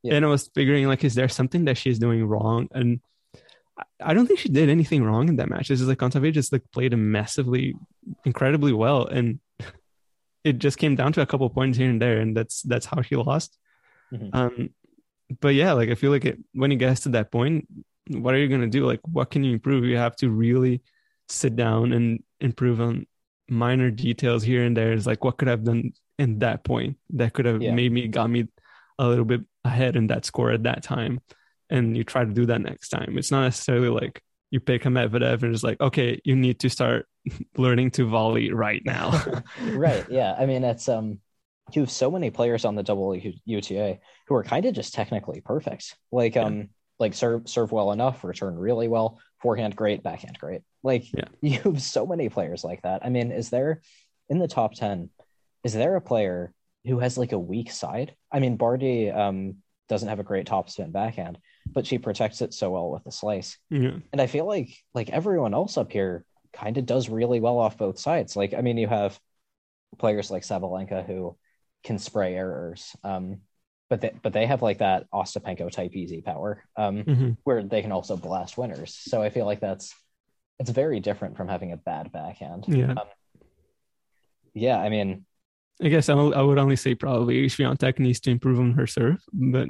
Yeah. 0.02 0.14
And 0.14 0.24
I 0.24 0.28
was 0.28 0.48
figuring 0.54 0.86
like, 0.86 1.04
is 1.04 1.14
there 1.14 1.28
something 1.28 1.66
that 1.66 1.76
she's 1.76 1.98
doing 1.98 2.24
wrong? 2.24 2.68
And 2.72 3.00
I- 4.00 4.14
don't 4.14 4.26
think 4.26 4.38
she 4.38 4.48
did 4.48 4.68
anything 4.70 5.04
wrong 5.04 5.28
in 5.28 5.36
that 5.36 5.48
match. 5.50 5.70
It's 5.70 5.80
just 5.80 5.88
like 5.88 5.98
Kontaveit 5.98 6.32
just 6.32 6.52
like 6.52 6.62
played 6.72 6.96
massively, 6.96 7.74
incredibly 8.24 8.72
well, 8.72 9.06
and 9.06 9.40
it 10.44 10.58
just 10.58 10.78
came 10.78 10.96
down 10.96 11.12
to 11.12 11.20
a 11.20 11.26
couple 11.26 11.48
points 11.50 11.76
here 11.78 11.90
and 11.90 12.00
there, 12.00 12.18
and 12.18 12.36
that's 12.36 12.62
that's 12.62 12.86
how 12.86 13.02
she 13.02 13.16
lost. 13.16 13.56
Mhm. 14.12 14.30
Um, 14.34 14.70
but 15.40 15.54
yeah, 15.54 15.72
like 15.72 15.90
I 15.90 15.94
feel 15.94 16.10
like 16.10 16.24
it, 16.24 16.38
when 16.52 16.72
it 16.72 16.76
gets 16.76 17.02
to 17.02 17.10
that 17.10 17.30
point, 17.30 17.68
what 18.10 18.34
are 18.34 18.38
you 18.38 18.48
gonna 18.48 18.66
do? 18.68 18.86
Like, 18.86 19.00
what 19.06 19.30
can 19.30 19.44
you 19.44 19.52
improve? 19.54 19.84
You 19.84 19.96
have 19.96 20.16
to 20.16 20.30
really 20.30 20.82
sit 21.28 21.56
down 21.56 21.92
and 21.92 22.22
improve 22.40 22.80
on 22.80 23.06
minor 23.48 23.90
details 23.90 24.42
here 24.42 24.64
and 24.64 24.76
there. 24.76 24.92
It's 24.92 25.06
like 25.06 25.24
what 25.24 25.38
could 25.38 25.48
I 25.48 25.52
have 25.52 25.64
done 25.64 25.92
in 26.18 26.38
that 26.40 26.64
point 26.64 26.96
that 27.10 27.32
could 27.32 27.46
have 27.46 27.62
Yeah. 27.62 27.74
made 27.74 27.92
me 27.92 28.08
got 28.08 28.28
me 28.30 28.48
a 28.98 29.06
little 29.08 29.24
bit 29.24 29.42
ahead 29.64 29.96
in 29.96 30.08
that 30.08 30.24
score 30.24 30.50
at 30.50 30.64
that 30.64 30.82
time, 30.82 31.20
and 31.70 31.96
you 31.96 32.04
try 32.04 32.24
to 32.24 32.32
do 32.32 32.46
that 32.46 32.60
next 32.60 32.88
time. 32.90 33.16
It's 33.18 33.30
not 33.30 33.44
necessarily 33.44 33.88
like 33.88 34.22
you 34.50 34.60
pick 34.60 34.84
a 34.84 34.88
Medvedev 34.88 35.42
and 35.44 35.54
it's 35.54 35.62
like, 35.62 35.80
okay, 35.80 36.20
you 36.24 36.34
need 36.34 36.58
to 36.60 36.68
start 36.68 37.06
learning 37.56 37.92
to 37.92 38.08
volley 38.08 38.52
right 38.52 38.82
now. 38.84 39.22
right. 39.74 40.04
Yeah. 40.10 40.34
I 40.36 40.46
mean, 40.46 40.64
it's 40.64 40.88
um, 40.88 41.20
you 41.72 41.82
have 41.82 41.90
so 41.90 42.10
many 42.10 42.30
players 42.30 42.64
on 42.64 42.74
the 42.74 42.82
double 42.82 43.14
UTA 43.44 44.00
who 44.26 44.34
are 44.34 44.42
kind 44.42 44.66
of 44.66 44.74
just 44.74 44.92
technically 44.92 45.40
perfect. 45.40 45.96
Like 46.10 46.34
Yeah. 46.34 46.46
um, 46.46 46.68
like 47.00 47.14
serve 47.14 47.48
serve 47.48 47.72
well 47.72 47.92
enough, 47.92 48.22
return 48.22 48.56
really 48.56 48.86
well, 48.86 49.18
forehand 49.40 49.74
great, 49.74 50.02
backhand 50.02 50.38
great. 50.38 50.62
Like 50.82 51.12
Yeah. 51.12 51.24
you 51.40 51.58
have 51.60 51.82
so 51.82 52.06
many 52.06 52.28
players 52.28 52.62
like 52.62 52.82
that. 52.82 53.04
I 53.04 53.08
mean, 53.08 53.32
is 53.32 53.50
there 53.50 53.80
in 54.28 54.38
the 54.38 54.48
top 54.48 54.74
ten? 54.74 55.10
Is 55.64 55.72
there 55.72 55.96
a 55.96 56.00
player 56.00 56.52
who 56.86 57.00
has 57.00 57.18
like 57.18 57.32
a 57.32 57.38
weak 57.38 57.72
side? 57.72 58.14
I 58.30 58.38
mean, 58.38 58.56
Barty 58.56 59.10
um 59.10 59.56
doesn't 59.88 60.08
have 60.08 60.20
a 60.20 60.24
great 60.24 60.46
topspin 60.46 60.92
backhand, 60.92 61.38
but 61.66 61.86
she 61.86 61.98
protects 61.98 62.42
it 62.42 62.54
so 62.54 62.70
well 62.70 62.90
with 62.90 63.02
the 63.02 63.10
slice. 63.10 63.58
yeah. 63.70 63.96
And 64.12 64.20
I 64.20 64.26
feel 64.26 64.46
like 64.46 64.70
like 64.94 65.10
everyone 65.10 65.54
else 65.54 65.76
up 65.76 65.90
here 65.90 66.24
kind 66.52 66.76
of 66.78 66.86
does 66.86 67.08
really 67.08 67.40
well 67.40 67.58
off 67.58 67.78
both 67.78 67.98
sides. 67.98 68.36
Like 68.36 68.54
I 68.54 68.60
mean, 68.60 68.76
you 68.76 68.86
have 68.88 69.18
players 69.98 70.30
like 70.30 70.42
Sabalenka 70.42 71.04
who 71.04 71.36
can 71.82 71.98
spray 71.98 72.34
errors, 72.34 72.94
um, 73.02 73.40
but 73.90 74.00
they, 74.00 74.12
but 74.22 74.32
they 74.32 74.46
have 74.46 74.62
like 74.62 74.78
that 74.78 75.10
Ostapenko 75.12 75.70
type 75.70 75.94
easy 75.94 76.22
power, 76.22 76.64
um, 76.76 77.02
Mhm. 77.04 77.36
where 77.44 77.62
they 77.62 77.82
can 77.82 77.92
also 77.92 78.16
blast 78.16 78.56
winners. 78.56 78.94
So 78.94 79.20
I 79.20 79.28
feel 79.30 79.44
like 79.44 79.60
that's 79.60 79.92
it's 80.60 80.70
very 80.70 81.00
different 81.00 81.36
from 81.36 81.48
having 81.48 81.72
a 81.72 81.76
bad 81.76 82.12
backhand. 82.12 82.64
Yeah. 82.68 82.92
Um, 82.92 82.98
yeah, 84.54 84.78
I 84.78 84.88
mean, 84.88 85.24
I 85.82 85.88
guess 85.88 86.08
I, 86.08 86.14
I 86.14 86.42
would 86.42 86.58
only 86.58 86.76
say 86.76 86.94
probably 86.94 87.46
Swiatek 87.46 87.98
needs 87.98 88.20
to 88.20 88.30
improve 88.30 88.60
on 88.60 88.72
her 88.72 88.86
serve, 88.86 89.16
but 89.32 89.68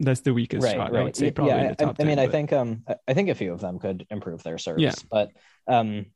that's 0.00 0.20
the 0.22 0.34
weakest 0.34 0.64
right, 0.64 0.74
shot. 0.74 0.92
right. 0.92 1.00
I 1.00 1.04
would 1.04 1.16
say 1.16 1.30
probably 1.30 1.52
yeah, 1.54 1.72
the 1.74 1.86
I- 1.86 1.94
I, 2.00 2.04
mean, 2.04 2.16
10, 2.16 2.18
I 2.18 2.26
think 2.28 2.52
um, 2.52 2.82
I- 2.88 2.96
I 3.08 3.14
think 3.14 3.28
a 3.28 3.34
few 3.34 3.52
of 3.52 3.60
them 3.60 3.78
could 3.78 4.06
improve 4.10 4.42
their 4.42 4.58
serves, 4.58 4.82
Yeah. 4.82 4.94
but 5.10 5.30
um, 5.68 6.06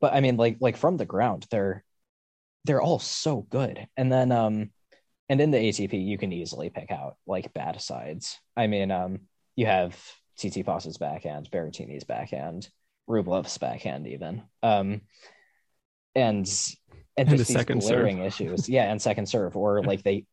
but 0.00 0.12
I 0.14 0.20
mean, 0.20 0.36
like 0.36 0.58
like 0.60 0.76
from 0.76 0.96
the 0.96 1.06
ground, 1.06 1.46
they're 1.50 1.84
they're 2.66 2.82
all 2.82 2.98
so 2.98 3.40
good, 3.48 3.88
and 3.96 4.12
then 4.12 4.30
um, 4.30 4.70
and 5.30 5.40
in 5.40 5.52
the 5.52 5.58
ATP, 5.58 6.04
you 6.04 6.18
can 6.18 6.32
easily 6.32 6.70
pick 6.70 6.90
out 6.90 7.16
like 7.24 7.54
bad 7.54 7.80
sides. 7.80 8.38
I 8.56 8.66
mean, 8.66 8.90
um, 8.90 9.20
you 9.54 9.64
have 9.66 9.96
Tsitsipas' 10.36 10.98
backhand, 10.98 11.48
Berrettini's 11.52 12.02
backhand, 12.02 12.68
Rublev's 13.08 13.56
backhand, 13.56 14.08
even, 14.08 14.42
um, 14.64 15.02
and 16.16 16.50
and, 17.16 17.28
And 17.28 17.28
just 17.28 17.30
the 17.30 17.36
these 17.36 17.46
second 17.46 17.80
serve. 17.80 17.98
glaring 17.98 18.18
issues, 18.18 18.68
yeah, 18.68 18.90
and 18.90 19.00
second 19.00 19.26
serve, 19.26 19.56
or 19.56 19.82
like 19.84 20.02
they 20.02 20.26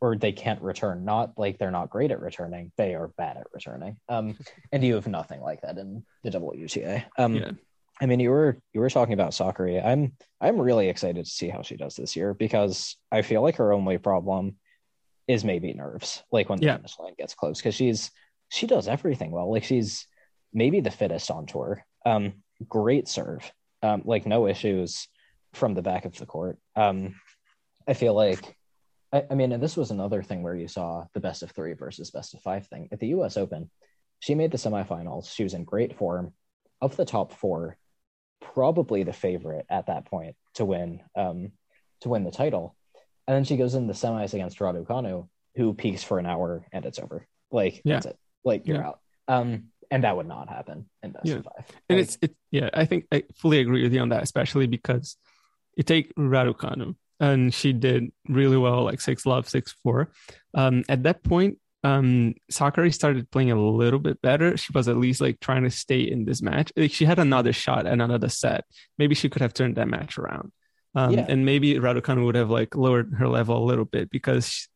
or 0.00 0.16
they 0.16 0.32
can't 0.32 0.62
return. 0.62 1.04
Not 1.04 1.32
like 1.36 1.58
they're 1.58 1.70
not 1.70 1.90
great 1.90 2.10
at 2.10 2.20
returning; 2.20 2.72
they 2.78 2.94
are 2.94 3.08
bad 3.18 3.36
at 3.36 3.46
returning. 3.52 3.98
Um, 4.08 4.38
and 4.72 4.82
you 4.82 4.94
have 4.94 5.08
nothing 5.08 5.42
like 5.42 5.60
that 5.60 5.76
in 5.76 6.04
the 6.22 6.30
WTA. 6.30 7.04
Um, 7.18 7.34
Yeah. 7.34 7.50
I 8.00 8.06
mean, 8.06 8.20
you 8.20 8.30
were 8.30 8.58
you 8.72 8.80
were 8.80 8.90
talking 8.90 9.14
about 9.14 9.32
Sakkari. 9.32 9.84
I'm 9.84 10.12
I'm 10.40 10.60
really 10.60 10.88
excited 10.88 11.24
to 11.24 11.30
see 11.30 11.48
how 11.48 11.62
she 11.62 11.76
does 11.76 11.96
this 11.96 12.14
year 12.16 12.32
because 12.34 12.96
I 13.10 13.22
feel 13.22 13.42
like 13.42 13.56
her 13.56 13.72
only 13.72 13.98
problem 13.98 14.56
is 15.26 15.44
maybe 15.44 15.72
nerves, 15.74 16.22
like 16.30 16.48
when 16.48 16.60
the 16.60 16.66
Yeah. 16.66 16.76
finish 16.76 16.98
line 16.98 17.14
gets 17.18 17.34
close, 17.34 17.58
because 17.58 17.74
she's 17.74 18.10
she 18.50 18.66
does 18.66 18.88
everything 18.88 19.30
well. 19.30 19.50
Like 19.50 19.64
she's 19.64 20.06
maybe 20.52 20.80
the 20.80 20.90
fittest 20.90 21.30
on 21.30 21.46
tour. 21.46 21.84
Um, 22.06 22.42
great 22.66 23.08
serve, 23.08 23.50
um, 23.82 24.02
like 24.04 24.26
no 24.26 24.46
issues 24.46 25.08
from 25.52 25.74
the 25.74 25.82
back 25.82 26.04
of 26.04 26.16
the 26.16 26.24
court. 26.26 26.58
Um, 26.76 27.14
I 27.86 27.94
feel 27.94 28.14
like, 28.14 28.56
I, 29.12 29.24
I 29.30 29.34
mean, 29.34 29.52
and 29.52 29.62
this 29.62 29.76
was 29.76 29.90
another 29.90 30.22
thing 30.22 30.42
where 30.42 30.54
you 30.54 30.68
saw 30.68 31.04
the 31.14 31.20
best 31.20 31.42
of 31.42 31.50
three 31.50 31.74
versus 31.74 32.10
best 32.10 32.34
of 32.34 32.40
five 32.40 32.66
thing 32.68 32.88
at 32.92 33.00
the 33.00 33.08
U.S. 33.08 33.36
Open. 33.36 33.70
She 34.20 34.34
made 34.34 34.50
the 34.50 34.58
semifinals. 34.58 35.32
She 35.34 35.42
was 35.42 35.54
in 35.54 35.64
great 35.64 35.96
form. 35.96 36.32
Of 36.80 36.96
the 36.96 37.04
top 37.04 37.32
four, 37.32 37.76
probably 38.40 39.02
the 39.02 39.12
favorite 39.12 39.66
at 39.68 39.86
that 39.86 40.04
point 40.06 40.36
to 40.54 40.64
win 40.64 41.00
um, 41.16 41.52
to 42.02 42.08
win 42.08 42.24
the 42.24 42.30
title. 42.30 42.76
And 43.26 43.34
then 43.36 43.44
she 43.44 43.56
goes 43.56 43.74
in 43.74 43.86
the 43.86 43.92
semis 43.92 44.32
against 44.34 44.58
Raducanu, 44.58 45.28
who 45.56 45.74
peaks 45.74 46.02
for 46.02 46.18
an 46.18 46.26
hour 46.26 46.64
and 46.72 46.86
it's 46.86 46.98
over. 46.98 47.26
Like 47.50 47.82
Yeah. 47.84 47.94
that's 47.96 48.06
it. 48.06 48.18
Like 48.44 48.66
you're 48.66 48.78
Yeah. 48.78 48.88
out. 48.88 49.00
Um, 49.28 49.64
and 49.90 50.04
that 50.04 50.16
would 50.16 50.28
not 50.28 50.48
happen 50.48 50.88
in 51.02 51.10
best 51.12 51.26
Yeah. 51.26 51.36
of 51.36 51.44
five. 51.44 51.64
and 51.88 51.98
Like, 51.98 52.04
it's 52.04 52.18
it 52.22 52.36
yeah 52.50 52.68
i 52.74 52.84
think 52.84 53.06
i 53.10 53.22
fully 53.34 53.58
agree 53.60 53.82
with 53.82 53.92
you 53.92 54.00
on 54.00 54.10
that 54.10 54.22
especially 54.22 54.66
because 54.66 55.16
you 55.76 55.82
take 55.82 56.14
raducanu 56.14 56.94
and 57.20 57.52
she 57.54 57.72
did 57.72 58.12
really 58.28 58.56
well 58.58 58.84
like 58.84 59.00
six 59.00 59.24
love 59.26 59.48
six 59.48 59.72
four 59.82 60.10
um 60.54 60.84
at 60.90 61.02
that 61.04 61.22
point 61.22 61.58
um 61.84 62.34
Sakkari 62.50 62.92
started 62.92 63.30
playing 63.30 63.50
a 63.52 63.60
little 63.60 64.00
bit 64.00 64.20
better, 64.20 64.56
she 64.56 64.72
was 64.74 64.88
at 64.88 64.96
least 64.96 65.20
like 65.20 65.38
trying 65.40 65.64
to 65.64 65.70
stay 65.70 66.00
in 66.00 66.24
this 66.24 66.42
match. 66.42 66.72
Like 66.76 66.92
she 66.92 67.04
had 67.04 67.18
another 67.18 67.52
shot 67.52 67.86
and 67.86 68.02
another 68.02 68.28
set. 68.28 68.64
Maybe 68.98 69.14
she 69.14 69.28
could 69.28 69.42
have 69.42 69.54
turned 69.54 69.76
that 69.76 69.88
match 69.88 70.18
around. 70.18 70.52
Um, 70.94 71.12
Yeah. 71.12 71.26
and 71.28 71.44
maybe 71.46 71.74
Raducanu 71.74 72.24
would 72.24 72.34
have 72.34 72.50
like 72.50 72.74
lowered 72.74 73.14
her 73.18 73.28
level 73.28 73.62
a 73.62 73.64
little 73.64 73.84
bit 73.84 74.10
because 74.10 74.68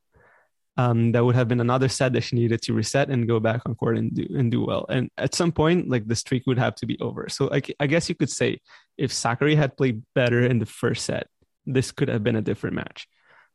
um, 0.77 1.13
that 1.13 1.25
would 1.25 1.35
have 1.35 1.49
been 1.49 1.61
another 1.61 1.89
set 1.89 2.13
that 2.15 2.23
she 2.23 2.37
needed 2.37 2.63
to 2.63 2.73
reset 2.73 3.11
and 3.11 3.29
go 3.29 3.39
back 3.41 3.61
on 3.67 3.75
court 3.75 3.99
and 3.99 4.15
do 4.15 4.27
and 4.35 4.51
do 4.51 4.65
well. 4.65 4.87
And 4.89 5.11
at 5.19 5.35
some 5.35 5.53
point, 5.53 5.91
like 5.91 6.07
the 6.07 6.17
streak 6.17 6.47
would 6.47 6.59
have 6.59 6.75
to 6.77 6.87
be 6.87 6.99
over. 7.01 7.29
So 7.29 7.47
like 7.47 7.75
I 7.81 7.87
guess 7.87 8.09
you 8.09 8.15
could 8.15 8.31
say 8.31 8.61
if 8.97 9.11
Sakkari 9.13 9.57
had 9.57 9.77
played 9.77 10.03
better 10.15 10.41
in 10.47 10.61
the 10.61 10.67
first 10.67 11.05
set, 11.05 11.27
this 11.67 11.93
could 11.93 12.09
have 12.09 12.23
been 12.23 12.37
a 12.37 12.43
different 12.43 12.77
match. 12.77 13.07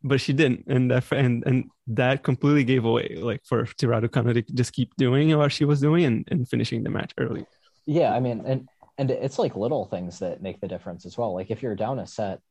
But 0.04 0.22
she 0.22 0.32
didn't, 0.32 0.66
and 0.68 0.92
that 0.92 1.12
and 1.12 1.44
and 1.48 1.66
that 1.88 2.24
completely 2.24 2.64
gave 2.64 2.86
away 2.86 3.16
like 3.20 3.42
for 3.46 3.66
to 3.66 3.88
Raducanu 3.88 4.34
to 4.34 4.42
just 4.54 4.74
keep 4.74 4.96
doing 4.96 5.36
what 5.36 5.52
she 5.52 5.66
was 5.66 5.82
doing 5.82 6.06
and, 6.06 6.28
and 6.30 6.48
finishing 6.48 6.84
the 6.84 6.90
match 6.90 7.14
early. 7.18 7.46
Yeah, 7.88 8.14
I 8.14 8.20
mean, 8.20 8.44
and 8.46 8.68
and 9.00 9.10
it's 9.10 9.40
like 9.40 9.56
little 9.56 9.86
things 9.86 10.20
that 10.20 10.42
make 10.42 10.62
the 10.62 10.68
difference 10.68 11.06
as 11.06 11.18
well. 11.18 11.34
Like 11.34 11.50
if 11.50 11.64
you're 11.64 11.76
down 11.76 11.98
a 12.00 12.06
set 12.06 12.42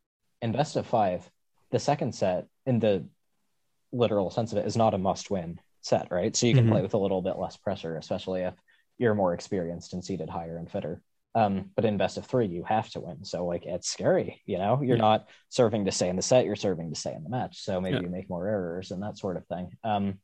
in 0.43 0.53
best 0.53 0.77
of 0.77 0.87
five, 0.87 1.29
the 1.71 1.79
second 1.79 2.15
set 2.15 2.47
in 2.67 2.81
the 2.81 3.07
literal 3.93 4.31
sense 4.31 4.53
of 4.53 4.59
it 4.59 4.67
is 4.67 4.77
not 4.77 4.95
a 4.95 4.99
must-win 4.99 5.61
set, 5.81 6.09
right? 6.11 6.35
So 6.35 6.47
you 6.47 6.55
can 6.55 6.67
Mhm. 6.67 6.71
play 6.73 6.83
with 6.83 6.95
a 6.95 6.99
little 6.99 7.23
bit 7.23 7.39
less 7.39 7.57
pressure, 7.57 7.97
especially 7.97 8.43
if 8.43 8.55
you're 8.99 9.15
more 9.15 9.35
experienced 9.35 9.93
and 9.93 10.05
seated 10.05 10.29
higher 10.29 10.57
and 10.57 10.71
fitter. 10.71 11.01
Um, 11.37 11.71
but 11.77 11.85
in 11.85 11.99
best 11.99 12.17
of 12.17 12.27
three, 12.27 12.47
you 12.49 12.65
have 12.65 12.89
to 12.91 13.01
win. 13.01 13.25
So 13.25 13.47
like 13.47 13.67
it's 13.67 13.89
scary, 13.91 14.43
you 14.47 14.59
know. 14.59 14.81
You're 14.83 14.97
Yeah. 14.97 15.03
not 15.03 15.29
serving 15.51 15.85
to 15.85 15.93
stay 15.93 16.09
in 16.09 16.17
the 16.17 16.23
set; 16.23 16.47
you're 16.47 16.57
serving 16.57 16.91
to 16.93 16.99
stay 16.99 17.15
in 17.15 17.23
the 17.25 17.31
match. 17.31 17.63
So 17.63 17.81
maybe 17.81 17.97
Yeah. 17.97 18.03
you 18.03 18.09
make 18.11 18.31
more 18.31 18.49
errors 18.49 18.91
and 18.91 19.03
that 19.05 19.19
sort 19.19 19.37
of 19.37 19.47
thing. 19.47 19.71
Um, 19.85 20.19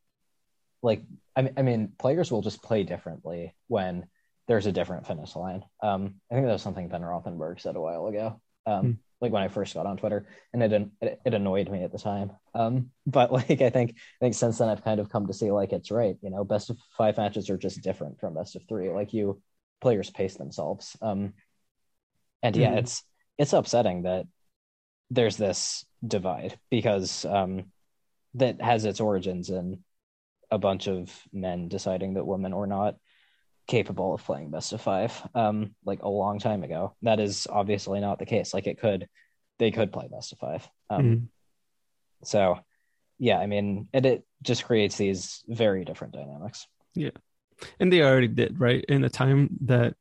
like 0.82 1.02
I 1.36 1.42
mean, 1.42 1.54
I 1.56 1.62
mean, 1.62 1.92
players 1.98 2.30
will 2.30 2.42
just 2.42 2.62
play 2.62 2.82
differently 2.82 3.54
when 3.68 4.06
there's 4.48 4.66
a 4.66 4.72
different 4.72 5.06
finish 5.06 5.36
line. 5.36 5.64
Um, 5.82 6.16
I 6.30 6.34
think 6.34 6.46
that 6.46 6.52
was 6.52 6.62
something 6.62 6.88
Ben 6.88 7.02
Rothenberg 7.02 7.60
said 7.60 7.76
a 7.76 7.80
while 7.80 8.06
ago. 8.06 8.40
Um, 8.66 8.82
Hmm. 8.88 8.92
like 9.20 9.32
when 9.32 9.42
I 9.42 9.48
first 9.48 9.74
got 9.74 9.86
on 9.86 9.96
Twitter, 9.96 10.26
and 10.52 10.62
it, 10.62 10.72
it 11.00 11.20
it 11.24 11.34
annoyed 11.34 11.70
me 11.70 11.84
at 11.84 11.92
the 11.92 11.98
time. 11.98 12.32
Um, 12.54 12.90
but 13.06 13.32
like 13.38 13.60
I 13.60 13.70
think 13.70 13.90
I 13.96 14.18
think 14.20 14.34
since 14.34 14.58
then 14.58 14.68
I've 14.68 14.84
kind 14.84 15.00
of 15.00 15.10
come 15.10 15.26
to 15.28 15.32
see 15.34 15.50
like 15.50 15.72
it's 15.72 15.90
right. 15.90 16.16
You 16.22 16.30
know, 16.30 16.44
best 16.44 16.70
of 16.70 16.78
five 16.98 17.16
matches 17.18 17.50
are 17.50 17.58
just 17.58 17.82
different 17.82 18.18
from 18.18 18.34
best 18.34 18.56
of 18.56 18.62
three. 18.68 18.88
Like 18.90 19.12
you 19.12 19.40
players 19.82 20.08
pace 20.10 20.36
themselves. 20.36 20.96
Um, 21.02 21.34
and 22.42 22.56
yeah, 22.56 22.72
Mhm. 22.72 22.78
it's 22.78 23.04
it's 23.36 23.52
upsetting 23.52 24.02
that 24.02 24.26
there's 25.10 25.36
this 25.36 25.84
divide 26.06 26.58
because 26.70 27.24
um, 27.26 27.70
that 28.34 28.60
has 28.62 28.84
its 28.86 29.00
origins 29.00 29.50
in 29.50 29.84
a 30.50 30.58
bunch 30.58 30.86
of 30.88 31.10
men 31.32 31.68
deciding 31.68 32.14
that 32.14 32.26
women 32.26 32.54
were 32.54 32.66
not 32.66 32.96
capable 33.68 34.14
of 34.14 34.24
playing 34.24 34.50
best 34.50 34.72
of 34.72 34.80
five 34.80 35.12
um 35.34 35.74
like 35.84 36.02
a 36.02 36.08
long 36.08 36.40
time 36.40 36.64
ago 36.64 36.94
that 37.02 37.20
is 37.20 37.46
obviously 37.48 38.00
not 38.00 38.18
the 38.18 38.26
case 38.26 38.52
like 38.52 38.66
it 38.66 38.78
could 38.80 39.08
they 39.60 39.70
could 39.70 39.92
play 39.92 40.08
best 40.08 40.32
of 40.32 40.38
five 40.38 40.68
um 40.90 41.04
Mhm. 41.06 41.28
so 42.24 42.58
yeah 43.18 43.38
i 43.38 43.46
mean 43.46 43.88
and 43.94 44.04
it 44.04 44.26
just 44.42 44.64
creates 44.64 44.96
these 44.96 45.44
very 45.46 45.84
different 45.84 46.12
dynamics 46.12 46.66
and 47.80 47.92
they 47.92 48.02
already 48.02 48.28
did 48.28 48.58
right? 48.60 48.84
In 48.88 49.04
a 49.04 49.08
time 49.10 49.50
that 49.62 49.94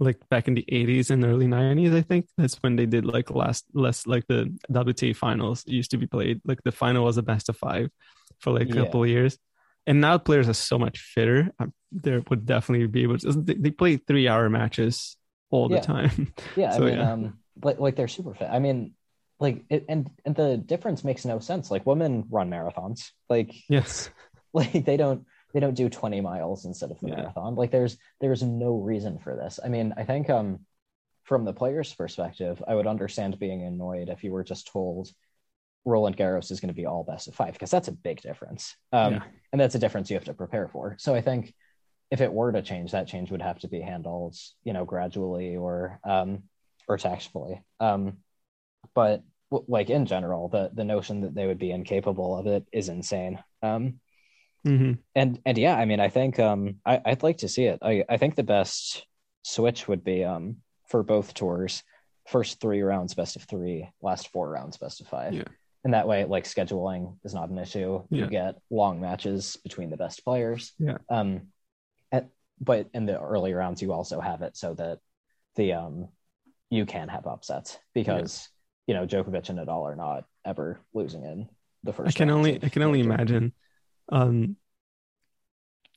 like 0.00 0.16
back 0.28 0.46
in 0.46 0.54
the 0.54 0.64
80s 0.70 1.10
and 1.10 1.24
early 1.24 1.46
90s 1.48 1.92
i 1.92 2.02
think 2.02 2.28
that's 2.36 2.54
when 2.62 2.76
they 2.76 2.86
did 2.86 3.04
like 3.04 3.30
last 3.32 3.64
less 3.74 4.06
like 4.06 4.24
the 4.28 4.48
wta 4.70 5.14
finals 5.16 5.64
used 5.66 5.90
to 5.90 5.96
be 5.98 6.06
played. 6.06 6.40
Like 6.44 6.62
the 6.62 6.70
final 6.70 7.04
was 7.04 7.18
a 7.18 7.22
best 7.22 7.48
of 7.48 7.56
five 7.56 7.90
for 8.38 8.52
like 8.52 8.70
a 8.70 8.74
Yeah. 8.74 8.84
couple 8.84 9.02
of 9.02 9.08
years. 9.08 9.36
And 9.88 10.00
now 10.00 10.18
players 10.18 10.48
are 10.48 10.54
so 10.54 10.78
much 10.78 10.98
fitter. 11.00 11.50
There 11.90 12.22
would 12.28 12.46
definitely 12.46 12.86
be 12.86 13.02
able 13.02 13.18
to 13.18 13.32
they, 13.32 13.70
play 13.70 13.96
three 13.96 14.28
hour 14.28 14.48
matches 14.50 15.16
all 15.50 15.68
the 15.68 15.80
time. 15.80 16.32
Yeah 16.56 16.70
So, 16.76 16.86
i 16.86 16.90
mean 16.90 16.98
yeah. 16.98 17.12
um 17.12 17.38
like 17.64 17.80
like 17.80 17.96
they're 17.96 18.06
super 18.08 18.34
fit. 18.34 18.50
I 18.52 18.60
mean 18.60 18.94
like 19.40 19.64
it, 19.68 19.86
and 19.88 20.10
and 20.24 20.36
the 20.36 20.56
difference 20.58 21.02
makes 21.02 21.24
no 21.24 21.38
sense. 21.40 21.70
Like 21.72 21.86
women 21.86 22.24
run 22.30 22.50
marathons. 22.50 23.10
Like 23.28 23.52
yes. 23.68 24.10
like 24.52 24.84
they 24.84 24.96
don't 24.96 25.26
they 25.52 25.60
don't 25.60 25.74
do 25.74 25.88
20 25.88 26.20
miles 26.20 26.64
instead 26.64 26.90
of 26.90 27.00
the 27.00 27.08
Yeah. 27.08 27.16
marathon. 27.16 27.54
Like 27.54 27.70
there's 27.70 27.96
there's 28.20 28.42
no 28.42 28.76
reason 28.76 29.18
for 29.18 29.34
this. 29.36 29.58
I 29.64 29.68
mean 29.68 29.94
i 29.96 30.04
think 30.04 30.28
um 30.30 30.60
from 31.24 31.44
the 31.44 31.52
player's 31.52 31.92
perspective 31.94 32.62
i 32.66 32.74
would 32.74 32.86
understand 32.86 33.38
being 33.38 33.62
annoyed 33.62 34.08
if 34.08 34.24
you 34.24 34.32
were 34.32 34.44
just 34.44 34.66
told 34.72 35.10
roland 35.84 36.16
garros 36.16 36.50
is 36.50 36.60
going 36.60 36.68
to 36.68 36.74
be 36.74 36.86
all 36.86 37.04
best 37.04 37.28
of 37.28 37.34
five 37.34 37.52
because 37.52 37.70
that's 37.70 37.88
a 37.88 37.92
big 37.92 38.20
difference. 38.20 38.76
Um 38.92 39.14
Yeah. 39.14 39.22
and 39.52 39.60
that's 39.60 39.74
a 39.74 39.78
difference 39.78 40.10
you 40.10 40.16
have 40.16 40.24
to 40.24 40.34
prepare 40.34 40.68
for. 40.68 40.96
So 40.98 41.14
i 41.14 41.20
think 41.20 41.54
if 42.10 42.20
it 42.22 42.32
were 42.32 42.52
to 42.52 42.62
change 42.62 42.92
that 42.92 43.06
change 43.06 43.30
would 43.30 43.42
have 43.42 43.58
to 43.60 43.68
be 43.68 43.80
handled 43.80 44.36
you 44.64 44.72
know 44.72 44.84
gradually 44.84 45.56
or 45.56 46.00
um 46.04 46.42
or 46.88 46.96
tactfully. 46.98 47.62
Um 47.80 48.18
but 48.94 49.22
like 49.50 49.90
in 49.90 50.06
general 50.06 50.48
the 50.48 50.70
the 50.74 50.84
notion 50.84 51.22
that 51.22 51.34
they 51.34 51.46
would 51.46 51.58
be 51.58 51.70
incapable 51.70 52.36
of 52.36 52.46
it 52.46 52.66
is 52.72 52.88
insane. 52.88 53.38
Um 53.62 54.00
hmm 54.68 54.92
and 55.14 55.40
and 55.46 55.56
yeah 55.56 55.74
i 55.76 55.84
mean 55.84 56.00
i 56.00 56.08
think 56.08 56.38
um 56.38 56.76
I, 56.84 57.00
i'd 57.06 57.22
like 57.22 57.38
to 57.38 57.48
see 57.48 57.64
it. 57.64 57.78
I 57.82 58.04
i 58.08 58.16
think 58.18 58.34
the 58.34 58.42
best 58.42 59.06
switch 59.42 59.88
would 59.88 60.04
be 60.04 60.24
um 60.24 60.58
for 60.86 61.02
both 61.02 61.34
tours 61.34 61.82
first 62.28 62.60
three 62.60 62.82
rounds 62.82 63.14
best 63.14 63.36
of 63.36 63.42
three 63.42 63.88
last 64.02 64.28
four 64.28 64.50
rounds 64.50 64.76
best 64.76 65.00
of 65.00 65.08
five. 65.08 65.32
Yeah. 65.32 65.44
and 65.84 65.94
that 65.94 66.06
way 66.06 66.24
like 66.24 66.44
scheduling 66.44 67.16
is 67.24 67.32
not 67.32 67.48
an 67.48 67.58
issue. 67.58 68.02
You 68.10 68.26
get 68.26 68.56
long 68.70 69.00
matches 69.00 69.56
between 69.62 69.88
the 69.90 69.96
best 69.96 70.24
players. 70.24 70.72
Yeah. 70.78 70.98
um 71.08 71.48
at, 72.12 72.28
but 72.60 72.88
in 72.92 73.06
the 73.06 73.18
early 73.18 73.54
rounds 73.54 73.80
you 73.80 73.92
also 73.92 74.20
have 74.20 74.42
it 74.42 74.56
so 74.56 74.74
that 74.74 74.98
the 75.56 75.72
um 75.72 76.08
you 76.68 76.84
can 76.84 77.08
have 77.08 77.26
upsets 77.26 77.78
because 77.94 78.48
you 78.86 78.94
know 78.94 79.06
Djokovic 79.06 79.48
and 79.48 79.58
Nadal 79.58 79.84
are 79.84 79.96
not 79.96 80.24
ever 80.44 80.80
losing 80.92 81.24
in 81.24 81.48
the 81.82 81.94
first 81.94 82.14
I 82.14 82.18
can 82.18 82.30
only 82.30 82.58
I 82.62 82.68
can 82.68 82.82
only 82.82 83.00
imagine. 83.00 83.54
Um, 84.10 84.56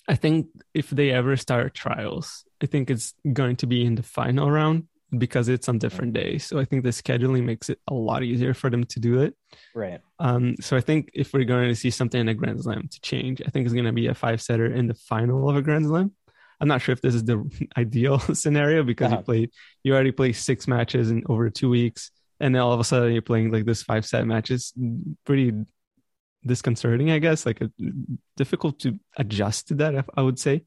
I 0.07 0.15
think 0.15 0.47
if 0.73 0.89
they 0.89 1.11
ever 1.11 1.37
start 1.37 1.73
trials, 1.73 2.43
I 2.61 2.65
think 2.65 2.89
it's 2.89 3.13
going 3.31 3.55
to 3.57 3.67
be 3.67 3.85
in 3.85 3.95
the 3.95 4.03
final 4.03 4.49
round 4.49 4.87
because 5.17 5.47
it's 5.49 5.69
on 5.69 5.77
different 5.77 6.13
days. 6.13 6.45
So 6.45 6.57
I 6.59 6.65
think 6.65 6.83
the 6.83 6.89
scheduling 6.89 7.43
makes 7.43 7.69
it 7.69 7.79
a 7.87 7.93
lot 7.93 8.23
easier 8.23 8.53
for 8.53 8.69
them 8.69 8.83
to 8.85 8.99
do 8.99 9.21
it. 9.21 9.35
right 9.75 9.99
Um, 10.19 10.55
so 10.59 10.75
I 10.75 10.81
think 10.81 11.11
if 11.13 11.33
we're 11.33 11.43
going 11.43 11.67
to 11.69 11.75
see 11.75 11.89
something 11.91 12.19
in 12.19 12.29
a 12.29 12.33
Grand 12.33 12.61
Slam 12.63 12.87
to 12.89 13.01
change, 13.01 13.41
I 13.45 13.49
think 13.49 13.65
it's 13.65 13.73
going 13.73 13.85
to 13.85 13.91
be 13.91 14.07
a 14.07 14.13
five 14.15 14.41
setter 14.41 14.65
in 14.73 14.87
the 14.87 14.93
final 14.93 15.49
of 15.49 15.55
a 15.55 15.61
Grand 15.61 15.85
Slam. 15.85 16.11
I'm 16.59 16.67
not 16.67 16.81
sure 16.81 16.93
if 16.93 17.01
this 17.01 17.15
is 17.15 17.23
the 17.23 17.43
ideal 17.77 18.19
scenario 18.33 18.83
because 18.83 19.07
Uh-huh. 19.11 19.17
you 19.19 19.23
played, 19.23 19.49
you 19.83 19.93
already 19.93 20.11
played 20.11 20.33
six 20.35 20.67
matches 20.67 21.11
in 21.11 21.23
over 21.27 21.49
two 21.49 21.69
weeks, 21.69 22.11
and 22.39 22.55
then 22.55 22.61
all 22.61 22.73
of 22.73 22.79
a 22.79 22.83
sudden 22.83 23.13
you're 23.13 23.21
playing 23.21 23.51
like 23.51 23.65
this 23.65 23.83
five 23.83 24.05
set 24.05 24.25
match. 24.25 24.49
It's 24.49 24.73
pretty 25.25 25.53
disconcerting, 26.45 27.11
I 27.11 27.19
guess. 27.19 27.45
Like 27.45 27.61
a, 27.61 27.71
difficult 28.37 28.79
to 28.79 28.99
adjust 29.17 29.67
to 29.69 29.75
that, 29.75 30.05
I 30.15 30.21
would 30.21 30.39
say. 30.39 30.63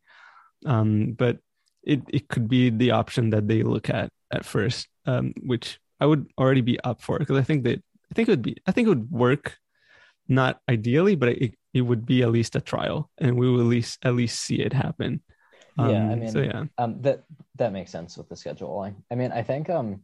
Um, 0.67 1.13
but 1.13 1.39
it 1.83 2.03
it 2.09 2.29
could 2.29 2.49
be 2.49 2.71
the 2.71 2.93
option 2.93 3.31
that 3.31 3.47
they 3.49 3.63
look 3.63 3.91
at 3.91 4.11
at 4.33 4.45
first, 4.45 4.89
um, 5.07 5.35
which 5.43 5.79
I 6.01 6.07
would 6.07 6.31
already 6.39 6.63
be 6.63 6.81
up 6.81 7.03
for 7.03 7.19
because 7.19 7.37
I 7.39 7.43
think 7.43 7.65
that 7.65 7.83
I 8.11 8.15
think 8.15 8.29
it 8.29 8.33
would 8.33 8.43
be 8.43 8.57
I 8.67 8.73
think 8.73 8.87
it 8.87 8.91
would 8.91 9.11
work, 9.11 9.59
not 10.29 10.61
ideally, 10.69 11.17
but 11.17 11.31
it 11.31 11.55
it 11.73 11.83
would 11.83 12.07
be 12.07 12.23
at 12.23 12.31
least 12.31 12.57
a 12.57 12.61
trial, 12.61 13.11
and 13.19 13.37
we 13.39 13.51
will 13.51 13.61
at 13.61 13.67
least 13.67 13.99
at 14.05 14.15
least 14.15 14.41
see 14.41 14.61
it 14.61 14.73
happen. 14.73 15.23
Yeah, 15.77 16.09
I 16.09 16.15
Um, 16.15 16.21
mean, 16.21 16.31
so 16.31 16.41
yeah, 16.41 16.65
um 16.79 17.03
that 17.03 17.25
that 17.57 17.73
makes 17.73 17.91
sense 17.91 18.17
with 18.17 18.29
the 18.29 18.37
scheduling 18.37 18.95
i 19.11 19.15
mean 19.17 19.33
i 19.33 19.43
think 19.43 19.69
um 19.69 20.03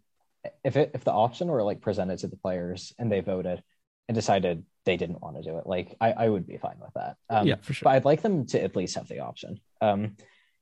if 0.64 0.76
it 0.76 0.90
if 0.94 1.04
the 1.04 1.12
option 1.12 1.46
were 1.48 1.62
like 1.62 1.80
presented 1.80 2.18
to 2.18 2.26
the 2.28 2.36
players 2.36 2.92
and 2.98 3.10
they 3.10 3.20
voted 3.20 3.62
and 4.10 4.14
decided 4.16 4.64
they 4.86 4.96
didn't 4.96 5.22
want 5.22 5.36
to 5.36 5.42
do 5.42 5.56
it 5.58 5.68
like 5.68 5.94
i 6.00 6.10
i 6.10 6.28
would 6.28 6.44
be 6.44 6.56
fine 6.56 6.74
with 6.80 6.92
that 6.94 7.16
um 7.28 7.46
yeah, 7.46 7.54
for 7.62 7.72
sure. 7.72 7.84
but 7.84 7.90
i'd 7.94 8.04
like 8.04 8.22
them 8.22 8.44
to 8.44 8.60
at 8.60 8.74
least 8.74 8.96
have 8.96 9.06
the 9.06 9.20
option 9.20 9.60
um 9.80 10.16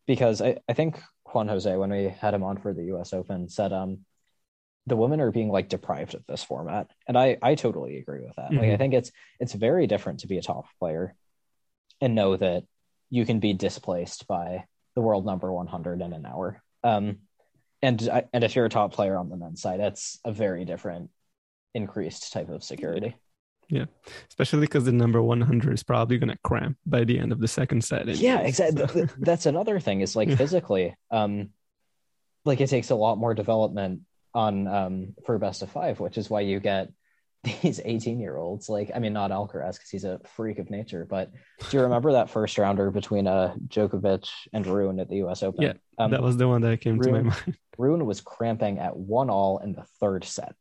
because 0.07 0.43
i 0.43 0.59
i 0.69 0.75
think 0.75 1.01
juan 1.33 1.49
jose 1.49 1.75
when 1.75 1.89
we 1.91 2.09
had 2.11 2.35
him 2.35 2.43
on 2.43 2.59
for 2.59 2.75
the 2.75 2.83
us 2.95 3.15
open 3.15 3.49
said 3.49 3.73
um 3.73 4.01
the 4.87 4.97
women 4.97 5.19
are 5.19 5.31
being 5.31 5.49
like 5.49 5.71
deprived 5.71 6.15
of 6.15 6.23
this 6.29 6.45
format 6.45 6.91
and 7.07 7.17
i 7.17 7.39
i 7.41 7.55
totally 7.55 7.97
agree 7.97 8.23
with 8.23 8.37
that 8.37 8.51
like 8.53 8.69
i 8.69 8.75
Mhm. 8.75 8.79
think 8.79 8.93
it's 8.93 9.11
it's 9.41 9.55
very 9.55 9.87
different 9.87 10.21
to 10.21 10.27
be 10.27 10.37
a 10.37 10.43
top 10.43 10.67
player 10.79 11.15
and 12.03 12.15
know 12.15 12.37
that 12.37 12.65
you 13.09 13.25
can 13.25 13.41
be 13.41 13.55
displaced 13.55 14.27
by 14.27 14.67
the 14.95 15.01
world 15.01 15.25
number 15.25 15.51
100 15.51 16.03
in 16.03 16.13
an 16.13 16.27
hour. 16.27 16.63
Um, 16.85 17.21
and 17.81 18.07
I- 18.13 18.29
and 18.35 18.45
if 18.45 18.55
you're 18.55 18.67
a 18.67 18.69
top 18.69 18.93
player 18.93 19.17
on 19.17 19.31
the 19.31 19.37
men's 19.37 19.63
side, 19.63 19.81
that's 19.81 20.19
a 20.27 20.33
very 20.33 20.65
different, 20.67 21.11
increased 21.73 22.33
type 22.33 22.51
of 22.51 22.63
security. 22.63 23.17
Yeah, 23.69 23.85
especially 24.29 24.61
because 24.61 24.85
the 24.85 24.93
number 24.93 25.21
100 25.23 25.75
is 25.75 25.83
probably 25.83 26.17
going 26.19 26.31
to 26.31 26.39
cramp 26.43 26.79
by 26.87 27.05
the 27.05 27.19
end 27.19 27.33
of 27.33 27.41
the 27.41 27.49
second 27.49 27.85
set. 27.85 28.07
Yeah, 28.09 28.37
anyways. 28.37 28.61
exactly. 28.61 29.09
that's 29.19 29.47
another 29.47 29.79
thing. 29.79 30.01
Is 30.01 30.17
like 30.17 30.29
Yeah. 30.31 30.37
physically, 30.37 30.97
um, 31.11 31.51
like 32.45 32.61
it 32.61 32.69
takes 32.69 32.91
a 32.91 32.95
lot 32.95 33.19
more 33.19 33.35
development 33.35 34.03
on 34.35 34.67
um 34.67 35.15
for 35.27 35.39
best 35.39 35.63
of 35.63 35.71
five, 35.71 36.01
which 36.01 36.17
is 36.17 36.31
why 36.31 36.41
you 36.41 36.61
get 36.61 36.89
these 37.63 37.81
18 37.85 38.21
year 38.21 38.37
olds. 38.37 38.69
Like, 38.69 38.91
I 38.95 38.99
mean, 39.01 39.13
not 39.13 39.31
Alcaraz 39.31 39.75
because 39.75 39.91
he's 39.91 40.05
a 40.05 40.21
freak 40.37 40.59
of 40.59 40.71
nature, 40.71 41.07
but 41.09 41.31
do 41.71 41.77
you 41.77 41.83
remember 41.83 42.13
that 42.13 42.31
first 42.31 42.57
rounder 42.57 42.91
between 42.91 43.27
uh 43.27 43.55
Djokovic 43.69 44.29
and 44.53 44.67
Rune 44.67 44.99
at 44.99 45.09
the 45.09 45.17
US 45.25 45.43
Open? 45.43 45.63
Yeah, 45.63 45.73
um, 45.99 46.11
that 46.11 46.23
was 46.23 46.37
the 46.37 46.49
one 46.49 46.63
that 46.63 46.81
came 46.81 46.99
Rune, 46.99 47.15
to 47.15 47.23
my 47.23 47.29
mind. 47.31 47.59
Rune 47.79 48.07
was 48.07 48.21
cramping 48.23 48.79
at 48.79 48.97
one 48.97 49.29
all 49.31 49.59
in 49.59 49.73
the 49.73 49.85
third 50.01 50.25
set, 50.25 50.55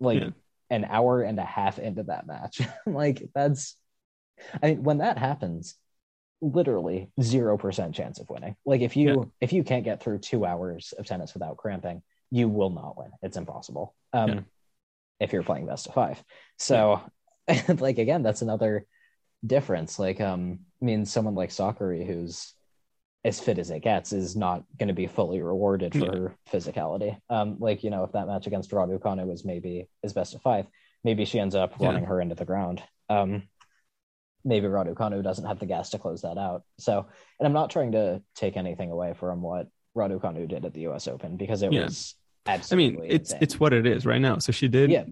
like 0.00 0.20
yeah. 0.20 0.30
An 0.72 0.86
hour 0.86 1.22
and 1.22 1.38
a 1.38 1.44
half 1.44 1.78
into 1.78 2.04
that 2.04 2.26
match. 2.26 2.62
like, 2.86 3.22
that's, 3.34 3.76
I 4.62 4.68
mean, 4.68 4.82
when 4.82 4.98
that 4.98 5.18
happens, 5.18 5.76
literally 6.40 7.10
zero 7.20 7.56
percent 7.56 7.94
chance 7.94 8.18
of 8.18 8.28
winning. 8.28 8.56
Like 8.66 8.80
if 8.80 8.96
you 8.96 9.08
yeah. 9.08 9.24
if 9.40 9.52
you 9.52 9.62
can't 9.62 9.84
get 9.84 10.02
through 10.02 10.18
two 10.18 10.44
hours 10.44 10.92
of 10.98 11.06
tennis 11.06 11.34
without 11.34 11.56
cramping, 11.56 12.02
you 12.30 12.48
will 12.48 12.70
not 12.70 12.98
win. 12.98 13.12
It's 13.22 13.36
impossible. 13.36 13.94
Um, 14.12 14.28
yeah. 14.28 14.40
if 15.20 15.32
you're 15.32 15.44
playing 15.44 15.66
best 15.66 15.86
of 15.86 15.94
five. 15.94 16.22
So, 16.58 17.00
yeah. 17.48 17.62
like 17.78 17.98
again, 17.98 18.22
that's 18.22 18.42
another 18.42 18.86
difference. 19.46 19.98
Like, 19.98 20.20
um, 20.20 20.60
I 20.80 20.84
mean, 20.84 21.06
someone 21.06 21.36
like 21.36 21.50
Sakkari, 21.50 22.04
who's 22.04 22.54
as 23.24 23.38
fit 23.38 23.58
as 23.58 23.70
it 23.70 23.80
gets, 23.80 24.12
is 24.12 24.34
not 24.34 24.64
going 24.78 24.88
to 24.88 24.94
be 24.94 25.06
fully 25.06 25.40
rewarded 25.40 25.92
for 25.92 26.06
her 26.06 26.36
physicality. 26.52 27.16
Um, 27.30 27.56
like 27.60 27.84
you 27.84 27.90
know, 27.90 28.04
if 28.04 28.12
that 28.12 28.26
match 28.26 28.46
against 28.46 28.70
Raducanu 28.70 29.26
was 29.26 29.44
maybe 29.44 29.88
as 30.02 30.12
best 30.12 30.34
of 30.34 30.42
five, 30.42 30.66
maybe 31.04 31.24
she 31.24 31.38
ends 31.38 31.54
up 31.54 31.78
running 31.78 32.04
her 32.04 32.20
into 32.20 32.34
the 32.34 32.44
ground. 32.44 32.82
Um, 33.08 33.44
maybe 34.44 34.66
Raducanu 34.66 35.22
doesn't 35.22 35.46
have 35.46 35.58
the 35.58 35.66
gas 35.66 35.90
to 35.90 35.98
close 35.98 36.22
that 36.22 36.38
out. 36.38 36.62
So, 36.78 37.06
and 37.38 37.46
I'm 37.46 37.52
not 37.52 37.70
trying 37.70 37.92
to 37.92 38.22
take 38.34 38.56
anything 38.56 38.90
away 38.90 39.14
from 39.14 39.42
what 39.42 39.68
Raducanu 39.96 40.48
did 40.48 40.64
at 40.64 40.74
the 40.74 40.82
U.S. 40.82 41.08
Open 41.08 41.36
because 41.36 41.62
it 41.62 41.72
yeah. 41.72 41.84
was 41.84 42.14
absolutely. 42.46 42.98
I 42.98 43.00
mean, 43.02 43.10
it's 43.10 43.30
insane. 43.30 43.42
it's 43.42 43.60
what 43.60 43.72
it 43.72 43.86
is 43.86 44.06
right 44.06 44.20
now. 44.20 44.38
So 44.38 44.52
she 44.52 44.68
did. 44.68 44.90
Yeah. 44.90 45.04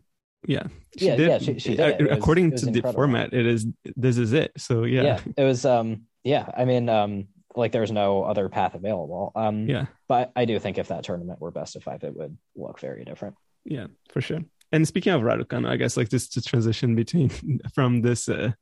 Yeah. 0.47 0.67
She 0.99 1.07
yeah. 1.07 1.17
Did, 1.17 1.29
yeah. 1.29 1.39
She, 1.39 1.59
she 1.59 1.77
did. 1.77 2.01
It. 2.01 2.11
according 2.13 2.51
was, 2.51 2.63
to 2.63 2.71
the 2.71 2.93
format, 2.93 3.33
it 3.33 3.47
is. 3.47 3.67
This 3.97 4.19
is 4.19 4.33
it. 4.33 4.53
So 4.57 4.85
yeah. 4.85 5.03
Yeah. 5.03 5.21
It 5.37 5.45
was. 5.45 5.65
Um. 5.65 6.03
Yeah. 6.25 6.49
I 6.57 6.65
mean. 6.65 6.89
Um. 6.89 7.29
Like 7.55 7.73
there's 7.73 7.93
no 7.93 8.23
other 8.23 8.49
path 8.49 8.75
available. 8.75 9.33
Um. 9.35 9.69
Yeah. 9.69 9.87
But 10.09 10.33
I 10.37 10.45
do 10.45 10.59
think 10.59 10.79
if 10.79 10.89
that 10.89 11.05
tournament 11.05 11.41
were 11.41 11.51
best 11.51 11.77
of 11.77 11.83
five, 11.83 12.05
it 12.05 12.15
would 12.15 12.37
look 12.57 12.81
very 12.81 13.05
different. 13.05 13.37
Yeah, 13.65 13.87
for 14.11 14.21
sure. 14.21 14.41
And 14.73 14.87
speaking 14.87 15.13
of 15.13 15.23
Raducanu, 15.23 15.69
I 15.69 15.77
guess 15.77 15.97
like 15.97 16.09
just 16.09 16.33
to 16.35 16.43
transition 16.43 16.95
between 16.95 17.31
from 17.75 18.03
this 18.03 18.29
uh, 18.29 18.53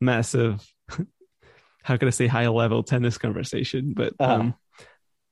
massive 0.00 0.66
how 1.84 1.98
could 1.98 2.08
I 2.08 2.12
say 2.12 2.26
high 2.26 2.48
level 2.48 2.82
tennis 2.82 3.18
conversation, 3.18 3.92
but 3.94 4.14
uh-huh. 4.18 4.52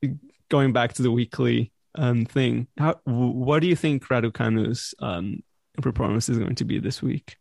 um, 0.04 0.20
going 0.50 0.72
back 0.72 0.92
to 0.94 1.02
the 1.02 1.10
weekly 1.10 1.72
um, 1.94 2.26
thing, 2.26 2.68
how 2.78 3.00
what 3.04 3.60
do 3.60 3.66
you 3.66 3.74
think 3.74 4.06
Raducanu's 4.06 4.94
um, 5.00 5.42
performance 5.80 6.28
is 6.28 6.38
going 6.38 6.54
to 6.56 6.64
be 6.64 6.78
this 6.78 7.02
week? 7.02 7.36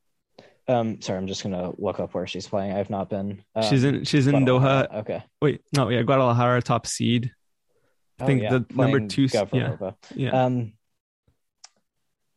Um, 0.72 1.02
sorry, 1.02 1.20
I'm 1.20 1.28
just 1.28 1.44
gonna 1.44 1.72
look 1.78 2.00
up 2.00 2.14
where 2.14 2.26
she's 2.26 2.48
playing. 2.48 2.74
I've 2.74 2.90
not 2.90 3.10
been. 3.10 3.44
Um, 3.56 3.64
she's 3.64 3.84
in. 3.84 4.04
She's 4.04 4.28
in 4.28 4.46
Doha. 4.46 4.94
Okay. 5.02 5.24
Wait, 5.42 5.62
no, 5.76 5.90
yeah, 5.90 6.02
Guadalajara 6.02 6.62
top 6.62 6.88
seed. 6.88 7.32
I 8.20 8.24
oh, 8.24 8.28
think 8.28 8.42
yeah, 8.42 8.50
the 8.50 8.66
number 8.74 9.00
two. 9.08 9.28
Yeah, 9.32 9.92
yeah. 10.16 10.46
Um, 10.46 10.74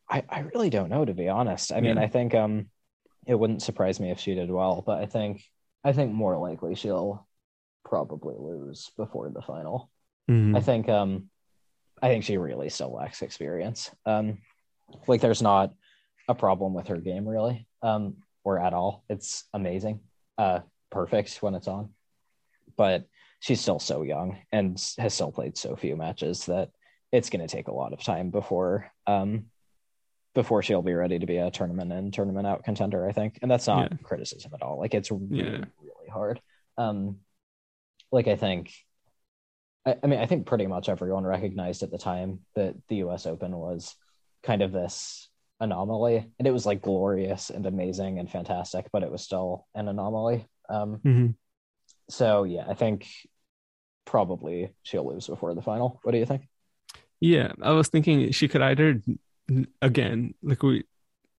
I 0.09 0.23
I 0.29 0.39
really 0.41 0.69
don't 0.69 0.89
know 0.89 1.05
to 1.05 1.13
be 1.13 1.29
honest. 1.29 1.71
I 1.71 1.81
mean, 1.81 1.97
yeah. 1.97 2.03
I 2.03 2.07
think 2.07 2.35
um, 2.35 2.67
it 3.25 3.35
wouldn't 3.35 3.63
surprise 3.63 3.99
me 3.99 4.11
if 4.11 4.19
she 4.19 4.35
did 4.35 4.51
well, 4.51 4.83
but 4.85 4.99
I 5.01 5.05
think 5.05 5.43
I 5.83 5.93
think 5.93 6.13
more 6.13 6.37
likely 6.37 6.75
she'll 6.75 7.27
probably 7.83 8.35
lose 8.37 8.91
before 8.97 9.29
the 9.29 9.41
final. 9.41 9.89
Mm-hmm. 10.29 10.55
I 10.55 10.61
think 10.61 10.89
um 10.89 11.29
I 12.01 12.07
think 12.07 12.23
she 12.23 12.37
really 12.37 12.69
still 12.69 12.93
lacks 12.93 13.21
experience. 13.21 13.91
Um 14.05 14.39
like 15.07 15.21
there's 15.21 15.41
not 15.41 15.73
a 16.27 16.35
problem 16.35 16.73
with 16.73 16.87
her 16.87 16.97
game 16.97 17.27
really. 17.27 17.67
Um 17.81 18.17
or 18.45 18.59
at 18.59 18.73
all. 18.73 19.03
It's 19.09 19.43
amazing. 19.53 19.99
Uh 20.37 20.61
perfect 20.89 21.41
when 21.43 21.55
it's 21.55 21.67
on. 21.67 21.89
But 22.77 23.05
she's 23.41 23.59
still 23.59 23.79
so 23.79 24.03
young 24.03 24.37
and 24.53 24.81
has 24.97 25.13
still 25.13 25.33
played 25.33 25.57
so 25.57 25.75
few 25.75 25.97
matches 25.97 26.45
that 26.45 26.69
it's 27.11 27.29
going 27.29 27.45
to 27.45 27.53
take 27.53 27.67
a 27.67 27.73
lot 27.73 27.93
of 27.93 28.03
time 28.03 28.29
before 28.29 28.91
um 29.07 29.45
before 30.35 30.61
she'll 30.61 30.81
be 30.81 30.93
ready 30.93 31.17
to 31.17 31.25
be 31.25 31.37
a 31.37 31.49
tournament 31.49 31.91
and 31.91 32.13
tournament 32.13 32.45
out 32.45 32.63
contender, 32.63 33.07
I 33.07 33.13
think. 33.13 33.39
And 33.41 33.49
that's 33.49 33.65
not 33.65 33.89
yeah. 33.89 33.97
criticism 34.03 34.51
at 34.53 34.61
all. 34.61 34.77
Like 34.77 34.93
it's 34.93 35.09
really, 35.09 35.43
yeah. 35.43 35.65
really 35.81 36.09
hard. 36.11 36.41
Um, 36.77 37.19
like 38.11 38.27
I 38.27 38.35
think, 38.35 38.73
I, 39.85 39.95
I, 40.03 40.07
mean, 40.07 40.19
I 40.19 40.25
think 40.25 40.45
pretty 40.45 40.67
much 40.67 40.89
everyone 40.89 41.25
recognized 41.25 41.83
at 41.83 41.89
the 41.89 41.97
time 41.97 42.41
that 42.55 42.75
the 42.89 42.97
US 42.97 43.25
Open 43.25 43.55
was 43.55 43.95
kind 44.43 44.61
of 44.61 44.73
this 44.73 45.29
anomaly 45.59 46.29
and 46.37 46.47
it 46.47 46.51
was 46.51 46.65
like 46.65 46.81
glorious 46.81 47.49
and 47.49 47.65
amazing 47.65 48.19
and 48.19 48.29
fantastic, 48.29 48.87
but 48.91 49.03
it 49.03 49.11
was 49.11 49.21
still 49.21 49.65
an 49.73 49.87
anomaly. 49.87 50.47
Um, 50.69 50.99
mm-hmm. 51.05 51.27
so 52.09 52.43
yeah, 52.43 52.65
I 52.67 52.73
think 52.73 53.07
probably 54.05 54.73
she'll 54.83 55.07
lose 55.07 55.27
before 55.27 55.53
the 55.55 55.61
final. 55.61 55.99
What 56.03 56.11
do 56.11 56.17
you 56.17 56.25
think? 56.25 56.47
Yeah, 57.19 57.53
I 57.61 57.71
was 57.71 57.87
thinking 57.87 58.31
she 58.31 58.47
could 58.47 58.61
either 58.61 59.01
again, 59.81 60.33
like 60.43 60.63
we 60.63 60.83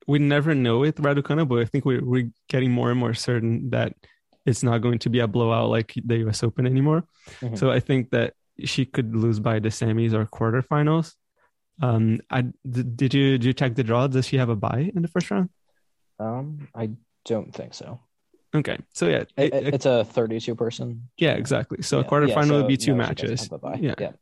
we 0.07 0.19
never 0.19 0.55
know 0.55 0.79
with 0.79 0.97
Raducanu, 0.97 1.49
but 1.49 1.59
I 1.59 1.65
think 1.65 1.85
we, 1.85 1.99
we're 1.99 2.31
getting 2.49 2.71
more 2.71 2.91
and 2.91 2.99
more 2.99 3.15
certain 3.15 3.71
that 3.71 3.95
it's 4.45 4.63
not 4.63 4.79
going 4.79 5.01
to 5.01 5.11
be 5.11 5.19
a 5.19 5.27
blowout 5.27 5.69
like 5.69 5.93
the 6.05 6.29
US 6.29 6.43
Open 6.43 6.67
anymore. 6.67 7.05
Mm-hmm. 7.41 7.57
So 7.57 7.71
I 7.71 7.81
think 7.81 8.11
that 8.11 8.35
she 8.65 8.87
could 8.87 9.15
lose 9.15 9.41
by 9.41 9.59
the 9.59 9.69
semis 9.69 10.13
or 10.13 10.25
quarterfinals. 10.27 11.15
Um, 11.83 12.21
I 12.31 12.43
did 12.69 13.15
you 13.15 13.39
did 13.39 13.45
you 13.45 13.53
check 13.53 13.75
the 13.75 13.85
draw? 13.85 14.07
Does 14.07 14.27
she 14.27 14.39
have 14.39 14.49
a 14.49 14.57
bye 14.57 14.91
in 14.95 15.03
the 15.03 15.09
first 15.09 15.31
round? 15.31 15.51
Um, 16.19 16.69
I 16.75 16.91
don't 17.25 17.55
think 17.55 17.75
so. 17.75 18.01
Okay, 18.55 18.79
so 18.95 19.09
yeah, 19.09 19.25
it, 19.37 19.53
it, 19.53 19.75
it's 19.75 19.87
a 19.87 20.05
thirty-two 20.05 20.55
person. 20.55 21.09
Yeah, 21.19 21.33
exactly. 21.33 21.83
So 21.83 21.99
yeah. 21.99 22.07
a 22.07 22.09
quarterfinal 22.09 22.29
yeah, 22.29 22.45
so 22.45 22.57
would 22.57 22.69
be 22.69 22.77
two 22.77 22.93
no, 22.93 22.99
matches. 22.99 23.51
Yeah. 23.79 23.95
yeah. 23.99 24.13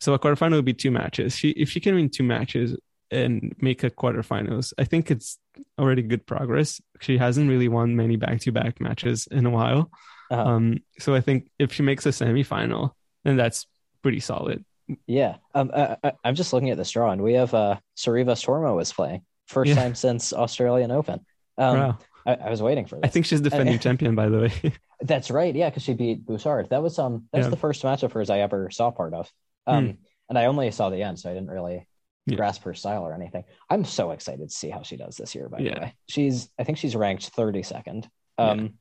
So 0.00 0.14
a 0.14 0.18
quarterfinal 0.18 0.52
would 0.52 0.64
be 0.64 0.74
two 0.74 0.90
matches. 0.90 1.36
She 1.36 1.50
if 1.50 1.70
she 1.70 1.78
can 1.78 1.94
win 1.94 2.10
two 2.10 2.24
matches, 2.24 2.76
and 3.10 3.54
make 3.60 3.84
a 3.84 3.90
quarterfinals. 3.90 4.72
I 4.76 4.84
think 4.84 5.10
it's 5.10 5.38
already 5.78 6.02
good 6.02 6.26
progress. 6.26 6.80
She 7.00 7.18
hasn't 7.18 7.48
really 7.48 7.68
won 7.68 7.96
many 7.96 8.16
back-to-back 8.16 8.80
matches 8.80 9.28
in 9.30 9.46
a 9.46 9.50
while. 9.50 9.90
Uh-huh. 10.30 10.42
Um, 10.42 10.78
so 10.98 11.14
I 11.14 11.20
think 11.20 11.50
if 11.58 11.72
she 11.72 11.82
makes 11.82 12.06
a 12.06 12.10
semifinal, 12.10 12.92
then 13.24 13.36
that's 13.36 13.66
pretty 14.02 14.20
solid. 14.20 14.64
Yeah, 15.06 15.36
um, 15.54 15.70
I, 15.74 16.12
am 16.24 16.34
just 16.34 16.52
looking 16.52 16.70
at 16.70 16.76
this 16.76 16.90
draw, 16.90 17.10
and 17.10 17.22
we 17.22 17.34
have 17.34 17.54
uh, 17.54 17.76
Sorribes 17.96 18.44
Tormo 18.44 18.80
is 18.82 18.92
playing 18.92 19.22
first 19.46 19.70
yeah. 19.70 19.74
time 19.76 19.94
since 19.94 20.32
Australian 20.32 20.90
Open. 20.90 21.24
Um, 21.56 21.78
wow. 21.78 21.98
I, 22.26 22.34
I, 22.34 22.50
was 22.50 22.62
waiting 22.62 22.86
for 22.86 22.96
this. 22.96 23.04
I 23.04 23.08
think 23.08 23.26
she's 23.26 23.40
defending 23.40 23.78
champion, 23.80 24.14
by 24.14 24.28
the 24.28 24.40
way. 24.40 24.72
that's 25.00 25.30
right. 25.30 25.54
Yeah, 25.54 25.70
because 25.70 25.82
she 25.82 25.94
beat 25.94 26.26
Bouchard. 26.26 26.70
That 26.70 26.82
was 26.82 26.98
um 26.98 27.28
that's 27.32 27.44
yeah. 27.44 27.50
the 27.50 27.56
first 27.56 27.84
match 27.84 28.02
of 28.02 28.12
hers 28.12 28.30
I 28.30 28.40
ever 28.40 28.70
saw 28.70 28.90
part 28.90 29.14
of. 29.14 29.30
Um, 29.66 29.86
hmm. 29.86 29.92
and 30.28 30.38
I 30.38 30.46
only 30.46 30.70
saw 30.70 30.90
the 30.90 31.02
end, 31.02 31.18
so 31.18 31.30
I 31.30 31.34
didn't 31.34 31.50
really 31.50 31.86
yeah. 32.26 32.36
grasp 32.36 32.62
her 32.64 32.74
style 32.74 33.06
or 33.06 33.14
anything. 33.14 33.44
I'm 33.70 33.84
so 33.84 34.10
excited 34.10 34.48
to 34.48 34.54
see 34.54 34.70
how 34.70 34.82
she 34.82 34.96
does 34.96 35.16
this 35.16 35.34
year. 35.34 35.48
By 35.48 35.62
the 35.62 35.70
way, 35.70 35.94
she's 36.08 36.50
I 36.58 36.64
think 36.64 36.78
she's 36.78 36.96
ranked 36.96 37.34
32nd. 37.34 38.06
Um. 38.38 38.74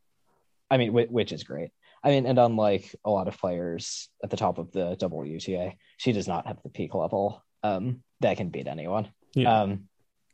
I 0.72 0.78
mean, 0.78 0.92
which 0.92 1.32
is 1.32 1.44
great. 1.44 1.70
I 2.04 2.10
mean, 2.10 2.26
and 2.26 2.38
unlike 2.38 2.94
a 3.06 3.10
lot 3.10 3.28
of 3.28 3.38
players 3.38 4.10
at 4.24 4.30
the 4.30 4.38
top 4.38 4.58
of 4.58 4.72
the 4.72 4.96
WTA, 4.98 5.78
she 5.98 6.12
does 6.12 6.28
not 6.28 6.48
have 6.48 6.62
the 6.62 6.70
peak 6.70 6.94
level 6.94 7.44
um, 7.64 8.04
that 8.20 8.38
can 8.38 8.50
beat 8.50 8.68
anyone. 8.68 9.10
Yeah. 9.34 9.62
Um, 9.62 9.88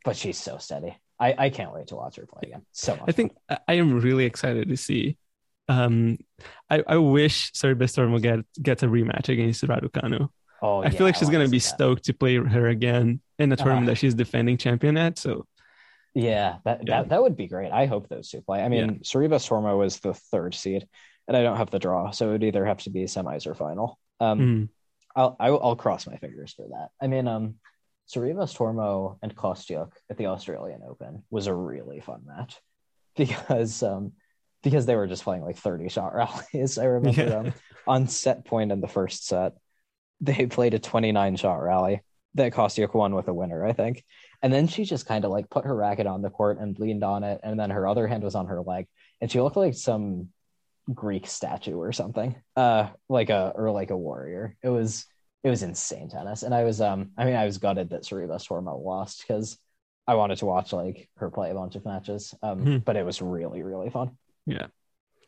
but 0.04 0.16
she's 0.16 0.38
so 0.38 0.58
steady. 0.58 0.98
I, 1.20 1.36
I 1.38 1.50
can't 1.50 1.74
wait 1.74 1.88
to 1.88 1.96
watch 1.96 2.16
her 2.16 2.26
play 2.26 2.42
again. 2.50 2.66
So 2.72 2.96
much. 2.96 3.06
I 3.08 3.12
think 3.12 3.34
fun. 3.48 3.60
I 3.68 3.74
am 3.74 4.00
really 4.00 4.26
excited 4.26 4.70
to 4.70 4.78
see. 4.78 5.18
Um, 5.68 6.18
I, 6.70 6.84
I 6.88 6.98
wish 6.98 7.52
Sorribes 7.52 7.94
Tormo 7.94 8.22
get 8.22 8.40
get 8.62 8.82
a 8.82 8.88
rematch 8.88 9.30
against 9.30 9.64
Raducanu. 9.64 10.30
Oh, 10.62 10.80
I 10.80 10.86
yeah, 10.86 10.90
feel 10.90 11.06
like 11.06 11.16
she's 11.16 11.30
gonna 11.30 11.48
be 11.48 11.60
stoked 11.60 12.06
to 12.06 12.14
play 12.14 12.36
her 12.36 12.68
again 12.68 13.22
in 13.38 13.52
a 13.52 13.56
tournament 13.56 13.88
uh, 13.88 13.92
that 13.92 13.98
she's 13.98 14.16
defending 14.16 14.58
champion 14.58 14.98
at. 14.98 15.20
So 15.20 15.46
yeah, 16.16 16.58
that, 16.66 16.88
yeah. 16.88 17.02
that 17.02 17.10
that 17.10 17.22
would 17.22 17.36
be 17.38 17.48
great. 17.48 17.72
I 17.72 17.86
hope 17.86 18.10
those 18.10 18.30
two 18.30 18.42
play. 18.42 18.62
I 18.62 18.70
mean, 18.70 18.86
yeah. 18.86 18.96
Sorribes 19.04 19.48
Tormo 19.48 19.78
was 19.78 20.00
the 20.00 20.14
third 20.14 20.56
seed, 20.56 20.88
and 21.30 21.38
I 21.38 21.44
don't 21.44 21.58
have 21.58 21.70
the 21.70 21.80
draw, 21.80 22.12
so 22.12 22.28
it 22.28 22.32
would 22.34 22.44
either 22.44 22.66
have 22.66 22.80
to 22.80 22.90
be 22.90 23.04
semis 23.06 23.48
or 23.48 23.56
final. 23.56 23.98
Um, 24.20 24.40
mm. 24.40 24.70
I'll 25.16 25.38
I'll, 25.40 25.76
cross 25.76 26.08
my 26.08 26.18
fingers 26.18 26.54
for 26.54 26.68
that. 26.70 26.90
I 27.02 27.08
mean, 27.08 27.28
um, 27.28 27.56
Sorribes 28.10 28.56
Tormo 28.56 29.18
and 29.22 29.36
Kostyuk 29.36 29.92
at 30.10 30.18
the 30.18 30.28
Australian 30.28 30.82
Open 30.88 31.24
was 31.30 31.48
a 31.48 31.54
really 31.54 32.02
fun 32.02 32.22
match 32.26 32.60
because 33.16 33.82
um 33.84 34.12
because 34.62 34.86
they 34.86 34.96
were 34.96 35.08
just 35.08 35.24
playing 35.24 35.44
like 35.44 35.56
30 35.56 35.88
shot 35.88 36.14
rallies. 36.54 36.78
I 36.78 36.86
remember 36.86 37.24
yeah. 37.24 37.36
um, 37.36 37.54
on 37.88 38.08
set 38.08 38.44
point 38.44 38.72
in 38.72 38.82
the 38.82 38.88
first 38.88 39.26
set 39.26 39.54
they 40.22 40.46
played 40.48 40.74
a 40.74 40.80
29 40.80 41.36
shot 41.36 41.56
rally 41.56 42.02
that 42.36 42.54
Kostyuk 42.54 42.94
won 42.94 43.16
with 43.16 43.28
a 43.28 43.34
winner, 43.34 43.66
I 43.66 43.74
think. 43.74 44.04
And 44.42 44.54
then 44.54 44.68
she 44.68 44.84
just 44.84 45.06
kind 45.06 45.26
of 45.26 45.32
like 45.32 45.50
put 45.50 45.66
her 45.66 45.76
racket 45.76 46.08
on 46.08 46.22
the 46.22 46.30
court 46.30 46.60
and 46.60 46.78
leaned 46.78 47.04
on 47.04 47.24
it. 47.24 47.40
And 47.44 47.60
then 47.60 47.70
her 47.70 47.88
other 47.88 48.08
hand 48.08 48.24
was 48.24 48.36
on 48.36 48.48
her 48.48 48.62
leg. 48.62 48.88
And 49.20 49.32
she 49.32 49.42
looked 49.42 49.58
like 49.58 49.74
some 49.74 50.30
Greek 50.94 51.28
statue 51.28 51.76
or 51.78 51.92
something. 51.92 52.36
Uh 52.56 52.90
like 53.10 53.30
a 53.30 53.54
or 53.56 53.72
like 53.72 53.92
a 53.92 53.98
warrior. 53.98 54.56
It 54.64 54.70
was 54.70 55.06
it 55.44 55.50
was 55.50 55.64
insane 55.64 56.10
tennis. 56.10 56.44
And 56.44 56.54
I 56.54 56.64
was 56.64 56.82
um 56.82 57.12
I 57.18 57.26
mean 57.26 57.36
I 57.36 57.46
was 57.46 57.58
gutted 57.58 57.90
that 57.92 58.04
Sorribes 58.04 58.48
Tormo 58.48 58.84
lost 58.84 59.24
because 59.28 59.58
I 60.08 60.16
wanted 60.16 60.40
to 60.40 60.46
watch 60.46 60.74
like 60.74 61.10
her 61.18 61.30
play 61.30 61.52
a 61.52 61.54
bunch 61.54 61.76
of 61.76 61.86
matches. 61.86 62.34
Um, 62.42 62.60
Hmm. 62.62 62.78
but 62.80 62.96
it 62.96 63.06
was 63.06 63.22
really 63.22 63.62
really 63.64 63.90
fun. 63.90 64.18
Yeah. 64.46 64.68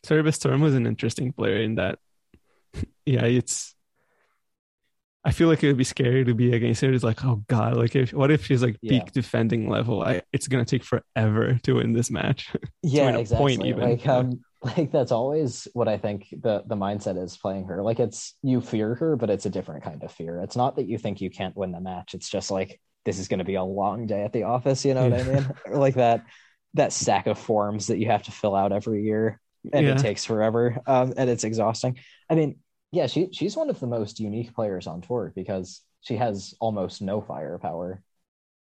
Sorribes 0.04 0.40
Tormo 0.40 0.62
was 0.62 0.76
an 0.76 0.88
interesting 0.88 1.32
player 1.34 1.58
in 1.62 1.76
that. 1.76 2.00
Yeah, 3.06 3.26
it's. 3.26 3.76
I 5.24 5.32
feel 5.32 5.48
like 5.48 5.64
it 5.64 5.68
would 5.68 5.78
be 5.78 5.84
scary 5.84 6.24
to 6.26 6.34
be 6.34 6.54
against 6.54 6.82
her. 6.82 6.92
It's 6.92 7.04
like, 7.04 7.24
oh 7.24 7.44
god, 7.48 7.78
like 7.78 7.96
if 7.96 8.12
what 8.12 8.32
if 8.32 8.46
she's 8.46 8.64
like 8.64 8.78
Yeah. 8.82 9.04
peak 9.04 9.12
defending 9.12 9.70
level? 9.70 10.02
I 10.02 10.24
it's 10.34 10.48
gonna 10.48 10.66
take 10.66 10.84
forever 10.84 11.60
to 11.64 11.74
win 11.74 11.94
this 11.94 12.10
match. 12.10 12.50
Yeah, 12.84 13.18
exactly. 13.18 13.58
point 13.58 13.68
even. 13.68 13.90
Like 13.92 14.08
um, 14.08 14.40
like 14.78 14.92
that's 14.92 15.12
always 15.12 15.68
what 15.74 15.88
I 15.88 15.98
think 15.98 16.28
the 16.32 16.64
the 16.66 16.76
mindset 16.76 17.22
is 17.22 17.38
playing 17.38 17.66
her. 17.66 17.82
Like 17.82 18.00
it's 18.00 18.36
you 18.44 18.62
fear 18.62 18.96
her, 18.96 19.16
but 19.16 19.30
it's 19.30 19.46
a 19.46 19.50
different 19.50 19.84
kind 19.84 20.04
of 20.04 20.12
fear. 20.12 20.40
It's 20.42 20.56
not 20.56 20.76
that 20.76 20.88
you 20.88 20.98
think 20.98 21.20
you 21.22 21.30
can't 21.30 21.56
win 21.56 21.72
the 21.72 21.80
match. 21.82 22.14
It's 22.14 22.30
just 22.30 22.52
like 22.52 22.80
this 23.06 23.18
is 23.18 23.28
going 23.28 23.40
to 23.40 23.46
be 23.46 23.56
a 23.56 23.64
long 23.64 24.06
day 24.06 24.24
at 24.24 24.34
the 24.34 24.44
office. 24.44 24.86
You 24.86 24.94
know 24.94 25.04
what 25.08 25.14
I 25.20 25.24
mean? 25.24 25.50
Like 25.80 25.96
that 25.96 26.26
that 26.76 26.94
stack 26.94 27.28
of 27.28 27.38
forms 27.40 27.88
that 27.88 27.98
you 27.98 28.08
have 28.08 28.24
to 28.24 28.32
fill 28.32 28.56
out 28.56 28.72
every 28.72 29.04
year, 29.04 29.42
and 29.74 29.88
Yeah. 29.88 29.94
it 29.94 29.98
takes 29.98 30.26
forever. 30.26 30.78
Um, 30.86 31.14
and 31.18 31.30
it's 31.30 31.44
exhausting. 31.44 31.98
I 32.30 32.36
mean, 32.36 32.58
yeah, 32.92 33.08
she 33.08 33.30
she's 33.32 33.56
one 33.58 33.70
of 33.70 33.80
the 33.80 33.88
most 33.88 34.20
unique 34.20 34.54
players 34.54 34.86
on 34.88 35.02
tour 35.02 35.32
because 35.36 35.82
she 36.02 36.18
has 36.18 36.54
almost 36.60 37.02
no 37.02 37.22
firepower, 37.22 38.02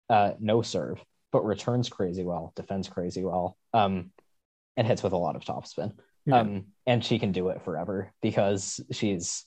uh, 0.09 0.33
no 0.39 0.61
serve, 0.61 1.03
but 1.31 1.45
returns 1.45 1.89
crazy 1.89 2.23
well, 2.23 2.53
defends 2.55 2.89
crazy 2.89 3.23
well, 3.23 3.57
um, 3.73 4.11
and 4.77 4.87
hits 4.87 5.03
with 5.03 5.13
a 5.13 5.17
lot 5.17 5.35
of 5.35 5.43
topspin. 5.43 5.93
Yeah. 6.25 6.39
Um, 6.41 6.65
and 6.85 7.03
she 7.03 7.19
can 7.19 7.31
do 7.31 7.49
it 7.49 7.63
forever 7.63 8.11
because 8.21 8.79
she's 8.91 9.43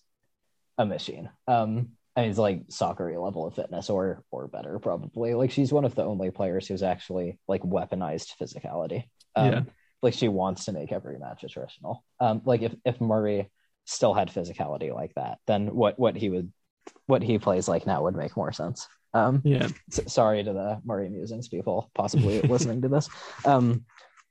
a 0.79 0.85
machine. 0.85 1.31
Um, 1.47 1.91
I 2.17 2.23
mean, 2.23 2.31
it's 2.31 2.39
like 2.39 2.63
soccer 2.69 3.19
level 3.19 3.47
of 3.47 3.55
fitness 3.55 3.91
or 3.91 4.23
or 4.31 4.49
better 4.49 4.79
probably. 4.79 5.35
Like 5.35 5.51
she's 5.51 5.73
one 5.73 5.85
of 5.85 5.95
the 5.95 6.05
only 6.05 6.31
players 6.31 6.67
who's 6.67 6.83
actually 6.83 7.39
like 7.49 7.63
weaponized 7.63 8.33
physicality. 8.41 9.05
Um, 9.37 9.47
Yeah. 9.53 9.63
Like 10.03 10.15
she 10.15 10.29
wants 10.29 10.67
to 10.67 10.73
make 10.73 10.93
every 10.93 11.19
match 11.19 11.45
attritional. 11.47 12.01
Um, 12.21 12.43
like 12.45 12.63
if 12.63 12.75
if 12.85 13.01
Murray 13.01 13.51
still 13.87 14.15
had 14.15 14.29
physicality 14.29 14.93
like 14.95 15.15
that, 15.15 15.39
then 15.47 15.75
what 15.75 15.99
what 15.99 16.17
he 16.17 16.29
would 16.29 16.53
what 17.07 17.23
he 17.23 17.39
plays 17.39 17.69
like 17.69 17.87
now 17.87 18.03
would 18.03 18.15
make 18.17 18.37
more 18.37 18.53
sense. 18.53 18.87
Um, 19.15 19.41
Yeah. 19.45 19.69
S- 19.91 20.13
sorry 20.13 20.43
to 20.45 20.53
the 20.53 20.81
Murray 20.85 21.09
Musings 21.09 21.49
people 21.49 21.91
possibly 21.95 22.41
listening 22.55 22.83
to 22.83 22.89
this. 22.89 23.09
Um, 23.45 23.85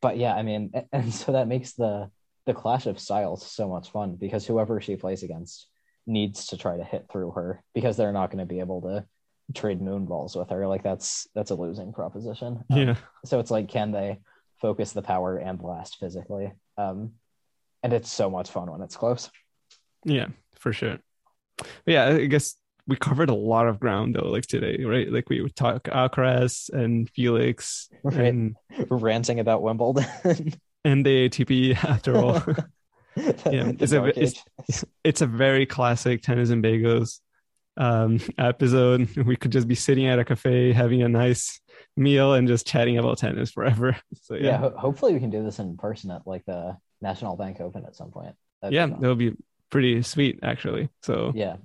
but 0.04 0.18
yeah, 0.18 0.36
I 0.36 0.44
mean, 0.44 0.70
a- 0.76 0.84
and 0.94 1.12
so 1.12 1.32
that 1.32 1.48
makes 1.48 1.74
the 1.74 2.12
the 2.46 2.54
clash 2.54 2.86
of 2.88 3.00
styles 3.00 3.50
so 3.50 3.70
much 3.70 3.90
fun 3.90 4.18
because 4.20 4.46
whoever 4.46 4.82
she 4.82 4.98
plays 4.98 5.24
against 5.24 5.68
needs 6.06 6.48
to 6.48 6.58
try 6.58 6.76
to 6.76 6.84
hit 6.84 7.06
through 7.10 7.32
her 7.32 7.64
because 7.74 7.96
they're 7.96 8.12
not 8.12 8.30
going 8.30 8.46
to 8.46 8.54
be 8.54 8.60
able 8.60 8.82
to 8.82 9.06
trade 9.56 9.82
moon 9.82 10.06
balls 10.06 10.36
with 10.36 10.50
her. 10.50 10.68
Like 10.68 10.84
that's 10.84 11.26
that's 11.34 11.52
a 11.52 11.56
losing 11.56 11.94
proposition. 11.94 12.64
Um, 12.70 12.78
Yeah. 12.78 12.96
So 13.24 13.40
it's 13.40 13.50
like, 13.50 13.70
can 13.70 13.92
they 13.92 14.20
focus 14.62 14.92
the 14.92 15.02
power 15.02 15.38
and 15.38 15.58
blast 15.58 15.98
physically? 16.02 16.52
Um, 16.78 17.14
and 17.82 17.94
it's 17.94 18.12
so 18.12 18.30
much 18.30 18.50
fun 18.50 18.70
when 18.70 18.82
it's 18.82 18.98
close. 18.98 19.30
Yeah, 20.04 20.28
for 20.60 20.74
sure. 20.74 20.98
But 21.58 21.68
yeah, 21.86 22.06
I 22.08 22.26
guess 22.26 22.56
we 22.88 22.96
covered 22.98 23.30
a 23.30 23.34
lot 23.36 23.68
of 23.68 23.80
ground 23.80 24.16
though, 24.16 24.28
like 24.30 24.46
today, 24.46 24.84
right? 24.84 25.10
Like 25.12 25.30
we 25.30 25.42
would 25.42 25.56
talk 25.56 25.84
Alcaraz 25.86 26.70
and 26.70 27.10
Felix 27.12 27.90
Right. 28.04 28.18
and 28.20 28.56
Ranting 28.90 29.40
about 29.40 29.62
Wimbledon. 29.64 30.06
and 30.86 31.06
the 31.06 31.30
ATP 31.30 31.84
after 31.84 32.18
all. 32.18 32.42
Yeah, 33.16 33.72
it's 33.80 33.92
a- 33.94 34.08
it's- 34.08 34.84
it's 35.04 35.22
a 35.22 35.28
very 35.28 35.68
classic 35.68 36.24
tennis 36.24 36.50
and 36.50 36.64
bagels 36.64 37.20
um 37.78 38.20
episode. 38.40 39.08
We 39.16 39.36
could 39.36 39.52
just 39.52 39.68
be 39.68 39.76
sitting 39.76 40.08
at 40.08 40.18
a 40.18 40.26
cafe 40.26 40.72
having 40.74 41.04
a 41.04 41.08
nice 41.10 41.62
meal 41.96 42.34
and 42.34 42.48
just 42.48 42.66
chatting 42.66 42.98
about 42.98 43.20
tennis 43.20 43.52
forever. 43.52 43.96
So 44.24 44.34
yeah, 44.34 44.44
yeah. 44.44 44.58
ho- 44.58 44.74
hopefully 44.76 45.14
we 45.14 45.20
can 45.20 45.30
do 45.30 45.44
this 45.44 45.60
in 45.60 45.78
person 45.78 46.10
at 46.10 46.26
like 46.26 46.44
the 46.46 46.76
National 47.02 47.36
Bank 47.38 47.62
Open 47.62 47.86
at 47.86 47.96
some 47.96 48.10
point. 48.10 48.34
That'd 48.64 48.74
Yeah, 48.74 48.88
fun. 48.88 49.00
that'll 49.00 49.16
be 49.16 49.34
pretty 49.70 50.02
sweet 50.02 50.40
actually. 50.42 50.90
So 51.04 51.34
yeah, 51.36 51.58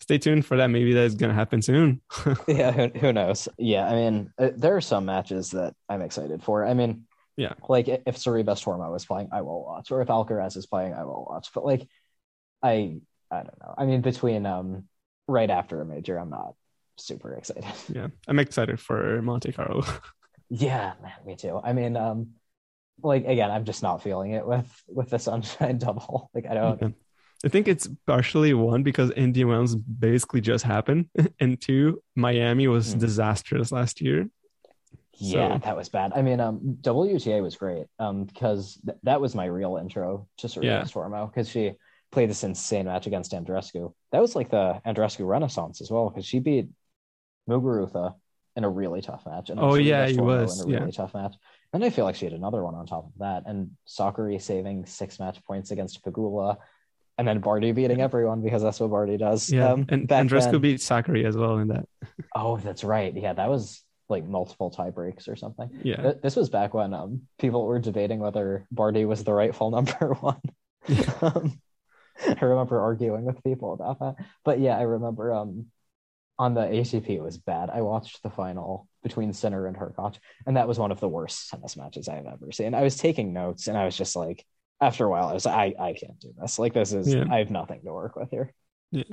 stay 0.00 0.18
tuned 0.18 0.46
for 0.46 0.56
that. 0.58 0.68
Maybe 0.68 0.92
that's 0.92 1.14
gonna 1.14 1.34
happen 1.34 1.62
soon. 1.62 2.00
yeah. 2.48 2.70
Who, 2.72 2.88
who 2.98 3.12
knows? 3.12 3.48
Yeah, 3.58 3.86
I 3.88 3.92
mean, 3.94 4.32
uh, 4.38 4.50
there 4.56 4.76
are 4.76 4.80
some 4.80 5.04
matches 5.06 5.50
that 5.50 5.74
I'm 5.88 6.02
excited 6.02 6.42
for. 6.42 6.64
I 6.66 6.74
mean, 6.74 7.06
Yeah. 7.36 7.54
like 7.68 7.88
if 7.88 8.16
Sorribes 8.16 8.62
Tormo 8.64 8.94
is 8.96 9.04
playing, 9.06 9.28
I 9.32 9.42
will 9.42 9.64
watch, 9.64 9.90
or 9.90 10.02
if 10.02 10.08
Alcaraz 10.08 10.56
is 10.56 10.66
playing, 10.66 10.94
I 10.94 11.04
will 11.04 11.26
watch. 11.28 11.48
But 11.54 11.64
like, 11.64 11.88
I, 12.62 13.00
I 13.30 13.36
don't 13.36 13.60
know. 13.60 13.74
I 13.76 13.86
mean, 13.86 14.00
between 14.00 14.46
um, 14.46 14.84
right 15.26 15.50
after 15.50 15.80
a 15.80 15.84
major, 15.84 16.18
I'm 16.18 16.30
not 16.30 16.54
super 16.96 17.34
excited. 17.34 17.64
yeah. 17.94 18.08
I'm 18.26 18.38
excited 18.38 18.80
for 18.80 19.22
Monte 19.22 19.52
Carlo. 19.52 19.84
Yeah, 20.50 20.94
man, 21.02 21.12
me 21.26 21.36
too. 21.36 21.60
I 21.62 21.74
mean, 21.74 21.94
um, 21.94 22.30
like 23.02 23.26
again, 23.26 23.50
I'm 23.50 23.66
just 23.66 23.82
not 23.82 24.02
feeling 24.02 24.32
it 24.32 24.46
with 24.46 24.66
with 24.88 25.10
the 25.10 25.18
Sunshine 25.18 25.76
Double. 25.76 26.30
Like 26.34 26.46
I 26.46 26.54
don't. 26.54 26.80
Yeah. 26.80 26.88
I 27.44 27.48
think 27.48 27.68
it's 27.68 27.88
partially 28.06 28.52
one 28.54 28.82
because 28.82 29.10
Indian 29.12 29.48
Wells 29.48 29.74
basically 29.76 30.40
just 30.40 30.64
happened, 30.64 31.08
and 31.40 31.60
two, 31.60 32.02
Miami 32.16 32.66
was 32.68 32.92
Hmm. 32.92 32.98
disastrous 32.98 33.70
last 33.72 34.00
year. 34.00 34.28
Yeah, 35.20 35.54
So- 35.54 35.58
that 35.66 35.76
was 35.76 35.88
bad. 35.88 36.12
I 36.14 36.22
mean, 36.22 36.40
um, 36.40 36.78
WTA 36.80 37.40
was 37.42 37.56
great, 37.56 37.86
um, 37.98 38.24
because 38.24 38.78
th- 38.84 38.98
that 39.04 39.20
was 39.20 39.34
my 39.34 39.46
real 39.46 39.76
intro 39.76 40.28
to 40.38 40.46
Sorribes 40.48 40.64
Yeah. 40.64 40.82
Tormo 40.82 41.28
because 41.28 41.48
she 41.48 41.74
played 42.10 42.30
this 42.30 42.42
insane 42.44 42.86
match 42.86 43.06
against 43.06 43.32
Andreescu. 43.32 43.92
That 44.12 44.20
was 44.22 44.34
like 44.34 44.50
the 44.50 44.80
Andreescu 44.86 45.26
Renaissance 45.26 45.80
as 45.80 45.90
well 45.90 46.08
because 46.08 46.24
she 46.24 46.38
beat 46.40 46.68
Muguruza 47.48 48.14
in 48.56 48.64
a 48.64 48.68
really 48.70 49.00
tough 49.00 49.26
match. 49.26 49.50
And 49.50 49.60
Oh, 49.60 49.72
Sorribes 49.72 49.84
yeah, 49.84 50.06
he 50.06 50.16
Tormo 50.16 50.24
was, 50.42 50.60
in 50.60 50.68
a 50.68 50.72
yeah. 50.72 50.78
really 50.80 50.92
tough 50.92 51.14
match. 51.14 51.34
And 51.72 51.84
I 51.84 51.90
feel 51.90 52.04
like 52.04 52.14
she 52.16 52.24
had 52.24 52.32
another 52.34 52.64
one 52.64 52.74
on 52.74 52.86
top 52.86 53.06
of 53.06 53.12
that, 53.18 53.44
and 53.46 53.76
Sakkari 53.86 54.40
saving 54.40 54.86
six 54.86 55.18
match 55.20 55.42
points 55.44 55.70
against 55.70 56.02
Pegula. 56.04 56.56
And 57.18 57.26
then 57.26 57.40
Barty 57.40 57.72
beating 57.72 58.00
everyone 58.00 58.42
because 58.42 58.62
that's 58.62 58.78
what 58.78 58.90
Barty 58.90 59.16
does. 59.16 59.50
Yeah, 59.50 59.72
Um, 59.72 59.86
and 59.88 60.08
Andreescu 60.08 60.52
then- 60.52 60.60
beat 60.60 60.78
Sakkari 60.80 61.24
as 61.26 61.36
well 61.36 61.58
in 61.58 61.68
that. 61.68 61.86
Oh, 62.34 62.56
that's 62.58 62.84
right. 62.84 63.12
Yeah, 63.16 63.32
that 63.32 63.48
was 63.50 63.82
like 64.08 64.24
multiple 64.24 64.70
tie 64.70 64.90
breaks 64.90 65.28
or 65.28 65.34
something. 65.36 65.68
Yeah, 65.82 66.00
Th- 66.02 66.16
This 66.22 66.36
was 66.36 66.48
back 66.48 66.74
when 66.74 66.94
um, 66.94 67.22
people 67.38 67.66
were 67.66 67.78
debating 67.80 68.20
whether 68.20 68.66
Barty 68.70 69.04
was 69.04 69.24
the 69.24 69.32
rightful 69.32 69.70
number 69.76 70.14
one. 70.20 70.40
um, 71.22 71.60
I 72.26 72.44
remember 72.44 72.80
arguing 72.80 73.24
with 73.24 73.42
people 73.44 73.72
about 73.72 73.98
that. 74.00 74.16
But 74.44 74.60
yeah, 74.60 74.76
I 74.78 74.82
remember 74.82 75.32
um, 75.34 75.66
on 76.38 76.54
the 76.54 76.62
ATP, 76.62 77.08
it 77.10 77.22
was 77.22 77.36
bad. 77.38 77.70
I 77.70 77.82
watched 77.82 78.22
the 78.22 78.30
final 78.30 78.88
between 79.02 79.32
Sinner 79.32 79.66
and 79.66 79.76
Hurkacz, 79.76 80.18
and 80.46 80.56
that 80.56 80.68
was 80.68 80.78
one 80.78 80.90
of 80.92 81.00
the 81.00 81.08
worst 81.08 81.50
tennis 81.50 81.76
matches 81.76 82.08
I 82.08 82.16
have 82.16 82.26
ever 82.26 82.50
seen. 82.52 82.74
I 82.74 82.82
was 82.82 82.96
taking 82.96 83.32
notes, 83.32 83.66
and 83.68 83.76
I 83.76 83.84
was 83.84 83.96
just 83.96 84.16
like, 84.16 84.44
after 84.80 85.04
a 85.04 85.08
while, 85.10 85.28
I 85.28 85.34
was 85.34 85.44
like, 85.46 85.76
I, 85.78 85.88
I 85.88 85.92
can't 85.94 86.18
do 86.20 86.32
this. 86.40 86.58
Like, 86.58 86.74
this 86.74 86.92
is, 86.92 87.12
Yeah. 87.12 87.24
I 87.30 87.38
have 87.38 87.50
nothing 87.50 87.80
to 87.84 87.92
work 87.92 88.16
with 88.16 88.30
here. 88.30 88.52
Yeah. 88.90 89.04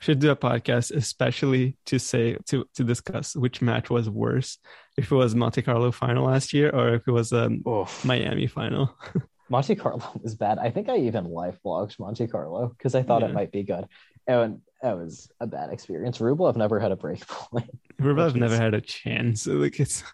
Should 0.00 0.18
do 0.20 0.30
a 0.30 0.36
podcast 0.36 0.94
especially 0.94 1.76
to 1.86 1.98
say 1.98 2.36
to 2.46 2.64
to 2.74 2.84
discuss 2.84 3.34
which 3.34 3.60
match 3.62 3.90
was 3.90 4.08
worse, 4.08 4.58
if 4.96 5.10
it 5.10 5.14
was 5.14 5.34
Monte 5.34 5.62
Carlo 5.62 5.90
final 5.92 6.26
last 6.26 6.52
year 6.52 6.70
or 6.70 6.94
if 6.94 7.06
it 7.08 7.10
was 7.12 7.32
um 7.32 7.62
Oof. 7.66 8.04
Miami 8.04 8.46
final. 8.46 8.96
Monte 9.50 9.74
Carlo 9.76 10.02
was 10.22 10.34
bad. 10.34 10.58
I 10.58 10.70
think 10.70 10.88
I 10.88 10.98
even 10.98 11.24
live 11.24 11.58
blogged 11.64 11.98
Monte 11.98 12.26
Carlo 12.28 12.68
because 12.68 12.94
I 12.94 13.02
thought 13.02 13.22
Yeah. 13.22 13.28
it 13.28 13.34
might 13.34 13.50
be 13.50 13.62
good. 13.64 13.86
And 14.26 14.60
that 14.82 14.96
was 14.96 15.30
a 15.40 15.46
bad 15.46 15.70
experience. 15.72 16.18
Rublev 16.18 16.54
never 16.56 16.78
had 16.78 16.92
a 16.92 16.96
break 16.96 17.26
point. 17.26 17.70
Rublev 18.00 18.34
never 18.36 18.56
had 18.56 18.74
a 18.74 18.80
chance. 18.80 19.46
Like 19.62 19.80
it's 19.80 20.04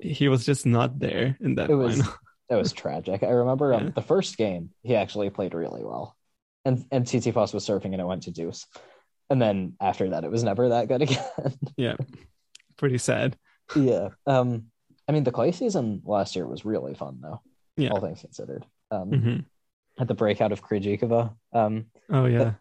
he 0.00 0.28
was 0.28 0.44
just 0.44 0.64
not 0.66 0.98
there 0.98 1.36
in 1.40 1.54
that 1.56 1.70
It 1.70 1.74
was 1.76 1.98
final. 1.98 2.14
It 2.52 2.56
was 2.56 2.72
tragic. 2.72 3.22
I 3.22 3.28
remember 3.30 3.72
um, 3.72 3.84
Yeah. 3.86 3.90
the 3.94 4.02
first 4.02 4.36
game 4.36 4.70
he 4.82 4.94
actually 4.94 5.30
played 5.30 5.54
really 5.54 5.82
well, 5.82 6.14
and 6.64 6.84
and 6.92 7.06
Tsitsipas 7.06 7.54
was 7.54 7.66
surfing 7.66 7.92
and 7.92 8.00
it 8.00 8.06
went 8.06 8.24
to 8.24 8.30
deuce, 8.30 8.66
and 9.30 9.40
then 9.40 9.74
after 9.80 10.10
that 10.10 10.24
it 10.24 10.30
was 10.30 10.44
never 10.44 10.68
that 10.68 10.88
good 10.88 11.02
again. 11.06 11.24
Yeah, 11.76 11.96
pretty 12.76 12.98
sad. 12.98 13.36
yeah. 13.74 14.08
Um. 14.26 14.66
I 15.08 15.12
mean, 15.12 15.24
the 15.24 15.32
clay 15.32 15.50
season 15.52 16.02
last 16.04 16.36
year 16.36 16.46
was 16.46 16.64
really 16.64 16.94
fun 16.94 17.18
though. 17.22 17.40
Yeah. 17.76 17.90
All 17.90 18.00
things 18.00 18.20
considered. 18.20 18.64
Um. 18.90 19.08
hmm 19.08 19.36
At 19.98 20.08
the 20.08 20.14
breakout 20.14 20.52
of 20.52 20.62
Krejcikova. 20.62 21.34
Um. 21.52 21.86
Oh 22.10 22.26
yeah, 22.26 22.52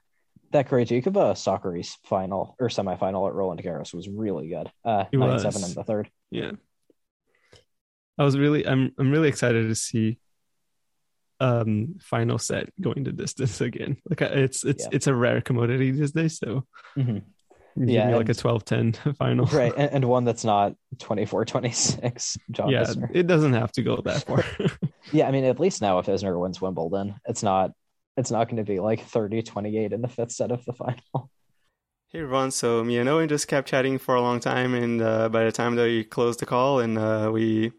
that 0.52 0.70
Krejcikova 0.70 1.36
Sakkari's 1.36 1.98
final 2.06 2.56
or 2.60 2.70
semifinal 2.70 3.28
at 3.28 3.34
Roland 3.36 3.62
Garros 3.62 3.94
was 3.94 4.08
really 4.10 4.48
good. 4.50 4.72
Uh, 4.86 5.06
nine 5.14 5.34
was. 5.34 5.42
seven 5.44 5.64
in 5.64 5.74
the 5.76 5.84
third. 5.84 6.10
yeah. 6.32 6.52
I 8.22 8.24
was 8.24 8.38
really 8.38 8.68
I'm 8.68 8.92
I'm 9.00 9.10
really 9.12 9.30
excited 9.30 9.68
to 9.68 9.74
see 9.76 10.20
um 11.40 11.96
final 12.00 12.38
set 12.38 12.70
going 12.80 13.04
to 13.06 13.12
distance 13.12 13.62
again. 13.62 13.98
Like 14.08 14.22
it's 14.22 14.64
it's 14.64 14.84
Yeah. 14.84 14.90
it's 14.94 15.08
a 15.08 15.16
rare 15.16 15.42
commodity 15.42 15.90
these 15.92 16.12
days, 16.12 16.38
so 16.38 16.66
Mhm. 16.96 17.24
give 17.80 17.90
Yeah, 17.90 18.08
me 18.10 18.16
like 18.16 18.30
a 18.30 18.32
and- 18.32 18.38
12-10 18.38 19.16
final. 19.18 19.46
Right, 19.48 19.74
and, 19.76 19.92
and 19.92 20.06
one 20.06 20.24
that's 20.24 20.46
not 20.46 20.76
24-26. 20.98 22.38
John 22.52 22.70
yeah, 22.70 22.84
Isner. 22.84 23.10
it 23.14 23.26
doesn't 23.26 23.54
have 23.54 23.72
to 23.74 23.82
go 23.84 23.98
that 24.06 24.24
far. 24.24 24.44
Yeah, 25.12 25.28
I 25.28 25.32
mean, 25.32 25.46
at 25.46 25.60
least 25.60 25.82
now 25.82 25.98
if 25.98 26.06
Isner 26.06 26.40
wins 26.40 26.62
Wimbledon, 26.62 27.16
it's 27.28 27.42
not 27.42 27.72
it's 28.18 28.30
not 28.30 28.46
going 28.50 28.58
to 28.64 28.64
be 28.72 28.80
like 28.80 29.04
30-28 29.10 29.94
in 29.94 30.02
the 30.04 30.08
fifth 30.08 30.32
set 30.34 30.52
of 30.52 30.64
the 30.66 30.74
final. 30.74 31.30
Hey 32.10 32.20
everyone, 32.20 32.52
so 32.52 32.84
me 32.84 32.98
and 33.00 33.08
Owen 33.10 33.30
just 33.30 33.48
kept 33.48 33.68
chatting 33.70 33.98
for 33.98 34.16
a 34.16 34.22
long 34.22 34.40
time, 34.42 34.74
and 34.76 35.02
uh, 35.02 35.30
by 35.30 35.46
the 35.46 35.52
time 35.52 35.76
that 35.78 35.86
we 35.86 36.04
closed 36.04 36.40
the 36.42 36.46
call 36.46 36.82
and 36.82 36.98
uh, 37.00 37.30
we 37.34 37.72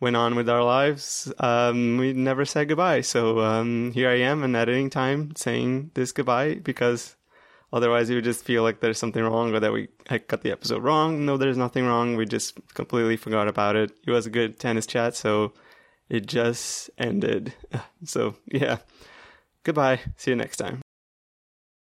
went 0.00 0.16
on 0.16 0.34
with 0.34 0.48
our 0.48 0.64
lives, 0.64 1.32
um, 1.38 1.98
we 1.98 2.12
never 2.12 2.44
said 2.44 2.68
goodbye. 2.68 3.02
So 3.02 3.40
um, 3.40 3.92
here 3.92 4.08
I 4.08 4.18
am 4.20 4.42
in 4.42 4.56
editing 4.56 4.90
time 4.90 5.34
saying 5.36 5.90
this 5.94 6.12
goodbye 6.12 6.54
because 6.54 7.16
otherwise 7.72 8.08
you 8.08 8.16
would 8.16 8.24
just 8.24 8.44
feel 8.44 8.62
like 8.62 8.80
there's 8.80 8.98
something 8.98 9.22
wrong 9.22 9.54
or 9.54 9.60
that 9.60 9.72
we 9.72 9.88
had 10.08 10.26
cut 10.26 10.42
the 10.42 10.50
episode 10.50 10.82
wrong. 10.82 11.24
No, 11.26 11.36
there's 11.36 11.58
nothing 11.58 11.86
wrong. 11.86 12.16
We 12.16 12.26
just 12.26 12.58
completely 12.74 13.16
forgot 13.16 13.46
about 13.46 13.76
it. 13.76 13.92
It 14.06 14.10
was 14.10 14.26
a 14.26 14.30
good 14.30 14.58
tennis 14.58 14.86
chat, 14.86 15.14
so 15.14 15.52
it 16.08 16.26
just 16.26 16.90
ended. 16.98 17.54
So 18.06 18.36
yeah, 18.46 18.78
goodbye. 19.62 20.00
See 20.16 20.30
you 20.30 20.36
next 20.36 20.56
time. 20.56 20.80